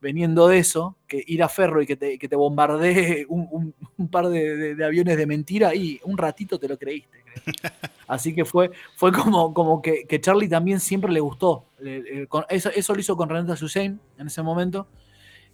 veniendo 0.00 0.46
de 0.48 0.58
eso, 0.58 0.96
que 1.06 1.22
ir 1.26 1.42
a 1.42 1.48
Ferro 1.48 1.82
y 1.82 1.86
que 1.86 1.96
te, 1.96 2.18
que 2.18 2.28
te 2.28 2.36
bombardee 2.36 3.26
un, 3.28 3.48
un- 3.50 3.74
un 3.96 4.08
par 4.08 4.28
de, 4.28 4.56
de- 4.56 4.74
de 4.74 4.84
aviones 4.84 5.16
de 5.16 5.26
mentira 5.26 5.74
y 5.74 6.00
un 6.04 6.16
ratito 6.18 6.58
te 6.58 6.68
lo 6.68 6.78
creíste. 6.78 7.18
creo. 7.24 7.34
Así 8.08 8.34
que 8.34 8.44
fue, 8.44 8.70
fue 8.94 9.10
como, 9.12 9.52
como 9.52 9.82
que, 9.82 10.04
que 10.06 10.20
Charlie 10.20 10.48
también 10.48 10.78
siempre 10.80 11.12
le 11.12 11.20
gustó. 11.20 11.64
Eh, 11.84 12.26
con- 12.28 12.44
eso, 12.48 12.70
eso 12.74 12.94
lo 12.94 13.00
hizo 13.00 13.16
con 13.16 13.28
Renata 13.28 13.52
Hussein 13.64 13.98
en 14.18 14.26
ese 14.28 14.42
momento. 14.42 14.86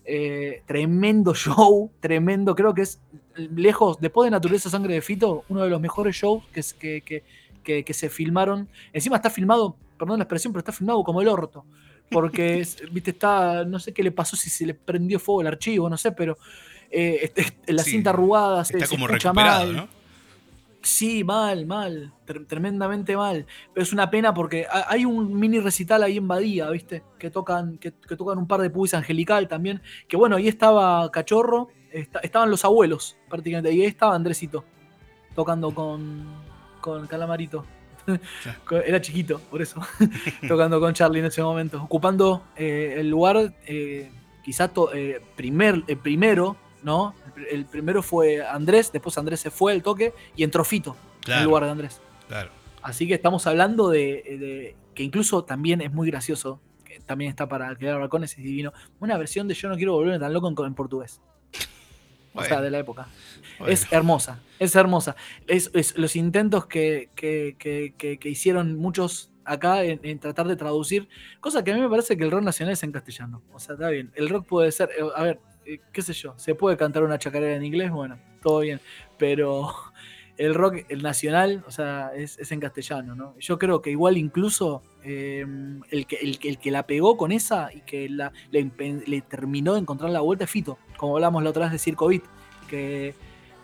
Eh, 0.05 0.63
tremendo 0.67 1.33
show, 1.35 1.91
tremendo, 2.01 2.55
creo 2.57 2.75
que 2.75 2.83
es 2.83 3.01
lejos, 3.37 3.99
después 4.01 4.27
de 4.27 4.31
Naturaleza 4.33 4.71
Sangre 4.71 4.95
de 4.95 5.03
Fito, 5.03 5.45
uno 5.49 5.63
de 5.63 5.71
los 5.71 5.81
mejores 5.81 6.15
shows 6.17 6.45
que, 6.53 6.63
que, 6.79 7.01
que- 7.03 7.23
que- 7.63 7.85
que 7.85 7.95
se 7.95 8.09
filmaron. 8.11 8.69
Encima 8.93 9.17
está 9.17 9.31
filmado, 9.31 9.77
perdón 9.99 10.19
la 10.19 10.25
expresión, 10.25 10.53
pero 10.53 10.61
está 10.61 10.73
filmado 10.73 11.03
como 11.05 11.21
el 11.23 11.29
orto. 11.29 11.65
Porque, 12.11 12.67
viste, 12.93 13.11
está, 13.13 13.65
no 13.65 13.79
sé 13.79 13.93
qué 13.93 14.03
le 14.03 14.11
pasó, 14.13 14.37
si 14.37 14.51
se 14.51 14.67
le 14.67 14.75
prendió 14.75 15.19
fuego 15.21 15.41
el 15.43 15.47
archivo, 15.47 15.89
no 15.89 15.97
sé, 15.97 16.13
pero 16.13 16.37
eh, 16.91 17.21
este- 17.35 17.73
la 17.73 17.83
Sí, 17.83 17.93
cinta 17.93 18.11
arrugada 18.11 18.65
se, 18.65 18.75
Está 18.75 18.87
se 18.87 18.95
como 18.95 19.07
escucha 19.07 19.33
mal. 19.33 19.77
¿no? 19.77 19.89
Sí, 20.85 21.23
mal, 21.23 21.65
mal, 21.65 22.13
tre- 22.27 22.45
tremendamente 22.45 23.17
mal. 23.17 23.47
Pero 23.73 23.85
es 23.85 23.93
una 23.93 24.11
pena 24.11 24.35
porque 24.35 24.67
ha- 24.69 24.87
hay 24.89 25.05
un 25.05 25.39
mini 25.39 25.61
recital 25.61 26.03
ahí 26.03 26.17
en 26.17 26.27
Badía, 26.27 26.69
¿viste? 26.71 27.05
Que 27.21 27.31
tocan, 27.31 27.79
que, 27.79 27.93
que 27.93 28.17
tocan 28.17 28.37
un 28.39 28.49
par 28.49 28.61
de 28.61 28.69
pubis 28.71 28.93
angelical 28.95 29.47
también. 29.47 29.81
Que 30.09 30.17
bueno, 30.17 30.35
ahí 30.35 30.49
estaba 30.49 31.09
Cachorro, 31.13 31.69
esta- 31.93 32.21
estaban 32.21 32.51
los 32.51 32.65
abuelos 32.65 33.17
prácticamente, 33.29 33.73
y 33.73 33.81
ahí 33.83 33.87
estaba 33.87 34.15
Andresito 34.15 34.65
tocando 35.35 35.75
con, 35.75 36.27
con 36.81 37.07
Calamarito. 37.07 37.65
Era 38.87 39.01
chiquito, 39.01 39.39
por 39.51 39.63
eso. 39.63 39.81
tocando 40.49 40.81
con 40.81 40.93
Charlie 40.95 41.21
en 41.21 41.27
ese 41.27 41.43
momento. 41.43 41.83
Ocupando 41.83 42.43
eh, 42.57 42.97
el 42.99 43.09
lugar, 43.09 43.55
eh, 43.67 44.11
quizá 44.45 44.69
to- 44.69 44.93
eh, 44.93 45.23
primer, 45.37 45.83
el 45.87 45.97
primero, 45.99 46.57
¿no? 46.83 47.15
El, 47.37 47.47
el 47.61 47.65
primero 47.67 48.03
fue 48.03 48.45
Andrés, 48.45 48.91
después 48.93 49.17
Andrés 49.19 49.41
se 49.41 49.51
fue 49.51 49.73
el 49.73 49.83
toque 49.83 50.13
y 50.37 50.43
entró 50.43 50.65
Fito 50.65 50.97
en 51.27 51.35
el 51.35 51.45
lugar 51.45 51.65
de 51.65 51.71
Andrés. 51.71 52.01
Claro. 52.29 52.51
Así 52.83 53.07
que 53.07 53.15
estamos 53.15 53.47
hablando 53.47 53.89
de, 53.89 54.01
de- 54.01 54.77
que 54.95 55.05
incluso 55.05 55.45
también 55.45 55.81
es 55.81 55.93
muy 55.93 56.11
gracioso, 56.11 56.61
que 56.85 56.99
también 57.01 57.31
está 57.31 57.49
para 57.49 57.69
alquilar 57.69 58.01
balcones, 58.01 58.33
es 58.37 58.39
divino, 58.45 58.73
una 59.01 59.17
versión 59.17 59.47
de 59.49 59.55
Yo 59.55 59.69
no 59.69 59.77
quiero 59.77 59.93
volverme 59.95 60.19
tan 60.19 60.33
loco 60.33 60.49
en, 60.49 60.57
en 60.67 60.75
portugués. 60.75 61.21
O 62.35 62.43
sea, 62.45 62.61
de 62.61 62.71
la 62.71 62.79
época. 62.79 63.09
bueno. 63.59 63.73
Es 63.73 63.91
hermosa, 63.93 64.41
es 64.59 64.75
hermosa. 64.75 65.17
Es, 65.47 65.71
es 65.75 65.97
los 65.99 66.17
intentos 66.17 66.67
que, 66.67 67.11
que- 67.15 67.57
que- 67.59 67.95
que- 67.99 68.19
que 68.19 68.29
hicieron 68.31 68.77
muchos 68.79 69.31
acá 69.45 69.83
en, 69.85 70.01
en 70.05 70.19
tratar 70.19 70.47
de 70.49 70.57
traducir, 70.57 71.09
cosa 71.41 71.63
que 71.65 71.73
a 71.73 71.75
mí 71.75 71.81
me 71.81 71.89
parece 71.89 72.17
que 72.17 72.25
el 72.25 72.31
rock 72.31 72.43
nacional 72.45 72.73
es 72.75 72.83
en 72.85 72.93
castellano. 72.93 73.43
O 73.53 73.59
sea, 73.59 73.75
está 73.75 73.89
bien. 73.91 74.11
El 74.15 74.29
rock 74.29 74.47
puede 74.47 74.71
ser, 74.73 74.91
eh, 74.99 75.03
a 75.17 75.23
ver, 75.25 75.41
eh, 75.67 75.79
qué 75.93 76.01
sé 76.03 76.13
yo, 76.13 76.35
se 76.39 76.55
puede 76.55 76.77
cantar 76.77 77.03
una 77.03 77.19
chacarera 77.19 77.55
en 77.57 77.65
inglés, 77.65 77.91
bueno, 77.91 78.19
todo 78.43 78.61
bien. 78.61 78.81
Pero 79.19 79.73
el 80.39 80.55
rock, 80.55 80.85
el 80.89 81.03
nacional, 81.03 81.63
o 81.67 81.71
sea, 81.71 82.13
es, 82.17 82.39
es 82.39 82.51
en 82.53 82.61
castellano, 82.61 83.15
¿no? 83.15 83.35
Yo 83.39 83.59
creo 83.59 83.83
que 83.83 83.91
igual 83.91 84.17
incluso 84.17 84.83
eh, 85.05 85.45
el, 85.91 86.07
que, 86.07 86.17
el, 86.17 86.39
que- 86.39 86.49
el 86.49 86.59
que 86.59 86.71
la 86.71 86.87
pegó 86.87 87.17
con 87.17 87.33
esa 87.33 87.73
y 87.75 87.81
que 87.83 88.09
la, 88.09 88.33
le, 88.51 88.71
le 89.07 89.21
terminó 89.23 89.75
de 89.75 89.81
encontrar 89.81 90.11
la 90.11 90.21
vuelta 90.21 90.45
es 90.45 90.51
Fito, 90.51 90.79
como 91.03 91.17
hablamos 91.17 91.43
la 91.43 91.51
otra 91.51 91.63
vez 91.65 91.73
de 91.73 91.79
Circo 91.81 92.07
Beat, 92.07 92.23
que, 92.69 93.13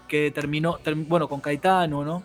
que 0.08 0.32
terminó, 0.32 0.76
term- 0.80 1.06
bueno, 1.06 1.28
con 1.28 1.40
Caetano, 1.40 2.04
¿no? 2.04 2.24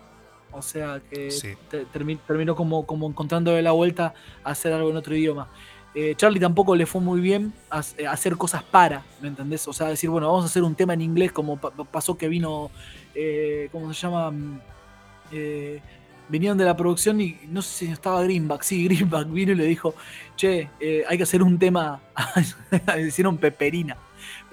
O 0.50 0.60
sea, 0.60 1.00
que 1.08 1.30
Sí. 1.30 1.50
te- 1.70 1.86
termi- 1.86 2.18
terminó 2.26 2.56
como, 2.56 2.84
como 2.84 3.08
encontrándole 3.08 3.62
la 3.62 3.70
vuelta 3.70 4.12
a 4.42 4.50
hacer 4.50 4.72
algo 4.72 4.90
en 4.90 4.96
otro 4.96 5.14
idioma. 5.14 5.46
Eh, 5.94 6.14
Charlie 6.16 6.40
tampoco 6.40 6.74
le 6.74 6.84
fue 6.84 7.00
muy 7.00 7.20
bien 7.20 7.52
a, 7.70 7.76
a 7.78 8.10
hacer 8.10 8.36
cosas 8.36 8.64
para, 8.64 9.04
¿me 9.22 9.28
entendés? 9.28 9.68
O 9.68 9.72
sea, 9.72 9.86
decir, 9.86 10.10
bueno, 10.10 10.26
vamos 10.26 10.42
a 10.42 10.46
hacer 10.46 10.64
un 10.64 10.74
tema 10.74 10.94
en 10.94 11.02
inglés 11.02 11.30
como 11.30 11.58
pa- 11.58 11.70
pasó 11.70 12.18
que 12.18 12.26
vino, 12.28 12.72
eh, 13.14 13.68
¿cómo 13.70 13.94
se 13.94 14.00
llama? 14.00 14.32
Mm, 14.32 14.60
eh, 15.30 15.80
vinieron 16.28 16.58
de 16.58 16.64
la 16.64 16.76
producción 16.76 17.20
y 17.20 17.38
no 17.48 17.62
sé 17.62 17.86
si 17.86 17.92
estaba 17.92 18.20
Greenback, 18.24 18.62
sí, 18.62 18.82
Greenback 18.88 19.30
vino 19.30 19.52
y 19.52 19.54
le 19.54 19.64
dijo, 19.66 19.94
che, 20.34 20.70
eh, 20.80 21.04
hay 21.08 21.16
que 21.16 21.22
hacer 21.22 21.40
un 21.40 21.56
tema, 21.56 22.00
hicieron 23.06 23.38
Peperina, 23.38 23.96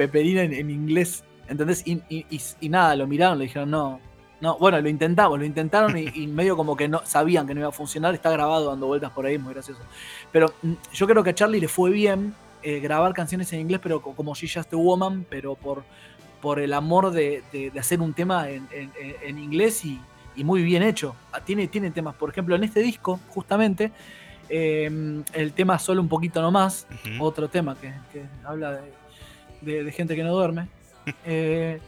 Peperina 0.08 0.42
en, 0.42 0.54
en 0.54 0.70
inglés, 0.72 1.24
¿entendés? 1.48 1.86
Y, 1.86 2.02
y- 2.10 2.26
y- 2.30 2.42
y 2.60 2.70
nada, 2.70 2.96
lo 2.96 3.06
miraron, 3.06 3.38
le 3.38 3.44
dijeron, 3.46 3.70
no, 3.70 4.00
no, 4.40 4.58
bueno, 4.58 4.82
lo 4.82 4.90
intentamos, 4.90 5.38
lo 5.38 5.46
intentaron 5.46 5.96
y, 5.96 6.26
medio 6.26 6.58
como 6.58 6.76
que 6.76 6.88
no 6.88 7.02
sabían 7.06 7.46
que 7.46 7.54
no 7.54 7.60
iba 7.60 7.70
a 7.70 7.72
funcionar, 7.72 8.16
está 8.16 8.32
grabado 8.32 8.70
dando 8.72 8.88
vueltas 8.88 9.12
por 9.12 9.28
ahí, 9.28 9.38
muy 9.38 9.54
gracioso. 9.54 9.82
Pero 10.32 10.52
mm, 10.64 10.74
yo 10.94 11.06
creo 11.08 11.24
que 11.24 11.30
a 11.30 11.36
Charlie 11.36 11.60
le 11.60 11.68
fue 11.68 11.92
bien 11.92 12.34
eh, 12.64 12.80
grabar 12.80 13.14
canciones 13.14 13.54
en 13.54 13.60
inglés, 13.60 13.80
pero 13.84 14.02
co- 14.02 14.16
como 14.16 14.34
She 14.34 14.48
Just 14.48 14.74
a 14.74 14.78
Woman, 14.78 15.24
pero 15.30 15.54
por, 15.54 15.84
por 16.42 16.60
el 16.60 16.74
amor 16.74 17.12
de, 17.12 17.44
de- 17.52 17.70
de 17.70 17.80
hacer 17.80 18.02
un 18.02 18.14
tema 18.14 18.50
en, 18.50 18.68
en- 18.72 19.38
inglés 19.38 19.86
y, 19.86 20.00
y 20.36 20.44
muy 20.44 20.64
bien 20.64 20.82
hecho. 20.82 21.16
Ah, 21.32 21.42
Tiene, 21.42 21.68
tiene 21.68 21.92
temas, 21.92 22.16
por 22.16 22.32
ejemplo, 22.32 22.56
en 22.56 22.64
este 22.64 22.80
disco, 22.82 23.20
justamente, 23.30 23.92
eh, 24.50 24.90
el 25.34 25.54
tema 25.54 25.78
Solo 25.78 26.02
un 26.02 26.10
poquito 26.10 26.42
nomás, 26.42 26.88
Ujú. 26.90 27.24
otro 27.24 27.48
tema 27.48 27.76
que, 27.80 27.94
que 28.12 28.24
habla 28.44 28.72
de, 28.72 29.01
de- 29.62 29.84
de 29.84 29.92
gente 29.92 30.16
que 30.16 30.24
no 30.24 30.34
duerme. 30.34 30.68
Eh, 31.26 31.80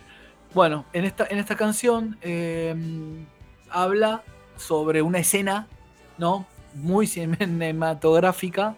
bueno, 0.55 0.85
en 0.93 1.05
esta, 1.05 1.27
en 1.29 1.37
esta 1.37 1.55
canción 1.55 2.17
eh, 2.21 2.75
habla 3.69 4.23
sobre 4.57 5.01
una 5.03 5.19
escena, 5.19 5.67
¿no? 6.17 6.45
Muy 6.75 7.05
cinematográfica 7.87 8.75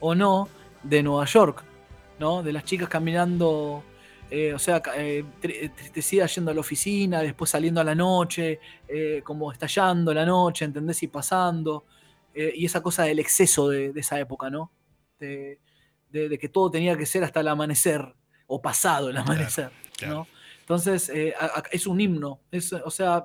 o 0.00 0.14
no, 0.14 0.48
de 0.82 1.02
Nueva 1.02 1.24
York, 1.26 1.64
¿no? 2.18 2.42
De 2.42 2.52
las 2.52 2.64
chicas 2.64 2.88
caminando, 2.88 3.82
eh, 4.30 4.52
o 4.54 4.58
sea, 4.58 4.82
eh, 4.96 5.24
yendo 6.34 6.50
a 6.50 6.54
la 6.54 6.60
oficina, 6.60 7.20
después 7.22 7.50
saliendo 7.50 7.80
a 7.80 7.84
la 7.84 7.94
noche, 7.94 8.58
como 9.24 9.52
estallando 9.52 10.12
la 10.14 10.24
noche, 10.26 10.64
¿entendés? 10.64 11.02
Y 11.02 11.08
pasando. 11.08 11.84
y 12.34 12.64
esa 12.64 12.82
cosa 12.82 13.02
del 13.04 13.18
exceso 13.18 13.68
de, 13.68 13.92
de 13.92 14.00
esa 14.00 14.18
época, 14.18 14.48
¿no? 14.50 14.70
De, 15.20 15.58
de- 16.10 16.28
de 16.28 16.38
que 16.38 16.48
todo 16.48 16.70
tenía 16.70 16.96
que 16.96 17.06
ser 17.06 17.22
hasta 17.24 17.40
el 17.40 17.48
amanecer, 17.48 18.14
o 18.54 18.60
pasado 18.60 19.10
el 19.10 19.16
amanecer, 19.16 19.70
claro. 19.96 20.14
¿no? 20.14 20.26
Entonces, 20.60 21.08
eh, 21.08 21.34
a- 21.38 21.46
a- 21.60 21.62
es 21.70 21.86
un 21.86 22.00
himno, 22.00 22.38
es, 22.50 22.72
o 22.72 22.90
sea, 22.90 23.24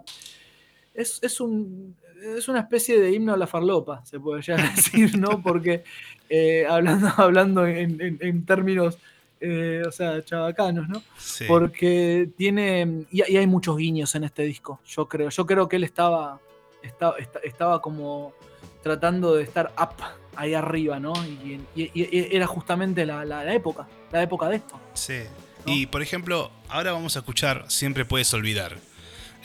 es, 0.94 1.20
es 1.22 1.40
un, 1.40 1.96
es 2.38 2.48
una 2.48 2.62
especie 2.62 3.00
de 3.00 3.12
himno 3.12 3.34
a 3.34 3.38
la 3.38 3.46
farlopa, 3.48 4.04
se 4.06 4.20
puede 4.20 4.42
llegar 4.42 4.62
a 4.66 4.70
decir, 4.76 5.18
¿no? 5.18 5.42
Porque 5.44 5.84
eh, 6.30 6.66
hablando, 6.68 7.10
hablando 7.18 7.66
en, 7.68 8.02
en- 8.02 8.18
en 8.22 8.46
términos, 8.46 8.98
eh, 9.40 9.84
o 9.88 9.92
sea, 9.92 10.24
chabacanos, 10.24 10.90
¿no? 10.90 11.04
Sí. 11.18 11.46
Porque 11.48 12.30
tiene, 12.36 13.06
y, 13.12 13.22
y 13.32 13.38
hay 13.38 13.46
muchos 13.48 13.78
guiños 13.78 14.16
en 14.16 14.24
este 14.24 14.44
disco, 14.44 14.80
yo 14.88 15.08
creo. 15.08 15.30
Yo 15.30 15.46
creo 15.46 15.68
que 15.68 15.76
él 15.76 15.84
estaba, 15.84 16.40
estaba, 16.82 17.18
esta- 17.20 17.40
estaba 17.44 17.82
como 17.82 18.34
tratando 18.82 19.36
de 19.36 19.44
estar 19.44 19.72
up 19.80 19.94
ahí 20.38 20.54
arriba, 20.54 21.00
¿no? 21.00 21.14
Y, 21.26 21.60
y- 21.76 21.92
y 21.94 22.28
era 22.36 22.48
justamente 22.48 23.06
la, 23.06 23.26
la- 23.26 23.44
la 23.44 23.54
época, 23.54 23.88
la 24.12 24.22
época 24.24 24.48
de 24.50 24.58
esto. 24.58 24.80
Sí. 24.94 25.20
¿no? 25.66 25.74
Y 25.74 25.86
por 25.88 26.02
ejemplo, 26.02 26.52
ahora 26.70 26.92
vamos 26.94 27.16
a 27.16 27.20
escuchar 27.20 27.66
Siempre 27.68 28.06
puedes 28.06 28.34
olvidar. 28.34 28.78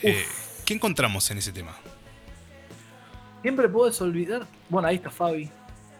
Eh, 0.01 0.23
¿Qué 0.65 0.73
encontramos 0.73 1.29
en 1.31 1.37
ese 1.39 1.51
tema? 1.51 1.75
Siempre 3.41 3.67
puedes 3.67 3.99
olvidar. 4.01 4.45
Bueno, 4.69 4.87
ahí 4.87 4.95
está 4.95 5.09
Fabi. 5.09 5.49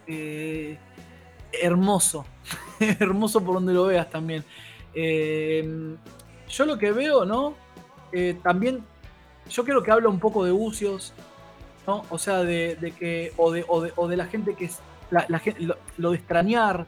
Eh, 0.06 0.78
hermoso. 1.52 2.24
hermoso 2.80 3.44
por 3.44 3.54
donde 3.54 3.72
lo 3.74 3.84
veas 3.86 4.08
también. 4.10 4.44
Eh, 4.94 5.96
yo 6.48 6.64
lo 6.66 6.78
que 6.78 6.92
veo, 6.92 7.24
¿no? 7.24 7.54
También. 8.42 8.82
Yo 9.50 9.64
creo 9.64 9.82
que 9.82 9.90
habla 9.90 10.08
un 10.08 10.20
poco 10.20 10.44
de 10.44 10.52
Bucios. 10.52 11.12
¿No? 11.86 12.02
O 12.10 12.18
sea, 12.18 12.38
de, 12.44 12.76
de 12.76 12.92
que. 12.92 13.32
O 13.36 13.50
de, 13.52 13.64
o, 13.68 13.80
de, 13.80 13.92
o 13.96 14.08
de 14.08 14.16
la 14.16 14.26
gente 14.26 14.54
que 14.54 14.66
es. 14.66 14.80
La, 15.10 15.24
la 15.28 15.38
gen- 15.38 15.56
lo, 15.66 15.76
lo 15.98 16.10
de 16.10 16.16
extrañar, 16.16 16.86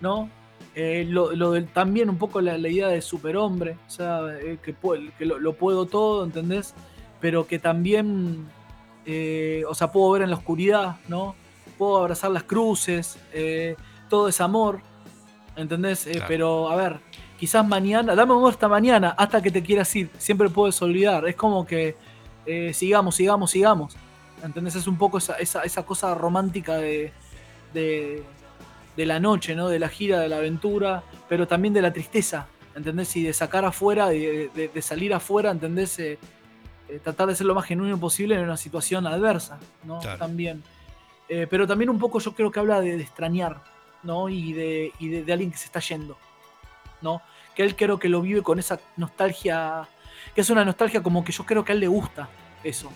¿no? 0.00 0.28
Eh, 0.74 1.04
lo, 1.08 1.32
lo 1.32 1.52
del- 1.52 1.68
también 1.68 2.08
un 2.10 2.18
poco 2.18 2.40
la, 2.40 2.58
la 2.58 2.68
idea 2.68 2.88
de 2.88 3.00
superhombre. 3.02 3.76
O 3.86 3.90
sea, 3.90 4.20
eh, 4.40 4.58
que, 4.62 4.74
que 5.18 5.24
lo, 5.26 5.38
lo 5.38 5.52
puedo 5.54 5.86
todo, 5.86 6.24
¿entendés? 6.24 6.74
Pero 7.20 7.46
que 7.46 7.58
también 7.58 8.46
eh, 9.06 9.64
o 9.68 9.74
sea, 9.74 9.90
puedo 9.92 10.10
ver 10.12 10.22
en 10.22 10.30
la 10.30 10.36
oscuridad, 10.36 10.96
¿no? 11.08 11.34
Puedo 11.78 11.98
abrazar 11.98 12.30
las 12.30 12.42
cruces, 12.44 13.18
eh, 13.32 13.76
todo 14.08 14.28
es 14.28 14.40
amor, 14.40 14.80
¿entendés? 15.56 16.04
Claro. 16.04 16.24
Pero, 16.28 16.68
a 16.70 16.76
ver, 16.76 17.00
quizás 17.38 17.66
mañana, 17.66 18.14
dame 18.14 18.32
amor 18.32 18.52
hasta 18.52 18.68
mañana, 18.68 19.10
hasta 19.18 19.42
que 19.42 19.50
te 19.50 19.62
quieras 19.62 19.94
ir, 19.96 20.08
siempre 20.18 20.48
puedes 20.48 20.80
olvidar, 20.82 21.26
es 21.28 21.34
como 21.34 21.66
que 21.66 21.96
sigamos, 22.72 23.14
sigamos, 23.16 23.50
sigamos, 23.50 23.96
¿entendés? 24.42 24.74
Es 24.76 24.86
un 24.86 24.96
poco 24.98 25.18
esa, 25.18 25.34
esa, 25.36 25.62
esa 25.62 25.84
cosa 25.84 26.14
romántica 26.14 26.76
de, 26.76 27.12
de, 27.72 28.22
de 28.96 29.06
la 29.06 29.20
noche, 29.20 29.54
¿no? 29.54 29.68
De 29.68 29.78
la 29.78 29.88
gira, 29.88 30.20
de 30.20 30.28
la 30.28 30.36
aventura, 30.38 31.02
pero 31.28 31.46
también 31.46 31.74
de 31.74 31.82
la 31.82 31.92
tristeza, 31.92 32.46
¿entendés? 32.74 33.14
Y 33.16 33.22
de 33.24 33.32
sacar 33.32 33.64
afuera, 33.64 34.08
de, 34.08 34.50
de- 34.54 34.68
de 34.68 34.82
salir 34.82 35.14
afuera, 35.14 35.50
¿entendés? 35.50 35.98
Eh, 35.98 36.18
eh, 36.88 37.00
tratar 37.02 37.28
de 37.28 37.36
ser 37.36 37.46
lo 37.46 37.54
más 37.54 37.64
genuino 37.66 37.98
posible 37.98 38.34
en 38.34 38.42
una 38.42 38.56
situación 38.56 39.06
adversa, 39.06 39.58
¿no? 39.84 39.98
Claro. 40.00 40.18
También. 40.18 40.62
Eh, 41.28 41.46
pero 41.48 41.66
también 41.66 41.88
un 41.88 41.98
poco 41.98 42.18
yo 42.18 42.34
creo 42.34 42.50
que 42.50 42.60
habla 42.60 42.80
de, 42.80 43.00
extrañar, 43.00 43.62
¿no? 44.02 44.28
Y, 44.28 44.52
de, 44.52 44.92
y 44.98 45.08
de, 45.08 45.24
de 45.24 45.32
alguien 45.32 45.50
que 45.50 45.56
se 45.58 45.66
está 45.66 45.80
yendo, 45.80 46.18
¿no? 47.00 47.22
Que 47.54 47.62
él 47.62 47.76
creo 47.76 47.98
que 47.98 48.08
lo 48.08 48.20
vive 48.20 48.42
con 48.42 48.58
esa 48.58 48.80
nostalgia, 48.96 49.88
que 50.34 50.40
es 50.40 50.50
una 50.50 50.64
nostalgia 50.64 51.02
como 51.02 51.24
que 51.24 51.32
yo 51.32 51.44
creo 51.46 51.64
que 51.64 51.72
a 51.72 51.74
él 51.74 51.80
le 51.80 51.88
gusta 51.88 52.28
eso. 52.64 52.90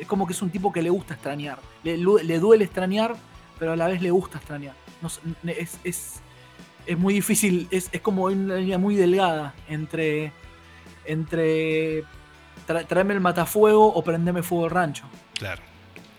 Es 0.00 0.06
como 0.06 0.26
que 0.26 0.32
es 0.32 0.42
un 0.42 0.50
tipo 0.50 0.72
que 0.72 0.82
le 0.82 0.90
gusta 0.90 1.14
extrañar. 1.14 1.58
Le, 1.84 1.96
le 1.98 2.38
duele 2.38 2.64
extrañar, 2.64 3.14
pero 3.58 3.72
a 3.72 3.76
la 3.76 3.86
vez 3.86 4.00
le 4.02 4.10
gusta 4.10 4.38
extrañar. 4.38 4.74
No 5.02 5.08
es, 5.52 5.78
es, 5.84 6.20
es 6.86 6.98
muy 6.98 7.14
difícil, 7.14 7.68
es, 7.70 7.88
es 7.92 8.00
como 8.00 8.24
una 8.24 8.56
línea 8.56 8.78
muy 8.78 8.96
delgada 8.96 9.54
entre, 9.68 10.32
entre 11.04 12.02
tra- 12.66 12.86
traerme 12.86 13.14
el 13.14 13.20
matafuego 13.20 13.86
o 13.86 14.02
prenderme 14.02 14.42
fuego 14.42 14.64
el 14.66 14.70
rancho. 14.70 15.04
Claro. 15.34 15.62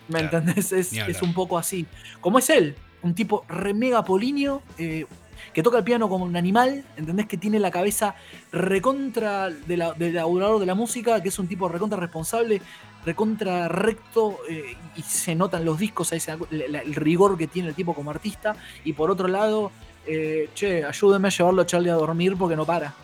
¿Me 0.08 0.18
Claro, 0.20 0.38
entendés? 0.38 0.72
Es, 0.72 0.92
es 0.92 1.22
un 1.22 1.32
poco 1.34 1.58
así. 1.58 1.86
Como 2.20 2.38
es 2.38 2.50
él, 2.50 2.76
un 3.02 3.14
tipo 3.14 3.44
re 3.48 3.72
mega 3.74 4.04
polinio, 4.04 4.62
eh, 4.78 5.06
que 5.52 5.62
toca 5.62 5.78
el 5.78 5.84
piano 5.84 6.08
como 6.08 6.24
un 6.24 6.36
animal, 6.36 6.84
¿entendés? 6.96 7.26
Que 7.26 7.36
tiene 7.36 7.58
la 7.58 7.70
cabeza 7.70 8.14
recontra 8.52 9.50
de 9.50 9.92
del 9.96 10.18
aurador 10.18 10.60
de 10.60 10.66
la 10.66 10.74
música, 10.74 11.22
que 11.22 11.28
es 11.30 11.38
un 11.38 11.48
tipo 11.48 11.68
recontra 11.68 11.98
responsable. 11.98 12.60
Recontra 13.04 13.68
recto 13.68 14.38
eh, 14.48 14.76
y 14.96 15.02
se 15.02 15.34
notan 15.34 15.64
los 15.64 15.78
discos, 15.78 16.12
ese, 16.12 16.36
el 16.50 16.94
rigor 16.94 17.36
que 17.36 17.46
tiene 17.46 17.68
el 17.68 17.74
tipo 17.74 17.94
como 17.94 18.10
artista. 18.10 18.56
Y 18.84 18.92
por 18.92 19.10
otro 19.10 19.28
lado, 19.28 19.72
eh, 20.06 20.50
che, 20.54 20.84
ayúdeme 20.84 21.28
a 21.28 21.30
llevarlo 21.30 21.62
a 21.62 21.66
Charlie 21.66 21.90
a 21.90 21.94
dormir 21.94 22.36
porque 22.36 22.56
no 22.56 22.64
para. 22.64 22.94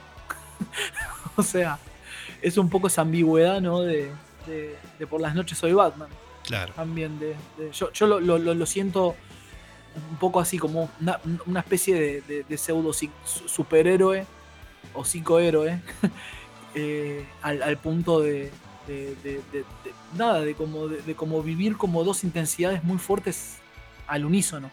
o 1.36 1.42
sea, 1.42 1.78
es 2.42 2.58
un 2.58 2.68
poco 2.68 2.86
esa 2.88 3.02
ambigüedad, 3.02 3.60
¿no? 3.60 3.80
De, 3.82 4.10
por 5.10 5.20
las 5.20 5.34
noches 5.34 5.58
soy 5.58 5.72
Batman. 5.72 6.08
Claro. 6.44 6.72
También 6.74 7.18
de, 7.18 7.36
yo, 7.72 8.06
lo, 8.06 8.66
siento 8.66 9.14
un 10.10 10.16
poco 10.16 10.40
así 10.40 10.58
como 10.58 10.88
una, 11.46 11.60
especie 11.60 12.22
de, 12.22 12.56
pseudo 12.56 12.92
superhéroe 12.94 14.24
o 14.94 15.04
psicohéroe 15.04 15.82
eh, 16.74 17.26
al, 17.42 17.76
punto 17.76 18.20
de, 18.20 18.50
nada, 20.14 20.40
de 20.40 20.54
como, 20.54 20.88
de, 20.88 21.14
como 21.14 21.42
vivir 21.42 21.76
como 21.76 22.04
dos 22.04 22.24
intensidades 22.24 22.82
muy 22.84 22.98
fuertes 22.98 23.58
al 24.06 24.24
unísono. 24.24 24.70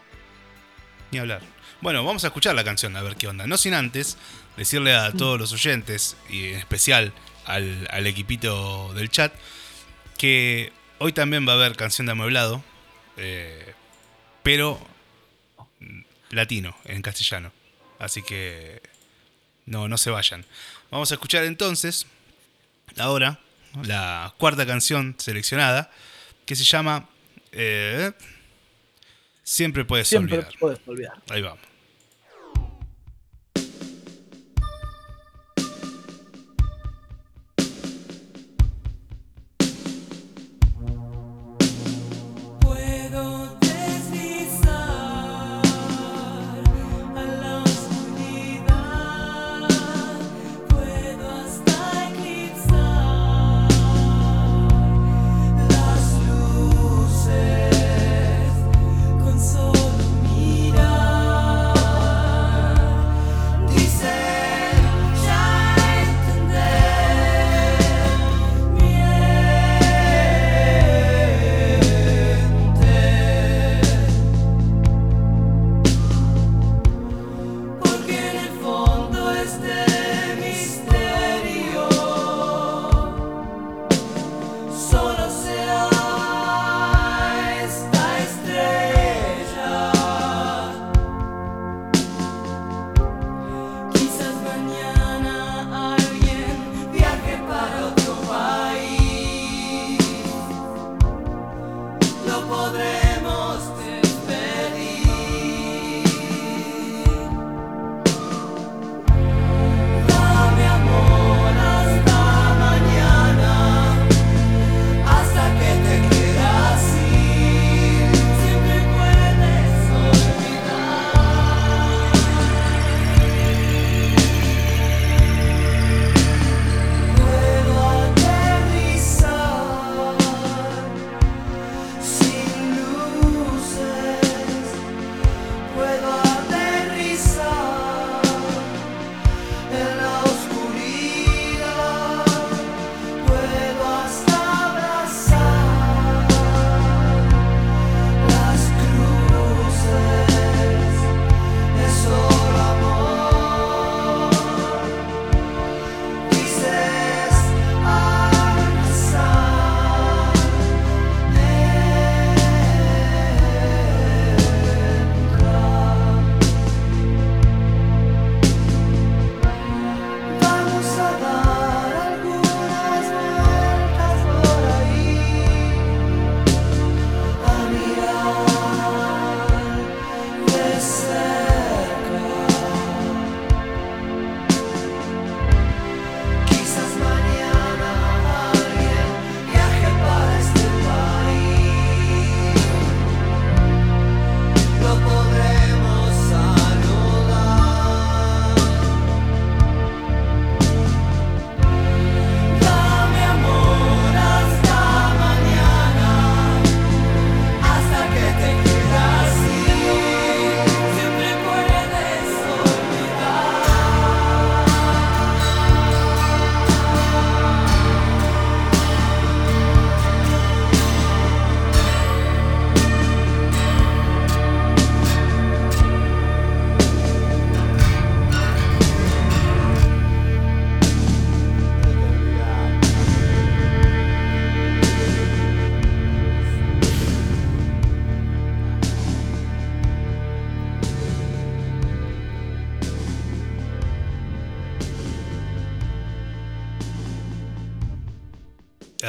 Ni 1.10 1.18
hablar. 1.18 1.42
Bueno, 1.80 2.04
vamos 2.04 2.24
a 2.24 2.28
escuchar 2.28 2.54
la 2.54 2.64
canción, 2.64 2.96
a 2.96 3.02
ver 3.02 3.16
qué 3.16 3.28
onda. 3.28 3.46
No 3.46 3.56
sin 3.56 3.74
antes 3.74 4.16
decirle 4.56 4.94
a 4.94 5.10
mm. 5.10 5.16
todos 5.16 5.38
los 5.38 5.52
oyentes, 5.52 6.16
y 6.28 6.48
en 6.48 6.58
especial 6.58 7.12
al, 7.44 8.06
equipito 8.06 8.92
del 8.94 9.10
chat, 9.10 9.32
que 10.18 10.72
hoy 10.98 11.12
también 11.12 11.46
va 11.46 11.52
a 11.52 11.56
haber 11.56 11.76
canción 11.76 12.06
de 12.06 12.12
amueblado, 12.12 12.62
eh, 13.16 13.74
pero 14.42 14.80
latino, 16.30 16.76
en 16.84 17.02
castellano. 17.02 17.52
Así 17.98 18.22
que 18.22 18.82
no, 19.66 19.88
no 19.88 19.98
se 19.98 20.10
vayan. 20.10 20.44
Vamos 20.90 21.10
a 21.10 21.14
escuchar 21.14 21.44
entonces, 21.44 22.06
ahora, 22.98 23.38
la 23.84 24.34
cuarta 24.38 24.66
canción 24.66 25.14
seleccionada, 25.18 25.90
que 26.44 26.56
se 26.56 26.64
llama 26.64 27.08
eh, 27.52 28.12
Siempre 29.42 29.84
puedes 29.84 30.08
Siempre 30.08 30.44
puedes 30.58 30.80
olvidar. 30.86 31.22
Ahí 31.30 31.40
vamos. 31.40 31.60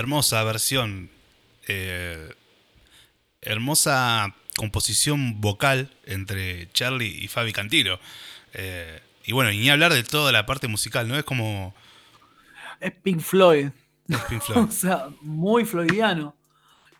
Hermosa 0.08 0.42
versión, 0.46 1.10
eh, 1.68 2.34
hermosa 3.42 4.34
composición 4.56 5.42
vocal 5.42 5.90
entre 6.06 6.72
Charlie 6.72 7.14
y 7.26 7.28
Fabi 7.28 7.52
Cantilo. 7.52 8.00
Eh, 8.54 9.02
y 9.26 9.34
bueno, 9.34 9.52
y 9.52 9.58
ni 9.58 9.70
hablar 9.70 9.94
de 9.94 10.04
toda 10.04 10.32
la 10.32 10.46
parte 10.46 10.70
musical, 10.70 11.10
¿no? 11.10 11.18
Es 11.18 11.26
como... 11.26 11.76
Es 12.80 12.94
Pink 13.04 13.20
Floyd. 13.20 13.68
Es 14.08 14.18
Pink 14.30 14.42
Floyd. 14.46 14.70
O 14.70 14.72
sea, 14.72 15.10
muy 15.20 15.66
freudiano. 15.66 16.34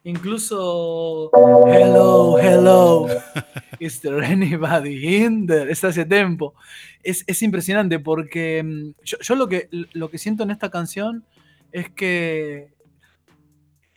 Incluso 0.04 1.32
Hello, 1.66 2.38
hello. 2.38 3.08
Is 3.80 4.02
there 4.02 4.22
anybody 4.26 5.16
in 5.16 5.48
there? 5.48 5.72
Es 5.72 5.82
ese 5.82 6.04
tempo. 6.04 6.56
Es, 7.04 7.24
es 7.26 7.42
impresionante 7.42 8.00
porque 8.00 8.62
mm, 8.62 9.02
yo, 9.06 9.18
yo 9.22 9.36
lo, 9.36 9.48
que, 9.48 9.70
lo 9.72 10.12
que 10.12 10.18
siento 10.18 10.44
en 10.44 10.52
esta 10.52 10.70
canción 10.70 11.24
es 11.72 11.90
que 11.90 12.76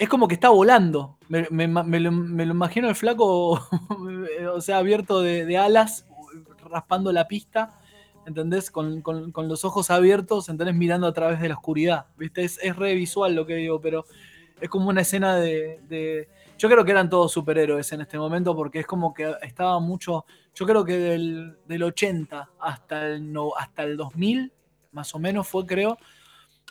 es 0.00 0.08
como 0.08 0.28
que 0.28 0.34
está 0.34 0.48
volando. 0.48 1.18
Me, 1.28 1.46
lo, 1.68 2.10
imagino 2.10 2.88
el 2.88 2.94
flaco, 2.94 3.60
o 4.54 4.60
sea, 4.62 4.78
abierto 4.78 5.20
de, 5.20 5.58
alas, 5.58 6.06
raspando 6.70 7.12
la 7.12 7.28
pista, 7.28 7.78
¿entendés? 8.26 8.70
Con, 8.70 9.02
los 9.36 9.64
ojos 9.66 9.90
abiertos, 9.90 10.48
¿entendés? 10.48 10.74
Mirando 10.74 11.06
a 11.06 11.12
través 11.12 11.38
de 11.38 11.50
la 11.50 11.56
oscuridad, 11.56 12.06
¿viste? 12.16 12.44
Es, 12.44 12.58
es 12.62 12.74
re 12.76 12.94
visual 12.94 13.34
lo 13.34 13.44
que 13.44 13.56
digo, 13.56 13.78
pero 13.82 14.06
es 14.58 14.70
como 14.70 14.88
una 14.88 15.02
escena 15.02 15.36
de, 15.36 15.80
de- 15.86 16.30
Yo 16.56 16.70
creo 16.70 16.82
que 16.82 16.92
eran 16.92 17.10
todos 17.10 17.30
superhéroes 17.30 17.92
en 17.92 18.00
este 18.00 18.18
momento 18.18 18.56
porque 18.56 18.80
es 18.80 18.86
como 18.86 19.12
que 19.12 19.34
estaba 19.42 19.80
mucho... 19.80 20.24
Yo 20.54 20.64
creo 20.64 20.82
que 20.82 20.96
del, 20.96 21.58
del 21.68 21.82
80 21.82 22.48
hasta 22.58 23.06
el, 23.06 23.30
no, 23.30 23.50
hasta 23.54 23.82
el 23.82 23.98
2000, 23.98 24.50
más 24.92 25.14
o 25.14 25.18
menos 25.18 25.46
fue, 25.46 25.66
creo, 25.66 25.98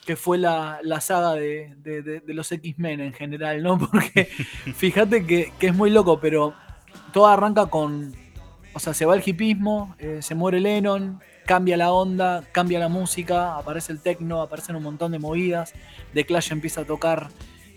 que 0.10 0.16
fue 0.16 0.40
la, 0.40 0.80
la 0.82 1.02
saga 1.02 1.36
de, 1.36 1.76
de- 1.84 2.24
los 2.34 2.52
X-Men 2.52 3.00
en 3.00 3.14
general, 3.14 3.62
¿no? 3.62 3.78
Porque 3.92 4.26
fíjate 4.76 5.24
que, 5.24 5.54
que 5.60 5.68
es 5.68 5.76
muy 5.76 5.92
loco, 5.92 6.20
pero 6.20 6.56
todo 7.14 7.28
arranca 7.28 7.68
con. 7.68 8.12
O 8.74 8.80
sea, 8.80 8.96
se 8.96 9.06
va 9.06 9.14
el 9.16 9.22
hipismo, 9.24 9.96
eh, 10.00 10.18
se 10.24 10.34
muere 10.34 10.60
Lennon, 10.62 11.20
cambia 11.46 11.78
la 11.78 11.92
onda, 11.92 12.44
cambia 12.52 12.80
la 12.80 12.88
música, 12.88 13.56
aparece 13.56 13.92
el 13.92 14.00
techno, 14.02 14.42
aparecen 14.42 14.76
un 14.76 14.82
montón 14.82 15.12
de 15.12 15.20
movidas. 15.20 15.74
The 16.16 16.26
Clash 16.26 16.52
empieza 16.54 16.82
a 16.82 16.86
tocar 16.86 17.28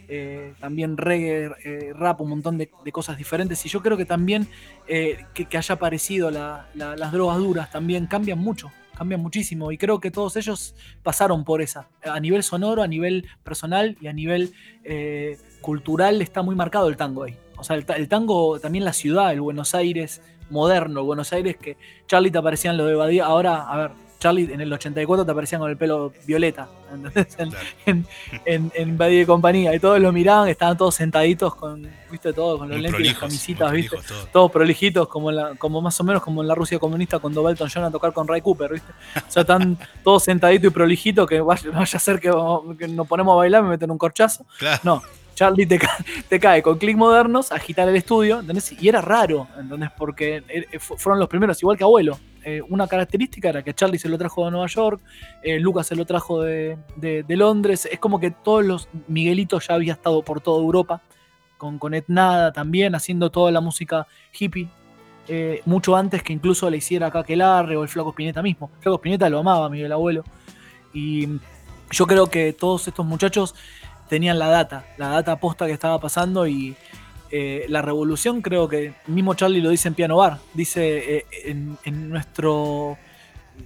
eh, 0.09 0.55
también 0.59 0.97
reggae, 0.97 1.51
eh, 1.65 1.93
rap, 1.95 2.23
un 2.23 2.31
montón 2.31 2.57
de, 2.57 2.71
de 2.83 2.93
cosas 2.93 3.19
diferentes. 3.19 3.63
Y 3.67 3.69
yo 3.69 3.83
creo 3.83 3.99
que 3.99 4.07
también 4.07 4.49
que, 4.87 5.27
haya 5.55 5.75
aparecido 5.75 6.31
la- 6.31 6.67
las 6.75 7.13
drogas 7.13 7.37
duras 7.37 7.71
también 7.71 8.07
cambian 8.07 8.39
mucho, 8.39 8.73
cambian 8.97 9.21
muchísimo. 9.21 9.73
Y 9.73 9.79
creo 9.79 10.01
que 10.01 10.11
todos 10.11 10.37
ellos 10.37 10.75
pasaron 11.03 11.45
por 11.45 11.63
esa. 11.63 11.89
A 12.05 12.21
nivel 12.21 12.43
sonoro, 12.43 12.83
a 12.83 12.89
nivel 12.89 13.27
personal 13.43 13.97
y 14.01 14.07
a 14.07 14.13
nivel 14.13 14.53
eh, 14.85 15.39
cultural 15.61 16.23
está 16.23 16.43
muy 16.43 16.55
marcado 16.55 16.89
el 16.89 16.97
tango 16.97 17.25
ahí. 17.25 17.37
O 17.57 17.65
sea, 17.65 17.77
el, 17.77 17.85
el 17.97 18.09
tango, 18.09 18.59
también 18.61 18.85
la 18.85 18.93
ciudad, 18.93 19.33
el 19.33 19.41
Buenos 19.41 19.75
Aires 19.75 20.21
moderno, 20.51 21.05
Buenos 21.05 21.33
Aires 21.33 21.57
que 21.57 21.77
Charlie 22.07 22.31
te 22.31 22.39
aparecían 22.39 22.77
lo 22.77 22.87
de 22.87 22.95
Badía. 22.95 23.27
Ahora, 23.27 23.63
a 23.63 23.77
ver, 23.77 23.91
Charlie 24.23 24.53
en 24.53 24.61
el 24.61 24.73
84 24.73 25.25
te 25.27 25.33
aparecían 25.33 25.61
con 25.61 25.69
el 25.71 25.77
pelo 25.77 26.13
violeta. 26.25 26.69
¿entendés? 26.93 27.37
En, 27.39 27.51
Claro. 27.51 27.67
en, 27.87 28.07
en, 28.45 28.73
en 28.75 28.97
Badía 28.99 29.23
y 29.23 29.27
compañía. 29.27 29.75
Y 29.75 29.81
todos 29.81 29.99
lo 29.99 30.13
miraban, 30.13 30.49
estaban 30.49 30.77
todos 30.77 30.95
sentaditos 30.95 31.55
con, 31.57 31.89
viste, 32.11 32.33
todo, 32.33 32.59
con 32.59 32.69
los 32.69 32.77
Muy 32.77 32.83
lentes 32.83 33.01
y 33.01 33.05
las 33.05 33.19
camisitas, 33.19 33.73
viste 33.73 33.97
todos. 34.33 34.51
prolijitos, 34.53 35.09
como, 35.09 35.33
la, 35.33 35.55
como 35.57 35.81
más 35.81 35.99
o 36.01 36.05
menos 36.05 36.23
como 36.23 36.41
en 36.43 36.49
la 36.49 36.55
Rusia 36.55 36.79
comunista 36.79 37.19
cuando 37.19 37.43
va 37.43 37.51
Elton 37.51 37.69
John 37.73 37.85
a 37.85 37.91
tocar 37.91 38.13
con 38.13 38.29
Ray 38.29 38.41
Cooper, 38.41 38.73
¿viste? 38.73 38.93
O 39.17 39.31
sea, 39.31 39.41
están 39.43 39.77
todos 40.05 40.23
sentaditos 40.23 40.71
y 40.71 40.71
prolijitos 40.71 41.29
que 41.29 41.41
vaya, 41.41 41.71
vaya 41.71 41.97
a 41.97 42.01
ser 42.01 42.21
que, 42.21 42.31
que 42.79 42.87
nos 42.89 43.09
ponemos 43.09 43.33
a 43.33 43.37
bailar, 43.37 43.63
me 43.65 43.71
meten 43.71 43.91
un 43.91 43.99
corchazo. 43.99 44.47
Claro. 44.59 44.81
No, 44.85 45.03
Charlie 45.43 45.67
te, 45.67 45.79
ca- 45.79 45.97
te 46.29 46.39
cae 46.39 46.63
con 46.63 46.79
clic 46.79 46.97
modernos 46.97 47.51
agitar 47.51 47.89
el 47.89 47.97
estudio, 47.97 48.39
¿entendés? 48.41 48.73
Y 48.81 48.89
era 48.89 49.01
raro, 49.01 49.49
¿entendés? 49.59 49.91
Porque 49.99 50.45
eh, 50.49 50.79
fu- 50.79 50.97
fueron 50.97 51.19
los 51.19 51.29
primeros, 51.29 51.61
igual 51.61 51.77
que 51.77 51.83
Abuelo. 51.85 52.19
Eh, 52.45 52.61
una 52.69 52.87
característica 52.89 53.49
era 53.49 53.63
que 53.63 53.73
Charlie 53.75 53.99
se 53.99 54.09
lo 54.09 54.19
trajo 54.19 54.45
de 54.45 54.51
Nueva 54.53 54.67
York, 54.67 55.01
eh, 55.43 55.59
Lucas 55.61 55.87
se 55.89 55.97
lo 55.97 56.05
trajo 56.05 56.43
de, 56.43 56.77
de- 56.97 57.25
Londres. 57.37 57.89
Es 57.91 57.99
como 57.99 58.21
que 58.21 58.31
todos 58.31 58.65
los 58.65 58.89
Miguelitos 59.09 59.67
ya 59.69 59.75
había 59.75 59.95
estado 59.95 60.23
por 60.23 60.41
toda 60.41 60.61
Europa, 60.63 61.03
con, 61.59 61.79
con 61.79 61.93
Etnada 61.95 62.53
también, 62.53 62.95
haciendo 62.95 63.31
toda 63.31 63.51
la 63.51 63.61
música 63.61 64.07
hippie. 64.39 64.69
eh, 65.29 65.61
mucho 65.67 65.95
antes 65.97 66.23
que 66.23 66.33
incluso 66.33 66.69
le 66.71 66.77
hiciera 66.79 67.07
acá 67.09 67.21
Aquelarre 67.21 67.77
o 67.77 67.83
el 67.83 67.89
Flaco 67.89 68.11
Spinetta 68.11 68.43
mismo. 68.43 68.71
Flaco 68.81 68.97
Spinetta 68.97 69.29
lo 69.29 69.39
amaba, 69.41 69.69
Miguel 69.69 69.93
Abuelo. 69.93 70.23
Y 70.93 71.29
yo 71.93 72.07
creo 72.07 72.27
que 72.27 72.53
todos 72.53 72.89
estos 72.89 73.05
muchachos 73.07 73.55
tenían 74.13 74.39
la 74.39 74.49
data, 74.49 74.85
la 74.99 75.09
data 75.09 75.41
posta 75.41 75.65
que 75.65 75.73
estaba 75.73 75.99
pasando 75.99 76.47
y 76.47 76.77
eh, 77.31 77.65
la 77.71 77.81
revolución 77.81 78.43
creo 78.43 78.69
que 78.69 78.93
mismo 79.07 79.33
Charlie 79.33 79.63
lo 79.63 79.71
dice 79.71 79.89
en 79.89 79.95
Piano 79.95 80.19
Bar, 80.19 80.39
dice 80.53 81.17
eh, 81.17 81.27
en, 81.47 82.11
nuestro 82.11 82.99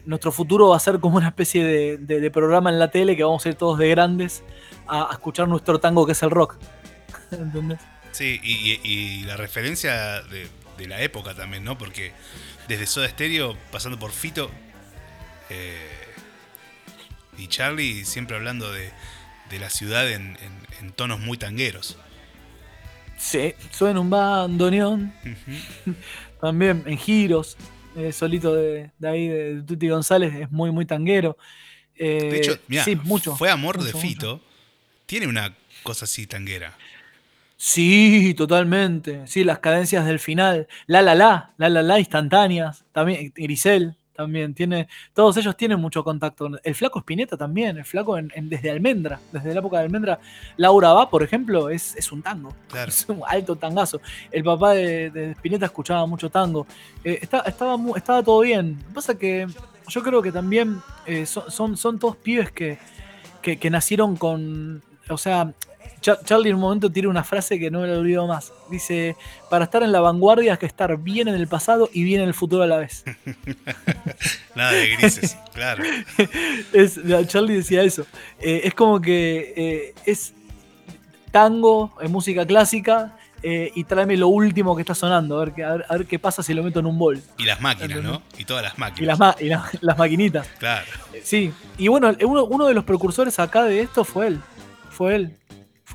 nuestro 0.05 0.31
futuro 0.31 0.68
va 0.68 0.77
a 0.77 0.78
ser 0.78 1.01
como 1.01 1.16
una 1.16 1.27
especie 1.27 1.64
de, 1.64 2.31
programa 2.31 2.70
en 2.70 2.78
la 2.78 2.93
tele 2.93 3.16
que 3.16 3.24
vamos 3.24 3.44
a 3.44 3.48
ir 3.48 3.56
todos 3.56 3.77
de 3.77 3.89
grandes 3.89 4.44
a, 4.86 5.09
escuchar 5.10 5.48
nuestro 5.48 5.81
tango 5.81 6.06
que 6.06 6.12
es 6.12 6.23
el 6.23 6.31
rock. 6.31 6.59
¿Entendés? 7.32 7.81
Sí, 8.12 8.40
y, 8.44 9.24
la 9.24 9.36
referencia 9.36 10.23
de, 10.23 10.47
de 10.78 10.86
la 10.86 11.02
época 11.02 11.35
también, 11.35 11.64
¿no? 11.64 11.77
Porque 11.77 12.12
desde 12.68 12.86
Soda 12.86 13.09
Stereo, 13.09 13.56
pasando 13.73 13.98
por 13.98 14.12
Fito 14.12 14.48
eh, 15.51 15.89
y 17.36 17.48
Charlie, 17.48 18.05
siempre 18.05 18.36
hablando 18.36 18.70
de, 18.70 18.93
de 19.51 19.59
la 19.59 19.70
ciudad 19.70 20.10
en, 20.10 20.36
en- 20.43 20.66
en 20.86 20.93
tonos 20.93 21.20
muy 21.20 21.36
tangueros. 21.39 21.97
Sí, 23.18 23.55
suena 23.70 24.01
un 24.01 24.10
bandoneón. 24.10 25.12
También 26.40 26.82
en 26.86 26.98
giros, 26.98 27.56
eh, 27.97 28.12
solito 28.12 28.55
de, 28.55 28.90
de 28.98 29.09
ahí 29.09 29.28
de 29.28 29.62
Tuti 29.62 29.89
González, 29.89 30.35
es 30.35 30.51
muy, 30.51 30.70
muy 30.70 30.85
tanguero. 30.85 31.36
Eh, 31.94 32.28
De 32.31 32.36
hecho, 32.39 32.59
sí, 32.85 32.97
mucho. 32.97 33.35
fue 33.36 33.51
amor 33.51 33.78
de 33.78 33.93
mucho, 33.93 33.98
Fito. 33.98 34.40
Tiene 35.06 35.27
una 35.27 35.55
cosa 35.82 36.05
así 36.05 36.27
tanguera. 36.27 36.77
Sí, 37.56 38.35
totalmente. 38.36 39.27
Sí, 39.27 39.43
las 39.44 39.60
cadencias 39.60 40.05
del 40.05 40.18
final. 40.18 40.68
La 40.86 41.01
la 41.01 41.14
la, 41.14 41.52
la 41.56 41.70
la 41.70 41.82
la 41.82 41.98
instantáneas. 41.98 42.85
También 42.93 43.32
Grisel 43.35 43.97
también 44.16 44.55
tiene. 44.55 44.88
Todos 45.14 45.36
ellos 45.36 45.56
tienen 45.56 45.78
mucho 45.78 46.02
contacto. 46.02 46.48
El 46.64 46.74
flaco 46.74 46.98
Spinetta 47.01 47.36
también. 47.36 47.76
El 47.76 47.84
flaco 47.84 48.16
en- 48.18 48.32
en- 48.34 48.48
desde 48.48 48.70
Almendra. 48.70 49.20
Desde 49.32 49.52
la 49.55 49.60
época 49.60 49.78
de 49.78 49.84
Almendra. 49.84 50.18
Laura 50.56 50.93
va, 50.93 51.09
por 51.10 51.22
ejemplo, 51.22 51.68
es, 51.70 51.94
es 51.97 52.10
un 52.10 52.22
tango. 52.22 52.52
Claro. 52.68 52.88
Es 52.88 53.06
un 53.09 53.20
alto 53.26 53.56
tangazo. 53.56 54.01
El 54.32 54.43
papá 54.44 54.72
de, 54.72 55.10
de 55.10 55.30
Spinetta 55.32 55.66
escuchaba 55.66 56.06
mucho 56.06 56.30
tango. 56.30 56.66
Eh, 57.05 57.18
está- 57.22 57.40
estaba, 57.40 57.76
estaba 57.97 58.22
todo 58.22 58.40
bien. 58.40 58.78
Lo 58.80 58.88
que 58.88 58.94
pasa 58.94 59.18
que 59.18 59.47
yo 59.88 60.02
creo 60.02 60.20
que 60.22 60.32
también 60.32 60.80
eh, 61.06 61.26
son, 61.26 61.51
son, 61.51 61.76
son 61.76 61.98
todos 61.98 62.16
pibes 62.16 62.51
que, 62.51 62.78
que, 63.43 63.59
que 63.59 63.70
nacieron 63.70 64.16
con. 64.16 64.82
O 65.09 65.16
sea, 65.18 65.52
Charlie 66.00 66.50
en 66.50 66.54
un 66.56 66.60
momento 66.60 66.90
tiene 66.90 67.08
una 67.08 67.24
frase 67.24 67.58
que 67.58 67.70
no 67.70 67.80
me 67.80 67.86
la 67.88 67.98
olvido 67.98 68.26
más. 68.26 68.52
Dice: 68.70 69.16
Para 69.50 69.64
estar 69.64 69.82
en 69.82 69.92
la 69.92 70.00
vanguardia 70.00 70.52
hay 70.52 70.58
que 70.58 70.66
estar 70.66 70.96
bien 70.98 71.28
en 71.28 71.34
el 71.34 71.48
pasado 71.48 71.88
y 71.92 72.04
bien 72.04 72.20
en 72.22 72.28
el 72.28 72.34
futuro 72.34 72.62
a 72.62 72.66
la 72.66 72.76
vez. 72.78 73.04
Nada 74.54 74.72
de 74.72 74.96
grises, 74.96 75.36
claro. 75.54 75.84
Es- 76.72 77.00
Charlie 77.28 77.56
decía 77.56 77.82
eso. 77.82 78.06
Eh, 78.40 78.62
es 78.64 78.74
como 78.74 79.00
que 79.00 79.52
eh, 79.56 79.94
es 80.04 80.32
tango, 81.30 81.92
es 82.00 82.10
música 82.10 82.46
clásica. 82.46 83.16
eh, 83.42 83.70
y 83.74 83.84
tráeme 83.84 84.16
lo 84.16 84.28
último 84.28 84.74
que 84.74 84.80
está 84.82 84.94
sonando, 84.94 85.36
a 85.36 85.44
ver, 85.44 85.52
qué- 85.54 85.62
a, 85.62 85.72
ver, 85.72 85.84
a 85.88 85.96
ver 85.98 86.06
qué 86.06 86.18
pasa 86.18 86.42
si 86.42 86.54
lo 86.54 86.62
meto 86.64 86.80
en 86.80 86.86
un 86.86 86.98
bol. 86.98 87.20
Y 87.38 87.44
las 87.44 87.60
máquinas, 87.60 88.02
¿no? 88.02 88.22
Y 88.38 88.44
todas 88.44 88.62
las 88.62 88.76
máquinas. 88.78 89.02
Y 89.02 89.04
las, 89.04 89.18
ma- 89.18 89.36
y 89.38 89.44
la- 89.48 89.70
las 89.82 89.98
maquinitas. 89.98 90.48
Claro. 90.58 90.86
Sí, 91.22 91.52
y 91.78 91.86
bueno, 91.88 92.10
uno, 92.24 92.44
uno 92.44 92.66
de 92.66 92.74
los 92.74 92.84
precursores 92.84 93.38
acá 93.38 93.64
de 93.64 93.80
esto 93.82 94.04
fue 94.04 94.28
él. 94.28 94.40
Fue 94.90 95.14
él. 95.16 95.36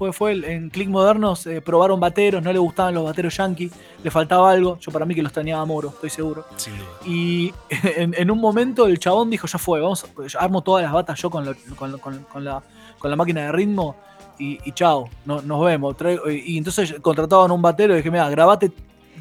Fue, 0.01 0.11
fue. 0.13 0.31
En 0.51 0.71
Click 0.71 0.89
Modernos 0.89 1.45
eh, 1.45 1.61
probaron 1.61 1.99
bateros, 1.99 2.41
no 2.41 2.51
le 2.51 2.57
gustaban 2.57 2.95
los 2.95 3.03
bateros 3.03 3.37
yankees, 3.37 3.71
le 4.03 4.09
faltaba 4.09 4.49
algo. 4.49 4.79
Yo 4.79 4.91
para 4.91 5.05
mí 5.05 5.13
que 5.13 5.21
los 5.21 5.29
extrañaba 5.29 5.63
Moro, 5.63 5.89
estoy 5.89 6.09
seguro. 6.09 6.43
Sin 6.55 6.75
duda. 6.75 6.87
Y 7.05 7.53
en, 7.69 8.15
en 8.17 8.31
un 8.31 8.39
momento 8.41 8.87
el 8.87 8.97
chabón 8.97 9.29
dijo, 9.29 9.45
ya 9.45 9.59
fue, 9.59 9.79
vamos, 9.79 10.03
a- 10.03 10.39
armo 10.43 10.63
todas 10.63 10.81
las 10.83 10.91
batas 10.91 11.21
yo 11.21 11.29
con, 11.29 11.45
lo- 11.45 11.53
con, 11.77 11.99
con- 11.99 12.23
con 12.23 12.43
la, 12.43 12.63
con 12.97 13.11
la 13.11 13.15
máquina 13.15 13.41
de 13.41 13.51
ritmo 13.51 13.95
y, 14.39 14.57
y 14.67 14.71
chao, 14.71 15.07
no- 15.25 15.43
nos 15.43 15.63
vemos. 15.63 15.95
Traigo- 15.95 16.31
y, 16.33 16.53
y 16.53 16.57
entonces 16.57 16.95
contrataban 16.99 17.51
un 17.51 17.61
batero 17.61 17.93
y 17.93 17.97
dije, 17.97 18.09
mira, 18.09 18.27
grabate, 18.27 18.71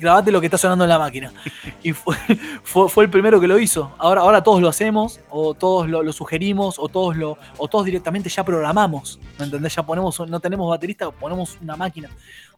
grabate 0.00 0.32
lo 0.32 0.40
que 0.40 0.46
está 0.46 0.58
sonando 0.58 0.84
en 0.84 0.90
la 0.90 0.98
máquina. 0.98 1.32
Y 1.82 1.92
fue, 1.92 2.16
fue, 2.62 2.88
fue 2.90 3.04
el 3.04 3.10
primero 3.10 3.40
que 3.40 3.46
lo 3.46 3.58
hizo. 3.58 3.92
Ahora, 3.98 4.20
ahora 4.20 4.42
todos 4.42 4.60
lo 4.60 4.68
hacemos, 4.68 5.20
o 5.30 5.54
todos 5.54 5.88
lo, 5.88 6.02
lo 6.02 6.12
sugerimos, 6.12 6.78
o 6.78 6.88
todos 6.88 7.16
lo, 7.16 7.38
o 7.56 7.68
todos 7.68 7.86
directamente 7.86 8.28
ya 8.28 8.44
programamos. 8.44 9.18
¿Me 9.38 9.46
entendés? 9.46 9.74
Ya 9.74 9.82
ponemos, 9.82 10.20
no 10.28 10.40
tenemos 10.40 10.68
baterista, 10.68 11.10
ponemos 11.10 11.56
una 11.62 11.76
máquina. 11.76 12.10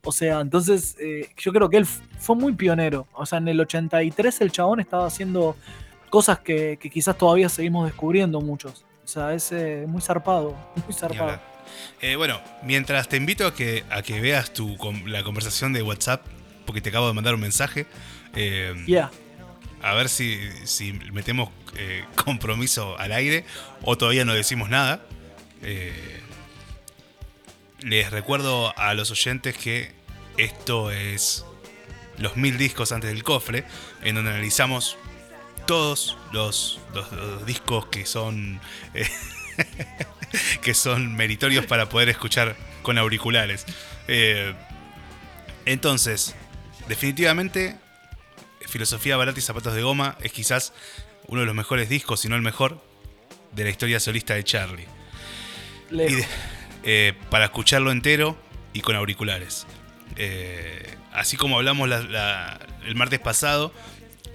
O 0.04 0.10
sea, 0.10 0.40
entonces 0.40 0.96
eh, 0.98 1.28
yo 1.36 1.52
creo 1.52 1.68
que 1.68 1.76
él 1.76 1.86
fue 1.86 2.34
muy 2.34 2.54
pionero. 2.54 3.06
O 3.12 3.24
sea, 3.24 3.38
en 3.38 3.46
el 3.46 3.60
83 3.60 4.40
el 4.40 4.50
chabón 4.50 4.80
estaba 4.80 5.06
haciendo 5.06 5.56
cosas 6.10 6.40
que, 6.40 6.78
que 6.80 6.90
quizás 6.90 7.16
todavía 7.16 7.48
seguimos 7.48 7.86
descubriendo 7.86 8.40
muchos. 8.40 8.84
O 9.04 9.08
sea, 9.08 9.32
es 9.34 9.52
eh, 9.52 9.84
muy 9.86 10.00
zarpado, 10.00 10.56
muy 10.84 10.94
zarpado. 10.94 11.38
Eh, 12.00 12.16
bueno, 12.16 12.40
mientras 12.62 13.08
te 13.08 13.16
invito 13.16 13.46
a 13.46 13.54
que, 13.54 13.84
a 13.90 14.02
que 14.02 14.20
veas 14.20 14.52
tu, 14.52 14.76
la 15.06 15.22
conversación 15.22 15.72
de 15.72 15.82
WhatsApp, 15.82 16.24
porque 16.66 16.80
te 16.80 16.88
acabo 16.90 17.06
de 17.08 17.12
mandar 17.14 17.34
un 17.34 17.40
mensaje, 17.40 17.86
eh, 18.34 18.74
Yeah. 18.86 19.10
a 19.82 19.94
ver 19.94 20.08
si, 20.08 20.38
si 20.64 20.92
metemos 21.12 21.50
eh, 21.76 22.04
compromiso 22.14 22.98
al 22.98 23.12
aire 23.12 23.44
o 23.82 23.96
todavía 23.98 24.24
no 24.24 24.34
decimos 24.34 24.68
nada. 24.68 25.04
Eh, 25.62 26.20
les 27.80 28.10
recuerdo 28.10 28.76
a 28.78 28.94
los 28.94 29.10
oyentes 29.10 29.56
que 29.56 29.92
esto 30.36 30.90
es 30.90 31.44
los 32.18 32.36
mil 32.36 32.56
discos 32.58 32.92
antes 32.92 33.10
del 33.10 33.22
cofre, 33.24 33.64
en 34.02 34.14
donde 34.14 34.30
analizamos 34.30 34.96
todos 35.66 36.16
los, 36.32 36.80
los- 36.94 37.10
los 37.12 37.46
discos 37.46 37.86
que 37.86 38.06
son 38.06 38.60
eh, 38.94 39.08
que 40.62 40.74
son 40.74 41.14
meritorios 41.16 41.66
para 41.66 41.88
poder 41.88 42.08
escuchar 42.08 42.56
con 42.82 42.98
auriculares. 42.98 43.66
Eh, 44.08 44.54
entonces, 45.66 46.34
definitivamente, 46.92 47.76
Filosofía 48.68 49.16
Barata 49.16 49.38
y 49.38 49.42
Zapatos 49.42 49.74
de 49.74 49.82
Goma 49.82 50.16
es 50.20 50.30
quizás 50.32 50.72
uno 51.26 51.40
de 51.40 51.46
los 51.46 51.54
mejores 51.54 51.88
discos, 51.88 52.20
si 52.20 52.28
no 52.28 52.36
el 52.36 52.42
mejor, 52.42 52.82
de 53.52 53.64
la 53.64 53.70
historia 53.70 53.98
solista 53.98 54.34
de 54.34 54.44
Charlie. 54.44 54.86
Y 55.90 55.94
Lejos. 55.94 56.16
de- 56.18 56.26
eh, 56.84 57.12
para 57.30 57.46
escucharlo 57.46 57.90
entero 57.92 58.36
y 58.74 58.80
con 58.82 58.94
auriculares. 58.96 59.66
Eh, 60.16 60.96
así 61.12 61.36
como 61.36 61.56
hablamos 61.56 61.88
la- 61.88 62.00
la- 62.02 62.60
el 62.84 62.94
martes 62.94 63.20
pasado, 63.20 63.72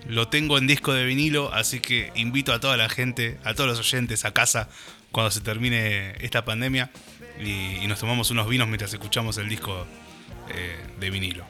lo 0.08 0.28
tengo 0.30 0.58
en 0.58 0.66
disco 0.66 0.94
de 0.94 1.06
vinilo, 1.06 1.54
así 1.54 1.80
que 1.80 2.12
invito 2.16 2.54
a 2.54 2.60
toda 2.60 2.76
la 2.78 2.90
gente, 2.90 3.38
a 3.44 3.54
todos 3.54 3.70
los 3.70 3.80
oyentes 3.80 4.26
a 4.26 4.32
casa 4.34 4.70
cuando 5.12 5.30
se 5.32 5.42
termine 5.42 6.16
esta 6.24 6.44
pandemia 6.46 6.90
y, 7.40 7.78
y 7.84 7.88
nos 7.88 8.00
tomamos 8.00 8.32
unos 8.32 8.48
vinos 8.50 8.68
mientras 8.68 8.92
escuchamos 8.94 9.38
el 9.38 9.48
disco 9.50 9.86
eh, 10.50 10.76
de 11.00 11.10
vinilo. 11.10 11.46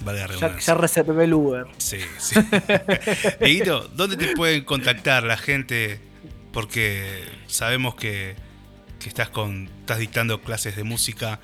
Valga 0.00 0.28
la 0.28 0.36
Ya, 0.36 0.58
ya 0.58 0.74
reservé 0.74 1.24
el 1.24 1.34
Uber. 1.34 1.66
Sí, 1.78 1.98
sí. 2.18 2.34
¿dónde 3.94 4.16
te 4.16 4.34
pueden 4.34 4.64
contactar 4.64 5.22
la 5.24 5.36
gente? 5.36 6.00
Porque 6.52 7.24
sabemos 7.46 7.94
que, 7.94 8.36
que 9.00 9.08
estás 9.08 9.28
con. 9.30 9.68
estás 9.80 9.98
dictando 9.98 10.40
clases 10.40 10.76
de 10.76 10.84
música 10.84 11.40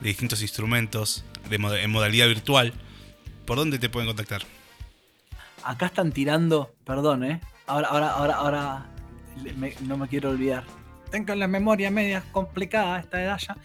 de 0.00 0.08
distintos 0.08 0.42
instrumentos 0.42 1.24
de 1.48 1.56
en 1.56 1.90
modalidad 1.90 2.26
virtual. 2.28 2.72
¿Por 3.44 3.56
dónde 3.58 3.78
te 3.78 3.88
pueden 3.88 4.08
contactar? 4.08 4.42
Acá 5.62 5.86
están 5.86 6.12
tirando, 6.12 6.74
perdón, 6.84 7.24
¿eh? 7.24 7.40
Ahora, 7.66 7.88
ahora, 7.88 8.10
ahora, 8.10 8.34
ahora 8.34 8.86
me- 9.56 9.74
no 9.82 9.96
me 9.96 10.08
quiero 10.08 10.30
olvidar. 10.30 10.64
Tengo 11.10 11.34
la 11.34 11.46
memoria 11.46 11.90
media 11.90 12.22
complicada 12.32 12.98
esta 12.98 13.22
edad 13.22 13.38
ya. 13.38 13.56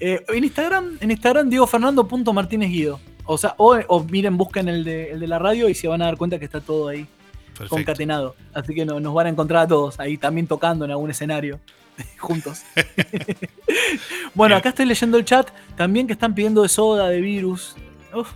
Eh, 0.00 0.24
en 0.28 0.44
Instagram, 0.44 0.98
en 1.00 1.10
Instagram, 1.10 1.48
diegofernando.martínez 1.48 2.70
Guido. 2.70 3.00
O 3.24 3.38
sea, 3.38 3.54
o, 3.56 3.76
o 3.88 4.04
miren, 4.04 4.36
busquen 4.36 4.68
el 4.68 4.84
de, 4.84 5.12
el 5.12 5.20
de 5.20 5.26
la 5.26 5.38
radio 5.38 5.68
y 5.68 5.74
se 5.74 5.88
van 5.88 6.02
a 6.02 6.06
dar 6.06 6.16
cuenta 6.16 6.38
que 6.38 6.44
está 6.44 6.60
todo 6.60 6.88
ahí 6.88 7.06
Perfecto. 7.48 7.76
concatenado. 7.76 8.34
Así 8.54 8.74
que 8.74 8.84
no- 8.84 8.98
nos 9.00 9.14
van 9.14 9.26
a 9.26 9.30
encontrar 9.30 9.62
a 9.64 9.66
todos 9.68 9.98
ahí 10.00 10.18
también 10.18 10.46
tocando 10.46 10.84
en 10.84 10.90
algún 10.90 11.10
escenario 11.10 11.60
juntos. 12.18 12.62
bueno, 14.34 14.54
Bien. 14.54 14.58
acá 14.58 14.70
estoy 14.70 14.86
leyendo 14.86 15.18
el 15.18 15.24
chat 15.24 15.48
también 15.76 16.06
que 16.06 16.12
están 16.14 16.34
pidiendo 16.34 16.62
de 16.62 16.68
soda, 16.68 17.08
de 17.08 17.20
virus. 17.20 17.76
Uf, 18.14 18.30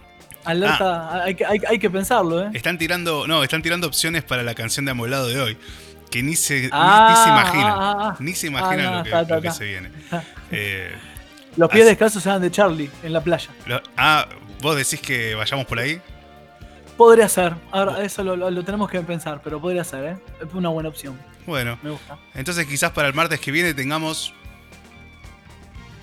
alerta, 0.44 1.22
hay, 1.24 1.34
que, 1.34 1.44
hay, 1.44 1.58
hay 1.68 1.78
que 1.78 1.90
pensarlo, 1.90 2.42
¿eh? 2.44 2.50
Están 2.54 2.78
tirando. 2.78 3.26
No, 3.26 3.42
están 3.42 3.62
tirando 3.62 3.86
opciones 3.86 4.22
para 4.24 4.42
la 4.42 4.54
canción 4.54 4.84
de 4.84 4.92
amueblado 4.92 5.28
de 5.28 5.40
hoy. 5.40 5.56
Que 6.10 6.22
ni 6.22 6.36
se, 6.36 6.54
ni- 6.54 6.62
ni, 6.62 6.68
Ah, 6.72 7.20
se 7.24 7.30
imaginan. 7.30 7.72
ah, 7.72 7.76
ah, 7.80 8.08
ah. 8.12 8.16
Ni 8.20 8.32
se 8.34 8.46
imaginan 8.46 8.86
Ah, 9.12 9.22
lo, 9.28 9.40
que, 9.40 9.48
lo 9.48 9.52
se 9.52 9.64
viene. 9.64 9.90
Eh, 10.52 10.92
Los 11.56 11.68
pies 11.70 11.82
Así- 11.82 11.88
descalzos 11.90 12.24
eran 12.26 12.40
de 12.40 12.50
Charlie 12.52 12.88
en 13.02 13.12
la 13.12 13.20
playa. 13.20 13.50
lo- 13.66 13.82
ah, 13.96 14.24
vos 14.60 14.76
decís 14.76 15.00
que 15.00 15.34
vayamos 15.34 15.66
por 15.66 15.78
ahí. 15.78 16.00
Podría 16.96 17.28
ser. 17.28 17.54
Ahora, 17.72 18.02
eso 18.02 18.24
lo, 18.24 18.36
lo- 18.36 18.50
lo 18.50 18.64
tenemos 18.64 18.90
que 18.90 19.00
pensar, 19.02 19.40
pero 19.44 19.60
podría 19.60 19.84
ser, 19.84 20.04
¿eh? 20.04 20.16
Es 20.46 20.52
una 20.54 20.70
buena 20.70 20.88
opción. 20.88 21.18
Bueno, 21.46 21.78
Me 21.82 21.90
gusta. 21.90 22.18
Entonces 22.34 22.66
quizás 22.66 22.90
para 22.92 23.06
el 23.08 23.14
martes 23.14 23.38
que 23.38 23.50
viene 23.52 23.74
tengamos 23.74 24.32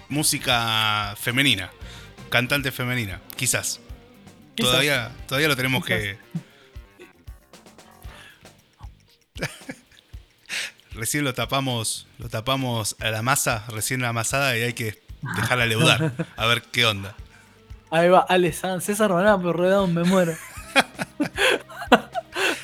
música 0.07 1.15
femenina, 1.19 1.71
cantante 2.29 2.71
femenina, 2.71 3.19
quizás. 3.35 3.79
Quizás. 4.55 4.69
Todavía, 4.71 5.11
todavía 5.27 5.47
lo 5.47 5.55
tenemos 5.55 5.83
Quizás. 5.83 5.99
que... 5.99 6.17
recién 10.91 11.23
lo 11.23 11.33
tapamos, 11.33 12.05
lo 12.19 12.29
tapamos 12.29 12.95
a 12.99 13.09
la 13.09 13.21
masa, 13.23 13.65
recién 13.69 14.03
amasada 14.03 14.55
y 14.57 14.61
hay 14.61 14.73
que 14.73 15.01
dejarla 15.35 15.65
leudar, 15.65 16.13
a 16.37 16.45
ver 16.45 16.61
qué 16.61 16.85
onda. 16.85 17.15
Ahí 17.93 18.09
va, 18.09 18.25
Ale 18.27 18.51
Sanz, 18.51 18.85
César 18.85 19.11
Banana, 19.13 19.37
pero 19.37 19.53
redado 19.53 19.85
me 19.87 20.03
muero. 20.03 20.33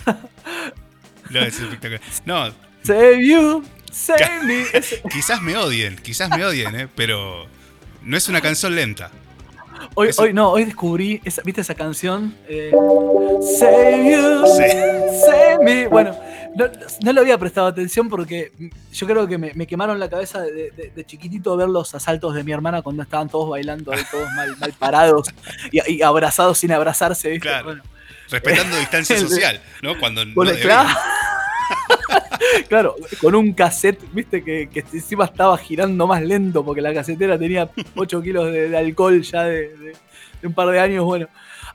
No, 1.29 1.41
es 1.41 1.59
espectacular. 1.59 2.01
No, 2.25 2.51
Save 2.81 3.23
you, 3.27 3.63
save 3.91 4.43
me. 4.45 4.63
Quizás 5.11 5.39
me 5.43 5.55
odien, 5.57 5.95
quizás 5.97 6.27
me 6.31 6.43
odien, 6.43 6.75
¿eh? 6.75 6.87
pero 6.95 7.45
no 8.01 8.17
es 8.17 8.27
una 8.29 8.41
canción 8.41 8.73
lenta. 8.75 9.11
Hoy, 9.93 10.07
Eso- 10.09 10.23
hoy, 10.23 10.33
no, 10.33 10.49
hoy 10.49 10.65
descubrí, 10.65 11.21
esa, 11.23 11.43
¿viste 11.43 11.61
esa 11.61 11.75
canción? 11.75 12.35
Eh, 12.47 12.71
save 13.59 14.11
you, 14.11 14.43
Sí. 14.47 14.63
save 15.25 15.59
me. 15.63 15.87
Bueno, 15.87 16.17
no, 16.55 16.65
no 17.03 17.13
le 17.13 17.19
había 17.21 17.37
prestado 17.37 17.67
atención 17.67 18.09
porque 18.09 18.51
yo 18.91 19.07
creo 19.07 19.27
que 19.27 19.37
me, 19.37 19.53
me 19.53 19.65
quemaron 19.67 19.99
la 19.99 20.09
cabeza 20.09 20.41
de, 20.41 20.71
de- 20.71 20.91
de 20.95 21.05
chiquitito 21.05 21.55
ver 21.55 21.69
los 21.69 21.93
asaltos 21.95 22.33
de 22.35 22.43
mi 22.43 22.51
hermana 22.51 22.81
cuando 22.81 23.03
estaban 23.03 23.29
todos 23.29 23.49
bailando 23.49 23.91
ahí, 23.93 24.01
todos 24.11 24.27
mal, 24.35 24.57
mal 24.57 24.73
parados 24.73 25.27
y, 25.71 25.93
y 25.95 26.01
abrazados 26.01 26.57
sin 26.57 26.71
abrazarse, 26.71 27.29
¿viste? 27.29 27.47
Claro. 27.47 27.65
Bueno, 27.65 27.83
Respetando 28.29 28.77
distancia 28.79 29.17
social, 29.19 29.61
¿no? 29.81 29.97
Cuando 29.99 30.23
no 30.25 30.33
claro. 30.61 30.89
Claro, 32.67 32.95
con 33.21 33.35
un 33.35 33.53
cassette, 33.53 33.99
viste, 34.13 34.43
que, 34.43 34.69
que 34.69 34.79
encima 34.93 35.25
estaba 35.25 35.57
girando 35.57 36.07
más 36.07 36.21
lento 36.21 36.63
porque 36.63 36.81
la 36.81 36.93
casetera 36.93 37.37
tenía 37.37 37.69
8 37.95 38.21
kilos 38.21 38.51
de, 38.51 38.69
de 38.69 38.77
alcohol 38.77 39.21
ya 39.21 39.43
de 39.43 39.93
un 40.43 40.53
par 40.53 40.67
de 40.69 40.79
años. 40.79 41.03
Bueno, 41.05 41.27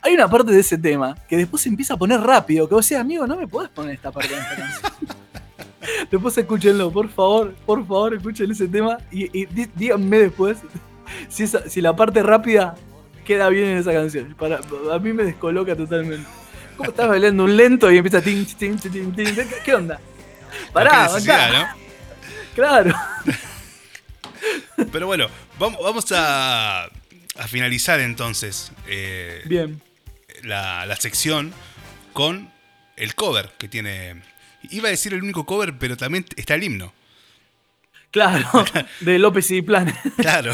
hay 0.04 0.14
una 0.14 0.28
parte 0.28 0.52
de 0.52 0.60
ese 0.60 0.76
tema 0.78 1.16
que 1.28 1.36
después 1.36 1.62
se 1.62 1.68
empieza 1.68 1.94
a 1.94 1.96
poner 1.96 2.20
rápido. 2.20 2.68
Que 2.68 2.74
vos 2.74 2.86
decís, 2.88 3.00
amigo, 3.00 3.26
no 3.26 3.36
me 3.36 3.48
podés 3.48 3.70
poner 3.70 3.94
esta 3.94 4.12
parte 4.12 4.34
de 4.34 4.40
esta 4.40 4.56
canción. 4.56 4.92
después 6.10 6.36
escúchenlo, 6.38 6.90
por 6.92 7.08
favor, 7.08 7.54
por 7.66 7.80
favor, 7.86 8.14
escuchen 8.14 8.50
ese 8.50 8.68
tema 8.68 8.98
y, 9.10 9.24
y 9.36 9.46
dí- 9.46 9.70
díganme 9.74 10.18
después 10.18 10.58
si, 11.28 11.42
esa- 11.44 11.68
si 11.68 11.80
la 11.80 11.96
parte 11.96 12.22
rápida 12.22 12.74
queda 13.24 13.48
bien 13.48 13.64
en 13.70 13.78
esa 13.78 13.92
canción. 13.92 14.34
Para, 14.38 14.60
a 14.92 14.98
mí 14.98 15.12
me 15.12 15.24
descoloca 15.24 15.74
totalmente. 15.74 16.26
¿Cómo 16.76 16.90
estás 16.90 17.08
bailando 17.08 17.44
un 17.44 17.56
lento 17.56 17.90
y 17.90 17.96
empieza 17.98 18.20
tin, 18.20 18.44
tin, 18.46 18.76
tin, 18.78 18.92
tin, 18.92 19.12
tin? 19.14 19.34
¿Qué, 19.34 19.46
qué 19.64 19.74
onda? 19.74 19.98
Pará, 20.72 21.08
bancá. 21.08 21.50
¿no? 21.52 21.66
Claro. 22.54 22.94
Pero 24.92 25.06
bueno, 25.06 25.26
vamos, 25.58 25.80
vamos 25.82 26.12
a, 26.12 26.84
a 26.84 27.48
finalizar 27.48 28.00
entonces 28.00 28.72
eh, 28.86 29.42
Bien. 29.46 29.80
La, 30.44 30.86
la 30.86 30.96
sección 30.96 31.52
con 32.12 32.50
el 32.96 33.14
cover 33.14 33.50
que 33.58 33.68
tiene. 33.68 34.22
Iba 34.70 34.88
a 34.88 34.90
decir 34.90 35.12
el 35.14 35.22
único 35.22 35.44
cover, 35.46 35.76
pero 35.78 35.96
también 35.96 36.24
está 36.36 36.54
el 36.54 36.62
himno. 36.64 36.92
Claro. 38.10 38.46
De 39.00 39.18
López 39.18 39.50
y 39.50 39.60
Planes. 39.60 39.96
Claro. 40.16 40.52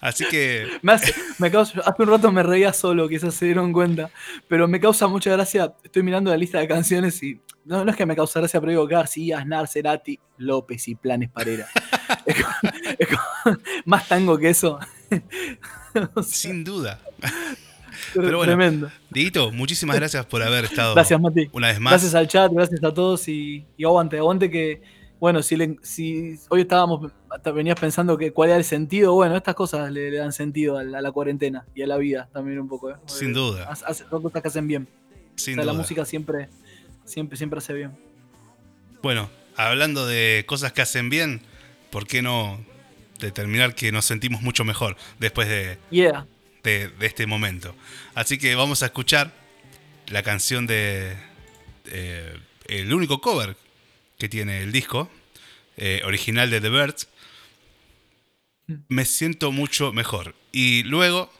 Así 0.00 0.24
que. 0.28 0.66
Me 0.82 0.92
hace, 0.94 1.14
me 1.38 1.48
causa, 1.50 1.80
hace 1.80 2.02
un 2.02 2.08
rato 2.08 2.32
me 2.32 2.42
reía 2.42 2.72
solo, 2.72 3.08
quizás 3.08 3.34
se 3.34 3.44
dieron 3.46 3.72
cuenta. 3.72 4.10
Pero 4.48 4.66
me 4.66 4.80
causa 4.80 5.06
mucha 5.06 5.30
gracia. 5.30 5.72
Estoy 5.84 6.02
mirando 6.02 6.30
la 6.30 6.36
lista 6.36 6.58
de 6.58 6.66
canciones 6.66 7.22
y. 7.22 7.40
No, 7.64 7.84
no 7.84 7.90
es 7.92 7.96
que 7.96 8.06
me 8.06 8.16
causa 8.16 8.40
gracia, 8.40 8.58
pero 8.60 8.70
digo 8.70 8.86
García, 8.88 9.38
Aznar, 9.38 9.68
Cerati, 9.68 10.18
López 10.38 10.88
y 10.88 10.94
Planes 10.96 11.30
Parera. 11.30 11.68
es 12.26 12.34
como- 12.42 12.72
es 12.98 13.08
como- 13.08 13.56
más 13.84 14.08
tango 14.08 14.36
que 14.38 14.48
eso. 14.50 14.80
O 16.14 16.22
sea, 16.22 16.38
Sin 16.50 16.64
duda. 16.64 17.00
Tre- 18.14 18.22
pero 18.24 18.38
bueno. 18.38 18.52
Tremendo. 18.54 18.90
Dieguito, 19.10 19.50
muchísimas 19.52 19.96
gracias 19.96 20.24
por 20.26 20.42
haber 20.42 20.64
estado 20.66 20.94
Gracias, 20.94 21.20
Mati. 21.20 21.48
una 21.52 21.68
vez 21.68 21.80
más. 21.80 21.92
Gracias 21.92 22.14
al 22.14 22.28
chat, 22.28 22.52
gracias 22.52 22.82
a 22.82 22.92
todos 22.94 23.28
y, 23.28 23.64
y 23.76 23.84
aguante, 23.84 24.18
aguante 24.18 24.50
que, 24.50 24.80
bueno, 25.20 25.42
si, 25.42 25.56
le- 25.56 25.76
si 25.82 26.36
hoy 26.48 26.60
estábamos, 26.62 27.10
hasta 27.30 27.50
venías 27.50 27.78
pensando 27.78 28.16
que 28.16 28.32
cuál 28.32 28.50
era 28.50 28.58
el 28.58 28.64
sentido, 28.64 29.12
bueno, 29.14 29.36
estas 29.36 29.54
cosas 29.54 29.90
le, 29.90 30.10
le 30.10 30.18
dan 30.18 30.32
sentido 30.32 30.78
a 30.78 30.84
la, 30.84 30.98
a 30.98 31.02
la 31.02 31.12
cuarentena 31.12 31.64
y 31.74 31.82
a 31.82 31.86
la 31.86 31.96
vida 31.96 32.28
también 32.32 32.58
un 32.60 32.68
poco. 32.68 32.90
¿eh? 32.90 32.94
Sin 33.06 33.32
duda. 33.32 33.64
Hace- 33.68 33.84
hace- 33.86 34.04
son 34.08 34.22
cosas 34.22 34.42
que 34.42 34.48
hacen 34.48 34.66
bien. 34.68 34.88
Sin 35.36 35.54
o 35.54 35.56
sea, 35.56 35.62
duda. 35.64 35.72
la 35.72 35.78
música 35.78 36.04
siempre, 36.04 36.48
siempre, 37.04 37.36
siempre 37.36 37.58
hace 37.58 37.72
bien. 37.72 37.92
Bueno, 39.02 39.28
hablando 39.56 40.06
de 40.06 40.44
cosas 40.46 40.72
que 40.72 40.82
hacen 40.82 41.10
bien, 41.10 41.40
¿por 41.90 42.06
qué 42.06 42.22
no 42.22 42.58
determinar 43.20 43.74
que 43.74 43.90
nos 43.92 44.04
sentimos 44.04 44.42
mucho 44.42 44.64
mejor 44.64 44.96
después 45.18 45.48
de, 45.48 45.78
Yeah. 45.90 46.26
De- 46.68 46.88
de 46.88 47.06
este 47.06 47.26
momento? 47.26 47.74
Así 48.14 48.38
que 48.38 48.54
vamos 48.54 48.82
a 48.82 48.86
escuchar 48.86 49.32
la 50.08 50.22
canción 50.22 50.66
de. 50.66 51.16
eh, 51.86 52.36
el 52.66 52.92
único 52.92 53.20
cover 53.20 53.56
que 54.18 54.28
tiene 54.28 54.62
el 54.62 54.72
disco, 54.72 55.10
eh, 55.76 56.02
original 56.04 56.50
de 56.50 56.60
The 56.60 56.68
Birds. 56.68 57.08
Me 58.88 59.04
siento 59.06 59.52
mucho 59.52 59.92
mejor. 59.92 60.34
Y 60.52 60.82
luego 60.82 61.32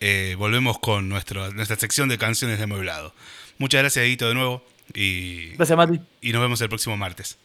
eh, 0.00 0.36
volvemos 0.38 0.78
con 0.78 1.08
nuestro, 1.08 1.50
nuestra 1.52 1.76
sección 1.76 2.08
de 2.08 2.18
canciones 2.18 2.58
de 2.58 2.64
amueblado. 2.64 3.14
Muchas 3.58 3.80
gracias, 3.82 4.04
Edito, 4.04 4.28
de 4.28 4.34
nuevo. 4.34 4.64
Y, 4.94 5.50
Gracias, 5.56 5.76
Mati. 5.76 6.00
y 6.20 6.32
nos 6.32 6.42
vemos 6.42 6.60
el 6.60 6.68
próximo 6.68 6.96
martes. 6.96 7.38